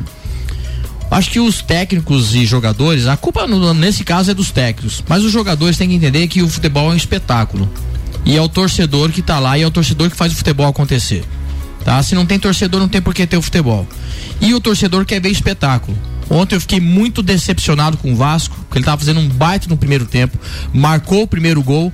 Acho 1.11 1.29
que 1.29 1.39
os 1.39 1.61
técnicos 1.61 2.33
e 2.33 2.45
jogadores, 2.45 3.07
a 3.07 3.15
culpa 3.15 3.45
no, 3.45 3.73
nesse 3.73 4.03
caso 4.03 4.31
é 4.31 4.33
dos 4.33 4.51
técnicos, 4.51 5.03
mas 5.07 5.23
os 5.23 5.31
jogadores 5.31 5.77
têm 5.77 5.89
que 5.89 5.95
entender 5.95 6.27
que 6.27 6.41
o 6.41 6.49
futebol 6.49 6.91
é 6.91 6.93
um 6.93 6.97
espetáculo. 6.97 7.69
E 8.25 8.35
é 8.35 8.41
o 8.41 8.49
torcedor 8.49 9.11
que 9.11 9.21
tá 9.21 9.37
lá 9.39 9.57
e 9.57 9.61
é 9.61 9.67
o 9.67 9.71
torcedor 9.71 10.09
que 10.09 10.15
faz 10.15 10.33
o 10.33 10.35
futebol 10.35 10.67
acontecer. 10.67 11.23
Tá? 11.85 12.01
Se 12.01 12.15
não 12.15 12.25
tem 12.25 12.39
torcedor, 12.39 12.81
não 12.81 12.89
tem 12.89 12.99
por 12.99 13.13
que 13.13 13.27
ter 13.27 13.37
o 13.37 13.41
futebol. 13.43 13.87
E 14.41 14.55
o 14.55 14.59
torcedor 14.59 15.05
quer 15.05 15.21
ver 15.21 15.29
espetáculo. 15.29 15.95
Ontem 16.27 16.55
eu 16.55 16.61
fiquei 16.61 16.79
muito 16.79 17.21
decepcionado 17.21 17.95
com 17.95 18.11
o 18.11 18.15
Vasco, 18.15 18.57
porque 18.61 18.79
ele 18.79 18.85
tava 18.85 18.97
fazendo 18.97 19.19
um 19.19 19.29
baita 19.29 19.69
no 19.69 19.77
primeiro 19.77 20.07
tempo, 20.07 20.35
marcou 20.73 21.21
o 21.21 21.27
primeiro 21.27 21.61
gol 21.61 21.93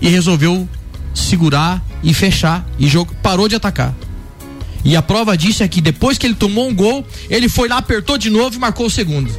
e 0.00 0.08
resolveu 0.08 0.68
segurar 1.12 1.84
e 2.04 2.14
fechar 2.14 2.64
e 2.78 2.86
jogo 2.86 3.12
parou 3.20 3.48
de 3.48 3.56
atacar. 3.56 3.92
E 4.84 4.94
a 4.94 5.02
prova 5.02 5.36
disso 5.36 5.64
é 5.64 5.68
que 5.68 5.80
depois 5.80 6.16
que 6.16 6.24
ele 6.24 6.36
tomou 6.36 6.68
um 6.68 6.74
gol, 6.74 7.04
ele 7.28 7.48
foi 7.48 7.68
lá, 7.68 7.78
apertou 7.78 8.16
de 8.16 8.30
novo 8.30 8.54
e 8.54 8.58
marcou 8.60 8.86
o 8.86 8.90
segundo. 8.90 9.32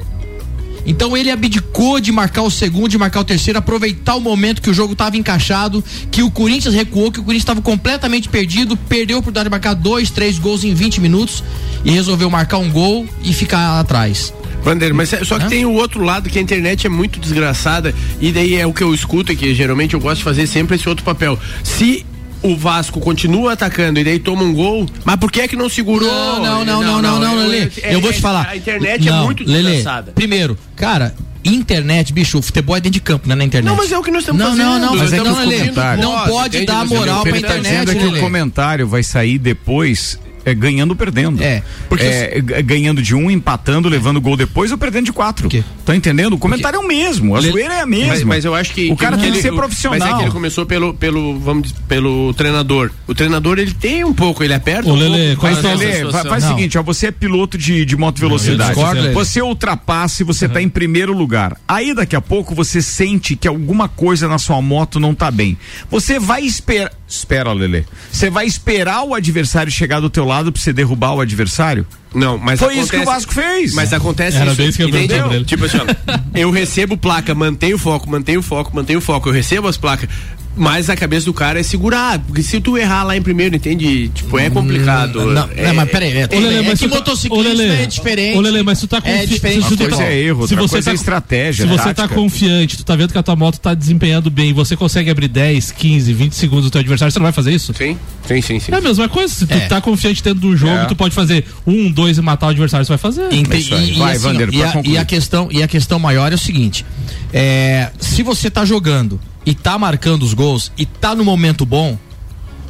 Então 0.88 1.16
ele 1.18 1.30
abdicou 1.30 2.00
de 2.00 2.14
marcar 2.14 2.44
o 2.44 2.50
segundo, 2.50 2.90
de 2.90 2.98
marcar 2.98 3.20
o 3.20 3.24
terceiro, 3.26 3.60
aproveitar 3.60 4.16
o 4.16 4.22
momento 4.22 4.62
que 4.62 4.70
o 4.70 4.74
jogo 4.74 4.94
estava 4.94 5.18
encaixado, 5.18 5.84
que 6.10 6.24
o 6.24 6.32
Corinthians 6.32 6.74
recuou, 6.74 7.12
que 7.12 7.20
o 7.20 7.24
Corinthians 7.24 7.44
estava 7.44 7.62
completamente 7.62 8.30
perdido, 8.30 8.78
perdeu 8.78 9.18
a 9.18 9.20
oportunidade 9.20 9.50
de 9.50 9.52
marcar 9.52 9.74
dois, 9.74 10.10
três 10.10 10.40
gols 10.40 10.64
em 10.64 10.74
20 10.74 11.02
minutos 11.02 11.44
e 11.84 11.92
resolveu 11.92 12.30
marcar 12.30 12.58
um 12.58 12.72
gol 12.72 13.06
e 13.22 13.34
ficar 13.34 13.80
atrás. 13.80 14.34
Vander, 14.64 14.94
mas 14.94 15.14
é, 15.14 15.24
só 15.24 15.38
que 15.38 15.48
tem 15.48 15.66
o 15.66 15.74
outro 15.74 16.04
lado 16.04 16.30
que 16.30 16.40
a 16.40 16.42
internet 16.42 16.88
é 16.88 16.90
muito 16.90 17.20
desgraçada 17.20 17.94
e 18.20 18.32
daí 18.32 18.56
é 18.56 18.66
o 18.66 18.74
que 18.74 18.82
eu 18.82 18.94
escuto 18.94 19.36
que 19.36 19.54
geralmente 19.54 19.94
eu 19.94 20.00
gosto 20.00 20.18
de 20.18 20.24
fazer 20.24 20.48
sempre 20.48 20.76
esse 20.76 20.88
outro 20.90 21.06
papel. 21.06 21.38
Se 21.64 22.06
o 22.42 22.56
Vasco 22.56 23.00
continua 23.00 23.54
atacando 23.54 24.00
e 24.00 24.04
daí 24.04 24.20
toma 24.20 24.44
um 24.44 24.54
gol, 24.54 24.86
mas 25.04 25.16
por 25.18 25.32
que 25.32 25.42
é 25.42 25.48
que 25.48 25.56
não 25.56 25.70
segurou? 25.70 26.10
Não, 26.10 26.66
não, 26.66 26.66
não, 26.66 26.84
não, 26.84 27.02
não, 27.02 27.20
não, 27.20 27.36
Lelê. 27.36 27.70
Eu 27.84 28.02
vou 28.02 28.12
te 28.12 28.22
falar. 28.22 28.48
A 28.48 28.56
internet 28.56 29.08
é 29.08 29.12
muito 29.12 29.44
desgraçada. 29.44 30.12
Primeiro, 30.14 30.58
cara, 30.76 31.16
internet, 31.44 32.14
bicho, 32.14 32.38
o 32.38 32.42
futebol 32.42 32.76
é 32.76 32.80
dentro 32.80 32.94
de 32.94 33.02
campo, 33.02 33.28
né, 33.28 33.36
na 33.36 33.44
internet. 33.44 33.70
Não, 33.70 33.78
mas 33.78 33.92
é 33.92 33.98
o 33.98 34.04
que 34.04 34.12
nós 34.12 34.22
estamos 34.22 34.42
não, 34.42 34.50
fazendo. 34.52 34.70
Não, 34.70 34.80
não, 34.80 34.96
mas 34.96 35.14
é 35.14 35.18
não, 35.18 35.40
Lelê, 35.40 35.72
não 36.00 36.26
pode 36.28 36.66
dar 36.66 36.86
moral 36.86 37.24
pra 37.24 37.38
internet, 37.38 37.86
tá 37.86 37.96
que 37.96 38.06
o 38.06 38.20
comentário 38.20 38.88
vai 38.88 39.04
sair 39.04 39.38
depois 39.38 40.20
é, 40.48 40.56
ganhando 40.56 40.92
ou 40.92 40.96
perdendo. 40.96 41.44
É. 41.44 41.62
Porque 41.90 42.06
é, 42.06 42.40
ganhando 42.62 43.02
de 43.02 43.14
um, 43.14 43.30
empatando, 43.30 43.90
levando 43.90 44.22
gol 44.22 44.38
depois 44.38 44.72
ou 44.72 44.78
perdendo 44.78 45.06
de 45.06 45.12
quatro. 45.12 45.50
Tá 45.86 45.94
entendendo? 45.94 46.34
O 46.34 46.38
comentário 46.38 46.80
porque... 46.80 46.96
é 46.96 47.00
o 47.00 47.06
mesmo. 47.06 47.36
A 47.36 47.42
zoeira 47.42 47.74
é 47.74 47.82
a 47.82 47.86
mesma. 47.86 48.08
Mas, 48.08 48.24
mas 48.24 48.46
eu 48.46 48.56
acho 48.56 48.74
que. 48.74 48.90
O 48.90 48.96
cara 48.96 49.18
que 49.18 49.24
tem 49.24 49.32
ele, 49.32 49.38
que 49.38 49.42
ser 49.42 49.54
profissional. 49.54 50.00
Mas 50.00 50.10
é 50.10 50.18
que 50.18 50.24
ele 50.24 50.32
começou 50.32 50.66
pelo, 50.66 50.94
pelo, 50.94 51.38
vamos 51.38 51.64
dizer, 51.64 51.76
pelo 51.86 52.34
treinador. 52.34 52.92
O 53.06 53.14
treinador, 53.14 53.60
ele 53.60 53.74
tem 53.74 54.06
um 54.06 54.14
pouco, 54.14 54.42
ele 54.42 54.54
aperta. 54.54 54.90
Ô, 54.90 54.94
um 54.94 54.96
Lelê, 54.96 55.36
pouco, 55.36 55.48
mas, 55.48 55.62
Lelê, 55.62 56.12
faz, 56.12 56.28
faz 56.28 56.44
o 56.46 56.48
seguinte, 56.48 56.78
ó, 56.78 56.84
você 56.84 57.08
é 57.08 57.12
piloto 57.12 57.58
de, 57.58 57.84
de 57.84 57.98
moto 57.98 58.18
velocidade. 58.20 58.74
Discordo, 58.74 59.12
você 59.12 59.42
ultrapassa 59.42 60.24
e 60.24 60.26
você 60.26 60.46
uhum. 60.46 60.54
tá 60.54 60.62
em 60.62 60.70
primeiro 60.70 61.12
lugar. 61.12 61.58
Aí 61.68 61.94
daqui 61.94 62.16
a 62.16 62.22
pouco 62.22 62.56
você 62.56 62.82
sente 62.82 63.36
que 63.36 63.50
alguma 63.50 63.90
coisa 63.90 64.30
na 64.30 64.38
sua 64.38 64.62
moto 64.62 64.98
não 64.98 65.14
tá 65.14 65.30
bem. 65.30 65.58
Você 65.92 66.20
vai 66.20 66.44
esperar. 66.44 66.92
Espera, 67.08 67.54
Lelê. 67.54 67.84
Você 68.12 68.30
vai 68.30 68.46
esperar 68.46 69.04
o 69.04 69.14
adversário 69.16 69.72
chegar 69.72 70.00
do 70.02 70.10
teu 70.10 70.26
lado 70.26 70.52
pra 70.52 70.62
você 70.62 70.74
derrubar 70.74 71.14
o 71.14 71.22
adversário? 71.22 71.86
Não, 72.14 72.38
mas 72.38 72.60
Foi 72.60 72.70
acontece, 72.74 72.82
isso 72.84 72.92
que 72.92 72.98
o 72.98 73.06
Vasco 73.06 73.34
fez. 73.34 73.74
Mas 73.74 73.94
acontece 73.94 74.38
Era 74.38 74.48
isso. 74.48 74.56
bem 74.58 74.68
isso 74.70 74.78
que 74.78 74.84
eu 74.84 74.90
entendeu? 74.90 75.30
dele. 75.30 75.46
Tipo 75.46 75.66
assim, 75.66 75.78
ó, 75.78 76.18
eu 76.38 76.52
recebo 76.52 76.98
placa, 76.98 77.34
mantenho 77.34 77.76
o 77.76 77.80
foco, 77.80 78.10
mantenho 78.10 78.40
o 78.40 78.44
foco, 78.44 78.76
mantenho 78.76 79.00
o 79.00 79.02
foco. 79.02 79.30
Eu 79.30 79.34
recebo 79.34 79.68
as 79.68 79.78
placas. 79.78 80.10
Mas 80.58 80.90
a 80.90 80.96
cabeça 80.96 81.26
do 81.28 81.34
cara 81.34 81.60
é 81.60 81.64
segurar. 81.64 82.20
Porque 82.20 82.42
se 82.42 82.60
tu 82.60 82.78
errar 82.78 83.04
lá 83.04 83.16
em 83.16 83.22
primeiro, 83.22 83.56
entende? 83.56 84.10
Tipo, 84.10 84.40
é 84.40 84.50
complicado. 84.50 85.22
Hum, 85.22 85.32
não, 85.34 85.50
é, 85.56 85.68
não, 85.68 85.76
mas 85.76 85.90
peraí. 85.90 86.12
É, 86.18 86.26
Ô, 86.26 86.40
Lelê, 86.40 86.56
é 86.58 86.62
mas 86.64 86.80
que 86.80 86.88
tu 86.88 86.90
tá- 86.92 86.96
motociclista 86.98 87.50
Ô, 87.50 87.56
Lelê, 87.56 87.84
é 87.84 87.86
diferente. 87.86 88.38
Ô, 88.38 88.42
Lelê, 88.42 88.64
mas 88.64 88.80
tu 88.80 88.88
tá 88.88 89.00
confi... 89.00 89.14
É 89.16 89.26
diferente 89.26 89.68
tu 89.78 89.88
tá- 89.90 90.04
é 90.04 90.20
erro, 90.20 90.48
se 90.48 90.54
outra 90.56 90.68
você 90.68 90.72
coisa 90.74 90.86
tá, 90.86 90.92
é 90.92 90.96
estratégia, 90.96 91.66
Se 91.66 91.70
você 91.72 91.84
tática. 91.84 92.08
tá 92.08 92.14
confiante, 92.14 92.78
tu 92.78 92.84
tá 92.84 92.96
vendo 92.96 93.12
que 93.12 93.18
a 93.18 93.24
tua 93.24 93.36
moto 93.36 93.60
tá 93.60 93.74
desempenhando 93.74 94.30
bem, 94.32 94.52
você 94.54 94.76
consegue 94.76 95.10
abrir 95.10 95.28
10, 95.28 95.72
15, 95.72 96.12
20 96.14 96.34
segundos 96.34 96.66
do 96.66 96.72
teu 96.72 96.80
adversário, 96.82 97.12
você 97.12 97.20
não 97.20 97.26
vai 97.26 97.32
fazer 97.34 97.52
isso? 97.52 97.74
Sim, 97.78 97.98
sim, 98.28 98.42
sim. 98.42 98.60
sim. 98.60 98.72
É 98.72 98.76
a 98.78 98.82
mesma 98.82 99.08
coisa. 99.08 99.32
Se 99.34 99.46
tu 99.46 99.54
É. 99.54 99.60
tá 99.68 99.80
confiante 99.80 100.24
dentro 100.24 100.40
do 100.40 100.58
jogo, 100.58 100.74
É. 100.74 100.86
tu 100.86 100.96
pode 100.96 101.14
fazer 101.14 101.46
um, 101.68 101.92
dois 101.92 102.18
e 102.18 102.22
matar 102.22 102.48
o 102.48 102.50
adversário, 102.50 102.84
você 102.86 102.90
vai 102.92 102.98
fazer. 102.98 103.32
Ente- 103.32 103.54
É 103.54 103.58
isso 103.60 103.76
aí. 103.76 103.92
e, 103.92 103.96
e 103.96 104.00
Vai, 104.00 104.16
assim, 104.16 104.24
Vander, 104.24 104.50
e, 104.52 104.58
pra 104.58 104.70
a, 104.70 104.72
concluir. 104.72 104.94
e 104.94 104.98
a 104.98 105.06
questão 105.06 105.48
e 105.52 105.62
a 105.64 105.68
questão 105.68 106.00
maior 106.00 106.32
é 106.32 106.36
o 106.36 106.40
seguinte: 106.40 106.84
é, 107.32 107.92
se 108.00 108.24
você 108.24 108.50
tá 108.50 108.66
jogando 108.66 109.20
e 109.48 109.56
tá 109.56 109.80
marcando 109.80 110.22
os 110.24 110.34
gols 110.34 110.72
e 110.78 110.86
tá 110.86 111.16
no 111.16 111.24
momento 111.24 111.66
bom, 111.66 111.98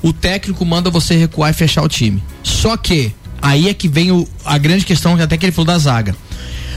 o 0.01 0.13
técnico 0.13 0.63
manda 0.63 0.89
você 0.91 1.15
recuar 1.17 1.49
e 1.49 1.53
fechar 1.53 1.81
o 1.83 1.89
time. 1.89 2.23
Só 2.43 2.77
que 2.77 3.11
aí 3.41 3.67
é 3.67 3.73
que 3.73 3.87
vem 3.89 4.11
o- 4.11 4.27
a 4.45 4.57
grande 4.59 4.85
questão 4.85 5.15
que 5.17 5.23
até 5.23 5.35
que 5.37 5.45
ele 5.45 5.51
falou 5.51 5.65
da 5.65 5.77
zaga. 5.79 6.15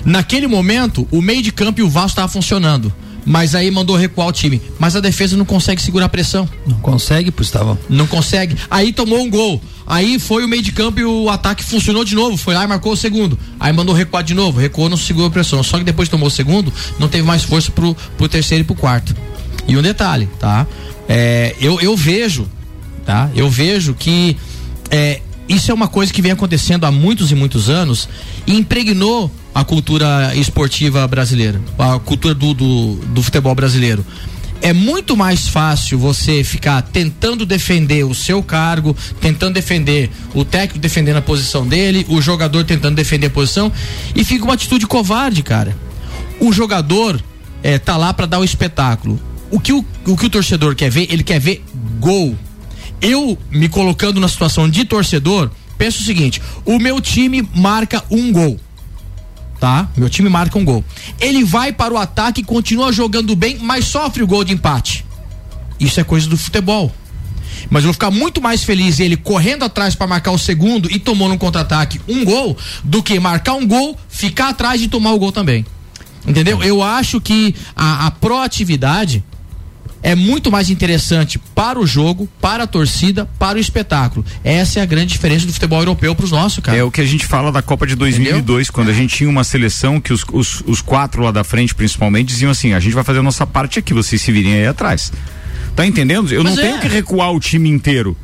Naquele 0.04 0.46
momento, 0.46 1.06
o 1.10 1.20
meio 1.20 1.42
de 1.42 1.52
campo 1.52 1.80
e 1.80 1.82
o 1.82 1.88
Vasco 1.90 2.16
tava 2.16 2.28
funcionando. 2.32 2.90
Mas 3.26 3.54
aí 3.54 3.70
mandou 3.70 3.96
recuar 3.96 4.28
o 4.28 4.32
time. 4.32 4.62
Mas 4.78 4.96
a 4.96 5.00
defesa 5.00 5.36
não 5.36 5.44
consegue 5.44 5.82
segurar 5.82 6.06
a 6.06 6.08
pressão. 6.08 6.48
Não 6.66 6.78
consegue, 6.80 7.30
Gustavo? 7.30 7.78
Não 7.90 8.06
consegue. 8.06 8.56
Aí 8.70 8.94
tomou 8.94 9.20
um 9.20 9.28
gol. 9.28 9.60
Aí 9.86 10.18
foi 10.18 10.42
o 10.42 10.48
meio 10.48 10.62
de 10.62 10.72
campo 10.72 10.98
e 11.00 11.04
o 11.04 11.28
ataque 11.28 11.62
funcionou 11.62 12.02
de 12.02 12.14
novo. 12.14 12.38
Foi 12.38 12.54
lá 12.54 12.64
e 12.64 12.66
marcou 12.66 12.92
o 12.92 12.96
segundo. 12.96 13.38
Aí 13.60 13.74
mandou 13.74 13.94
recuar 13.94 14.22
de 14.24 14.32
novo. 14.32 14.58
Recuou, 14.58 14.88
não 14.88 14.96
segurou 14.96 15.28
a 15.28 15.30
pressão. 15.30 15.62
Só 15.62 15.76
que 15.76 15.84
depois 15.84 16.08
tomou 16.08 16.28
o 16.28 16.30
segundo, 16.30 16.72
não 16.98 17.08
teve 17.08 17.22
mais 17.22 17.44
força 17.44 17.70
pro, 17.70 17.94
pro 18.16 18.26
terceiro 18.26 18.62
e 18.62 18.64
pro 18.64 18.74
quarto. 18.74 19.14
E 19.70 19.76
um 19.76 19.82
detalhe, 19.82 20.28
tá? 20.40 20.66
É, 21.08 21.54
eu, 21.60 21.80
eu 21.80 21.96
vejo, 21.96 22.44
tá? 23.06 23.30
Eu 23.36 23.48
vejo 23.48 23.94
que 23.94 24.36
é, 24.90 25.20
isso 25.48 25.70
é 25.70 25.74
uma 25.74 25.86
coisa 25.86 26.12
que 26.12 26.20
vem 26.20 26.32
acontecendo 26.32 26.84
há 26.86 26.90
muitos 26.90 27.30
e 27.30 27.36
muitos 27.36 27.70
anos 27.70 28.08
e 28.48 28.56
impregnou 28.56 29.30
a 29.54 29.62
cultura 29.62 30.34
esportiva 30.34 31.06
brasileira, 31.06 31.60
a 31.78 32.00
cultura 32.00 32.34
do, 32.34 32.52
do, 32.52 32.94
do 32.96 33.22
futebol 33.22 33.54
brasileiro. 33.54 34.04
É 34.60 34.72
muito 34.72 35.16
mais 35.16 35.46
fácil 35.46 36.00
você 36.00 36.42
ficar 36.42 36.82
tentando 36.82 37.46
defender 37.46 38.04
o 38.04 38.12
seu 38.12 38.42
cargo, 38.42 38.96
tentando 39.20 39.54
defender 39.54 40.10
o 40.34 40.44
técnico 40.44 40.80
defendendo 40.80 41.18
a 41.18 41.22
posição 41.22 41.64
dele, 41.64 42.04
o 42.08 42.20
jogador 42.20 42.64
tentando 42.64 42.96
defender 42.96 43.28
a 43.28 43.30
posição, 43.30 43.72
e 44.16 44.24
fica 44.24 44.44
uma 44.44 44.54
atitude 44.54 44.84
covarde, 44.88 45.44
cara. 45.44 45.76
O 46.40 46.52
jogador 46.52 47.22
é, 47.62 47.78
tá 47.78 47.96
lá 47.96 48.12
para 48.12 48.26
dar 48.26 48.40
o 48.40 48.44
espetáculo. 48.44 49.29
O 49.50 49.58
que 49.58 49.72
o, 49.72 49.84
o 50.06 50.16
que 50.16 50.26
o 50.26 50.30
torcedor 50.30 50.74
quer 50.74 50.90
ver? 50.90 51.12
Ele 51.12 51.22
quer 51.22 51.40
ver 51.40 51.64
gol. 51.98 52.36
Eu 53.00 53.38
me 53.50 53.68
colocando 53.68 54.20
na 54.20 54.28
situação 54.28 54.68
de 54.68 54.84
torcedor, 54.84 55.50
penso 55.76 56.02
o 56.02 56.04
seguinte: 56.04 56.40
o 56.64 56.78
meu 56.78 57.00
time 57.00 57.46
marca 57.54 58.04
um 58.10 58.32
gol 58.32 58.58
tá? 59.60 59.88
Meu 59.94 60.08
time 60.08 60.30
marca 60.30 60.58
um 60.58 60.64
gol. 60.64 60.82
Ele 61.20 61.44
vai 61.44 61.70
para 61.70 61.92
o 61.92 61.98
ataque 61.98 62.40
e 62.40 62.44
continua 62.44 62.90
jogando 62.90 63.36
bem, 63.36 63.58
mas 63.60 63.84
sofre 63.84 64.22
o 64.22 64.26
gol 64.26 64.42
de 64.42 64.54
empate. 64.54 65.04
Isso 65.78 66.00
é 66.00 66.04
coisa 66.04 66.26
do 66.28 66.36
futebol. 66.36 66.90
Mas 67.68 67.82
eu 67.82 67.88
vou 67.88 67.92
ficar 67.92 68.10
muito 68.10 68.40
mais 68.40 68.64
feliz 68.64 68.98
ele 68.98 69.16
correndo 69.16 69.64
atrás 69.64 69.94
para 69.94 70.06
marcar 70.06 70.30
o 70.30 70.38
segundo 70.38 70.90
e 70.90 70.98
tomou 70.98 71.28
no 71.28 71.36
contra-ataque 71.36 72.00
um 72.08 72.24
gol 72.24 72.56
do 72.82 73.02
que 73.02 73.20
marcar 73.20 73.54
um 73.54 73.66
gol, 73.66 73.98
ficar 74.08 74.48
atrás 74.48 74.80
e 74.80 74.88
tomar 74.88 75.12
o 75.12 75.18
gol 75.18 75.30
também. 75.30 75.66
Entendeu? 76.26 76.62
Eu 76.62 76.82
acho 76.82 77.20
que 77.20 77.54
a, 77.76 78.06
a 78.06 78.10
proatividade 78.10 79.22
é 80.02 80.14
muito 80.14 80.50
mais 80.50 80.70
interessante 80.70 81.38
para 81.38 81.78
o 81.78 81.86
jogo, 81.86 82.28
para 82.40 82.64
a 82.64 82.66
torcida, 82.66 83.26
para 83.38 83.58
o 83.58 83.60
espetáculo. 83.60 84.24
Essa 84.42 84.80
é 84.80 84.82
a 84.82 84.86
grande 84.86 85.12
diferença 85.12 85.46
do 85.46 85.52
futebol 85.52 85.80
europeu 85.80 86.14
para 86.14 86.24
os 86.24 86.30
nossos, 86.30 86.62
cara. 86.62 86.76
É 86.76 86.82
o 86.82 86.90
que 86.90 87.00
a 87.00 87.06
gente 87.06 87.26
fala 87.26 87.52
da 87.52 87.62
Copa 87.62 87.86
de 87.86 87.94
2002, 87.94 88.70
quando 88.70 88.90
a 88.90 88.94
gente 88.94 89.14
tinha 89.14 89.28
uma 89.28 89.44
seleção 89.44 90.00
que 90.00 90.12
os, 90.12 90.24
os, 90.32 90.62
os 90.66 90.80
quatro 90.80 91.22
lá 91.22 91.30
da 91.30 91.44
frente, 91.44 91.74
principalmente, 91.74 92.28
diziam 92.28 92.50
assim: 92.50 92.72
a 92.72 92.80
gente 92.80 92.94
vai 92.94 93.04
fazer 93.04 93.18
a 93.18 93.22
nossa 93.22 93.46
parte 93.46 93.78
aqui, 93.78 93.92
vocês 93.92 94.20
se 94.20 94.32
virem 94.32 94.54
aí 94.54 94.66
atrás. 94.66 95.12
Tá 95.76 95.86
entendendo? 95.86 96.32
Eu 96.32 96.42
Mas 96.42 96.56
não 96.56 96.62
é. 96.62 96.66
tenho 96.66 96.80
que 96.80 96.88
recuar 96.88 97.32
o 97.32 97.40
time 97.40 97.68
inteiro. 97.68 98.16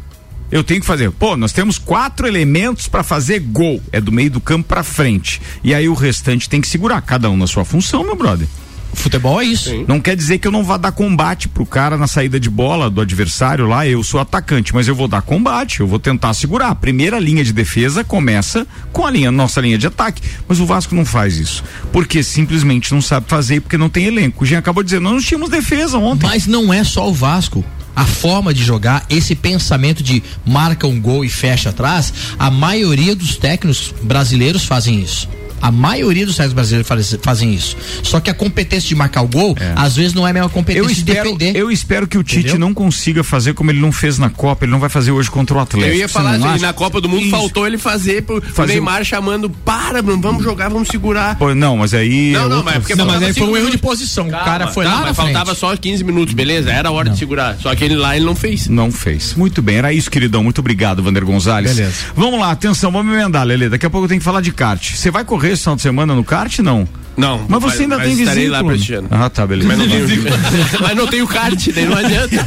Eu 0.51 0.63
tenho 0.63 0.81
que 0.81 0.87
fazer. 0.87 1.11
Pô, 1.11 1.37
nós 1.37 1.53
temos 1.53 1.77
quatro 1.79 2.27
elementos 2.27 2.87
para 2.87 3.03
fazer 3.03 3.41
gol. 3.41 3.81
É 3.91 4.01
do 4.01 4.13
meio 4.13 4.31
do 4.31 4.41
campo 4.41 4.69
para 4.69 4.83
frente. 4.83 5.41
E 5.63 5.75
aí 5.75 5.89
o 5.89 5.95
restante 5.95 6.49
tem 6.49 6.61
que 6.61 6.69
segurar, 6.69 7.01
cada 7.03 7.29
um 7.29 7.37
na 7.37 7.47
sua 7.47 7.65
função, 7.65 8.05
meu 8.05 8.15
brother. 8.15 8.47
Futebol 8.95 9.41
é 9.41 9.45
isso. 9.45 9.71
Sim. 9.71 9.85
Não 9.87 10.01
quer 10.01 10.17
dizer 10.17 10.39
que 10.39 10.49
eu 10.49 10.53
não 10.53 10.65
vá 10.65 10.77
dar 10.77 10.93
combate 10.93 11.49
pro 11.49 11.67
cara 11.67 11.97
na 11.97 12.07
saída 12.07 12.41
de 12.41 12.51
bola 12.51 12.91
do 12.91 13.01
adversário 13.01 13.67
lá, 13.67 13.87
eu 13.87 14.03
sou 14.03 14.19
atacante, 14.19 14.75
mas 14.75 14.89
eu 14.89 14.95
vou 14.95 15.07
dar 15.07 15.23
combate, 15.23 15.81
eu 15.81 15.87
vou 15.87 15.99
tentar 15.99 16.35
segurar. 16.35 16.69
A 16.69 16.75
primeira 16.75 17.19
linha 17.19 17.45
de 17.45 17.53
defesa 17.53 18.03
começa 18.03 18.67
com 18.93 19.07
a 19.07 19.11
linha, 19.11 19.31
nossa 19.31 19.61
linha 19.61 19.79
de 19.79 19.87
ataque, 19.87 20.23
mas 20.49 20.61
o 20.61 20.67
Vasco 20.67 20.95
não 20.95 21.05
faz 21.05 21.37
isso, 21.37 21.63
porque 21.93 22.23
simplesmente 22.23 22.93
não 22.93 23.01
sabe 23.01 23.27
fazer 23.29 23.61
porque 23.61 23.79
não 23.79 23.89
tem 23.89 24.07
elenco. 24.07 24.45
O 24.45 24.47
Jean 24.47 24.59
acabou 24.59 24.83
dizer, 24.83 25.01
nós 25.01 25.13
não 25.13 25.21
tínhamos 25.21 25.51
defesa 25.51 25.99
ontem. 25.99 26.27
Mas 26.27 26.47
não 26.47 26.73
é 26.73 26.83
só 26.83 27.09
o 27.09 27.13
Vasco 27.13 27.65
a 27.97 28.05
forma 28.05 28.53
de 28.53 28.63
jogar, 28.63 29.07
esse 29.09 29.35
pensamento 29.35 30.03
de 30.03 30.23
marca 30.45 30.87
um 30.87 31.01
gol 31.01 31.25
e 31.25 31.31
fecha 31.31 31.71
atrás, 31.71 32.13
a 32.39 32.51
maioria 32.51 33.17
dos 33.17 33.37
técnicos 33.37 33.95
brasileiros 34.03 34.67
fazem 34.67 35.01
isso. 35.01 35.27
A 35.61 35.71
maioria 35.71 36.27
dos 36.27 36.37
técnicos 36.37 36.55
brasileiros 36.55 36.89
faz, 36.89 37.19
fazem 37.23 37.55
isso. 37.55 37.77
Só 38.03 38.21
que 38.21 38.31
a 38.31 38.35
competência 38.35 38.89
de 38.89 38.95
marcar 38.95 39.23
o 39.23 39.29
gol, 39.29 39.57
é. 39.59 39.73
às 39.77 39.97
vezes 39.97 40.15
não 40.15 40.27
é 40.27 40.31
a 40.31 40.33
mesma 40.33 40.49
competência 40.49 40.87
eu 40.87 40.91
espero, 40.91 41.33
de 41.33 41.39
defender. 41.39 41.61
Eu 41.61 41.71
espero 41.71 42.07
que 42.07 42.19
o 42.19 42.23
Tite 42.23 42.41
Entendeu? 42.41 42.59
não 42.59 42.75
consiga 42.75 43.23
fazer 43.25 43.55
como 43.55 43.71
ele 43.71 43.81
não 43.81 43.93
fez 43.93 44.19
na 44.19 44.31
Copa, 44.31 44.65
ele 44.65 44.73
não 44.73 44.81
vai 44.81 44.89
fazer 44.89 45.11
hoje 45.11 45.31
contra 45.31 45.57
o 45.57 45.61
Atlético. 45.61 45.95
Eu 45.95 45.99
ia 45.99 46.09
falar 46.09 46.33
assim, 46.33 46.61
na 46.61 46.73
Copa 46.73 47.01
do 47.01 47.09
Mundo 47.09 47.23
isso. 47.23 47.31
faltou 47.31 47.67
ele 47.67 47.79
fazer 47.79 48.23
pro 48.23 48.41
fazer 48.41 48.75
Neymar 48.75 49.05
chamando, 49.05 49.49
para, 49.51 50.03
vamos 50.03 50.43
jogar, 50.43 50.69
vamos 50.69 50.89
segurar. 50.89 51.37
Pô, 51.37 51.55
não, 51.55 51.79
mas 51.79 51.95
aí. 51.95 52.33
Não, 52.33 52.49
não, 52.49 52.63
mas, 52.63 52.91
é 52.91 52.95
não, 52.95 53.07
mas 53.07 53.23
aí 53.23 53.33
foi 53.33 53.47
um 53.47 53.57
erro 53.57 53.71
de 53.71 53.79
posição. 53.79 54.29
Calma, 54.29 54.43
o 54.43 54.45
cara 54.45 54.67
foi 54.69 54.85
tá, 54.85 54.95
lá. 54.95 55.01
Mas 55.03 55.17
faltava 55.17 55.55
só 55.55 55.77
15 55.77 56.05
minutos, 56.05 56.35
beleza? 56.35 56.71
Era 56.71 56.89
a 56.89 56.93
hora 56.93 57.07
não. 57.07 57.13
de 57.13 57.19
segurar. 57.19 57.57
Só 57.59 57.75
que 57.75 57.85
ele 57.85 57.97
lá 57.97 58.17
ele 58.17 58.25
não 58.25 58.35
fez. 58.35 58.69
Não 58.69 58.91
fez. 58.91 59.35
Muito 59.35 59.63
bem, 59.63 59.77
era 59.77 59.93
isso, 59.93 60.11
queridão. 60.11 60.43
Muito 60.43 60.59
obrigado, 60.59 61.03
Vander 61.03 61.25
Gonzalez. 61.25 61.77
Beleza. 61.77 61.95
Vamos 62.15 62.41
lá, 62.41 62.51
atenção, 62.51 62.91
vamos 62.91 63.15
emendar, 63.15 63.45
Lele. 63.45 63.69
Daqui 63.69 63.87
a 63.87 63.91
pouco 63.91 64.05
eu 64.05 64.09
tenho 64.09 64.21
que 64.21 64.25
falar 64.25 64.41
de 64.41 64.53
kart. 64.53 64.95
Você 64.95 65.11
vai 65.11 65.25
correr 65.25 65.46
esse 65.53 65.63
final 65.63 65.77
de 65.77 65.83
semana 65.83 66.15
no 66.15 66.25
kart, 66.25 66.59
não? 66.61 66.89
Não. 67.17 67.47
Mas 67.49 67.63
você 67.63 67.83
ainda 67.83 67.97
mas 67.97 68.07
tem 68.09 68.21
estarei 68.21 68.49
lá 68.49 68.63
prestigiando. 68.63 69.09
Ah, 69.11 69.31
tá, 69.31 69.47
beleza. 69.47 69.69
Mas 69.69 69.79
não 69.79 69.89
tenho, 69.89 70.25
mas 70.81 70.97
não 70.97 71.07
tenho 71.07 71.27
kart, 71.27 71.69
daí 71.75 71.87
não 71.87 71.97
adianta. 71.97 72.37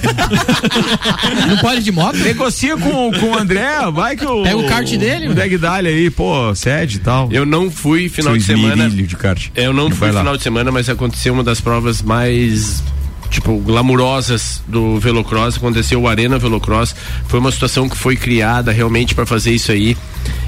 não 1.48 1.58
pode 1.58 1.84
de 1.84 1.92
moto? 1.92 2.18
Negocia 2.18 2.78
com, 2.78 3.12
com 3.12 3.32
o 3.32 3.38
André, 3.38 3.68
vai 3.92 4.16
que 4.16 4.26
o... 4.26 4.44
Pega 4.44 4.58
o 4.58 4.68
kart 4.68 4.88
dele. 4.96 5.30
O 5.30 5.34
Degdalha 5.34 5.90
aí, 5.90 6.12
pô, 6.12 6.54
sede 6.54 6.98
e 6.98 7.00
tal. 7.00 7.30
Eu 7.32 7.46
não 7.46 7.72
fui 7.72 8.10
final 8.10 8.34
Seu 8.34 8.40
de 8.40 8.46
semana. 8.46 8.90
de 8.90 9.16
kart. 9.16 9.48
Eu 9.56 9.74
não 9.74 9.90
fui 9.90 10.10
final 10.10 10.38
de 10.38 10.44
semana, 10.44 10.72
mas 10.72 10.88
aconteceu 10.88 11.34
uma 11.34 11.44
das 11.44 11.60
provas 11.60 12.04
mais 12.04 12.84
tipo, 13.30 13.58
glamurosas 13.60 14.62
do 14.68 15.00
Velocross, 15.00 15.58
aconteceu 15.58 16.02
o 16.02 16.08
Arena 16.08 16.40
Velocross, 16.40 16.96
foi 17.28 17.40
uma 17.40 17.52
situação 17.52 17.88
que 17.88 17.96
foi 17.96 18.16
criada 18.16 18.72
realmente 18.72 19.14
para 19.14 19.26
fazer 19.26 19.52
isso 19.52 19.72
aí. 19.72 19.96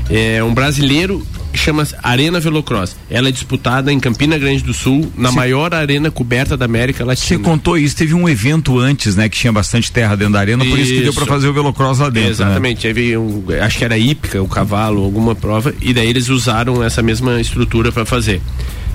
É 0.09 0.43
um 0.43 0.53
brasileiro 0.53 1.25
chama 1.53 1.87
Arena 2.01 2.39
Velocross. 2.39 2.95
Ela 3.09 3.29
é 3.29 3.31
disputada 3.31 3.91
em 3.91 3.99
Campina 3.99 4.37
Grande 4.37 4.63
do 4.63 4.73
Sul, 4.73 5.11
na 5.17 5.29
Cê... 5.29 5.35
maior 5.35 5.73
arena 5.73 6.09
coberta 6.11 6.55
da 6.57 6.65
América 6.65 7.05
Latina. 7.05 7.27
Você 7.27 7.43
contou 7.43 7.77
isso, 7.77 7.95
teve 7.95 8.13
um 8.13 8.27
evento 8.27 8.79
antes, 8.79 9.15
né, 9.15 9.29
que 9.29 9.37
tinha 9.37 9.51
bastante 9.51 9.91
terra 9.91 10.15
dentro 10.15 10.33
da 10.33 10.39
arena, 10.39 10.63
isso. 10.63 10.71
por 10.71 10.79
isso 10.79 10.93
que 10.93 11.01
deu 11.01 11.13
para 11.13 11.25
fazer 11.25 11.47
o 11.47 11.53
Velocross 11.53 11.99
lá 11.99 12.09
dentro. 12.09 12.21
Né? 12.21 12.31
Exatamente, 12.31 12.91
né? 12.91 13.17
um, 13.17 13.43
acho 13.61 13.77
que 13.77 13.85
era 13.85 13.97
hípica, 13.97 14.41
o 14.41 14.47
cavalo, 14.47 15.03
alguma 15.03 15.35
prova, 15.35 15.73
e 15.81 15.93
daí 15.93 16.09
eles 16.09 16.29
usaram 16.29 16.83
essa 16.83 17.01
mesma 17.01 17.39
estrutura 17.39 17.91
para 17.91 18.05
fazer. 18.05 18.41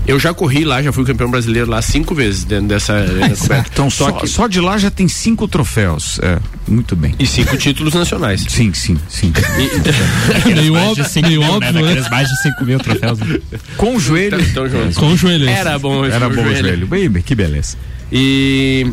Eu 0.06 0.18
já 0.18 0.32
corri 0.32 0.64
lá, 0.64 0.82
já 0.82 0.92
fui 0.92 1.04
campeão 1.04 1.30
brasileiro 1.30 1.70
lá 1.70 1.82
cinco 1.82 2.14
vezes 2.14 2.44
dentro 2.44 2.68
dessa 2.68 3.04
coberta. 3.40 3.70
Então 3.72 3.90
só, 3.90 4.12
que... 4.12 4.26
só 4.26 4.46
de 4.46 4.60
lá 4.60 4.78
já 4.78 4.90
tem 4.90 5.08
cinco 5.08 5.48
troféus. 5.48 6.18
É, 6.22 6.38
muito 6.68 6.94
bem. 6.94 7.14
E 7.18 7.26
cinco 7.26 7.56
títulos 7.56 7.94
nacionais. 7.94 8.44
Sim, 8.48 8.72
sim, 8.72 8.96
sim. 9.08 9.32
E, 10.46 10.54
meio 10.54 10.74
óbvio, 10.74 11.04
meio 11.22 11.40
mil, 11.40 11.50
óbvio, 11.50 11.72
né? 11.72 11.94
né? 11.94 12.08
mais 12.10 12.28
de 12.28 12.42
5 12.42 12.64
mil 12.64 12.78
troféus. 12.78 13.18
Com 13.76 13.96
o 13.96 14.00
joelho. 14.00 14.40
Então, 14.40 14.66
então, 14.66 14.92
com 14.94 15.12
o 15.12 15.16
joelho. 15.16 15.48
Era 15.48 15.78
bom, 15.78 16.04
Era 16.04 16.28
bom 16.28 16.42
o 16.42 16.54
joelho. 16.54 16.86
Bem, 16.86 17.10
que 17.10 17.34
beleza. 17.34 17.76
E 18.12 18.92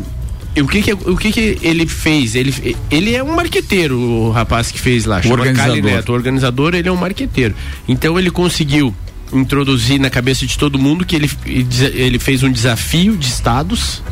e 0.56 0.62
o 0.62 0.68
que 0.68 0.82
que, 0.82 0.92
o 0.92 1.16
que 1.16 1.32
que 1.32 1.58
ele 1.62 1.84
fez? 1.84 2.36
Ele, 2.36 2.76
ele 2.88 3.14
é 3.14 3.22
um 3.24 3.34
marqueteiro, 3.34 3.98
o 3.98 4.30
rapaz 4.30 4.70
que 4.70 4.78
fez 4.78 5.04
lá. 5.04 5.20
O 5.24 5.32
organizador. 5.32 5.82
Neto. 5.82 6.12
O 6.12 6.14
organizador, 6.14 6.74
ele 6.74 6.88
é 6.88 6.92
um 6.92 6.96
marqueteiro. 6.96 7.54
Então 7.88 8.18
ele 8.18 8.30
conseguiu 8.30 8.94
introduzir 9.34 9.98
na 9.98 10.10
cabeça 10.10 10.46
de 10.46 10.56
todo 10.56 10.78
mundo 10.78 11.04
que 11.04 11.16
ele, 11.16 11.30
ele 11.46 12.18
fez 12.18 12.42
um 12.42 12.50
desafio 12.50 13.16
de 13.16 13.26
estados 13.26 14.02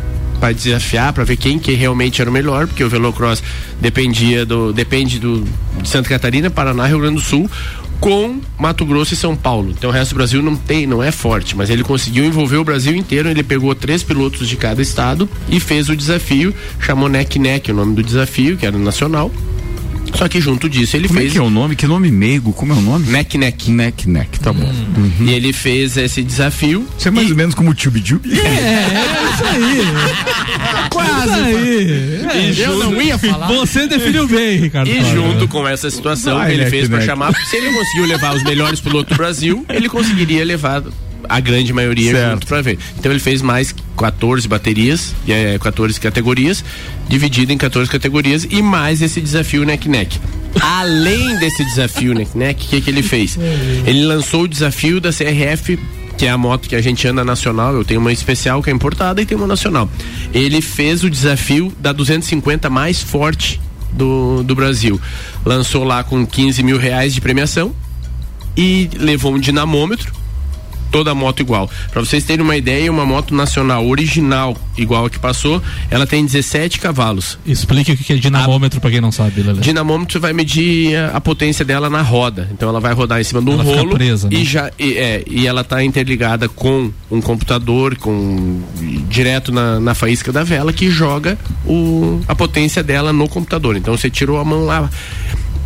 para 0.40 0.52
desafiar, 0.52 1.12
para 1.12 1.22
ver 1.22 1.36
quem 1.36 1.56
que 1.56 1.72
realmente 1.72 2.20
era 2.20 2.28
o 2.28 2.32
melhor, 2.32 2.66
porque 2.66 2.82
o 2.82 2.88
velocross 2.88 3.40
dependia 3.80 4.44
do 4.44 4.72
depende 4.72 5.20
do 5.20 5.46
de 5.80 5.88
Santa 5.88 6.08
Catarina, 6.08 6.50
Paraná, 6.50 6.86
Rio 6.86 6.98
Grande 6.98 7.14
do 7.14 7.20
Sul, 7.20 7.48
com 8.00 8.40
Mato 8.58 8.84
Grosso 8.84 9.14
e 9.14 9.16
São 9.16 9.36
Paulo. 9.36 9.70
Então 9.70 9.90
o 9.90 9.92
resto 9.92 10.10
do 10.10 10.16
Brasil 10.16 10.42
não 10.42 10.56
tem, 10.56 10.84
não 10.84 11.00
é 11.00 11.12
forte, 11.12 11.56
mas 11.56 11.70
ele 11.70 11.84
conseguiu 11.84 12.24
envolver 12.24 12.56
o 12.56 12.64
Brasil 12.64 12.96
inteiro. 12.96 13.28
Ele 13.28 13.44
pegou 13.44 13.72
três 13.76 14.02
pilotos 14.02 14.48
de 14.48 14.56
cada 14.56 14.82
estado 14.82 15.28
e 15.48 15.60
fez 15.60 15.88
o 15.88 15.94
desafio, 15.94 16.52
chamou 16.80 17.08
Neck 17.08 17.38
Neck, 17.38 17.70
o 17.70 17.74
nome 17.74 17.94
do 17.94 18.02
desafio, 18.02 18.56
que 18.56 18.66
era 18.66 18.76
nacional 18.76 19.30
só 20.14 20.28
que 20.28 20.40
junto 20.40 20.68
disso 20.68 20.96
ele 20.96 21.08
Como 21.08 21.20
fez. 21.20 21.32
Como 21.32 21.44
é 21.44 21.46
que 21.46 21.46
é 21.46 21.48
o 21.48 21.50
nome? 21.50 21.76
Que 21.76 21.86
nome 21.86 22.10
meigo? 22.10 22.52
Como 22.52 22.72
é 22.72 22.76
o 22.76 22.80
nome? 22.80 23.08
Neck 23.08 23.38
Neck. 23.38 23.70
Neck 23.70 24.08
Neck, 24.08 24.40
tá 24.40 24.52
bom. 24.52 24.64
Uhum. 24.64 25.26
E 25.26 25.30
ele 25.32 25.52
fez 25.52 25.96
esse 25.96 26.22
desafio. 26.22 26.86
Isso 26.98 27.08
é 27.08 27.10
mais 27.10 27.28
e... 27.28 27.30
ou 27.30 27.36
menos 27.36 27.54
como 27.54 27.70
o 27.70 27.74
Tube 27.74 28.00
Tube? 28.00 28.30
É, 28.32 28.38
é 28.38 28.94
isso 29.32 29.44
aí. 29.44 30.88
Quase. 30.90 31.28
Isso 31.28 32.28
aí. 32.30 32.52
E 32.52 32.60
eu 32.60 32.78
não 32.78 33.00
ia 33.00 33.18
falar. 33.18 33.48
Você 33.48 33.86
definiu 33.86 34.26
bem, 34.26 34.58
Ricardo. 34.58 34.88
E 34.88 35.02
junto 35.04 35.48
com 35.48 35.66
essa 35.66 35.90
situação 35.90 36.38
Vai, 36.38 36.48
que 36.48 36.60
ele 36.60 36.70
fez 36.70 36.88
para 36.88 37.00
chamar, 37.00 37.34
se 37.34 37.56
ele 37.56 37.72
conseguiu 37.72 38.06
levar 38.06 38.34
os 38.34 38.42
melhores 38.44 38.80
pilotos 38.80 39.14
do 39.14 39.16
Brasil, 39.16 39.64
ele 39.68 39.88
conseguiria 39.88 40.44
levar 40.44 40.82
a 41.28 41.40
grande 41.40 41.72
maioria 41.72 42.12
certo. 42.12 42.32
junto 42.32 42.46
para 42.46 42.62
ver. 42.62 42.78
Então 42.98 43.10
ele 43.10 43.20
fez 43.20 43.42
mais 43.42 43.74
14 43.96 44.46
baterias, 44.48 45.14
é, 45.28 45.58
14 45.58 46.00
categorias, 46.00 46.64
dividido 47.08 47.52
em 47.52 47.58
14 47.58 47.90
categorias 47.90 48.46
e 48.50 48.62
mais 48.62 49.02
esse 49.02 49.20
desafio 49.20 49.64
neck 49.64 49.88
neck. 49.88 50.18
Além 50.60 51.36
desse 51.38 51.64
desafio 51.64 52.14
neck 52.14 52.36
neck, 52.36 52.66
o 52.66 52.68
que, 52.68 52.80
que 52.80 52.90
ele 52.90 53.02
fez? 53.02 53.38
Ele 53.86 54.04
lançou 54.04 54.42
o 54.42 54.48
desafio 54.48 55.00
da 55.00 55.10
CRF 55.10 55.78
que 56.16 56.26
é 56.26 56.30
a 56.30 56.38
moto 56.38 56.68
que 56.68 56.76
a 56.76 56.80
gente 56.80 57.08
anda 57.08 57.24
nacional. 57.24 57.74
Eu 57.74 57.84
tenho 57.84 57.98
uma 57.98 58.12
especial 58.12 58.62
que 58.62 58.70
é 58.70 58.72
importada 58.72 59.20
e 59.20 59.26
tem 59.26 59.36
uma 59.36 59.46
nacional. 59.46 59.90
Ele 60.32 60.60
fez 60.60 61.02
o 61.02 61.10
desafio 61.10 61.72
da 61.80 61.90
250 61.90 62.68
mais 62.70 63.02
forte 63.02 63.60
do, 63.92 64.42
do 64.42 64.54
Brasil. 64.54 65.00
Lançou 65.44 65.84
lá 65.84 66.04
com 66.04 66.24
15 66.24 66.62
mil 66.62 66.78
reais 66.78 67.14
de 67.14 67.20
premiação 67.20 67.74
e 68.56 68.88
levou 68.98 69.34
um 69.34 69.38
dinamômetro 69.40 70.12
toda 70.92 71.14
moto 71.14 71.40
igual. 71.40 71.68
Para 71.90 72.04
vocês 72.04 72.22
terem 72.22 72.44
uma 72.44 72.56
ideia, 72.56 72.92
uma 72.92 73.06
moto 73.06 73.34
nacional 73.34 73.86
original, 73.88 74.56
igual 74.76 75.06
a 75.06 75.10
que 75.10 75.18
passou, 75.18 75.60
ela 75.90 76.06
tem 76.06 76.24
17 76.24 76.78
cavalos. 76.78 77.38
Explique 77.46 77.90
o 77.92 77.96
que 77.96 78.12
é 78.12 78.16
dinamômetro 78.16 78.80
para 78.80 78.90
quem 78.90 79.00
não 79.00 79.10
sabe, 79.10 79.42
Lele. 79.42 79.60
Dinamômetro 79.60 80.20
vai 80.20 80.34
medir 80.34 80.94
a, 80.96 81.16
a, 81.16 81.20
potência 81.20 81.64
dela 81.64 81.88
na 81.88 82.02
roda. 82.02 82.48
Então 82.52 82.68
ela 82.68 82.78
vai 82.78 82.92
rodar 82.92 83.20
em 83.20 83.24
cima 83.24 83.40
um 83.40 83.52
ela 83.54 83.64
rolo 83.64 83.94
presa, 83.94 84.28
né? 84.28 84.36
e 84.36 84.44
já 84.44 84.70
e, 84.78 84.92
é, 84.98 85.24
e 85.26 85.46
ela 85.46 85.62
está 85.62 85.82
interligada 85.82 86.48
com 86.48 86.92
um 87.10 87.20
computador, 87.20 87.96
com 87.96 88.60
direto 89.08 89.50
na, 89.50 89.80
na 89.80 89.94
faísca 89.94 90.30
da 90.30 90.44
vela 90.44 90.72
que 90.72 90.90
joga 90.90 91.38
o, 91.64 92.20
a 92.28 92.34
potência 92.34 92.82
dela 92.82 93.12
no 93.12 93.28
computador. 93.28 93.76
Então 93.76 93.96
você 93.96 94.10
tirou 94.10 94.38
a 94.38 94.44
mão 94.44 94.66
lá 94.66 94.90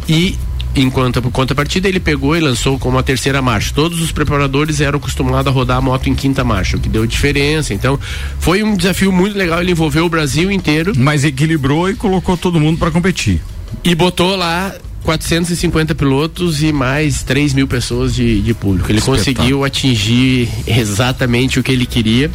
e 0.08 0.38
enquanto 0.80 1.20
por 1.22 1.30
contrapartida 1.30 1.88
ele 1.88 2.00
pegou 2.00 2.36
e 2.36 2.40
lançou 2.40 2.78
como 2.78 2.98
a 2.98 3.02
terceira 3.02 3.40
marcha. 3.40 3.72
Todos 3.74 4.00
os 4.00 4.12
preparadores 4.12 4.80
eram 4.80 4.98
acostumados 4.98 5.50
a 5.50 5.54
rodar 5.54 5.78
a 5.78 5.80
moto 5.80 6.08
em 6.08 6.14
quinta 6.14 6.44
marcha, 6.44 6.76
o 6.76 6.80
que 6.80 6.88
deu 6.88 7.06
diferença. 7.06 7.74
Então, 7.74 7.98
foi 8.38 8.62
um 8.62 8.76
desafio 8.76 9.12
muito 9.12 9.36
legal, 9.36 9.60
ele 9.60 9.72
envolveu 9.72 10.06
o 10.06 10.08
Brasil 10.08 10.50
inteiro. 10.50 10.92
Mas 10.96 11.24
equilibrou 11.24 11.88
e 11.88 11.94
colocou 11.94 12.36
todo 12.36 12.60
mundo 12.60 12.78
para 12.78 12.90
competir. 12.90 13.40
E 13.84 13.94
botou 13.94 14.36
lá 14.36 14.74
450 15.06 15.94
pilotos 15.94 16.62
e 16.62 16.72
mais 16.72 17.22
3 17.22 17.54
mil 17.54 17.68
pessoas 17.68 18.14
de, 18.14 18.42
de 18.42 18.52
público. 18.52 18.90
Ele 18.90 19.00
conseguiu 19.00 19.64
atingir 19.64 20.48
exatamente 20.66 21.60
o 21.60 21.62
que 21.62 21.70
ele 21.70 21.86
queria. 21.86 22.30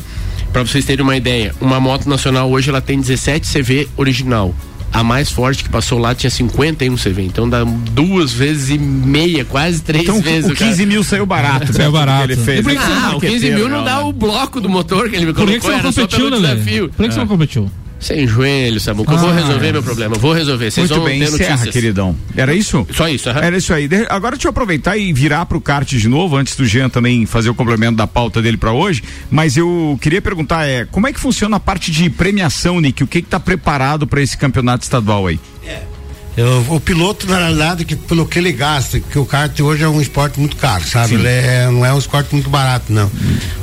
Para 0.53 0.63
vocês 0.63 0.83
terem 0.83 1.03
uma 1.03 1.15
ideia, 1.15 1.53
uma 1.61 1.79
moto 1.79 2.09
nacional 2.09 2.49
hoje 2.49 2.69
ela 2.69 2.81
tem 2.81 2.99
17 2.99 3.47
CV 3.47 3.87
original. 3.97 4.55
A 4.93 5.03
mais 5.03 5.31
forte 5.31 5.63
que 5.63 5.69
passou 5.69 5.97
lá 5.97 6.13
tinha 6.13 6.29
51 6.29 6.95
CV. 6.95 7.23
Então 7.23 7.49
dá 7.49 7.63
duas 7.63 8.33
vezes 8.33 8.69
e 8.69 8.77
meia, 8.77 9.45
quase 9.45 9.81
três 9.81 10.03
então, 10.03 10.21
vezes. 10.21 10.51
O 10.51 10.55
15 10.55 10.85
mil 10.85 11.03
saiu 11.03 11.25
barato. 11.25 11.71
saiu 11.71 11.91
barato. 11.91 12.25
ele 12.25 12.35
fez. 12.35 12.65
Ah, 12.77 13.15
o 13.15 13.19
15 13.19 13.51
mil 13.51 13.69
não 13.69 13.83
dá 13.83 14.01
o 14.01 14.11
bloco 14.11 14.59
do 14.59 14.67
motor 14.67 15.09
que 15.09 15.15
ele 15.15 15.27
me 15.27 15.33
colocou. 15.33 15.45
Por 15.45 15.53
que, 15.53 15.59
que 15.59 15.65
você 15.65 16.01
não 16.01 16.07
competiu, 16.07 16.39
né? 16.41 16.55
Por 16.55 16.63
que, 16.63 17.07
que 17.07 17.13
você 17.13 17.19
não 17.19 17.27
competiu? 17.27 17.71
Sem 18.01 18.27
joelho, 18.27 18.79
Samuca. 18.79 19.11
Ah, 19.11 19.13
eu 19.13 19.19
vou 19.19 19.31
resolver 19.31 19.67
é. 19.67 19.71
meu 19.71 19.83
problema. 19.83 20.15
Vou 20.15 20.33
resolver. 20.33 20.71
Vocês 20.71 20.89
Muito 20.89 20.99
vão 20.99 21.09
bem, 21.09 21.19
ter 21.19 21.27
encerra, 21.27 21.49
notícias. 21.51 21.73
queridão. 21.73 22.15
Era 22.35 22.53
isso? 22.53 22.85
Só 22.91 23.07
isso, 23.07 23.29
uhum. 23.29 23.37
Era 23.37 23.55
isso 23.55 23.73
aí. 23.73 23.87
De 23.87 24.07
agora 24.09 24.35
deixa 24.35 24.47
eu 24.47 24.49
aproveitar 24.49 24.97
e 24.97 25.13
virar 25.13 25.45
pro 25.45 25.61
kart 25.61 25.87
de 25.87 26.07
novo, 26.09 26.35
antes 26.35 26.55
do 26.55 26.65
Jean 26.65 26.89
também 26.89 27.25
fazer 27.27 27.49
o 27.49 27.53
complemento 27.53 27.95
da 27.95 28.07
pauta 28.07 28.41
dele 28.41 28.57
para 28.57 28.71
hoje. 28.71 29.03
Mas 29.29 29.55
eu 29.55 29.97
queria 30.01 30.21
perguntar, 30.21 30.67
é, 30.67 30.85
como 30.85 31.07
é 31.07 31.13
que 31.13 31.19
funciona 31.19 31.57
a 31.57 31.59
parte 31.59 31.91
de 31.91 32.09
premiação, 32.09 32.81
Nick? 32.81 33.03
O 33.03 33.07
que 33.07 33.21
que 33.21 33.27
tá 33.27 33.39
preparado 33.39 34.07
para 34.07 34.21
esse 34.21 34.35
campeonato 34.35 34.83
estadual 34.83 35.27
aí? 35.27 35.39
É. 35.65 35.90
Eu, 36.37 36.65
o 36.69 36.79
piloto, 36.79 37.27
na 37.27 37.37
realidade, 37.37 37.83
que 37.83 37.95
pelo 37.95 38.25
que 38.25 38.39
ele 38.39 38.53
gasta, 38.53 38.99
que 38.99 39.19
o 39.19 39.25
kart 39.25 39.59
hoje 39.59 39.83
é 39.83 39.87
um 39.87 40.01
esporte 40.01 40.39
muito 40.39 40.55
caro, 40.55 40.85
sabe? 40.87 41.15
Ele 41.15 41.27
é, 41.27 41.69
não 41.69 41.85
é 41.85 41.93
um 41.93 41.97
esporte 41.97 42.33
muito 42.33 42.49
barato, 42.49 42.91
não. 42.91 43.11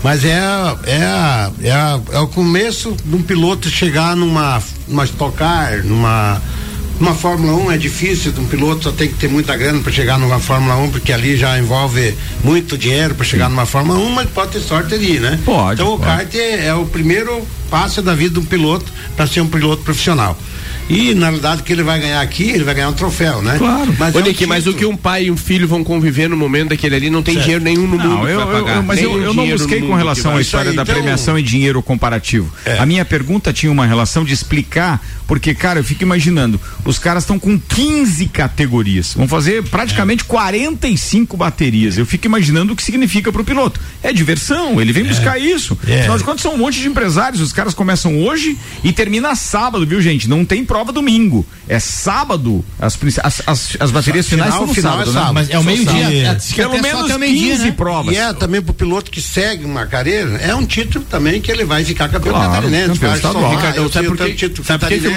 Mas 0.03 0.25
é, 0.25 0.39
é, 0.87 1.51
é, 1.63 2.17
é, 2.17 2.19
o 2.19 2.29
começo 2.29 2.95
de 3.05 3.17
um 3.17 3.23
piloto 3.23 3.71
chegar 3.71 4.15
numa, 4.15 4.63
numa 4.87 5.05
Stock 5.05 5.37
Car, 5.37 5.83
numa 5.85 6.41
uma 7.01 7.15
Fórmula 7.15 7.53
1 7.67 7.73
é 7.73 7.79
difícil, 7.79 8.35
um 8.39 8.47
piloto 8.47 8.85
só 8.85 8.93
tem 8.93 9.09
que 9.09 9.15
ter 9.15 9.29
muita 9.29 9.57
grana 9.57 9.81
para 9.81 9.93
chegar 9.93 10.19
numa 10.19 10.41
Fórmula 10.41 10.77
1, 10.79 10.91
porque 10.91 11.13
ali 11.13 11.37
já 11.37 11.57
envolve 11.57 12.13
muito 12.43 12.77
dinheiro 12.77 13.15
para 13.15 13.25
chegar 13.25 13.49
numa 13.49 13.67
Fórmula 13.67 14.01
1, 14.01 14.11
mas 14.11 14.29
pode 14.31 14.53
ter 14.53 14.61
sorte 14.61 14.95
ali, 14.95 15.21
né? 15.21 15.39
Pode. 15.45 15.81
Então 15.81 15.97
pode. 15.97 16.03
o 16.03 16.05
kart 16.05 16.35
é, 16.35 16.67
é 16.67 16.75
o 16.75 16.85
primeiro 16.87 17.47
passo 17.71 18.03
da 18.03 18.15
vida 18.15 18.35
de 18.35 18.41
um 18.41 18.45
piloto 18.45 18.93
para 19.17 19.29
ser 19.29 19.41
um 19.41 19.47
piloto 19.47 19.83
profissional. 19.85 20.37
E 20.89 21.15
na 21.15 21.27
realidade 21.27 21.61
o 21.61 21.65
que 21.65 21.73
ele 21.73 21.83
vai 21.83 22.01
ganhar 22.01 22.21
aqui, 22.21 22.45
ele 22.51 22.65
vai 22.65 22.75
ganhar 22.75 22.89
um 22.89 22.93
troféu, 22.95 23.43
né? 23.43 23.57
Claro. 23.59 23.95
Mas 23.99 24.15
Olha 24.15 24.25
é 24.25 24.29
um 24.29 24.31
aqui, 24.31 24.47
mas 24.47 24.67
o 24.67 24.73
que 24.73 24.87
um 24.87 24.97
pai 24.97 25.25
e 25.27 25.31
um 25.31 25.37
filho 25.37 25.69
vão 25.69 25.85
conviver 25.85 26.29
no 26.29 26.37
momento 26.37 26.71
daquele 26.71 26.95
ali 26.97 27.11
não 27.11 27.23
tem 27.23 27.35
Certo. 27.35 27.45
dinheiro 27.45 27.65
nenhum 27.65 27.87
no 27.87 27.97
Não, 27.99 28.17
mundo 28.19 28.29
eu, 28.29 28.47
pagar. 28.47 28.77
eu- 28.77 28.83
mas 28.83 29.03
eu, 29.03 29.23
eu 29.23 29.35
não 29.35 29.47
busquei 29.49 29.81
com 29.83 29.95
relação 29.95 30.37
à 30.37 30.41
história 30.41 30.71
aí, 30.71 30.77
da 30.77 30.83
então- 30.83 30.95
premiação 30.95 31.39
e 31.39 31.43
dinheiro 31.43 31.83
comparativo. 31.83 32.53
A 32.79 32.87
minha 32.87 33.05
pergunta 33.05 33.53
tinha 33.53 33.71
uma 33.71 33.87
relação 33.87 34.25
de 34.25 34.33
explicar, 34.33 35.05
porque, 35.27 35.55
cara, 35.55 35.81
eu 35.81 35.85
fico 35.85 36.03
imaginando, 36.03 36.59
os 36.85 36.99
caras 36.99 37.23
estão 37.25 37.39
com 37.39 37.59
15 37.59 38.27
categorias, 38.27 39.13
vão 39.15 39.29
fazer 39.29 39.63
praticamente 39.65 40.25
45 40.25 41.37
baterias. 41.37 41.99
Eu 41.99 42.07
fico 42.07 42.27
imaginando 42.27 42.73
o 42.73 42.77
que 42.77 42.83
significa 42.83 43.31
pro 43.31 43.45
piloto. 43.45 43.81
É 44.03 44.13
diversão, 44.13 44.81
ele 44.81 44.93
vem 44.93 45.05
buscar 45.05 45.39
isso. 45.39 45.79
É. 45.87 46.01
Afinal 46.01 46.19
de 46.19 46.25
contas, 46.25 46.41
são 46.43 46.55
um 46.55 46.59
monte 46.59 46.81
de 46.81 46.89
empresários, 46.89 47.41
os 47.41 47.53
caras 47.53 47.75
começam 47.75 48.19
hoje 48.23 48.57
e 48.83 48.93
termina 48.93 49.35
sábado, 49.35 49.87
viu, 49.87 50.01
gente? 50.01 50.29
Não 50.29 50.45
tem 50.45 50.65
prova 50.79 50.93
domingo. 50.93 51.45
É 51.67 51.79
sábado, 51.81 52.65
as, 52.79 52.97
as, 53.23 53.43
as, 53.47 53.77
as 53.81 53.91
baterias 53.91 54.27
Final- 54.29 54.47
finais 54.47 54.55
são 54.59 54.67
no 54.67 54.75
final 54.75 54.93
sábado, 54.93 55.11
é 55.11 55.13
né? 55.13 55.21
sábado. 55.21 55.35
Mas 55.35 55.51
é 55.51 55.59
o 55.59 55.65
meio-dia. 55.65 56.29
É, 56.29 56.55
Pelo 56.55 56.73
até 56.73 56.83
menos 56.83 57.05
até 57.05 57.17
o 57.17 57.19
meio-dia, 57.19 57.53
15 57.53 57.65
né? 57.65 57.71
provas. 57.73 58.15
E 58.15 58.17
é 58.17 58.33
também 58.33 58.63
pro 58.63 58.73
piloto 58.73 59.11
que 59.11 59.21
segue 59.21 59.65
uma 59.65 59.85
carreira, 59.87 60.37
é 60.37 60.55
um 60.55 60.65
título 60.65 61.05
também 61.05 61.41
que 61.41 61.51
ele 61.51 61.65
vai 61.65 61.85
ficar 61.85 62.09
campeão 62.09 62.33
Claro, 62.35 62.53
catarinense. 62.53 62.89
campeão 62.89 63.15
estadual. 63.15 63.43
somar, 63.43 63.57
Ricardão, 63.57 63.83
eu 63.85 63.91
tenho 63.91 64.17
tanto 64.17 64.35
título 64.37 64.65
catarinense, 64.69 65.09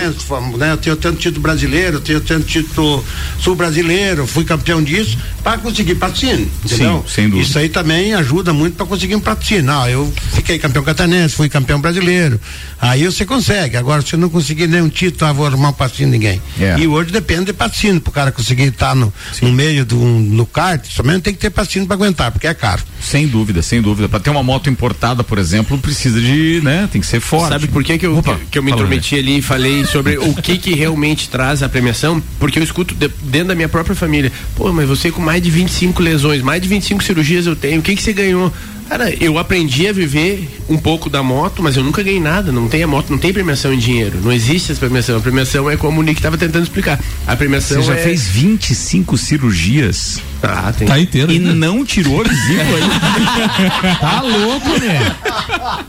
né? 0.57 0.72
eu 0.72 0.78
tenho 0.78 0.95
tanto 0.95 1.18
título 1.20 1.41
brasileiro, 1.41 1.97
eu 1.97 2.01
tenho 2.01 2.22
tanto 2.22 2.45
título 2.45 3.05
sul-brasileiro, 3.39 4.26
fui 4.28 4.43
campeão 4.43 4.84
disso, 4.84 5.18
para 5.43 5.57
conseguir 5.59 5.95
patrocínio, 5.95 6.49
entendeu? 6.66 7.05
sem 7.07 7.30
dúvida. 7.30 7.47
Isso 7.47 7.57
aí 7.59 7.70
também 7.70 8.14
ajuda 8.14 8.51
muito 8.51 8.76
para 8.76 8.86
conseguir 8.86 9.16
um 9.16 9.20
patrocínio. 9.20 9.72
Ah, 9.72 9.89
eu 9.89 10.12
fiquei 10.34 10.59
campeão 10.59 10.84
catarinense, 10.84 11.36
fui 11.36 11.47
campeão 11.49 11.80
brasileiro. 11.80 12.39
Aí 12.80 13.05
você 13.05 13.26
consegue. 13.26 13.78
Agora, 13.78 14.01
se 14.01 14.14
eu 14.14 14.20
não 14.20 14.30
conseguir 14.30 14.68
nenhum 14.68 14.89
título, 14.89 15.30
ah, 15.30 15.34
vou 15.34 15.45
arrumar 15.53 15.69
um 15.69 15.73
patrocínio 15.73 16.11
ninguém. 16.11 16.41
É. 16.59 16.77
E 16.79 16.87
hoje 16.87 17.11
depende 17.11 17.45
de 17.45 17.53
patrocínio, 17.53 18.01
pro 18.01 18.11
cara 18.11 18.31
conseguir 18.31 18.63
estar 18.63 18.95
no, 18.95 19.13
no 19.41 19.51
meio 19.51 19.85
do 19.85 19.95
no 19.97 20.45
kart, 20.45 20.85
somente 20.89 21.21
tem 21.23 21.33
que 21.33 21.39
ter 21.39 21.49
patrocínio 21.49 21.87
para 21.87 21.95
aguentar, 21.95 22.31
porque 22.31 22.47
é 22.47 22.53
caro. 22.53 22.81
Sem 23.01 23.27
dúvida, 23.27 23.61
sem 23.61 23.81
dúvida. 23.81 24.07
Para 24.07 24.19
ter 24.19 24.29
uma 24.29 24.43
moto 24.43 24.69
importada, 24.69 25.23
por 25.23 25.37
exemplo, 25.37 25.77
precisa 25.77 26.19
de, 26.21 26.61
né? 26.63 26.87
Tem 26.91 27.01
que 27.01 27.07
ser 27.07 27.19
forte. 27.19 27.49
Sabe 27.49 27.67
por 27.67 27.83
que, 27.83 27.97
que, 27.97 28.05
eu, 28.05 28.17
Opa, 28.17 28.35
que, 28.35 28.45
que 28.51 28.57
eu 28.59 28.63
me 28.63 28.71
intrometi 28.71 29.15
ali 29.17 29.37
e 29.39 29.41
falei 29.41 29.85
sobre 29.85 30.17
o 30.17 30.33
que 30.35 30.57
que 30.57 30.73
realmente 30.73 31.29
traz 31.29 31.63
a 31.63 31.69
premiação? 31.69 32.21
Porque 32.39 32.59
eu 32.59 32.63
escuto 32.63 32.93
de- 32.93 33.09
dentro 33.23 33.49
da 33.49 33.55
minha 33.55 33.69
própria 33.69 33.95
família. 33.95 34.31
Pô, 34.55 34.71
mas 34.71 34.87
você 34.87 35.11
com 35.11 35.21
mais 35.21 35.41
de 35.41 35.49
25 35.49 36.01
lesões, 36.01 36.41
mais 36.41 36.61
de 36.61 36.67
25 36.67 37.03
cirurgias 37.03 37.45
eu 37.45 37.55
tenho, 37.55 37.79
o 37.79 37.83
que 37.83 37.95
que 37.95 38.01
você 38.03 38.13
ganhou? 38.13 38.51
Cara, 38.91 39.09
eu 39.23 39.37
aprendi 39.37 39.87
a 39.87 39.93
viver 39.93 40.49
um 40.67 40.77
pouco 40.77 41.09
da 41.09 41.23
moto, 41.23 41.63
mas 41.63 41.77
eu 41.77 41.83
nunca 41.83 42.03
ganhei 42.03 42.19
nada. 42.19 42.51
Não 42.51 42.67
tem 42.67 42.83
a 42.83 42.87
moto, 42.87 43.09
não 43.09 43.17
tem 43.17 43.31
premiação 43.31 43.71
em 43.73 43.77
dinheiro. 43.77 44.19
Não 44.21 44.33
existe 44.33 44.69
essa 44.69 44.81
premiação. 44.81 45.15
A 45.15 45.21
premiação 45.21 45.69
é 45.69 45.77
como 45.77 46.01
o 46.01 46.03
Nick 46.03 46.19
estava 46.19 46.37
tentando 46.37 46.63
explicar. 46.63 46.99
A 47.25 47.33
premiação 47.37 47.81
Você 47.81 47.87
já 47.87 47.95
é... 47.95 48.03
fez 48.03 48.27
25 48.27 49.17
cirurgias 49.17 50.21
Ah, 50.43 50.73
tem. 50.77 50.87
Tá 50.87 50.99
inteiro. 50.99 51.31
e 51.31 51.39
né? 51.39 51.53
não 51.53 51.85
tirou 51.85 52.21
a 52.21 52.23
vesícula 52.23 52.77
aí. 52.77 53.91
Tá 53.99 54.21
louco, 54.21 54.69
né? 54.79 55.15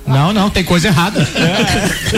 Não, 0.06 0.32
não, 0.32 0.50
tem 0.50 0.62
coisa 0.64 0.88
errada. 0.88 1.26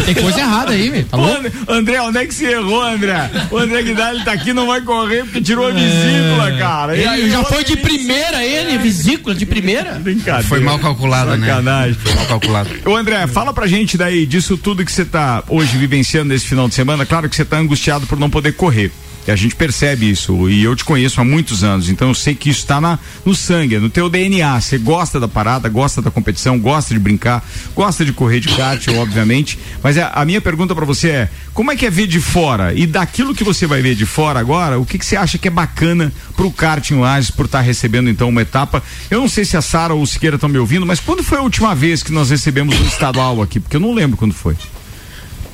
Tem 0.04 0.14
coisa 0.14 0.40
errada 0.40 0.72
aí, 0.72 0.90
velho. 0.90 1.04
Tá 1.04 1.16
louco? 1.16 1.46
And- 1.68 1.74
André, 1.78 2.00
onde 2.00 2.18
é 2.18 2.26
que 2.26 2.34
você 2.34 2.52
errou, 2.52 2.82
André? 2.82 3.30
O 3.50 3.58
André 3.58 3.82
Guidalli 3.82 4.24
tá 4.24 4.32
aqui, 4.32 4.52
não 4.52 4.66
vai 4.66 4.80
correr 4.80 5.24
porque 5.24 5.40
tirou 5.40 5.68
a 5.68 5.70
vesícula, 5.70 6.58
cara. 6.58 6.96
E 6.96 7.06
aí, 7.06 7.20
Ele 7.22 7.30
já 7.30 7.44
foi 7.44 7.64
de 7.64 7.76
primeira, 7.76 8.44
ele, 8.44 8.78
vesícula 8.78 9.34
de 9.34 9.46
primeira. 9.46 9.92
Brincadeira. 9.94 10.42
Foi 10.48 10.60
mal 10.60 10.78
calculado, 10.78 11.36
né? 11.36 11.46
Sacanagem. 11.46 11.94
Foi 11.94 12.14
mal 12.14 12.26
calculado. 12.26 12.70
Ô 12.86 12.96
André, 12.96 13.26
fala 13.26 13.52
pra 13.52 13.66
gente 13.66 13.96
daí 13.96 14.26
disso 14.26 14.56
tudo 14.56 14.84
que 14.84 14.92
você 14.92 15.04
tá 15.04 15.42
hoje 15.48 15.76
vivenciando 15.76 16.28
nesse 16.32 16.46
final 16.46 16.68
de 16.68 16.74
semana. 16.74 17.04
Claro 17.06 17.28
que 17.28 17.36
você 17.36 17.44
tá 17.44 17.58
angustiado 17.58 18.06
por 18.06 18.18
não 18.18 18.30
poder 18.30 18.52
correr. 18.52 18.90
E 19.26 19.30
a 19.30 19.36
gente 19.36 19.56
percebe 19.56 20.10
isso. 20.10 20.48
E 20.48 20.62
eu 20.62 20.76
te 20.76 20.84
conheço 20.84 21.20
há 21.20 21.24
muitos 21.24 21.64
anos, 21.64 21.88
então 21.88 22.08
eu 22.08 22.14
sei 22.14 22.34
que 22.34 22.50
isso 22.50 22.66
tá 22.66 22.80
na, 22.80 22.98
no 23.24 23.34
sangue, 23.34 23.76
é 23.76 23.78
no 23.78 23.88
teu 23.88 24.08
DNA. 24.08 24.60
Você 24.60 24.78
gosta 24.78 25.18
da 25.18 25.26
parada, 25.26 25.68
gosta 25.68 26.02
da 26.02 26.10
competição, 26.10 26.58
gosta 26.58 26.92
de 26.92 27.00
brincar, 27.00 27.44
gosta 27.74 28.04
de 28.04 28.12
correr 28.12 28.40
de 28.40 28.48
kart, 28.54 28.86
obviamente. 28.96 29.58
Mas 29.82 29.96
a, 29.96 30.08
a 30.08 30.24
minha 30.24 30.40
pergunta 30.40 30.74
pra 30.74 30.84
você 30.84 31.08
é: 31.08 31.28
como 31.52 31.72
é 31.72 31.76
que 31.76 31.86
é 31.86 31.90
ver 31.90 32.06
de 32.06 32.20
fora? 32.20 32.74
E 32.74 32.86
daquilo 32.86 33.34
que 33.34 33.44
você 33.44 33.66
vai 33.66 33.80
ver 33.80 33.94
de 33.94 34.04
fora 34.04 34.38
agora, 34.38 34.78
o 34.78 34.84
que, 34.84 34.98
que 34.98 35.06
você 35.06 35.16
acha 35.16 35.38
que 35.38 35.48
é 35.48 35.50
bacana 35.50 36.12
pro 36.36 36.50
kart 36.50 36.90
em 36.90 36.98
Lages 36.98 37.30
por 37.30 37.46
estar 37.46 37.60
recebendo 37.60 38.10
então 38.10 38.28
uma 38.28 38.42
etapa? 38.42 38.82
Eu 39.10 39.20
não 39.20 39.28
sei 39.28 39.44
se 39.44 39.56
a 39.56 39.62
Sara 39.62 39.94
ou 39.94 40.02
o 40.02 40.06
Siqueira 40.06 40.36
estão 40.36 40.48
me 40.48 40.58
ouvindo, 40.58 40.84
mas 40.84 41.00
quando 41.00 41.22
foi 41.22 41.38
a 41.38 41.42
última 41.42 41.74
vez 41.74 42.02
que 42.02 42.12
nós 42.12 42.30
recebemos 42.30 42.78
um 42.78 42.84
estadual 42.84 43.40
aqui? 43.40 43.58
Porque 43.58 43.76
eu 43.76 43.80
não 43.80 43.94
lembro 43.94 44.16
quando 44.16 44.34
foi. 44.34 44.56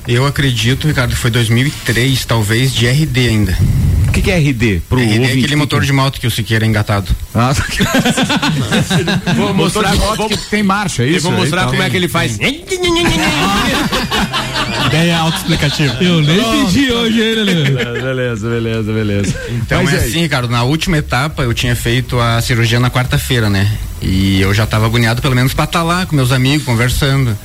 Eu 0.07 0.25
acredito, 0.25 0.87
Ricardo, 0.87 1.11
que 1.11 1.17
foi 1.21 1.29
2003, 1.31 2.25
talvez, 2.25 2.73
de 2.73 2.87
RD 2.87 3.27
ainda. 3.29 3.57
O 4.07 4.11
que, 4.11 4.21
que 4.21 4.31
é 4.31 4.37
RD? 4.39 4.81
Pro 4.89 4.99
RD 4.99 5.13
é 5.21 5.25
aquele 5.27 5.47
que 5.47 5.55
motor 5.55 5.79
que- 5.79 5.85
de 5.85 5.93
moto 5.93 6.19
que 6.19 6.27
o 6.27 6.31
Siqueira 6.31 6.65
é 6.65 6.67
engatado. 6.67 7.07
Ah, 7.33 7.53
Vou 9.37 9.53
motor 9.53 9.83
mostrar, 9.83 9.91
de 9.93 9.97
moto 9.99 10.17
vou, 10.17 10.29
que 10.29 10.37
tem 10.49 10.63
marcha, 10.63 11.03
é 11.03 11.05
eu 11.05 11.11
isso? 11.17 11.21
vou 11.29 11.31
mostrar 11.31 11.61
Então. 11.61 11.71
como 11.71 11.83
é 11.83 11.89
que 11.89 11.95
ele 11.95 12.07
faz. 12.09 12.37
Ideia 14.87 15.17
autoexplicativa. 15.19 15.97
Eu 16.03 16.21
nem 16.21 16.65
pedi 16.65 16.91
hoje 16.91 17.19
ele? 17.19 17.53
Beleza, 18.01 18.49
beleza, 18.49 18.91
beleza. 18.93 19.35
Então 19.49 19.83
Mas 19.83 19.93
é 19.93 19.97
aí? 19.99 20.07
assim, 20.09 20.21
Ricardo, 20.21 20.49
na 20.49 20.63
última 20.63 20.97
etapa 20.97 21.43
eu 21.43 21.53
tinha 21.53 21.75
feito 21.75 22.19
a 22.19 22.41
cirurgia 22.41 22.79
na 22.79 22.89
quarta-feira, 22.89 23.49
né? 23.49 23.71
E 24.01 24.41
eu 24.41 24.53
já 24.53 24.65
tava 24.65 24.85
agoniado 24.87 25.21
pelo 25.21 25.35
menos 25.35 25.53
pra 25.53 25.63
estar 25.65 25.83
lá 25.83 26.05
com 26.05 26.15
meus 26.15 26.31
amigos, 26.31 26.65
conversando. 26.65 27.37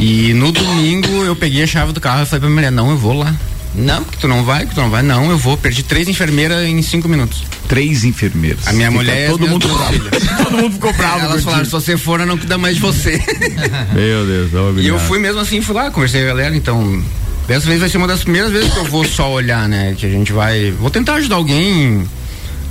E 0.00 0.32
no 0.32 0.50
domingo 0.50 1.08
eu 1.24 1.36
peguei 1.36 1.62
a 1.62 1.66
chave 1.66 1.92
do 1.92 2.00
carro 2.00 2.22
e 2.22 2.26
falei 2.26 2.40
pra 2.40 2.48
minha 2.48 2.54
mulher, 2.54 2.72
não, 2.72 2.90
eu 2.90 2.96
vou 2.96 3.12
lá. 3.12 3.34
Não, 3.74 4.02
que 4.02 4.18
tu 4.18 4.26
não 4.26 4.42
vai, 4.44 4.66
que 4.66 4.74
tu 4.74 4.80
não 4.80 4.90
vai, 4.90 5.02
não, 5.02 5.30
eu 5.30 5.38
vou. 5.38 5.56
Perdi 5.56 5.82
três 5.84 6.08
enfermeiras 6.08 6.66
em 6.66 6.82
cinco 6.82 7.08
minutos. 7.08 7.44
Três 7.68 8.02
enfermeiras. 8.02 8.66
A 8.66 8.72
minha 8.72 8.88
Fica 8.88 8.98
mulher 8.98 9.20
e 9.20 9.24
as 9.26 9.30
todo 9.30 9.46
mundo 9.46 9.68
todo 10.42 10.56
mundo 10.56 10.72
ficou 10.72 10.92
bravo. 10.94 11.20
Elas 11.26 11.44
falaram, 11.44 11.64
se 11.64 11.70
você 11.70 11.96
for, 11.96 12.18
não 12.26 12.36
cuida 12.36 12.58
mais 12.58 12.74
de 12.76 12.80
você. 12.80 13.22
Meu 13.94 14.26
Deus, 14.26 14.50
E 14.82 14.88
eu 14.88 14.98
fui 14.98 15.18
mesmo 15.20 15.40
assim, 15.40 15.60
fui 15.60 15.74
lá, 15.74 15.90
conversei 15.90 16.20
com 16.22 16.26
a 16.26 16.30
galera, 16.30 16.56
então. 16.56 17.02
Dessa 17.46 17.66
vez 17.66 17.80
vai 17.80 17.88
ser 17.88 17.96
uma 17.98 18.06
das 18.08 18.22
primeiras 18.22 18.50
vezes 18.52 18.72
que 18.72 18.78
eu 18.78 18.84
vou 18.84 19.04
só 19.04 19.30
olhar, 19.30 19.68
né? 19.68 19.94
Que 19.96 20.06
a 20.06 20.08
gente 20.10 20.32
vai. 20.32 20.70
Vou 20.72 20.90
tentar 20.90 21.14
ajudar 21.14 21.36
alguém 21.36 22.04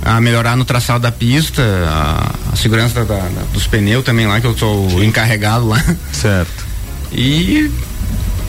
a 0.02 0.20
melhorar 0.20 0.56
no 0.56 0.64
traçado 0.64 1.00
da 1.00 1.12
pista, 1.12 1.62
a, 1.86 2.34
a 2.52 2.56
segurança 2.56 3.04
da- 3.04 3.14
da- 3.16 3.42
dos 3.52 3.66
pneus 3.66 4.04
também 4.04 4.26
lá, 4.26 4.40
que 4.40 4.46
eu 4.46 4.56
sou 4.56 5.02
encarregado 5.04 5.66
lá. 5.68 5.82
Certo. 6.12 6.69
E 7.12 7.70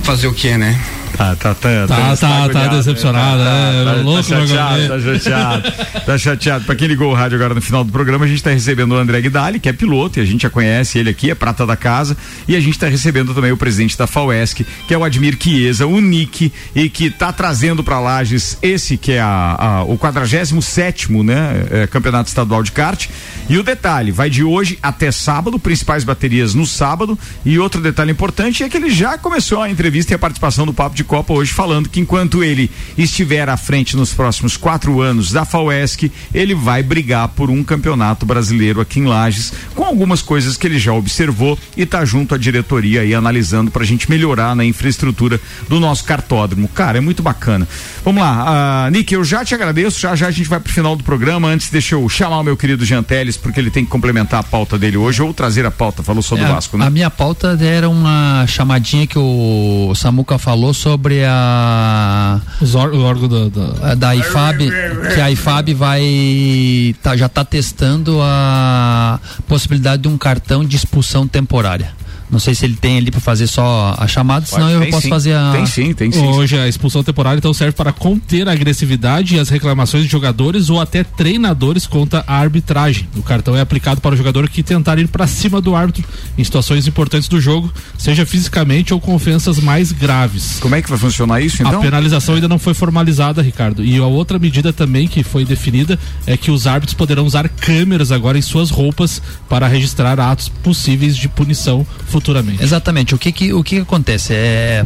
fazer 0.03 0.28
o 0.28 0.34
que, 0.34 0.57
né? 0.57 0.80
Tá, 1.18 1.36
tá, 1.36 1.53
tá. 1.53 1.88
Tá, 1.88 2.16
tá, 2.16 2.28
agoniado, 2.45 2.53
tá 2.53 2.68
decepcionado, 2.78 3.43
né? 3.43 3.82
é, 3.82 3.86
Tá, 3.86 3.91
louco, 4.01 4.24
tá 4.24 4.24
chateado, 4.47 4.88
tá 4.88 4.99
chateado. 4.99 5.72
Tá 6.05 6.18
chateado. 6.18 6.66
Pra 6.66 6.74
quem 6.74 6.88
ligou 6.88 7.12
o 7.12 7.14
rádio 7.14 7.36
agora 7.36 7.53
no 7.53 7.62
final 7.62 7.84
do 7.84 7.91
programa, 7.91 8.26
a 8.26 8.28
gente 8.28 8.41
tá 8.41 8.49
recebendo 8.49 8.93
o 8.93 8.97
André 8.97 9.22
Guidali, 9.22 9.59
que 9.59 9.68
é 9.70 9.74
piloto, 9.74 10.20
e 10.20 10.22
a 10.22 10.26
gente 10.26 10.41
já 10.43 10.49
conhece 10.49 10.97
ele 10.97 11.09
aqui, 11.09 11.30
é 11.30 11.36
prata 11.36 11.66
da 11.66 11.76
casa, 11.76 12.16
e 12.47 12.55
a 12.55 12.59
gente 12.59 12.80
tá 12.80 12.88
recebendo 12.88 13.36
também 13.36 13.51
o 13.51 13.57
presidente 13.57 13.95
da 13.97 14.07
FAUESC, 14.07 14.66
que 14.88 14.93
é 14.93 14.97
o 14.97 15.03
Admir 15.03 15.38
Chiesa, 15.39 15.86
o 15.86 15.99
Nick, 15.99 16.51
e 16.74 16.89
que 16.89 17.09
tá 17.12 17.32
trazendo 17.32 17.84
pra 17.84 17.99
Lages 17.99 18.57
esse 18.62 18.97
que 18.97 19.12
é 19.12 19.20
a, 19.20 19.55
a- 19.59 19.84
o 19.84 19.97
47 19.97 21.12
né, 21.24 21.66
é, 21.70 21.88
campeonato 21.88 22.30
estadual 22.30 22.64
de 22.64 22.72
kart. 22.72 23.07
E 23.52 23.58
o 23.58 23.64
detalhe, 23.64 24.14
vai 24.14 24.30
de 24.30 24.45
hoje 24.45 24.80
até 24.82 25.12
sábado, 25.12 25.60
principais 25.60 26.06
baterias 26.06 26.54
no 26.54 26.66
sábado, 26.66 27.20
e 27.43 27.60
outro 27.60 27.82
detalhe 27.82 28.10
importante 28.10 28.64
é 28.64 28.70
que 28.70 28.78
ele 28.78 28.89
já 28.89 29.18
começou 29.18 29.62
a 29.62 29.70
entrevista 29.70 30.14
e 30.14 30.16
a 30.16 30.20
participação 30.20 30.66
do 30.66 30.74
Papo 30.74 30.95
de 30.95 31.04
Copa 31.04 31.34
hoje 31.34 31.52
falando 31.52 31.89
que 31.89 31.99
enquanto 31.99 32.45
ele 32.45 32.72
estiver 32.97 33.49
à 33.49 33.58
frente 33.58 33.97
nos 33.97 34.14
próximos 34.14 34.56
quatro 34.56 35.02
anos 35.02 35.34
da 35.34 35.43
FAUESC, 35.43 36.10
ele 36.34 36.56
vai 36.56 36.82
brigar 36.82 37.28
por 37.28 37.49
um 37.49 37.62
campeonato 37.62 38.26
brasileiro 38.26 38.80
aqui 38.80 39.02
em 39.02 39.06
Lages, 39.06 39.52
com 39.76 39.84
algumas 39.84 40.22
coisas 40.22 40.56
que 40.56 40.66
ele 40.66 40.80
já 40.80 40.93
observou 40.93 41.60
e 41.76 41.86
tá 41.86 42.06
junto 42.06 42.34
à 42.34 42.38
diretoria 42.38 43.02
aí 43.02 43.14
analisando 43.14 43.70
pra 43.70 43.84
gente 43.84 44.10
melhorar 44.10 44.56
na 44.56 44.64
infraestrutura 44.64 45.41
do 45.68 45.78
nosso 45.78 46.06
cartódromo. 46.06 46.70
Cara, 46.70 46.99
é 46.99 47.02
muito 47.02 47.22
bacana. 47.22 47.68
Vamos 48.06 48.22
lá, 48.22 48.86
ah, 48.86 48.89
Nick, 48.91 49.14
eu 49.14 49.26
já 49.26 49.43
te 49.43 49.54
agradeço, 49.54 49.99
já 49.99 50.16
já 50.16 50.28
a 50.28 50.32
gente 50.32 50.47
vai 50.47 50.62
pro 50.62 50.72
final 50.72 50.95
do 50.95 51.04
programa, 51.04 51.49
antes 51.49 51.70
deixa 51.70 51.95
eu 51.95 52.08
chamar 52.08 52.39
o 52.39 52.43
meu 52.43 52.56
querido 52.56 52.86
Jean 52.86 53.04
porque 53.41 53.59
ele 53.59 53.71
tem 53.71 53.83
que 53.83 53.91
complementar 53.91 54.39
a 54.39 54.43
pauta 54.43 54.77
dele 54.77 54.97
hoje, 54.97 55.21
ou 55.21 55.33
trazer 55.33 55.65
a 55.65 55.71
pauta, 55.71 56.03
falou 56.03 56.21
só 56.21 56.35
do 56.35 56.43
É, 56.43 56.47
Vasco, 56.47 56.77
né? 56.77 56.85
A 56.85 56.89
minha 56.89 57.09
pauta 57.09 57.57
era 57.61 57.89
uma 57.89 58.45
chamadinha 58.47 59.07
que 59.07 59.17
o 59.17 59.93
Samuca 59.95 60.37
falou 60.37 60.73
sobre 60.73 61.23
a. 61.25 62.39
Os 62.61 62.75
or, 62.75 62.93
o 62.93 63.01
órgão 63.01 63.27
do, 63.27 63.49
do... 63.49 63.85
a 63.85 63.95
da 63.95 64.15
IFAB, 64.15 64.69
que 65.13 65.21
a 65.21 65.31
IFAB 65.31 65.73
vai. 65.73 66.95
Tá, 67.01 67.15
já 67.15 67.25
está 67.25 67.43
testando 67.43 68.19
a 68.21 69.19
possibilidade 69.47 70.03
de 70.03 70.07
um 70.07 70.17
cartão 70.17 70.63
de 70.63 70.75
expulsão 70.75 71.27
temporária. 71.27 72.01
Não 72.32 72.39
sei 72.39 72.55
se 72.55 72.63
ele 72.63 72.77
tem 72.77 72.97
ali 72.97 73.11
para 73.11 73.19
fazer 73.19 73.45
só 73.45 73.93
a 73.97 74.07
chamada, 74.07 74.45
senão 74.45 74.69
eu 74.69 74.89
posso 74.89 75.03
sim. 75.03 75.09
fazer 75.09 75.34
a. 75.34 75.51
Tem 75.51 75.65
sim, 75.65 75.93
tem 75.93 76.11
sim. 76.11 76.25
Hoje 76.25 76.57
a 76.57 76.67
expulsão 76.67 77.03
temporária 77.03 77.38
então 77.38 77.53
serve 77.53 77.73
para 77.73 77.91
conter 77.91 78.47
a 78.47 78.53
agressividade 78.53 79.36
e 79.36 79.39
as 79.39 79.49
reclamações 79.49 80.05
de 80.05 80.09
jogadores 80.09 80.69
ou 80.69 80.79
até 80.79 81.03
treinadores 81.03 81.86
contra 81.86 82.23
a 82.25 82.36
arbitragem. 82.36 83.07
O 83.17 83.21
cartão 83.21 83.55
é 83.55 83.59
aplicado 83.59 83.99
para 83.99 84.13
o 84.13 84.17
jogador 84.17 84.47
que 84.47 84.63
tentar 84.63 84.97
ir 84.97 85.09
para 85.09 85.27
cima 85.27 85.59
do 85.59 85.75
árbitro 85.75 86.05
em 86.38 86.43
situações 86.43 86.88
importantes 86.88 87.27
do 87.27 87.41
jogo, 87.41 87.71
seja 87.97 88.25
fisicamente 88.25 88.93
ou 88.93 88.99
com 88.99 89.13
ofensas 89.13 89.59
mais 89.59 89.91
graves. 89.91 90.57
Como 90.61 90.73
é 90.73 90.82
que 90.82 90.89
vai 90.89 90.97
funcionar 90.97 91.41
isso 91.41 91.61
então? 91.61 91.79
A 91.79 91.84
penalização 91.84 92.36
ainda 92.36 92.47
não 92.47 92.57
foi 92.57 92.73
formalizada, 92.73 93.41
Ricardo. 93.41 93.84
E 93.84 93.97
a 93.97 94.05
outra 94.05 94.39
medida 94.39 94.71
também 94.71 95.05
que 95.05 95.21
foi 95.21 95.43
definida 95.43 95.99
é 96.25 96.38
que 96.38 96.49
os 96.49 96.65
árbitros 96.65 96.93
poderão 96.93 97.25
usar 97.25 97.49
câmeras 97.49 98.09
agora 98.09 98.38
em 98.38 98.41
suas 98.41 98.69
roupas 98.69 99.21
para 99.49 99.67
registrar 99.67 100.17
atos 100.17 100.47
possíveis 100.47 101.17
de 101.17 101.27
punição 101.27 101.86
futuramente. 102.22 102.63
Exatamente. 102.63 103.13
O 103.15 103.17
que 103.17 103.32
que, 103.32 103.53
o 103.53 103.63
que 103.63 103.80
acontece? 103.80 104.34
É. 104.34 104.86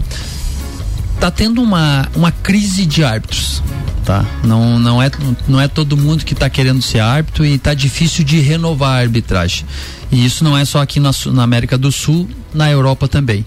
Tá 1.19 1.29
tendo 1.31 1.61
uma, 1.61 2.07
uma 2.15 2.31
crise 2.31 2.85
de 2.85 3.03
árbitros. 3.03 3.61
Tá? 4.03 4.23
Não, 4.43 4.77
não, 4.77 5.01
é, 5.01 5.09
não 5.47 5.59
é 5.59 5.67
todo 5.67 5.97
mundo 5.97 6.23
que 6.23 6.33
está 6.33 6.47
querendo 6.49 6.79
ser 6.81 6.99
árbitro 6.99 7.43
e 7.43 7.57
tá 7.57 7.73
difícil 7.73 8.23
de 8.23 8.39
renovar 8.39 8.91
a 8.91 8.99
arbitragem. 9.01 9.65
E 10.11 10.23
isso 10.23 10.43
não 10.43 10.55
é 10.55 10.63
só 10.63 10.79
aqui 10.81 10.99
na, 10.99 11.09
na 11.33 11.41
América 11.43 11.75
do 11.77 11.91
Sul, 11.91 12.29
na 12.53 12.69
Europa 12.69 13.07
também. 13.07 13.43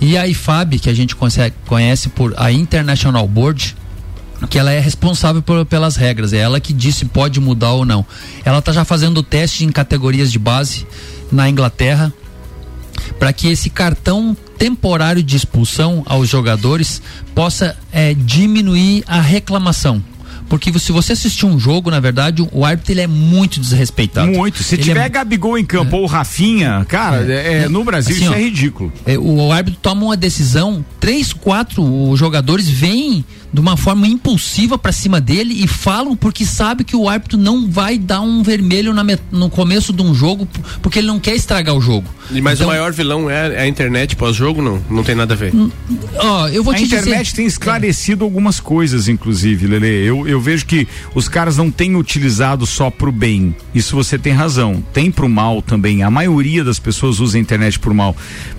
E 0.00 0.18
a 0.18 0.26
IFAB, 0.26 0.78
que 0.80 0.90
a 0.90 0.94
gente 0.94 1.16
conhece, 1.16 1.52
conhece 1.66 2.08
por 2.10 2.34
a 2.36 2.52
International 2.52 3.26
Board, 3.26 3.74
que 4.50 4.58
ela 4.58 4.70
é 4.70 4.80
responsável 4.80 5.40
por- 5.40 5.64
pelas 5.64 5.96
regras, 5.96 6.32
é 6.34 6.38
ela 6.38 6.60
que 6.60 6.72
diz 6.74 6.96
se 6.96 7.04
pode 7.06 7.40
mudar 7.40 7.70
ou 7.70 7.86
não. 7.86 8.04
Ela 8.44 8.58
está 8.58 8.72
já 8.72 8.84
fazendo 8.84 9.22
teste 9.22 9.64
em 9.64 9.70
categorias 9.72 10.30
de 10.30 10.38
base 10.38 10.86
na 11.30 11.48
Inglaterra 11.48 12.12
para 13.22 13.32
que 13.32 13.46
esse 13.46 13.70
cartão 13.70 14.36
temporário 14.58 15.22
de 15.22 15.36
expulsão 15.36 16.02
aos 16.06 16.28
jogadores 16.28 17.00
possa 17.36 17.78
eh, 17.92 18.14
diminuir 18.14 19.04
a 19.06 19.20
reclamação. 19.20 20.02
Porque 20.52 20.70
se 20.78 20.92
você 20.92 21.14
assistir 21.14 21.46
um 21.46 21.58
jogo, 21.58 21.90
na 21.90 21.98
verdade, 21.98 22.46
o 22.52 22.62
árbitro 22.62 22.92
ele 22.92 23.00
é 23.00 23.06
muito 23.06 23.58
desrespeitado. 23.58 24.30
Muito. 24.30 24.62
Se 24.62 24.74
Ele 24.74 24.82
tiver 24.82 25.06
é- 25.06 25.08
Gabigol 25.08 25.56
em 25.56 25.64
campo 25.64 25.96
ou 25.96 26.04
Rafinha, 26.04 26.84
cara, 26.86 27.24
é, 27.32 27.62
é, 27.62 27.68
no 27.70 27.82
Brasil 27.82 28.14
Assim, 28.14 28.24
isso 28.24 28.32
ó, 28.34 28.36
é 28.36 28.42
ridículo. 28.42 28.92
é, 29.06 29.16
o, 29.16 29.50
árbitro 29.50 29.80
toma 29.80 30.04
uma 30.04 30.16
decisão, 30.16 30.84
três, 31.00 31.32
quatro 31.32 31.82
os 31.82 32.18
jogadores 32.18 32.68
vêm 32.68 33.24
de 33.50 33.60
uma 33.60 33.76
forma 33.78 34.06
impulsiva 34.06 34.76
pra 34.78 34.92
cima 34.92 35.20
dele 35.22 35.54
e 35.62 35.66
falam 35.66 36.14
porque 36.16 36.44
sabe 36.44 36.84
que 36.84 36.96
o 36.96 37.06
árbitro 37.08 37.36
não 37.38 37.70
vai 37.70 37.96
dar 37.98 38.20
um 38.22 38.42
vermelho 38.42 38.92
na 38.94 39.02
met- 39.04 39.22
no 39.30 39.48
começo 39.50 39.92
de 39.92 40.02
um 40.02 40.14
jogo 40.14 40.46
porque 40.82 40.98
ele 40.98 41.06
não 41.06 41.18
quer 41.20 41.34
estragar 41.34 41.74
o 41.74 41.80
jogo. 41.80 42.08
Mas 42.42 42.54
Então- 42.54 42.66
o 42.66 42.70
maior 42.70 42.92
vilão 42.92 43.28
é, 43.28 43.54
é 43.56 43.60
a 43.62 43.66
internet 43.68 44.16
pós-jogo? 44.16 44.62
Não, 44.62 44.82
não 44.90 45.02
tem 45.04 45.14
nada 45.14 45.34
a 45.34 45.36
ver. 45.36 45.52
Ó, 46.16 46.48
eu 46.48 46.64
vou 46.64 46.72
a 46.72 46.76
te 46.76 46.84
internet 46.84 47.24
dizer- 47.24 47.36
tem 47.36 47.46
esclarecido 47.46 48.24
algumas 48.24 48.58
coisas, 48.58 49.06
inclusive, 49.06 49.66
Lele. 49.66 49.86
Eu, 50.06 50.26
eu 50.26 50.40
vejo 50.42 50.66
que 50.66 50.86
os 51.14 51.28
caras 51.28 51.56
não 51.56 51.70
têm 51.70 51.96
utilizado 51.96 52.66
só 52.66 52.90
pro 52.90 53.10
bem. 53.12 53.54
Isso 53.74 53.94
você 53.96 54.18
tem 54.18 54.32
razão. 54.32 54.82
Tem 54.92 55.10
pro 55.10 55.28
mal 55.28 55.62
também. 55.62 56.02
A 56.02 56.10
maioria 56.10 56.62
das 56.64 56.78
pessoas 56.78 57.20
usa 57.20 57.38
a 57.38 57.40
internet 57.40 57.78
pro 57.78 57.94
mal. 57.94 58.16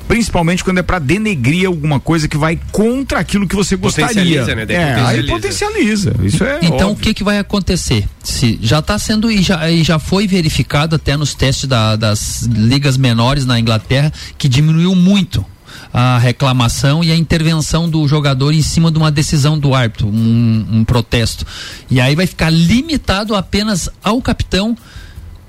Principalmente 0.08 0.64
quando 0.64 0.80
é 0.80 0.84
pra 0.84 1.00
denegrir 1.00 1.66
alguma 1.68 2.00
coisa 2.00 2.28
que 2.28 2.38
vai 2.38 2.60
contra 2.72 3.20
aquilo 3.20 3.48
que 3.48 3.56
você 3.56 3.76
gostaria. 3.76 4.08
Potencializa, 4.42 4.56
né? 4.56 4.66
É, 4.70 4.94
aí 5.02 5.28
potencializa. 5.28 6.12
potencializa. 6.12 6.16
Isso 6.24 6.44
é 6.44 6.60
Então 6.64 6.92
o 6.92 6.96
que 6.96 7.14
que 7.14 7.24
vai 7.24 7.40
acontecer? 7.40 8.06
Se 8.24 8.60
já 8.62 8.80
está 8.80 8.98
sendo 9.00 9.32
e 9.32 9.42
já, 9.42 9.70
e 9.72 9.84
já 9.84 10.00
foi 10.00 10.28
verificado 10.28 10.96
até 10.96 11.16
nos 11.16 11.34
testes 11.34 11.68
da- 11.68 11.96
das 11.96 12.44
ligas 12.44 12.98
menores 12.98 13.46
na 13.46 13.60
Inglaterra 13.60 14.12
que 14.38 14.48
diminuiu 14.50 14.94
muito 14.96 15.46
a 15.94 16.18
reclamação 16.18 17.04
e 17.04 17.12
a 17.12 17.16
intervenção 17.16 17.88
do 17.88 18.08
jogador 18.08 18.52
em 18.52 18.64
cima 18.64 18.92
de 18.92 18.98
uma 18.98 19.12
decisão 19.12 19.60
do 19.60 19.76
árbitro, 19.76 20.08
um, 20.08 20.66
um 20.72 20.84
protesto. 20.84 21.46
E 21.90 22.02
aí 22.02 22.16
vai 22.16 22.26
ficar 22.26 22.50
limitado 22.50 23.36
apenas 23.36 23.88
ao 24.04 24.20
capitão. 24.20 24.76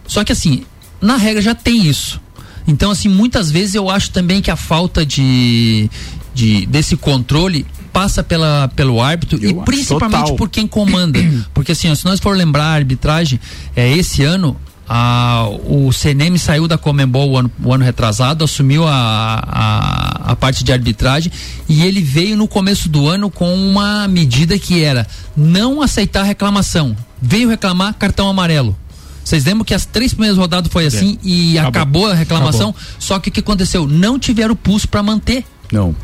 Só 0.07 0.23
que 0.23 0.33
assim, 0.33 0.67
na 1.01 1.17
regra 1.17 1.41
já 1.41 1.55
tem 1.55 1.87
isso. 1.87 2.21
Então, 2.67 2.91
assim, 2.91 3.09
muitas 3.09 3.51
vezes 3.51 3.75
eu 3.75 3.89
acho 3.89 4.11
também 4.11 4.43
que 4.43 4.51
a 4.51 4.57
falta 4.57 5.05
de, 5.05 5.91
de 6.35 6.67
desse 6.67 6.97
controle 6.97 7.67
passa 7.93 8.23
pela, 8.23 8.69
pelo 8.75 9.01
árbitro 9.01 9.39
e 9.43 9.47
acho 9.47 9.63
principalmente 9.63 10.21
total. 10.21 10.37
por 10.37 10.51
quem 10.51 10.67
comanda. 10.67 11.19
Porque 11.55 11.73
assim, 11.73 11.91
ó, 11.91 11.95
se 11.95 12.05
nós 12.05 12.21
for 12.21 12.37
lembrar 12.37 12.65
a 12.65 12.75
arbitragem, 12.75 13.39
é, 13.75 13.97
esse 13.97 14.23
ano 14.25 14.57
a, 14.89 15.47
o 15.67 15.93
CNM 15.93 16.39
saiu 16.39 16.69
da 16.69 16.77
Comembol 16.77 17.31
o 17.31 17.39
ano, 17.39 17.51
o 17.63 17.73
ano 17.73 17.85
retrasado, 17.85 18.45
assumiu 18.45 18.87
a, 18.87 19.43
a, 19.47 20.33
a 20.33 20.37
parte 20.37 20.63
de 20.63 20.73
arbitragem 20.73 21.33
e 21.69 21.83
ele 21.85 22.03
veio 22.03 22.37
no 22.37 22.47
começo 22.47 22.89
do 22.89 23.09
ano 23.09 23.31
com 23.31 23.55
uma 23.55 24.07
medida 24.09 24.59
que 24.59 24.83
era 24.83 25.07
não 25.37 25.81
aceitar 25.81 26.23
reclamação. 26.23 26.95
Veio 27.21 27.49
reclamar 27.49 27.95
cartão 27.95 28.29
amarelo. 28.29 28.77
Vocês 29.25 29.43
lembram 29.45 29.65
que 29.65 29.73
as 29.73 29.87
três 29.87 30.13
primeiras 30.13 30.37
rodadas 30.37 30.71
foi 30.71 30.85
assim 30.85 31.19
e 31.23 31.59
Acabou. 31.59 31.69
acabou, 31.69 32.07
a 32.09 32.15
reclamação? 32.15 32.71
Acabou. 32.71 32.91
Só 32.99 33.19
que 33.19 33.31
o 33.31 33.33
que 33.33 33.41
aconteceu? 33.41 33.89
Não 33.89 34.19
tiveram 34.19 34.55
pulso 34.55 34.87
para 34.87 35.03
manter. 35.03 35.45
Não. 35.73 35.97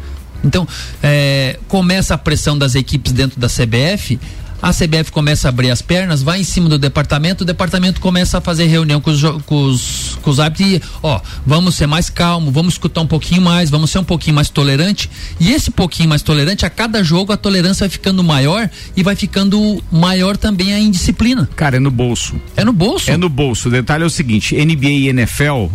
Então, 0.43 0.67
é, 1.03 1.59
começa 1.69 2.15
a 2.15 2.19
pressão 2.19 2.57
das 2.57 2.75
equipes 2.75 3.13
dentro 3.13 3.39
da 3.39 3.47
CBF. 3.47 4.19
A 4.63 4.73
CBF 4.73 5.11
começa 5.11 5.49
a 5.49 5.51
abrir 5.51 5.71
as 5.71 5.81
pernas, 5.81 6.23
vai 6.23 6.41
em 6.41 6.45
cima 6.45 6.69
do 6.69 6.79
departamento, 6.79 7.43
o 7.43 7.47
departamento 7.47 8.01
começa 8.01 8.39
a 8.39 8.41
fazer 8.41 8.67
reunião 8.67 9.01
com 9.01 9.11
os, 9.11 9.23
com 9.47 9.65
os, 9.65 10.19
com 10.21 10.31
os 10.31 10.39
árbitros 10.39 10.73
e, 10.73 10.83
ó, 11.03 11.21
vamos 11.47 11.75
ser 11.75 11.87
mais 11.87 12.11
calmo, 12.11 12.51
vamos 12.51 12.75
escutar 12.75 13.01
um 13.01 13.07
pouquinho 13.07 13.41
mais, 13.41 13.71
vamos 13.71 13.91
ser 13.91 13.99
um 13.99 14.05
pouquinho 14.05 14.37
mais 14.37 14.51
tolerante. 14.51 15.11
E 15.39 15.51
esse 15.53 15.71
pouquinho 15.71 16.09
mais 16.09 16.23
tolerante, 16.23 16.67
a 16.67 16.71
cada 16.71 17.03
jogo 17.03 17.33
a 17.33 17.37
tolerância 17.37 17.85
vai 17.85 17.91
ficando 17.91 18.23
maior 18.23 18.69
e 18.97 19.03
vai 19.03 19.17
ficando 19.17 19.83
maior 19.91 20.37
também 20.37 20.75
a 20.75 20.79
indisciplina. 20.79 21.49
Cara, 21.57 21.77
é 21.77 21.81
no 21.81 21.91
bolso. 21.91 22.35
É 22.57 22.65
no 22.65 22.73
bolso? 22.73 23.11
É 23.11 23.17
no 23.17 23.29
bolso. 23.29 23.69
O 23.69 23.71
detalhe 23.71 24.05
é 24.05 24.07
o 24.07 24.11
seguinte: 24.11 24.55
NBA 24.55 24.89
e 24.89 25.09
NFL. 25.09 25.69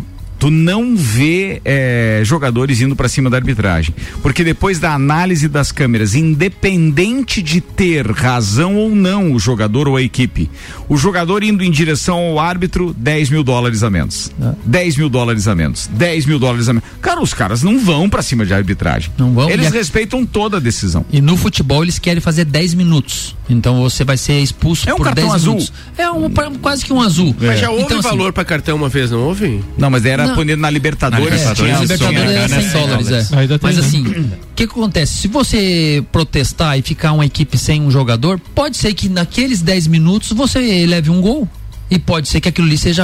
Tu 0.46 0.52
não 0.52 0.96
vê 0.96 1.60
eh, 1.66 2.22
jogadores 2.24 2.80
indo 2.80 2.96
pra 2.96 3.10
cima 3.10 3.32
da 3.32 3.38
arbitragem. 3.38 3.96
Porque 4.22 4.44
depois 4.44 4.78
da 4.78 4.94
análise 4.94 5.48
das 5.48 5.72
câmeras, 5.72 6.14
independente 6.14 7.42
de 7.42 7.60
ter 7.60 8.06
razão 8.12 8.76
ou 8.76 8.94
não 8.94 9.32
o 9.34 9.40
jogador 9.40 9.88
ou 9.88 9.96
a 9.96 10.04
equipe, 10.04 10.48
o 10.88 10.96
jogador 10.98 11.44
indo 11.44 11.64
em 11.64 11.72
direção 11.72 12.20
ao 12.20 12.40
árbitro, 12.40 12.94
10 12.96 13.32
mil 13.32 13.44
dólares 13.44 13.82
a 13.82 13.90
menos. 13.90 14.32
10 14.64 14.98
mil 14.98 15.10
dólares 15.10 15.48
a 15.48 15.56
menos. 15.56 15.88
10 15.92 16.28
mil 16.28 16.38
dólares 16.38 16.70
a 16.70 16.74
menos. 16.74 16.88
Cara, 17.02 17.20
os 17.24 17.34
caras 17.34 17.64
não 17.64 17.80
vão 17.80 18.08
pra 18.08 18.22
cima 18.22 18.46
de 18.46 18.54
arbitragem. 18.54 19.12
Não 19.18 19.34
vão. 19.34 19.50
Eles 19.50 19.66
E 19.66 19.70
a- 19.70 19.72
respeitam 19.72 20.24
toda 20.28 20.58
a 20.58 20.60
decisão. 20.60 21.04
E 21.12 21.22
no 21.22 21.36
futebol 21.38 21.82
eles 21.82 21.98
querem 21.98 22.22
fazer 22.22 22.46
10 22.46 22.76
minutos. 22.76 23.36
Então 23.50 23.82
você 23.82 24.04
vai 24.04 24.16
ser 24.18 24.40
expulso 24.42 24.88
É 24.88 24.94
um 24.94 24.98
por 24.98 25.06
cartão 25.06 25.24
10 25.24 25.36
azul. 25.36 25.54
minutos. 25.56 25.74
É 25.98 26.10
um, 26.12 26.30
pra- 26.30 26.52
quase 26.62 26.86
que 26.86 26.94
um 26.94 27.02
azul. 27.02 27.36
Mas 27.42 27.60
já 27.60 27.72
houve 27.72 27.84
Então, 27.86 27.98
assim, 28.00 28.10
valor 28.10 28.32
pra 28.32 28.46
cartão 28.46 28.76
uma 28.76 28.90
vez, 28.90 29.10
não 29.10 29.20
houve? 29.22 29.64
Não, 29.76 29.90
mas 29.90 30.06
era 30.06 30.28
Não. 30.28 30.35
Punido 30.36 30.62
na 30.62 30.70
Libertadores. 30.70 31.42
É, 31.42 31.54
tinha- 31.54 31.78
a 31.78 31.82
Libertadores 31.82 32.32
tinha- 32.32 32.40
é 32.44 32.48
100 32.48 32.70
dólares, 32.72 33.12
é. 33.12 33.28
Mas 33.62 33.78
assim, 33.78 34.06
o 34.06 34.30
que, 34.56 34.64
acontece? 34.64 35.14
Se 35.18 35.28
você 35.28 36.04
protestar 36.12 36.78
e 36.78 36.82
ficar 36.82 37.14
uma 37.14 37.26
equipe 37.26 37.58
sem 37.58 37.82
um 37.82 37.90
jogador, 37.90 38.40
pode 38.54 38.78
ser 38.78 38.94
que 38.94 39.10
naqueles 39.10 39.62
10 39.62 39.88
minutos 39.88 40.32
você 40.32 40.86
leve 40.86 41.10
um 41.10 41.22
gol. 41.22 41.48
E 41.88 42.00
pode 42.00 42.28
ser 42.28 42.42
que 42.42 42.50
aquilo 42.50 42.66
ali 42.66 42.80
seja 42.80 43.04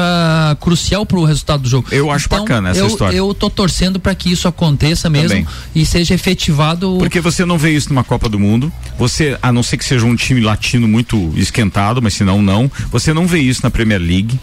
crucial 0.60 1.06
pro 1.06 1.24
resultado 1.24 1.62
do 1.62 1.70
jogo. 1.70 1.88
Eu 1.92 2.10
acho 2.10 2.28
bacana 2.28 2.70
essa 2.72 2.80
eu, 2.80 2.88
história. 2.88 3.16
Eu 3.16 3.32
tô 3.32 3.48
torcendo 3.48 4.00
para 4.00 4.16
que 4.16 4.32
isso 4.32 4.48
aconteça 4.48 5.08
mesmo 5.08 5.30
Também. 5.30 5.48
e 5.76 5.86
seja 5.86 6.16
efetivado. 6.16 6.96
Porque 6.98 7.22
você 7.22 7.46
não 7.46 7.60
vê 7.60 7.70
isso 7.70 7.90
numa 7.90 8.04
Copa 8.04 8.28
do 8.28 8.40
Mundo. 8.40 8.74
Você, 8.98 9.38
a 9.40 9.52
não 9.52 9.62
ser 9.62 9.78
que 9.78 9.86
seja 9.86 10.04
um 10.04 10.16
time 10.16 10.42
latino 10.42 10.88
muito 10.88 11.32
esquentado, 11.36 12.02
mas 12.02 12.16
se 12.16 12.24
não, 12.24 12.42
não. 12.42 12.72
Você 12.92 13.14
não 13.14 13.28
vê 13.28 13.40
isso 13.40 13.62
na 13.62 13.70
Premier 13.70 14.02
League. 14.02 14.40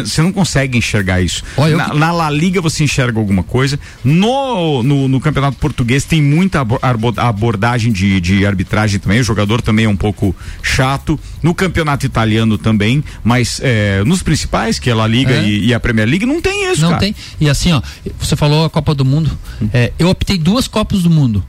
Você 0.00 0.22
não 0.22 0.32
consegue 0.32 0.78
enxergar 0.78 1.20
isso. 1.20 1.42
Olha, 1.56 1.72
eu 1.72 1.78
na, 1.78 1.90
que- 1.90 1.98
na 1.98 2.12
La 2.12 2.30
Liga 2.30 2.60
você 2.60 2.84
enxerga 2.84 3.18
alguma 3.18 3.42
coisa. 3.42 3.78
No, 4.02 4.82
no, 4.82 5.08
no 5.08 5.20
Campeonato 5.20 5.56
Português 5.58 6.04
tem 6.04 6.22
muita 6.22 6.64
abordagem 7.16 7.92
de, 7.92 8.20
de 8.20 8.46
arbitragem 8.46 8.98
também. 9.00 9.20
O 9.20 9.24
jogador 9.24 9.60
também 9.62 9.84
é 9.84 9.88
um 9.88 9.96
pouco 9.96 10.34
chato. 10.62 11.18
No 11.42 11.54
Campeonato 11.54 12.06
Italiano 12.06 12.58
também. 12.58 13.02
Mas 13.24 13.60
é, 13.62 14.02
nos 14.04 14.22
principais, 14.22 14.78
que 14.78 14.88
é 14.90 14.92
a 14.92 14.96
La 14.96 15.06
Liga 15.06 15.32
É. 15.32 15.44
e, 15.44 15.66
e 15.66 15.74
a 15.74 15.80
Premier 15.80 16.08
League, 16.08 16.26
não 16.26 16.40
tem 16.40 16.70
isso, 16.72 16.82
Não 16.82 16.90
cara. 16.90 17.00
tem. 17.00 17.14
E 17.40 17.48
assim, 17.48 17.72
ó, 17.72 17.82
você 18.18 18.36
falou 18.36 18.64
a 18.64 18.70
Copa 18.70 18.94
do 18.94 19.04
Mundo. 19.04 19.30
É, 19.72 19.92
eu 19.98 20.08
optei 20.08 20.38
duas 20.38 20.66
Copas 20.68 21.02
do 21.02 21.10
Mundo. 21.10 21.44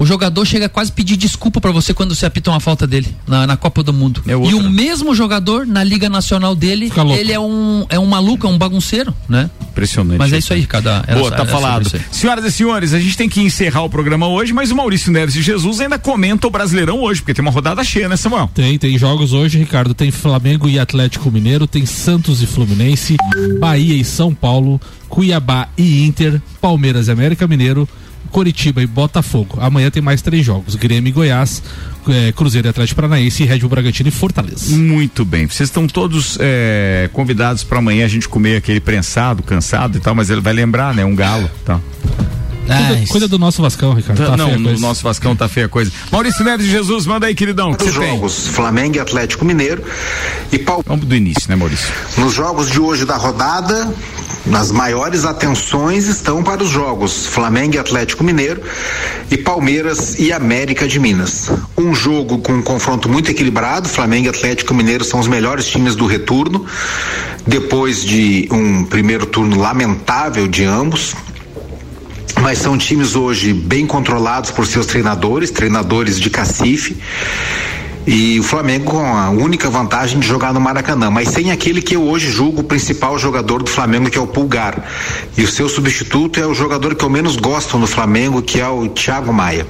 O 0.00 0.06
jogador 0.06 0.46
chega 0.46 0.64
a 0.64 0.68
quase 0.70 0.90
pedir 0.90 1.14
desculpa 1.14 1.60
para 1.60 1.70
você 1.70 1.92
quando 1.92 2.14
você 2.14 2.24
apita 2.24 2.50
uma 2.50 2.58
falta 2.58 2.86
dele 2.86 3.14
na, 3.26 3.46
na 3.46 3.54
Copa 3.54 3.82
do 3.82 3.92
Mundo. 3.92 4.22
É 4.26 4.32
e 4.32 4.54
o 4.54 4.70
mesmo 4.70 5.14
jogador 5.14 5.66
na 5.66 5.84
Liga 5.84 6.08
Nacional 6.08 6.56
dele, 6.56 6.90
ele 7.18 7.30
é 7.30 7.38
um 7.38 7.84
é 7.86 7.98
um 7.98 8.06
maluco, 8.06 8.46
é 8.46 8.50
um 8.50 8.56
bagunceiro, 8.56 9.14
né? 9.28 9.50
Impressionante. 9.60 10.18
Mas 10.18 10.32
é 10.32 10.38
isso 10.38 10.54
aí, 10.54 10.64
cada. 10.64 11.02
Boa, 11.02 11.30
tá 11.30 11.44
falado. 11.44 11.86
Senhoras 12.10 12.46
e 12.46 12.50
senhores, 12.50 12.94
a 12.94 12.98
gente 12.98 13.14
tem 13.14 13.28
que 13.28 13.42
encerrar 13.42 13.82
o 13.82 13.90
programa 13.90 14.26
hoje, 14.26 14.54
mas 14.54 14.70
o 14.70 14.74
Maurício 14.74 15.12
Neves 15.12 15.36
e 15.36 15.42
Jesus 15.42 15.80
ainda 15.80 15.98
comenta 15.98 16.46
o 16.46 16.50
Brasileirão 16.50 16.98
hoje, 17.00 17.20
porque 17.20 17.34
tem 17.34 17.42
uma 17.42 17.50
rodada 17.50 17.84
cheia, 17.84 18.08
né, 18.08 18.16
Samuel? 18.16 18.50
Tem, 18.54 18.78
tem 18.78 18.96
jogos 18.96 19.34
hoje, 19.34 19.58
Ricardo. 19.58 19.92
Tem 19.92 20.10
Flamengo 20.10 20.66
e 20.66 20.78
Atlético 20.78 21.30
Mineiro, 21.30 21.66
tem 21.66 21.84
Santos 21.84 22.42
e 22.42 22.46
Fluminense, 22.46 23.18
Bahia 23.58 23.94
e 23.94 24.02
São 24.02 24.34
Paulo, 24.34 24.80
Cuiabá 25.10 25.68
e 25.76 26.06
Inter, 26.06 26.40
Palmeiras 26.58 27.08
e 27.08 27.10
América 27.10 27.46
Mineiro, 27.46 27.86
Coritiba 28.30 28.82
e 28.82 28.86
Botafogo. 28.86 29.58
Amanhã 29.60 29.90
tem 29.90 30.02
mais 30.02 30.22
três 30.22 30.44
jogos: 30.44 30.74
Grêmio 30.74 31.08
e 31.08 31.12
Goiás, 31.12 31.62
é, 32.08 32.32
Cruzeiro 32.32 32.68
e 32.68 32.70
Atlético 32.70 32.96
Paranaense, 32.96 33.44
Red 33.44 33.58
Bull 33.58 33.70
Bragantino 33.70 34.08
e 34.08 34.12
Fortaleza. 34.12 34.76
Muito 34.76 35.24
bem. 35.24 35.46
Vocês 35.46 35.68
estão 35.68 35.86
todos 35.86 36.38
é, 36.40 37.10
convidados 37.12 37.64
para 37.64 37.78
amanhã 37.78 38.04
a 38.04 38.08
gente 38.08 38.28
comer 38.28 38.56
aquele 38.56 38.80
prensado, 38.80 39.42
cansado 39.42 39.98
e 39.98 40.00
tal, 40.00 40.14
mas 40.14 40.30
ele 40.30 40.40
vai 40.40 40.52
lembrar, 40.52 40.94
né? 40.94 41.04
Um 41.04 41.14
galo. 41.14 41.50
Tá. 41.64 41.80
Cuida, 42.70 43.06
cuida, 43.08 43.28
do 43.28 43.38
nosso 43.38 43.60
Vascão, 43.60 43.94
Ricardo. 43.94 44.18
Tá, 44.18 44.30
tá 44.30 44.36
não, 44.36 44.56
no 44.58 44.78
nosso 44.78 45.02
Vascão 45.02 45.34
tá 45.34 45.48
feia 45.48 45.66
a 45.66 45.68
coisa. 45.68 45.90
Maurício 46.10 46.44
Neves 46.44 46.66
de 46.66 46.70
Jesus, 46.70 47.04
manda 47.06 47.26
aí, 47.26 47.34
queridão. 47.34 47.72
Nos 47.72 47.92
jogos 47.92 48.44
tem? 48.44 48.52
Flamengo 48.52 48.96
e 48.96 49.00
Atlético 49.00 49.44
Mineiro 49.44 49.82
e 50.52 50.58
Paulo. 50.58 50.84
Vamos 50.86 51.04
do 51.04 51.14
início, 51.14 51.48
né, 51.48 51.56
Maurício? 51.56 51.92
Nos 52.16 52.32
jogos 52.32 52.70
de 52.70 52.78
hoje 52.80 53.04
da 53.04 53.16
rodada, 53.16 53.92
as 54.52 54.70
maiores 54.70 55.24
atenções 55.24 56.06
estão 56.06 56.42
para 56.42 56.62
os 56.62 56.70
jogos 56.70 57.26
Flamengo 57.26 57.74
e 57.74 57.78
Atlético 57.78 58.24
Mineiro 58.24 58.62
e 59.30 59.36
Palmeiras 59.36 60.18
e 60.18 60.32
América 60.32 60.88
de 60.88 60.98
Minas. 60.98 61.50
Um 61.76 61.94
jogo 61.94 62.38
com 62.38 62.52
um 62.52 62.62
confronto 62.62 63.08
muito 63.08 63.30
equilibrado, 63.30 63.88
Flamengo 63.88 64.26
e 64.26 64.28
Atlético 64.28 64.72
Mineiro 64.74 65.04
são 65.04 65.20
os 65.20 65.28
melhores 65.28 65.66
times 65.66 65.94
do 65.94 66.06
retorno, 66.06 66.64
depois 67.46 68.04
de 68.04 68.48
um 68.50 68.84
primeiro 68.84 69.26
turno 69.26 69.58
lamentável 69.58 70.48
de 70.48 70.64
ambos 70.64 71.14
mas 72.40 72.58
são 72.58 72.78
times 72.78 73.16
hoje 73.16 73.52
bem 73.52 73.86
controlados 73.86 74.50
por 74.50 74.66
seus 74.66 74.86
treinadores, 74.86 75.50
treinadores 75.50 76.18
de 76.18 76.30
cacife. 76.30 76.96
E 78.12 78.40
o 78.40 78.42
Flamengo 78.42 78.86
com 78.86 79.06
a 79.06 79.30
única 79.30 79.70
vantagem 79.70 80.18
de 80.18 80.26
jogar 80.26 80.52
no 80.52 80.60
Maracanã, 80.60 81.08
mas 81.12 81.28
sem 81.28 81.52
aquele 81.52 81.80
que 81.80 81.94
eu 81.94 82.02
hoje 82.02 82.28
julgo 82.28 82.62
o 82.62 82.64
principal 82.64 83.16
jogador 83.16 83.62
do 83.62 83.70
Flamengo, 83.70 84.10
que 84.10 84.18
é 84.18 84.20
o 84.20 84.26
Pulgar. 84.26 84.84
E 85.38 85.44
o 85.44 85.46
seu 85.46 85.68
substituto 85.68 86.40
é 86.40 86.44
o 86.44 86.52
jogador 86.52 86.96
que 86.96 87.04
eu 87.04 87.08
menos 87.08 87.36
gosto 87.36 87.78
no 87.78 87.86
Flamengo, 87.86 88.42
que 88.42 88.58
é 88.58 88.66
o 88.66 88.88
Thiago 88.88 89.32
Maia. 89.32 89.64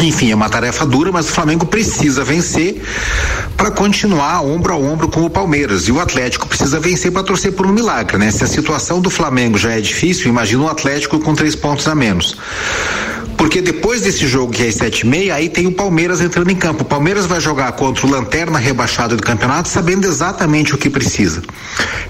Enfim, 0.00 0.30
é 0.30 0.34
uma 0.36 0.48
tarefa 0.48 0.86
dura, 0.86 1.10
mas 1.10 1.28
o 1.28 1.32
Flamengo 1.32 1.66
precisa 1.66 2.22
vencer 2.22 2.80
para 3.56 3.72
continuar 3.72 4.40
ombro 4.42 4.72
a 4.72 4.76
ombro 4.76 5.08
com 5.08 5.24
o 5.24 5.30
Palmeiras. 5.30 5.88
E 5.88 5.90
o 5.90 5.98
Atlético 5.98 6.46
precisa 6.46 6.78
vencer 6.78 7.10
para 7.10 7.24
torcer 7.24 7.50
por 7.50 7.66
um 7.66 7.72
milagre, 7.72 8.16
né? 8.16 8.30
Se 8.30 8.44
a 8.44 8.46
situação 8.46 9.00
do 9.00 9.10
Flamengo 9.10 9.58
já 9.58 9.72
é 9.72 9.80
difícil, 9.80 10.28
imagina 10.28 10.62
o 10.62 10.68
Atlético 10.68 11.18
com 11.18 11.34
três 11.34 11.56
pontos 11.56 11.88
a 11.88 11.96
menos. 11.96 12.36
Porque 13.38 13.62
depois 13.62 14.02
desse 14.02 14.26
jogo 14.26 14.52
que 14.52 14.64
é 14.64 14.66
às 14.66 14.74
sete 14.74 15.02
e 15.02 15.06
meia, 15.06 15.36
aí 15.36 15.48
tem 15.48 15.68
o 15.68 15.72
Palmeiras 15.72 16.20
entrando 16.20 16.50
em 16.50 16.56
campo. 16.56 16.82
O 16.82 16.84
Palmeiras 16.84 17.24
vai 17.24 17.40
jogar 17.40 17.70
contra 17.72 18.04
o 18.04 18.10
Lanterna 18.10 18.58
rebaixado 18.58 19.16
do 19.16 19.22
campeonato, 19.22 19.68
sabendo 19.68 20.06
exatamente 20.06 20.74
o 20.74 20.78
que 20.78 20.90
precisa. 20.90 21.40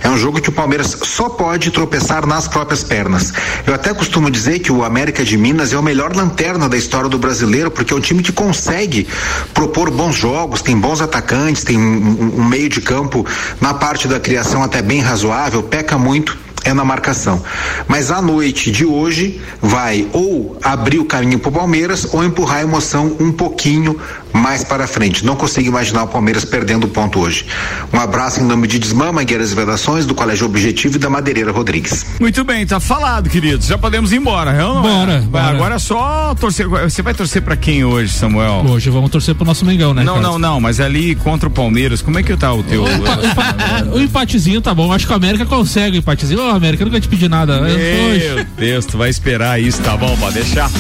É 0.02 0.08
um 0.08 0.16
jogo 0.16 0.40
que 0.40 0.48
o 0.48 0.52
Palmeiras 0.52 0.96
só 1.02 1.28
pode 1.28 1.70
tropeçar 1.70 2.26
nas 2.26 2.48
próprias 2.48 2.82
pernas. 2.82 3.32
Eu 3.66 3.74
até 3.74 3.92
costumo 3.92 4.30
dizer 4.30 4.60
que 4.60 4.72
o 4.72 4.82
América 4.82 5.22
de 5.22 5.36
Minas 5.36 5.70
é 5.72 5.78
o 5.78 5.82
melhor 5.82 6.16
lanterna 6.16 6.66
da 6.66 6.78
história 6.78 7.10
do 7.10 7.18
brasileiro, 7.18 7.70
porque 7.70 7.92
é 7.92 7.96
um 7.96 8.00
time 8.00 8.22
que 8.22 8.32
consegue 8.32 9.06
propor 9.52 9.90
bons 9.90 10.16
jogos, 10.16 10.62
tem 10.62 10.78
bons 10.78 11.02
atacantes, 11.02 11.62
tem 11.62 11.76
um, 11.76 12.38
um 12.38 12.44
meio 12.44 12.70
de 12.70 12.80
campo 12.80 13.26
na 13.60 13.74
parte 13.74 14.08
da 14.08 14.18
criação 14.18 14.62
até 14.62 14.80
bem 14.80 15.00
razoável, 15.00 15.62
peca 15.62 15.98
muito 15.98 16.47
é 16.64 16.74
na 16.74 16.84
marcação. 16.84 17.42
Mas 17.86 18.10
a 18.10 18.20
noite 18.20 18.70
de 18.70 18.84
hoje 18.84 19.40
vai 19.60 20.08
ou 20.12 20.58
abrir 20.62 20.98
o 20.98 21.04
caminho 21.04 21.38
para 21.38 21.48
o 21.48 21.52
Palmeiras 21.52 22.08
ou 22.12 22.24
empurrar 22.24 22.58
a 22.58 22.62
emoção 22.62 23.16
um 23.18 23.32
pouquinho 23.32 23.98
mais 24.32 24.64
para 24.64 24.86
frente. 24.86 25.24
Não 25.24 25.36
consigo 25.36 25.68
imaginar 25.68 26.04
o 26.04 26.08
Palmeiras 26.08 26.44
perdendo 26.44 26.84
o 26.84 26.88
ponto 26.88 27.20
hoje. 27.20 27.46
Um 27.92 27.98
abraço 27.98 28.40
em 28.40 28.44
nome 28.44 28.66
de 28.66 28.78
Desmã, 28.78 29.12
Mangueiras 29.12 29.52
e 29.52 29.54
Vedações, 29.54 30.06
do 30.06 30.14
Colégio 30.14 30.46
Objetivo 30.46 30.96
e 30.96 30.98
da 30.98 31.10
Madeireira 31.10 31.52
Rodrigues. 31.52 32.06
Muito 32.20 32.44
bem, 32.44 32.66
tá 32.66 32.80
falado, 32.80 33.28
queridos. 33.28 33.66
Já 33.66 33.78
podemos 33.78 34.12
ir 34.12 34.16
embora, 34.16 34.52
não? 34.52 34.78
É? 34.78 34.82
Bora, 34.82 35.12
é? 35.12 35.20
bora. 35.20 35.44
Agora 35.44 35.74
é 35.76 35.78
só 35.78 36.34
torcer. 36.34 36.68
Você 36.68 37.02
vai 37.02 37.14
torcer 37.14 37.42
para 37.42 37.56
quem 37.56 37.84
hoje, 37.84 38.12
Samuel? 38.12 38.64
Hoje 38.68 38.90
vamos 38.90 39.10
torcer 39.10 39.34
pro 39.34 39.44
nosso 39.44 39.64
Mengão, 39.64 39.92
né? 39.92 40.04
Não, 40.04 40.14
Carlos? 40.14 40.32
não, 40.32 40.38
não, 40.38 40.60
mas 40.60 40.80
ali 40.80 41.14
contra 41.14 41.48
o 41.48 41.52
Palmeiras, 41.52 42.02
como 42.02 42.18
é 42.18 42.22
que 42.22 42.36
tá 42.36 42.52
o 42.52 42.62
teu? 42.62 42.84
O, 42.84 42.88
empa, 42.88 43.88
o 43.94 44.00
empatezinho 44.00 44.60
tá 44.60 44.74
bom. 44.74 44.92
Acho 44.92 45.06
que 45.06 45.12
o 45.12 45.16
América 45.16 45.46
consegue 45.46 45.96
o 45.96 46.00
empatezinho. 46.00 46.40
Ô, 46.40 46.50
América, 46.50 46.82
eu 46.82 46.86
nunca 46.86 47.00
te 47.00 47.08
pedi 47.08 47.28
nada. 47.28 47.60
Meu 47.60 48.44
Deus, 48.56 48.86
tu 48.86 48.96
vai 48.98 49.10
esperar 49.10 49.60
isso, 49.60 49.82
tá 49.82 49.96
bom, 49.96 50.16
pode 50.16 50.34
deixar. 50.34 50.70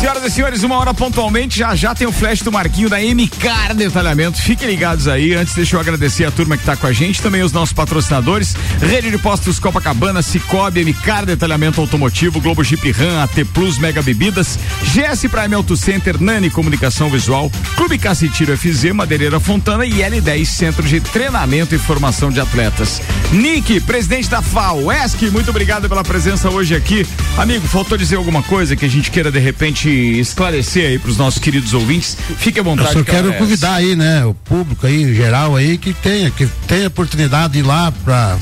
Senhoras 0.00 0.24
e 0.24 0.30
senhores, 0.30 0.62
uma 0.62 0.78
hora 0.78 0.94
pontualmente, 0.94 1.58
já 1.58 1.76
já 1.76 1.94
tem 1.94 2.06
o 2.06 2.12
flash 2.12 2.40
do 2.40 2.50
Marquinho 2.50 2.88
da 2.88 2.96
MCAR 2.98 3.74
Detalhamento. 3.74 4.40
Fiquem 4.40 4.66
ligados 4.66 5.06
aí. 5.06 5.34
Antes, 5.34 5.54
deixa 5.54 5.76
eu 5.76 5.80
agradecer 5.80 6.24
a 6.24 6.30
turma 6.30 6.56
que 6.56 6.62
está 6.62 6.74
com 6.74 6.86
a 6.86 6.92
gente, 6.92 7.20
também 7.20 7.42
os 7.42 7.52
nossos 7.52 7.74
patrocinadores: 7.74 8.56
Rede 8.80 9.10
de 9.10 9.18
Postos 9.18 9.58
Copacabana, 9.58 10.22
Cicobi, 10.22 10.86
MCAR 10.86 11.26
Detalhamento 11.26 11.82
Automotivo, 11.82 12.40
Globo 12.40 12.64
Jeep 12.64 12.90
Ram, 12.92 13.22
AT 13.22 13.44
Plus, 13.52 13.76
Mega 13.76 14.00
Bebidas, 14.00 14.58
GS 14.84 15.28
Prime 15.30 15.54
Auto 15.54 15.76
Center, 15.76 16.18
Nani 16.18 16.48
Comunicação 16.48 17.10
Visual, 17.10 17.52
Clube 17.76 17.98
Cacetiro 17.98 18.56
FZ, 18.56 18.92
Madeireira 18.94 19.38
Fontana 19.38 19.84
e 19.84 19.96
L10 19.96 20.46
Centro 20.46 20.82
de 20.82 21.02
Treinamento 21.02 21.74
e 21.74 21.78
Formação 21.78 22.30
de 22.30 22.40
Atletas. 22.40 23.02
Nick, 23.32 23.78
presidente 23.80 24.30
da 24.30 24.40
FAO, 24.40 24.90
ESC, 24.90 25.30
muito 25.30 25.50
obrigado 25.50 25.90
pela 25.90 26.02
presença 26.02 26.48
hoje 26.48 26.74
aqui. 26.74 27.06
Amigo, 27.36 27.68
faltou 27.68 27.98
dizer 27.98 28.16
alguma 28.16 28.42
coisa 28.42 28.74
que 28.74 28.86
a 28.86 28.88
gente 28.88 29.10
queira 29.10 29.30
de 29.30 29.38
repente 29.38 29.89
esclarecer 29.90 30.90
aí 30.90 30.98
para 30.98 31.10
os 31.10 31.16
nossos 31.16 31.38
queridos 31.38 31.74
ouvintes, 31.74 32.16
fique 32.38 32.60
à 32.60 32.62
vontade. 32.62 32.96
Eu 32.96 33.04
só 33.04 33.04
quero 33.04 33.32
convidar 33.34 33.74
aí, 33.74 33.96
né, 33.96 34.24
o 34.24 34.34
público 34.34 34.86
aí, 34.86 35.14
geral 35.14 35.56
aí, 35.56 35.78
que 35.78 35.92
tenha, 35.94 36.30
que 36.30 36.46
tenha 36.66 36.88
oportunidade 36.88 37.54
de 37.54 37.58
ir 37.60 37.62
lá 37.62 37.92
para 37.92 38.38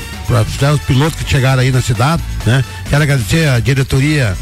os 0.74 0.80
pilotos 0.82 1.22
que 1.22 1.30
chegaram 1.30 1.62
aí 1.62 1.70
na 1.70 1.80
cidade, 1.80 2.22
né? 2.44 2.64
Quero 2.88 3.02
agradecer 3.02 3.48
a 3.48 3.58
diretoria 3.60 4.36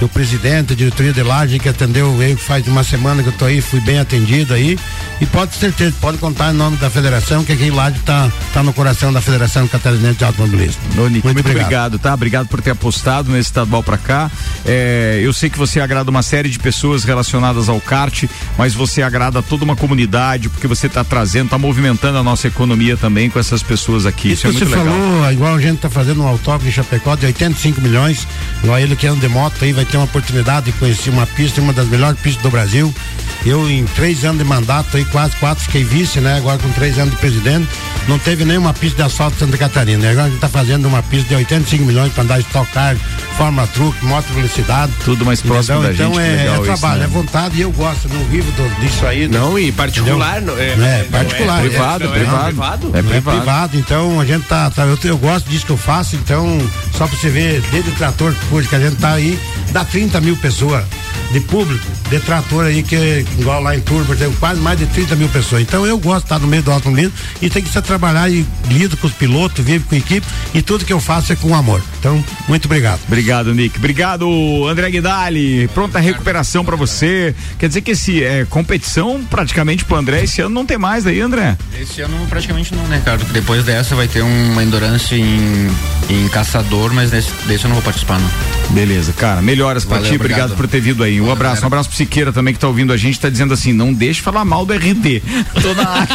do 0.00 0.08
presidente, 0.08 0.74
diretoria 0.74 1.12
de 1.12 1.22
laje 1.22 1.58
que 1.58 1.68
atendeu 1.68 2.22
eu 2.22 2.36
faz 2.36 2.66
uma 2.66 2.84
semana 2.84 3.22
que 3.22 3.28
eu 3.28 3.32
tô 3.32 3.44
aí, 3.44 3.60
fui 3.60 3.80
bem 3.80 3.98
atendido 3.98 4.54
aí. 4.54 4.78
E 5.20 5.26
pode 5.26 5.52
ter 5.52 5.58
certeza, 5.58 5.96
pode 6.00 6.18
contar 6.18 6.52
em 6.52 6.56
nome 6.56 6.76
da 6.76 6.88
federação, 6.88 7.44
que 7.44 7.52
aqui 7.52 7.64
em 7.64 7.70
Laje 7.70 7.98
tá, 8.00 8.30
tá 8.54 8.62
no 8.62 8.72
coração 8.72 9.12
da 9.12 9.20
Federação 9.20 9.66
Catarinense 9.66 10.18
de 10.18 10.24
Automobilismo. 10.24 10.80
Muito, 10.94 11.24
muito 11.24 11.40
obrigado. 11.40 11.62
obrigado. 11.62 11.98
tá? 11.98 12.14
Obrigado 12.14 12.46
por 12.46 12.62
ter 12.62 12.70
apostado 12.70 13.30
nesse 13.30 13.48
estadual 13.48 13.82
para 13.82 13.98
cá. 13.98 14.30
É, 14.64 15.20
eu 15.22 15.32
sei 15.32 15.50
que 15.50 15.58
você 15.58 15.80
agrada 15.80 16.10
uma 16.10 16.22
série 16.22 16.48
de 16.48 16.58
pessoas 16.58 17.02
relacionadas 17.02 17.68
ao 17.68 17.80
kart, 17.80 18.24
mas 18.56 18.74
você 18.74 19.02
agrada 19.02 19.42
toda 19.42 19.64
uma 19.64 19.74
comunidade, 19.74 20.48
porque 20.48 20.68
você 20.68 20.86
está 20.86 21.02
trazendo, 21.02 21.50
tá 21.50 21.58
movimentando 21.58 22.18
a 22.18 22.22
nossa 22.22 22.46
economia 22.46 22.96
também 22.96 23.28
com 23.28 23.40
essas 23.40 23.62
pessoas 23.62 24.06
aqui. 24.06 24.32
Isso, 24.32 24.46
Isso 24.46 24.46
é 24.46 24.50
muito 24.52 24.68
você 24.68 24.76
legal. 24.76 24.94
falou, 24.94 25.32
igual 25.32 25.54
a 25.56 25.60
gente 25.60 25.80
tá 25.80 25.90
fazendo 25.90 26.22
um 26.22 26.26
autódromo 26.28 26.68
em 26.68 26.72
Chapecó 26.72 27.16
de 27.16 27.26
85 27.26 27.80
milhões, 27.80 28.26
igual 28.62 28.78
ele 28.78 28.94
que 28.94 29.06
anda 29.06 29.20
de 29.20 29.28
moto 29.28 29.64
aí 29.64 29.72
vai 29.72 29.84
ter 29.88 29.96
uma 29.96 30.04
oportunidade 30.04 30.66
de 30.66 30.72
conhecer 30.72 31.10
uma 31.10 31.26
pista, 31.26 31.60
uma 31.60 31.72
das 31.72 31.88
melhores 31.88 32.18
pistas 32.20 32.42
do 32.42 32.50
Brasil. 32.50 32.94
Eu, 33.46 33.68
em 33.70 33.84
três 33.86 34.24
anos 34.24 34.38
de 34.38 34.44
mandato, 34.44 34.96
aí, 34.96 35.04
quase 35.06 35.36
quatro, 35.36 35.64
fiquei 35.64 35.84
vice, 35.84 36.20
né? 36.20 36.36
Agora 36.36 36.58
com 36.58 36.70
três 36.70 36.98
anos 36.98 37.14
de 37.14 37.20
presidente, 37.20 37.68
não 38.08 38.18
teve 38.18 38.44
nenhuma 38.44 38.74
pista 38.74 38.96
de 38.96 39.02
asfalto 39.02 39.36
em 39.36 39.38
Santa 39.38 39.56
Catarina. 39.56 40.10
Agora 40.10 40.22
a 40.22 40.28
gente 40.28 40.36
está 40.36 40.48
fazendo 40.48 40.88
uma 40.88 41.02
pista 41.02 41.28
de 41.28 41.34
85 41.36 41.84
milhões 41.84 42.12
para 42.12 42.24
andar 42.24 42.40
Stock 42.40 42.70
Car, 42.72 42.96
Forma 43.36 43.66
Truque, 43.68 44.04
moto 44.04 44.26
velocidade. 44.32 44.92
Tudo 45.04 45.24
mais 45.24 45.40
próximo 45.40 45.82
da 45.82 45.92
então, 45.92 46.14
gente. 46.14 46.18
Então 46.18 46.20
é, 46.20 46.58
é 46.58 46.62
trabalho, 46.62 46.74
isso, 46.74 46.86
né? 46.86 47.04
é 47.04 47.06
vontade 47.06 47.56
e 47.56 47.60
eu 47.60 47.70
gosto, 47.70 48.08
não 48.08 48.24
vivo 48.24 48.50
do, 48.52 48.80
disso 48.80 49.06
aí. 49.06 49.28
Né? 49.28 49.38
Não, 49.38 49.58
e 49.58 49.70
particular. 49.70 50.40
Não, 50.42 50.58
é, 50.58 50.70
é, 50.70 51.06
particular. 51.10 51.64
É, 51.64 51.68
privado, 51.68 52.04
é, 52.04 52.08
privado. 52.08 52.48
É, 52.48 52.48
privado. 52.50 52.92
É 52.96 53.02
privado, 53.02 53.78
então 53.78 54.20
a 54.20 54.24
gente 54.24 54.46
tá, 54.46 54.70
tá 54.70 54.84
eu, 54.84 54.98
eu, 55.04 55.18
gosto 55.18 55.48
disso 55.48 55.64
que 55.64 55.72
eu 55.72 55.76
faço, 55.76 56.16
então 56.16 56.58
só 56.96 57.06
para 57.06 57.16
você 57.16 57.30
ver, 57.30 57.60
desde 57.70 57.90
o 57.90 57.94
trator 57.94 58.34
que 58.68 58.74
a 58.74 58.80
gente 58.80 58.96
tá 58.96 59.12
aí, 59.12 59.38
dá 59.78 59.84
30 59.84 60.20
mil 60.20 60.36
pessoas 60.36 60.84
de 61.30 61.40
público, 61.40 61.84
de 62.08 62.20
trator 62.20 62.66
aí, 62.66 62.82
que 62.82 62.96
é 62.96 63.24
igual 63.38 63.62
lá 63.62 63.76
em 63.76 63.80
Turbo, 63.80 64.14
tem 64.16 64.30
quase 64.32 64.60
mais 64.60 64.78
de 64.78 64.86
30 64.86 65.16
mil 65.16 65.28
pessoas. 65.28 65.62
Então 65.62 65.86
eu 65.86 65.98
gosto 65.98 66.20
de 66.20 66.24
estar 66.26 66.38
no 66.38 66.46
meio 66.46 66.62
do 66.62 66.70
automobilismo 66.70 67.12
e 67.40 67.50
tem 67.50 67.62
que 67.62 67.68
se 67.68 67.80
trabalhar 67.82 68.30
e 68.30 68.46
lido 68.68 68.96
com 68.96 69.06
os 69.06 69.12
pilotos, 69.12 69.64
vivo 69.64 69.86
com 69.86 69.94
a 69.94 69.98
equipe 69.98 70.26
e 70.54 70.62
tudo 70.62 70.84
que 70.84 70.92
eu 70.92 71.00
faço 71.00 71.32
é 71.32 71.36
com 71.36 71.54
amor. 71.54 71.82
Então, 71.98 72.22
muito 72.46 72.66
obrigado. 72.66 73.00
Obrigado, 73.06 73.54
Nick. 73.54 73.78
Obrigado, 73.78 74.66
André 74.66 74.90
Guidali. 74.90 75.68
Pronta 75.68 75.98
recuperação 75.98 76.64
para 76.64 76.76
você. 76.76 77.34
Quer 77.58 77.68
dizer 77.68 77.80
que 77.80 77.92
esse 77.92 78.22
é 78.22 78.44
competição 78.44 79.22
praticamente 79.28 79.84
pro 79.84 79.96
André 79.96 80.18
esse 80.28 80.40
ano 80.40 80.54
não 80.54 80.66
tem 80.66 80.78
mais 80.78 81.06
aí, 81.06 81.20
André? 81.20 81.56
Esse 81.80 82.00
ano 82.00 82.26
praticamente 82.28 82.74
não, 82.74 82.84
né, 82.84 82.96
Ricardo? 82.96 83.24
Depois 83.32 83.64
dessa 83.64 83.94
vai 83.94 84.08
ter 84.08 84.22
uma 84.22 84.62
endurance 84.62 85.14
em, 85.14 85.70
em 86.08 86.28
caçador, 86.28 86.92
mas 86.92 87.10
desse, 87.10 87.30
desse 87.46 87.64
eu 87.64 87.68
não 87.68 87.76
vou 87.76 87.82
participar, 87.82 88.18
não. 88.18 88.30
Beleza, 88.70 89.12
cara. 89.12 89.40
Melhoras 89.40 89.84
para 89.84 90.02
ti. 90.02 90.14
Obrigado. 90.14 90.20
obrigado 90.20 90.56
por 90.56 90.68
ter 90.68 90.80
vindo 90.80 91.02
aí 91.02 91.17
Um 91.20 91.32
abraço, 91.32 91.62
um 91.62 91.66
abraço 91.66 91.88
pro 91.88 91.96
Siqueira 91.96 92.32
também 92.32 92.54
que 92.54 92.60
tá 92.60 92.66
ouvindo 92.68 92.92
a 92.92 92.96
gente, 92.96 93.18
tá 93.18 93.28
dizendo 93.28 93.54
assim, 93.54 93.72
não 93.72 93.92
deixe 93.92 94.20
falar 94.20 94.44
mal 94.44 94.64
do 94.64 94.72
RD. 94.72 95.22
Toda 95.62 95.82
a 95.82 96.06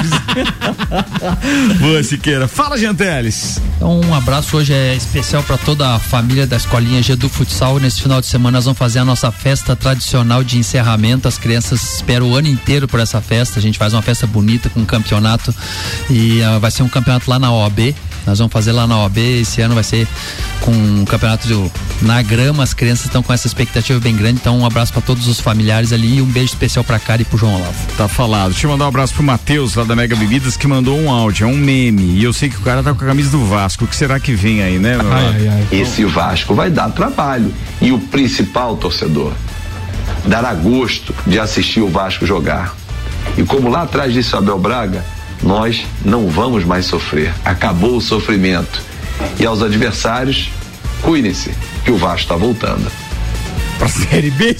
Boa, 1.80 2.04
Siqueira. 2.04 2.47
Fala, 2.47 2.78
Genteles. 2.78 3.60
Então, 3.76 4.01
um 4.01 4.14
abraço 4.14 4.58
hoje 4.58 4.74
é 4.74 4.95
especial 4.95 5.43
para 5.43 5.58
toda 5.58 5.95
a 5.95 5.99
família 5.99 6.45
da 6.47 6.58
Escolinha 6.58 7.01
G 7.01 7.16
do 7.16 7.30
Futsal. 7.30 7.80
Nesse 7.80 8.01
final 8.01 8.22
de 8.22 8.28
semana 8.28 8.58
nós 8.58 8.66
vamos 8.66 8.78
fazer 8.78 8.99
a 8.99 9.06
nossa 9.06 9.32
festa 9.32 9.76
tradicional 9.76 10.43
de 10.43 10.58
encerramento. 10.58 11.28
As 11.28 11.38
crianças 11.38 11.95
esperam 11.95 12.32
o 12.32 12.36
ano 12.36 12.47
inteiro 12.47 12.88
por 12.88 12.99
essa 12.99 13.22
festa. 13.22 13.60
A 13.60 13.62
gente 13.62 13.78
faz 13.78 13.93
uma 13.93 14.01
festa 14.01 14.28
bonita 14.28 14.70
com 14.70 14.82
um 14.82 14.86
campeonato 14.86 15.54
e 16.10 16.41
uh, 16.41 16.60
vai 16.60 16.72
ser 16.72 16.84
um 16.84 16.89
campeonato 16.89 17.30
lá 17.30 17.39
na 17.39 17.51
OAB. 17.51 17.95
Nós 18.26 18.40
vamos 18.40 18.54
fazer 18.54 18.72
lá 18.72 18.88
na 18.88 18.98
OAB. 19.00 19.18
Esse 19.18 19.62
ano 19.62 19.76
vai 19.76 19.84
ser 19.84 20.08
com 20.62 20.72
um 20.72 21.06
campeonato 21.06 21.48
do, 21.48 21.72
na 22.02 22.22
grama. 22.22 22.64
As 22.64 22.74
crianças 22.74 23.06
estão 23.06 23.22
com 23.22 23.34
essa 23.34 23.48
expectativa 23.48 24.00
bem 24.00 24.16
grande. 24.16 24.40
Então, 24.40 24.60
um 24.60 24.66
abraço 24.66 24.94
para 24.94 25.02
todos 25.02 25.28
os 25.28 25.40
familiares 25.40 25.92
ali 25.92 26.18
e 26.18 26.22
um 26.22 26.26
beijo 26.26 26.54
especial 26.54 26.84
para 26.84 27.00
Cara 27.00 27.22
e 27.22 27.26
pro 27.26 27.38
João 27.38 27.56
Olavo. 27.56 27.88
Tá 27.98 28.08
falado. 28.08 28.52
Deixa 28.52 28.66
eu 28.66 28.72
mandar 28.72 28.86
um 28.86 28.90
abraço 28.90 29.14
pro 29.14 29.24
Matheus, 29.24 29.76
lá 29.76 29.84
da 29.84 29.96
Mega 29.96 30.16
Bebidas, 30.16 30.56
que 30.56 30.68
mandou 30.68 30.98
um 31.00 31.12
áudio, 31.12 31.46
é 31.46 31.48
um 31.48 31.58
meme. 31.58 32.18
E 32.18 32.24
eu 32.24 32.34
sei 32.34 32.50
que 32.50 32.58
o 32.58 32.62
cara 32.62 32.82
tá 32.82 32.94
com 32.94 33.04
a 33.04 33.08
camisa 33.08 33.30
do 33.32 33.46
Vasco. 33.46 33.86
O 33.86 33.88
que 33.88 33.96
será 33.96 34.20
que 34.20 34.34
vem 34.34 34.62
aí, 34.62 34.80
né, 34.80 34.98
ai, 35.12 35.48
ai. 35.48 35.68
Esse 35.72 36.06
Vasco 36.06 36.54
vai 36.54 36.70
dar 36.70 36.90
trabalho. 36.90 37.54
E 37.82 37.92
o 37.92 38.00
principal 38.00 38.78
torcedor 38.78 39.34
dará 40.26 40.54
gosto 40.54 41.14
de 41.28 41.40
assistir 41.40 41.82
o 41.82 41.90
Vasco 41.90 42.26
jogar. 42.26 42.76
E 43.38 43.44
como 43.44 43.70
lá 43.70 43.84
atrás 43.84 44.14
disse 44.14 44.36
Abel 44.36 44.60
Braga, 44.60 45.04
nós 45.44 45.86
não 46.04 46.28
vamos 46.28 46.64
mais 46.64 46.86
sofrer. 46.86 47.34
Acabou 47.44 47.98
o 47.98 48.02
sofrimento. 48.02 48.82
E 49.39 49.46
aos 49.46 49.62
adversários, 49.62 50.50
cuidem-se, 51.02 51.54
que 51.84 51.91
o 51.91 51.98
Vasco 51.98 52.22
está 52.22 52.36
voltando. 52.36 52.89
Pra 53.78 53.88
Série 53.88 54.32
B? 54.32 54.56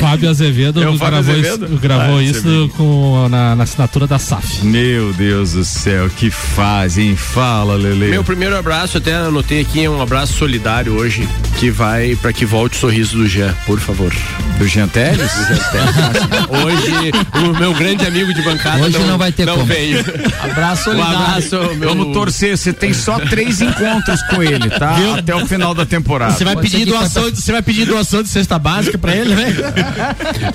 Fábio 0.00 0.30
Azevedo, 0.30 0.82
é 0.82 0.84
Fábio 0.84 0.98
gravou 0.98 1.18
Azevedo? 1.18 1.66
isso, 1.66 1.76
gravou 1.78 2.18
ah, 2.18 2.22
isso 2.22 2.70
com, 2.76 3.28
na, 3.28 3.54
na, 3.54 3.64
assinatura 3.64 4.06
da 4.06 4.18
SAF. 4.18 4.64
Meu 4.64 5.12
Deus 5.12 5.52
do 5.52 5.64
céu, 5.64 6.08
que 6.08 6.30
fazem? 6.30 7.16
Fala, 7.16 7.74
Lele. 7.74 8.08
Meu 8.08 8.24
primeiro 8.24 8.56
abraço, 8.56 8.98
até 8.98 9.14
anotei 9.14 9.60
aqui, 9.60 9.84
é 9.84 9.90
um 9.90 10.00
abraço 10.00 10.34
solidário 10.34 10.94
hoje, 10.94 11.28
que 11.58 11.70
vai 11.70 12.16
para 12.16 12.32
que 12.32 12.44
volte 12.44 12.76
o 12.76 12.80
sorriso 12.80 13.16
do 13.16 13.28
Jean, 13.28 13.54
por 13.66 13.78
favor. 13.78 14.12
Do 14.58 14.66
Jean 14.66 14.88
Teles? 14.88 15.18
Do 15.18 15.44
Jean 15.46 15.58
Teles. 15.70 16.64
hoje, 16.64 17.12
o 17.34 17.58
meu 17.58 17.74
grande 17.74 18.06
amigo 18.06 18.32
de 18.34 18.42
bancada 18.42 18.84
hoje 18.84 18.98
não, 18.98 19.06
não 19.06 19.18
vai 19.18 19.30
ter 19.30 19.46
não 19.46 19.54
como. 19.54 19.66
veio. 19.66 20.04
Abraço 20.40 20.84
solidário. 20.84 21.18
Um 21.18 21.22
abraço, 21.22 21.74
meu... 21.76 21.88
Vamos 21.88 22.12
torcer, 22.12 22.56
você 22.56 22.72
tem 22.72 22.92
só 22.92 23.18
três 23.20 23.60
encontros 23.60 24.20
com 24.24 24.42
ele, 24.42 24.70
tá? 24.70 24.96
Meu... 24.98 25.14
Até 25.14 25.34
o 25.34 25.46
final 25.46 25.74
da 25.74 25.86
temporada. 25.86 26.32
Você 26.32 26.44
vai 26.44 26.56
pedir 26.56 26.84
doação 26.86 27.17
você 27.20 27.52
vai 27.52 27.62
pedir 27.62 27.86
doação 27.86 28.22
de 28.22 28.28
cesta 28.28 28.58
básica 28.58 28.98
pra 28.98 29.14
ele, 29.14 29.34
né? 29.34 29.54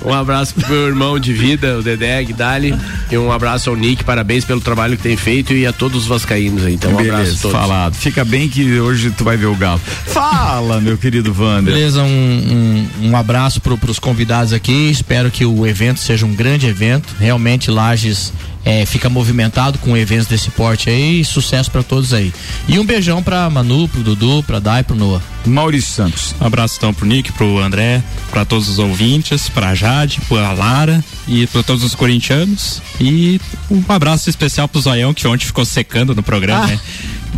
um 0.04 0.12
abraço 0.12 0.54
pro 0.54 0.68
meu 0.68 0.86
irmão 0.88 1.18
de 1.18 1.32
vida, 1.32 1.78
o 1.78 1.82
Dedé 1.82 2.22
Guidali, 2.22 2.74
e 3.10 3.18
um 3.18 3.30
abraço 3.32 3.70
ao 3.70 3.76
Nick, 3.76 4.04
parabéns 4.04 4.44
pelo 4.44 4.60
trabalho 4.60 4.96
que 4.96 5.02
tem 5.02 5.16
feito 5.16 5.52
e 5.52 5.66
a 5.66 5.72
todos 5.72 6.02
os 6.02 6.06
vascaínos 6.06 6.64
aí. 6.64 6.74
Então, 6.74 6.92
um 6.92 6.96
Beleza, 6.96 7.14
abraço 7.14 7.38
a 7.38 7.40
todos. 7.42 7.56
falado. 7.56 7.94
Fica 7.94 8.24
bem 8.24 8.48
que 8.48 8.78
hoje 8.80 9.10
tu 9.10 9.24
vai 9.24 9.36
ver 9.36 9.46
o 9.46 9.54
Galo. 9.54 9.80
Fala, 10.06 10.80
meu 10.80 10.96
querido 10.96 11.34
Wander. 11.36 11.74
Beleza, 11.74 12.02
um, 12.02 12.88
um, 13.02 13.08
um 13.10 13.16
abraço 13.16 13.60
pro, 13.60 13.76
pros 13.78 13.98
convidados 13.98 14.52
aqui, 14.52 14.90
espero 14.90 15.30
que 15.30 15.44
o 15.44 15.66
evento 15.66 16.00
seja 16.00 16.26
um 16.26 16.34
grande 16.34 16.66
evento, 16.66 17.14
realmente 17.18 17.70
Lages 17.70 18.32
é, 18.64 18.86
fica 18.86 19.08
movimentado 19.08 19.78
com 19.78 19.96
eventos 19.96 20.26
desse 20.26 20.50
porte 20.50 20.88
aí. 20.88 21.24
Sucesso 21.24 21.70
para 21.70 21.82
todos 21.82 22.14
aí. 22.14 22.32
E 22.66 22.78
um 22.78 22.84
beijão 22.84 23.22
pra 23.22 23.48
Manu, 23.50 23.88
pro 23.88 24.02
Dudu, 24.02 24.42
pra 24.42 24.58
Dai, 24.58 24.82
pro 24.82 24.96
Noah. 24.96 25.22
Maurício 25.46 25.92
Santos. 25.92 26.34
Um 26.40 26.46
abraço 26.46 26.76
então 26.78 26.94
pro 26.94 27.06
Nick, 27.06 27.32
pro 27.32 27.58
André, 27.58 28.02
para 28.30 28.44
todos 28.44 28.68
os 28.68 28.78
ouvintes, 28.78 29.48
pra 29.48 29.74
Jade, 29.74 30.20
pra 30.22 30.52
Lara 30.52 31.04
e 31.28 31.46
para 31.46 31.62
todos 31.62 31.84
os 31.84 31.94
corintianos. 31.94 32.80
E 33.00 33.40
um 33.70 33.84
abraço 33.88 34.30
especial 34.30 34.66
pro 34.66 34.80
Zoião, 34.80 35.12
que 35.12 35.26
ontem 35.26 35.44
ficou 35.44 35.64
secando 35.64 36.14
no 36.14 36.22
programa, 36.22 36.64
ah. 36.64 36.68
né? 36.68 36.80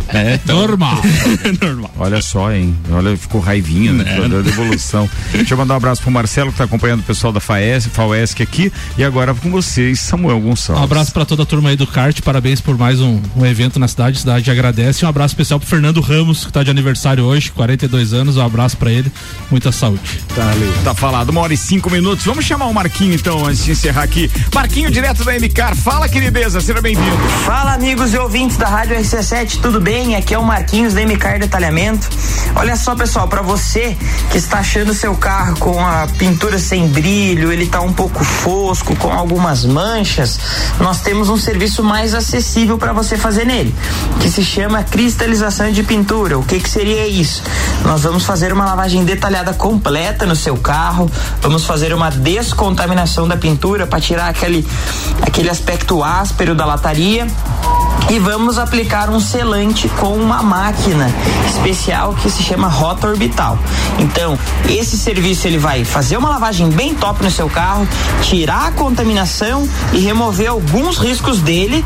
É, 0.09 0.35
então... 0.43 0.57
normal. 0.57 1.01
normal. 1.61 1.91
Olha 1.97 2.21
só, 2.21 2.51
hein? 2.51 2.75
Olha, 2.91 3.15
ficou 3.17 3.41
raivinha, 3.41 3.93
né? 3.93 4.17
É. 4.17 4.27
Da 4.27 4.37
evolução. 4.37 5.09
Deixa 5.31 5.53
eu 5.53 5.57
mandar 5.57 5.75
um 5.75 5.77
abraço 5.77 6.01
pro 6.01 6.11
Marcelo, 6.11 6.51
que 6.51 6.57
tá 6.57 6.63
acompanhando 6.63 7.01
o 7.01 7.03
pessoal 7.03 7.33
da 7.33 7.39
FAES, 7.39 7.87
FAESC 7.87 8.41
aqui. 8.41 8.71
E 8.97 9.03
agora 9.03 9.33
com 9.33 9.51
vocês, 9.51 9.99
Samuel 9.99 10.39
Gonçalves. 10.39 10.81
Um 10.81 10.83
abraço 10.83 11.11
para 11.11 11.25
toda 11.25 11.43
a 11.43 11.45
turma 11.45 11.69
aí 11.69 11.75
do 11.75 11.87
kart, 11.87 12.19
parabéns 12.21 12.61
por 12.61 12.77
mais 12.77 12.99
um, 12.99 13.21
um 13.35 13.45
evento 13.45 13.79
na 13.79 13.87
cidade. 13.87 14.17
A 14.17 14.19
cidade 14.19 14.51
agradece. 14.51 15.05
Um 15.05 15.09
abraço 15.09 15.33
especial 15.33 15.59
pro 15.59 15.67
Fernando 15.67 16.01
Ramos, 16.01 16.45
que 16.45 16.51
tá 16.51 16.63
de 16.63 16.71
aniversário 16.71 17.23
hoje, 17.23 17.51
42 17.51 18.13
anos. 18.13 18.37
Um 18.37 18.45
abraço 18.45 18.77
para 18.77 18.91
ele. 18.91 19.11
Muita 19.49 19.71
saúde. 19.71 20.21
Tá 20.35 20.49
ali, 20.51 20.71
tá 20.83 20.93
falado. 20.93 21.29
Uma 21.29 21.41
hora 21.41 21.53
e 21.53 21.57
cinco 21.57 21.89
minutos. 21.89 22.25
Vamos 22.25 22.45
chamar 22.45 22.65
o 22.65 22.73
Marquinho 22.73 23.13
então, 23.13 23.45
antes 23.45 23.63
de 23.63 23.71
encerrar 23.71 24.03
aqui. 24.03 24.29
Marquinho, 24.53 24.91
direto 24.91 25.23
da 25.23 25.33
MCAR. 25.33 25.75
Fala, 25.75 26.07
querideza, 26.07 26.61
seja 26.61 26.81
bem-vindo. 26.81 27.17
Fala, 27.45 27.73
amigos 27.73 28.13
e 28.13 28.17
ouvintes 28.17 28.57
da 28.57 28.67
Rádio 28.67 28.95
RC7, 28.97 29.59
tudo 29.61 29.79
bem? 29.79 29.86
Aqui 29.87 30.33
é 30.33 30.37
o 30.37 30.43
Marquinhos 30.43 30.93
da 30.93 31.01
MCAR 31.01 31.39
Detalhamento. 31.39 32.09
Olha 32.57 32.75
só, 32.75 32.93
pessoal, 32.93 33.25
para 33.29 33.41
você 33.41 33.95
que 34.29 34.37
está 34.37 34.59
achando 34.59 34.93
seu 34.93 35.15
carro 35.15 35.55
com 35.59 35.79
a 35.79 36.05
pintura 36.17 36.59
sem 36.59 36.89
brilho, 36.89 37.53
ele 37.53 37.67
tá 37.67 37.79
um 37.79 37.93
pouco 37.93 38.21
fosco, 38.21 38.93
com 38.97 39.13
algumas 39.13 39.63
manchas, 39.63 40.37
nós 40.77 40.99
temos 40.99 41.29
um 41.29 41.37
serviço 41.37 41.81
mais 41.85 42.13
acessível 42.13 42.77
para 42.77 42.91
você 42.91 43.15
fazer 43.15 43.45
nele, 43.45 43.73
que 44.19 44.29
se 44.29 44.43
chama 44.43 44.83
cristalização 44.83 45.71
de 45.71 45.81
pintura. 45.83 46.37
O 46.37 46.43
que 46.43 46.59
que 46.59 46.69
seria 46.69 47.07
isso? 47.07 47.41
Nós 47.85 48.03
vamos 48.03 48.25
fazer 48.25 48.51
uma 48.51 48.65
lavagem 48.65 49.05
detalhada 49.05 49.53
completa 49.53 50.25
no 50.25 50.35
seu 50.35 50.57
carro, 50.57 51.09
vamos 51.41 51.63
fazer 51.63 51.93
uma 51.93 52.11
descontaminação 52.11 53.25
da 53.25 53.37
pintura 53.37 53.87
para 53.87 54.01
tirar 54.01 54.27
aquele 54.27 54.67
aquele 55.21 55.49
aspecto 55.49 56.03
áspero 56.03 56.53
da 56.53 56.65
lataria 56.65 57.25
e 58.09 58.19
vamos 58.19 58.57
aplicar 58.57 59.09
um 59.09 59.19
selante 59.19 59.76
com 59.99 60.15
uma 60.15 60.41
máquina 60.41 61.13
especial 61.47 62.15
que 62.15 62.29
se 62.31 62.41
chama 62.41 62.67
rota 62.67 63.07
orbital. 63.07 63.59
Então, 63.99 64.37
esse 64.67 64.97
serviço 64.97 65.47
ele 65.47 65.59
vai 65.59 65.85
fazer 65.85 66.17
uma 66.17 66.29
lavagem 66.29 66.69
bem 66.69 66.95
top 66.95 67.23
no 67.23 67.29
seu 67.29 67.47
carro, 67.47 67.87
tirar 68.23 68.67
a 68.67 68.71
contaminação 68.71 69.67
e 69.93 69.99
remover 69.99 70.49
alguns 70.49 70.97
riscos 70.97 71.39
dele, 71.39 71.85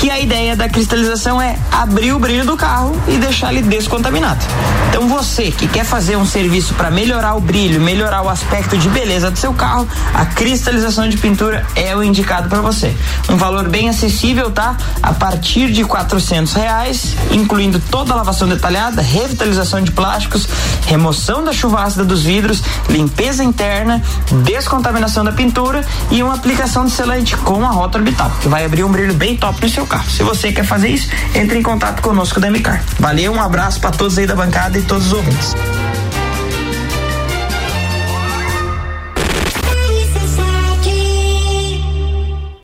que 0.00 0.10
a 0.10 0.18
ideia 0.18 0.56
da 0.56 0.68
cristalização 0.68 1.40
é 1.40 1.56
abrir 1.70 2.12
o 2.12 2.18
brilho 2.18 2.44
do 2.44 2.56
carro 2.56 2.96
e 3.06 3.16
deixar 3.16 3.52
ele 3.52 3.62
descontaminado. 3.62 4.44
Então, 4.88 5.06
você 5.06 5.50
que 5.50 5.68
quer 5.68 5.84
fazer 5.84 6.16
um 6.16 6.26
serviço 6.26 6.74
para 6.74 6.90
melhorar 6.90 7.34
o 7.34 7.40
brilho, 7.40 7.80
melhorar 7.80 8.22
o 8.22 8.28
aspecto 8.28 8.76
de 8.76 8.88
beleza 8.88 9.30
do 9.30 9.38
seu 9.38 9.52
carro, 9.52 9.86
a 10.14 10.26
cristalização 10.26 11.08
de 11.08 11.16
pintura 11.16 11.66
é 11.76 11.94
o 11.94 12.02
indicado 12.02 12.48
para 12.48 12.60
você. 12.60 12.96
Um 13.28 13.36
valor 13.36 13.68
bem 13.68 13.88
acessível, 13.88 14.50
tá? 14.50 14.76
A 15.02 15.12
partir 15.12 15.70
de 15.70 15.84
quatrocentos 15.84 16.54
reais, 16.54 17.14
incluindo 17.30 17.78
toda 17.78 18.12
a 18.12 18.16
lavação 18.16 18.48
detalhada, 18.48 19.02
revitalização 19.02 19.82
de 19.82 19.90
plásticos, 19.90 20.48
remoção 20.86 21.44
da 21.44 21.52
chuva 21.52 21.82
ácida 21.82 22.04
dos 22.04 22.22
vidros, 22.22 22.62
limpeza 22.88 23.44
interna, 23.44 24.02
descontaminação 24.44 25.24
da 25.24 25.32
pintura 25.32 25.84
e 26.10 26.22
uma 26.22 26.34
aplicação 26.34 26.84
de 26.84 26.92
selante 26.92 27.36
com 27.36 27.64
a 27.64 27.70
rota 27.70 27.98
orbital, 27.98 28.30
que 28.40 28.48
vai 28.48 28.64
abrir 28.64 28.84
um 28.84 28.90
brilho 28.90 29.14
bem 29.14 29.36
top 29.36 29.60
no 29.62 29.68
seu 29.68 29.86
carro. 29.86 30.10
Se 30.10 30.22
você 30.22 30.52
quer 30.52 30.64
fazer 30.64 30.88
isso, 30.88 31.08
entre 31.34 31.58
em 31.58 31.62
contato 31.62 32.00
conosco 32.00 32.40
da 32.40 32.50
MCAR. 32.50 32.82
Valeu, 32.98 33.32
um 33.32 33.40
abraço 33.40 33.80
para 33.80 33.90
todos 33.90 34.18
aí 34.18 34.26
da 34.26 34.34
bancada 34.34 34.78
e 34.78 34.82
todos 34.82 35.06
os 35.06 35.12
ouvintes. 35.12 35.54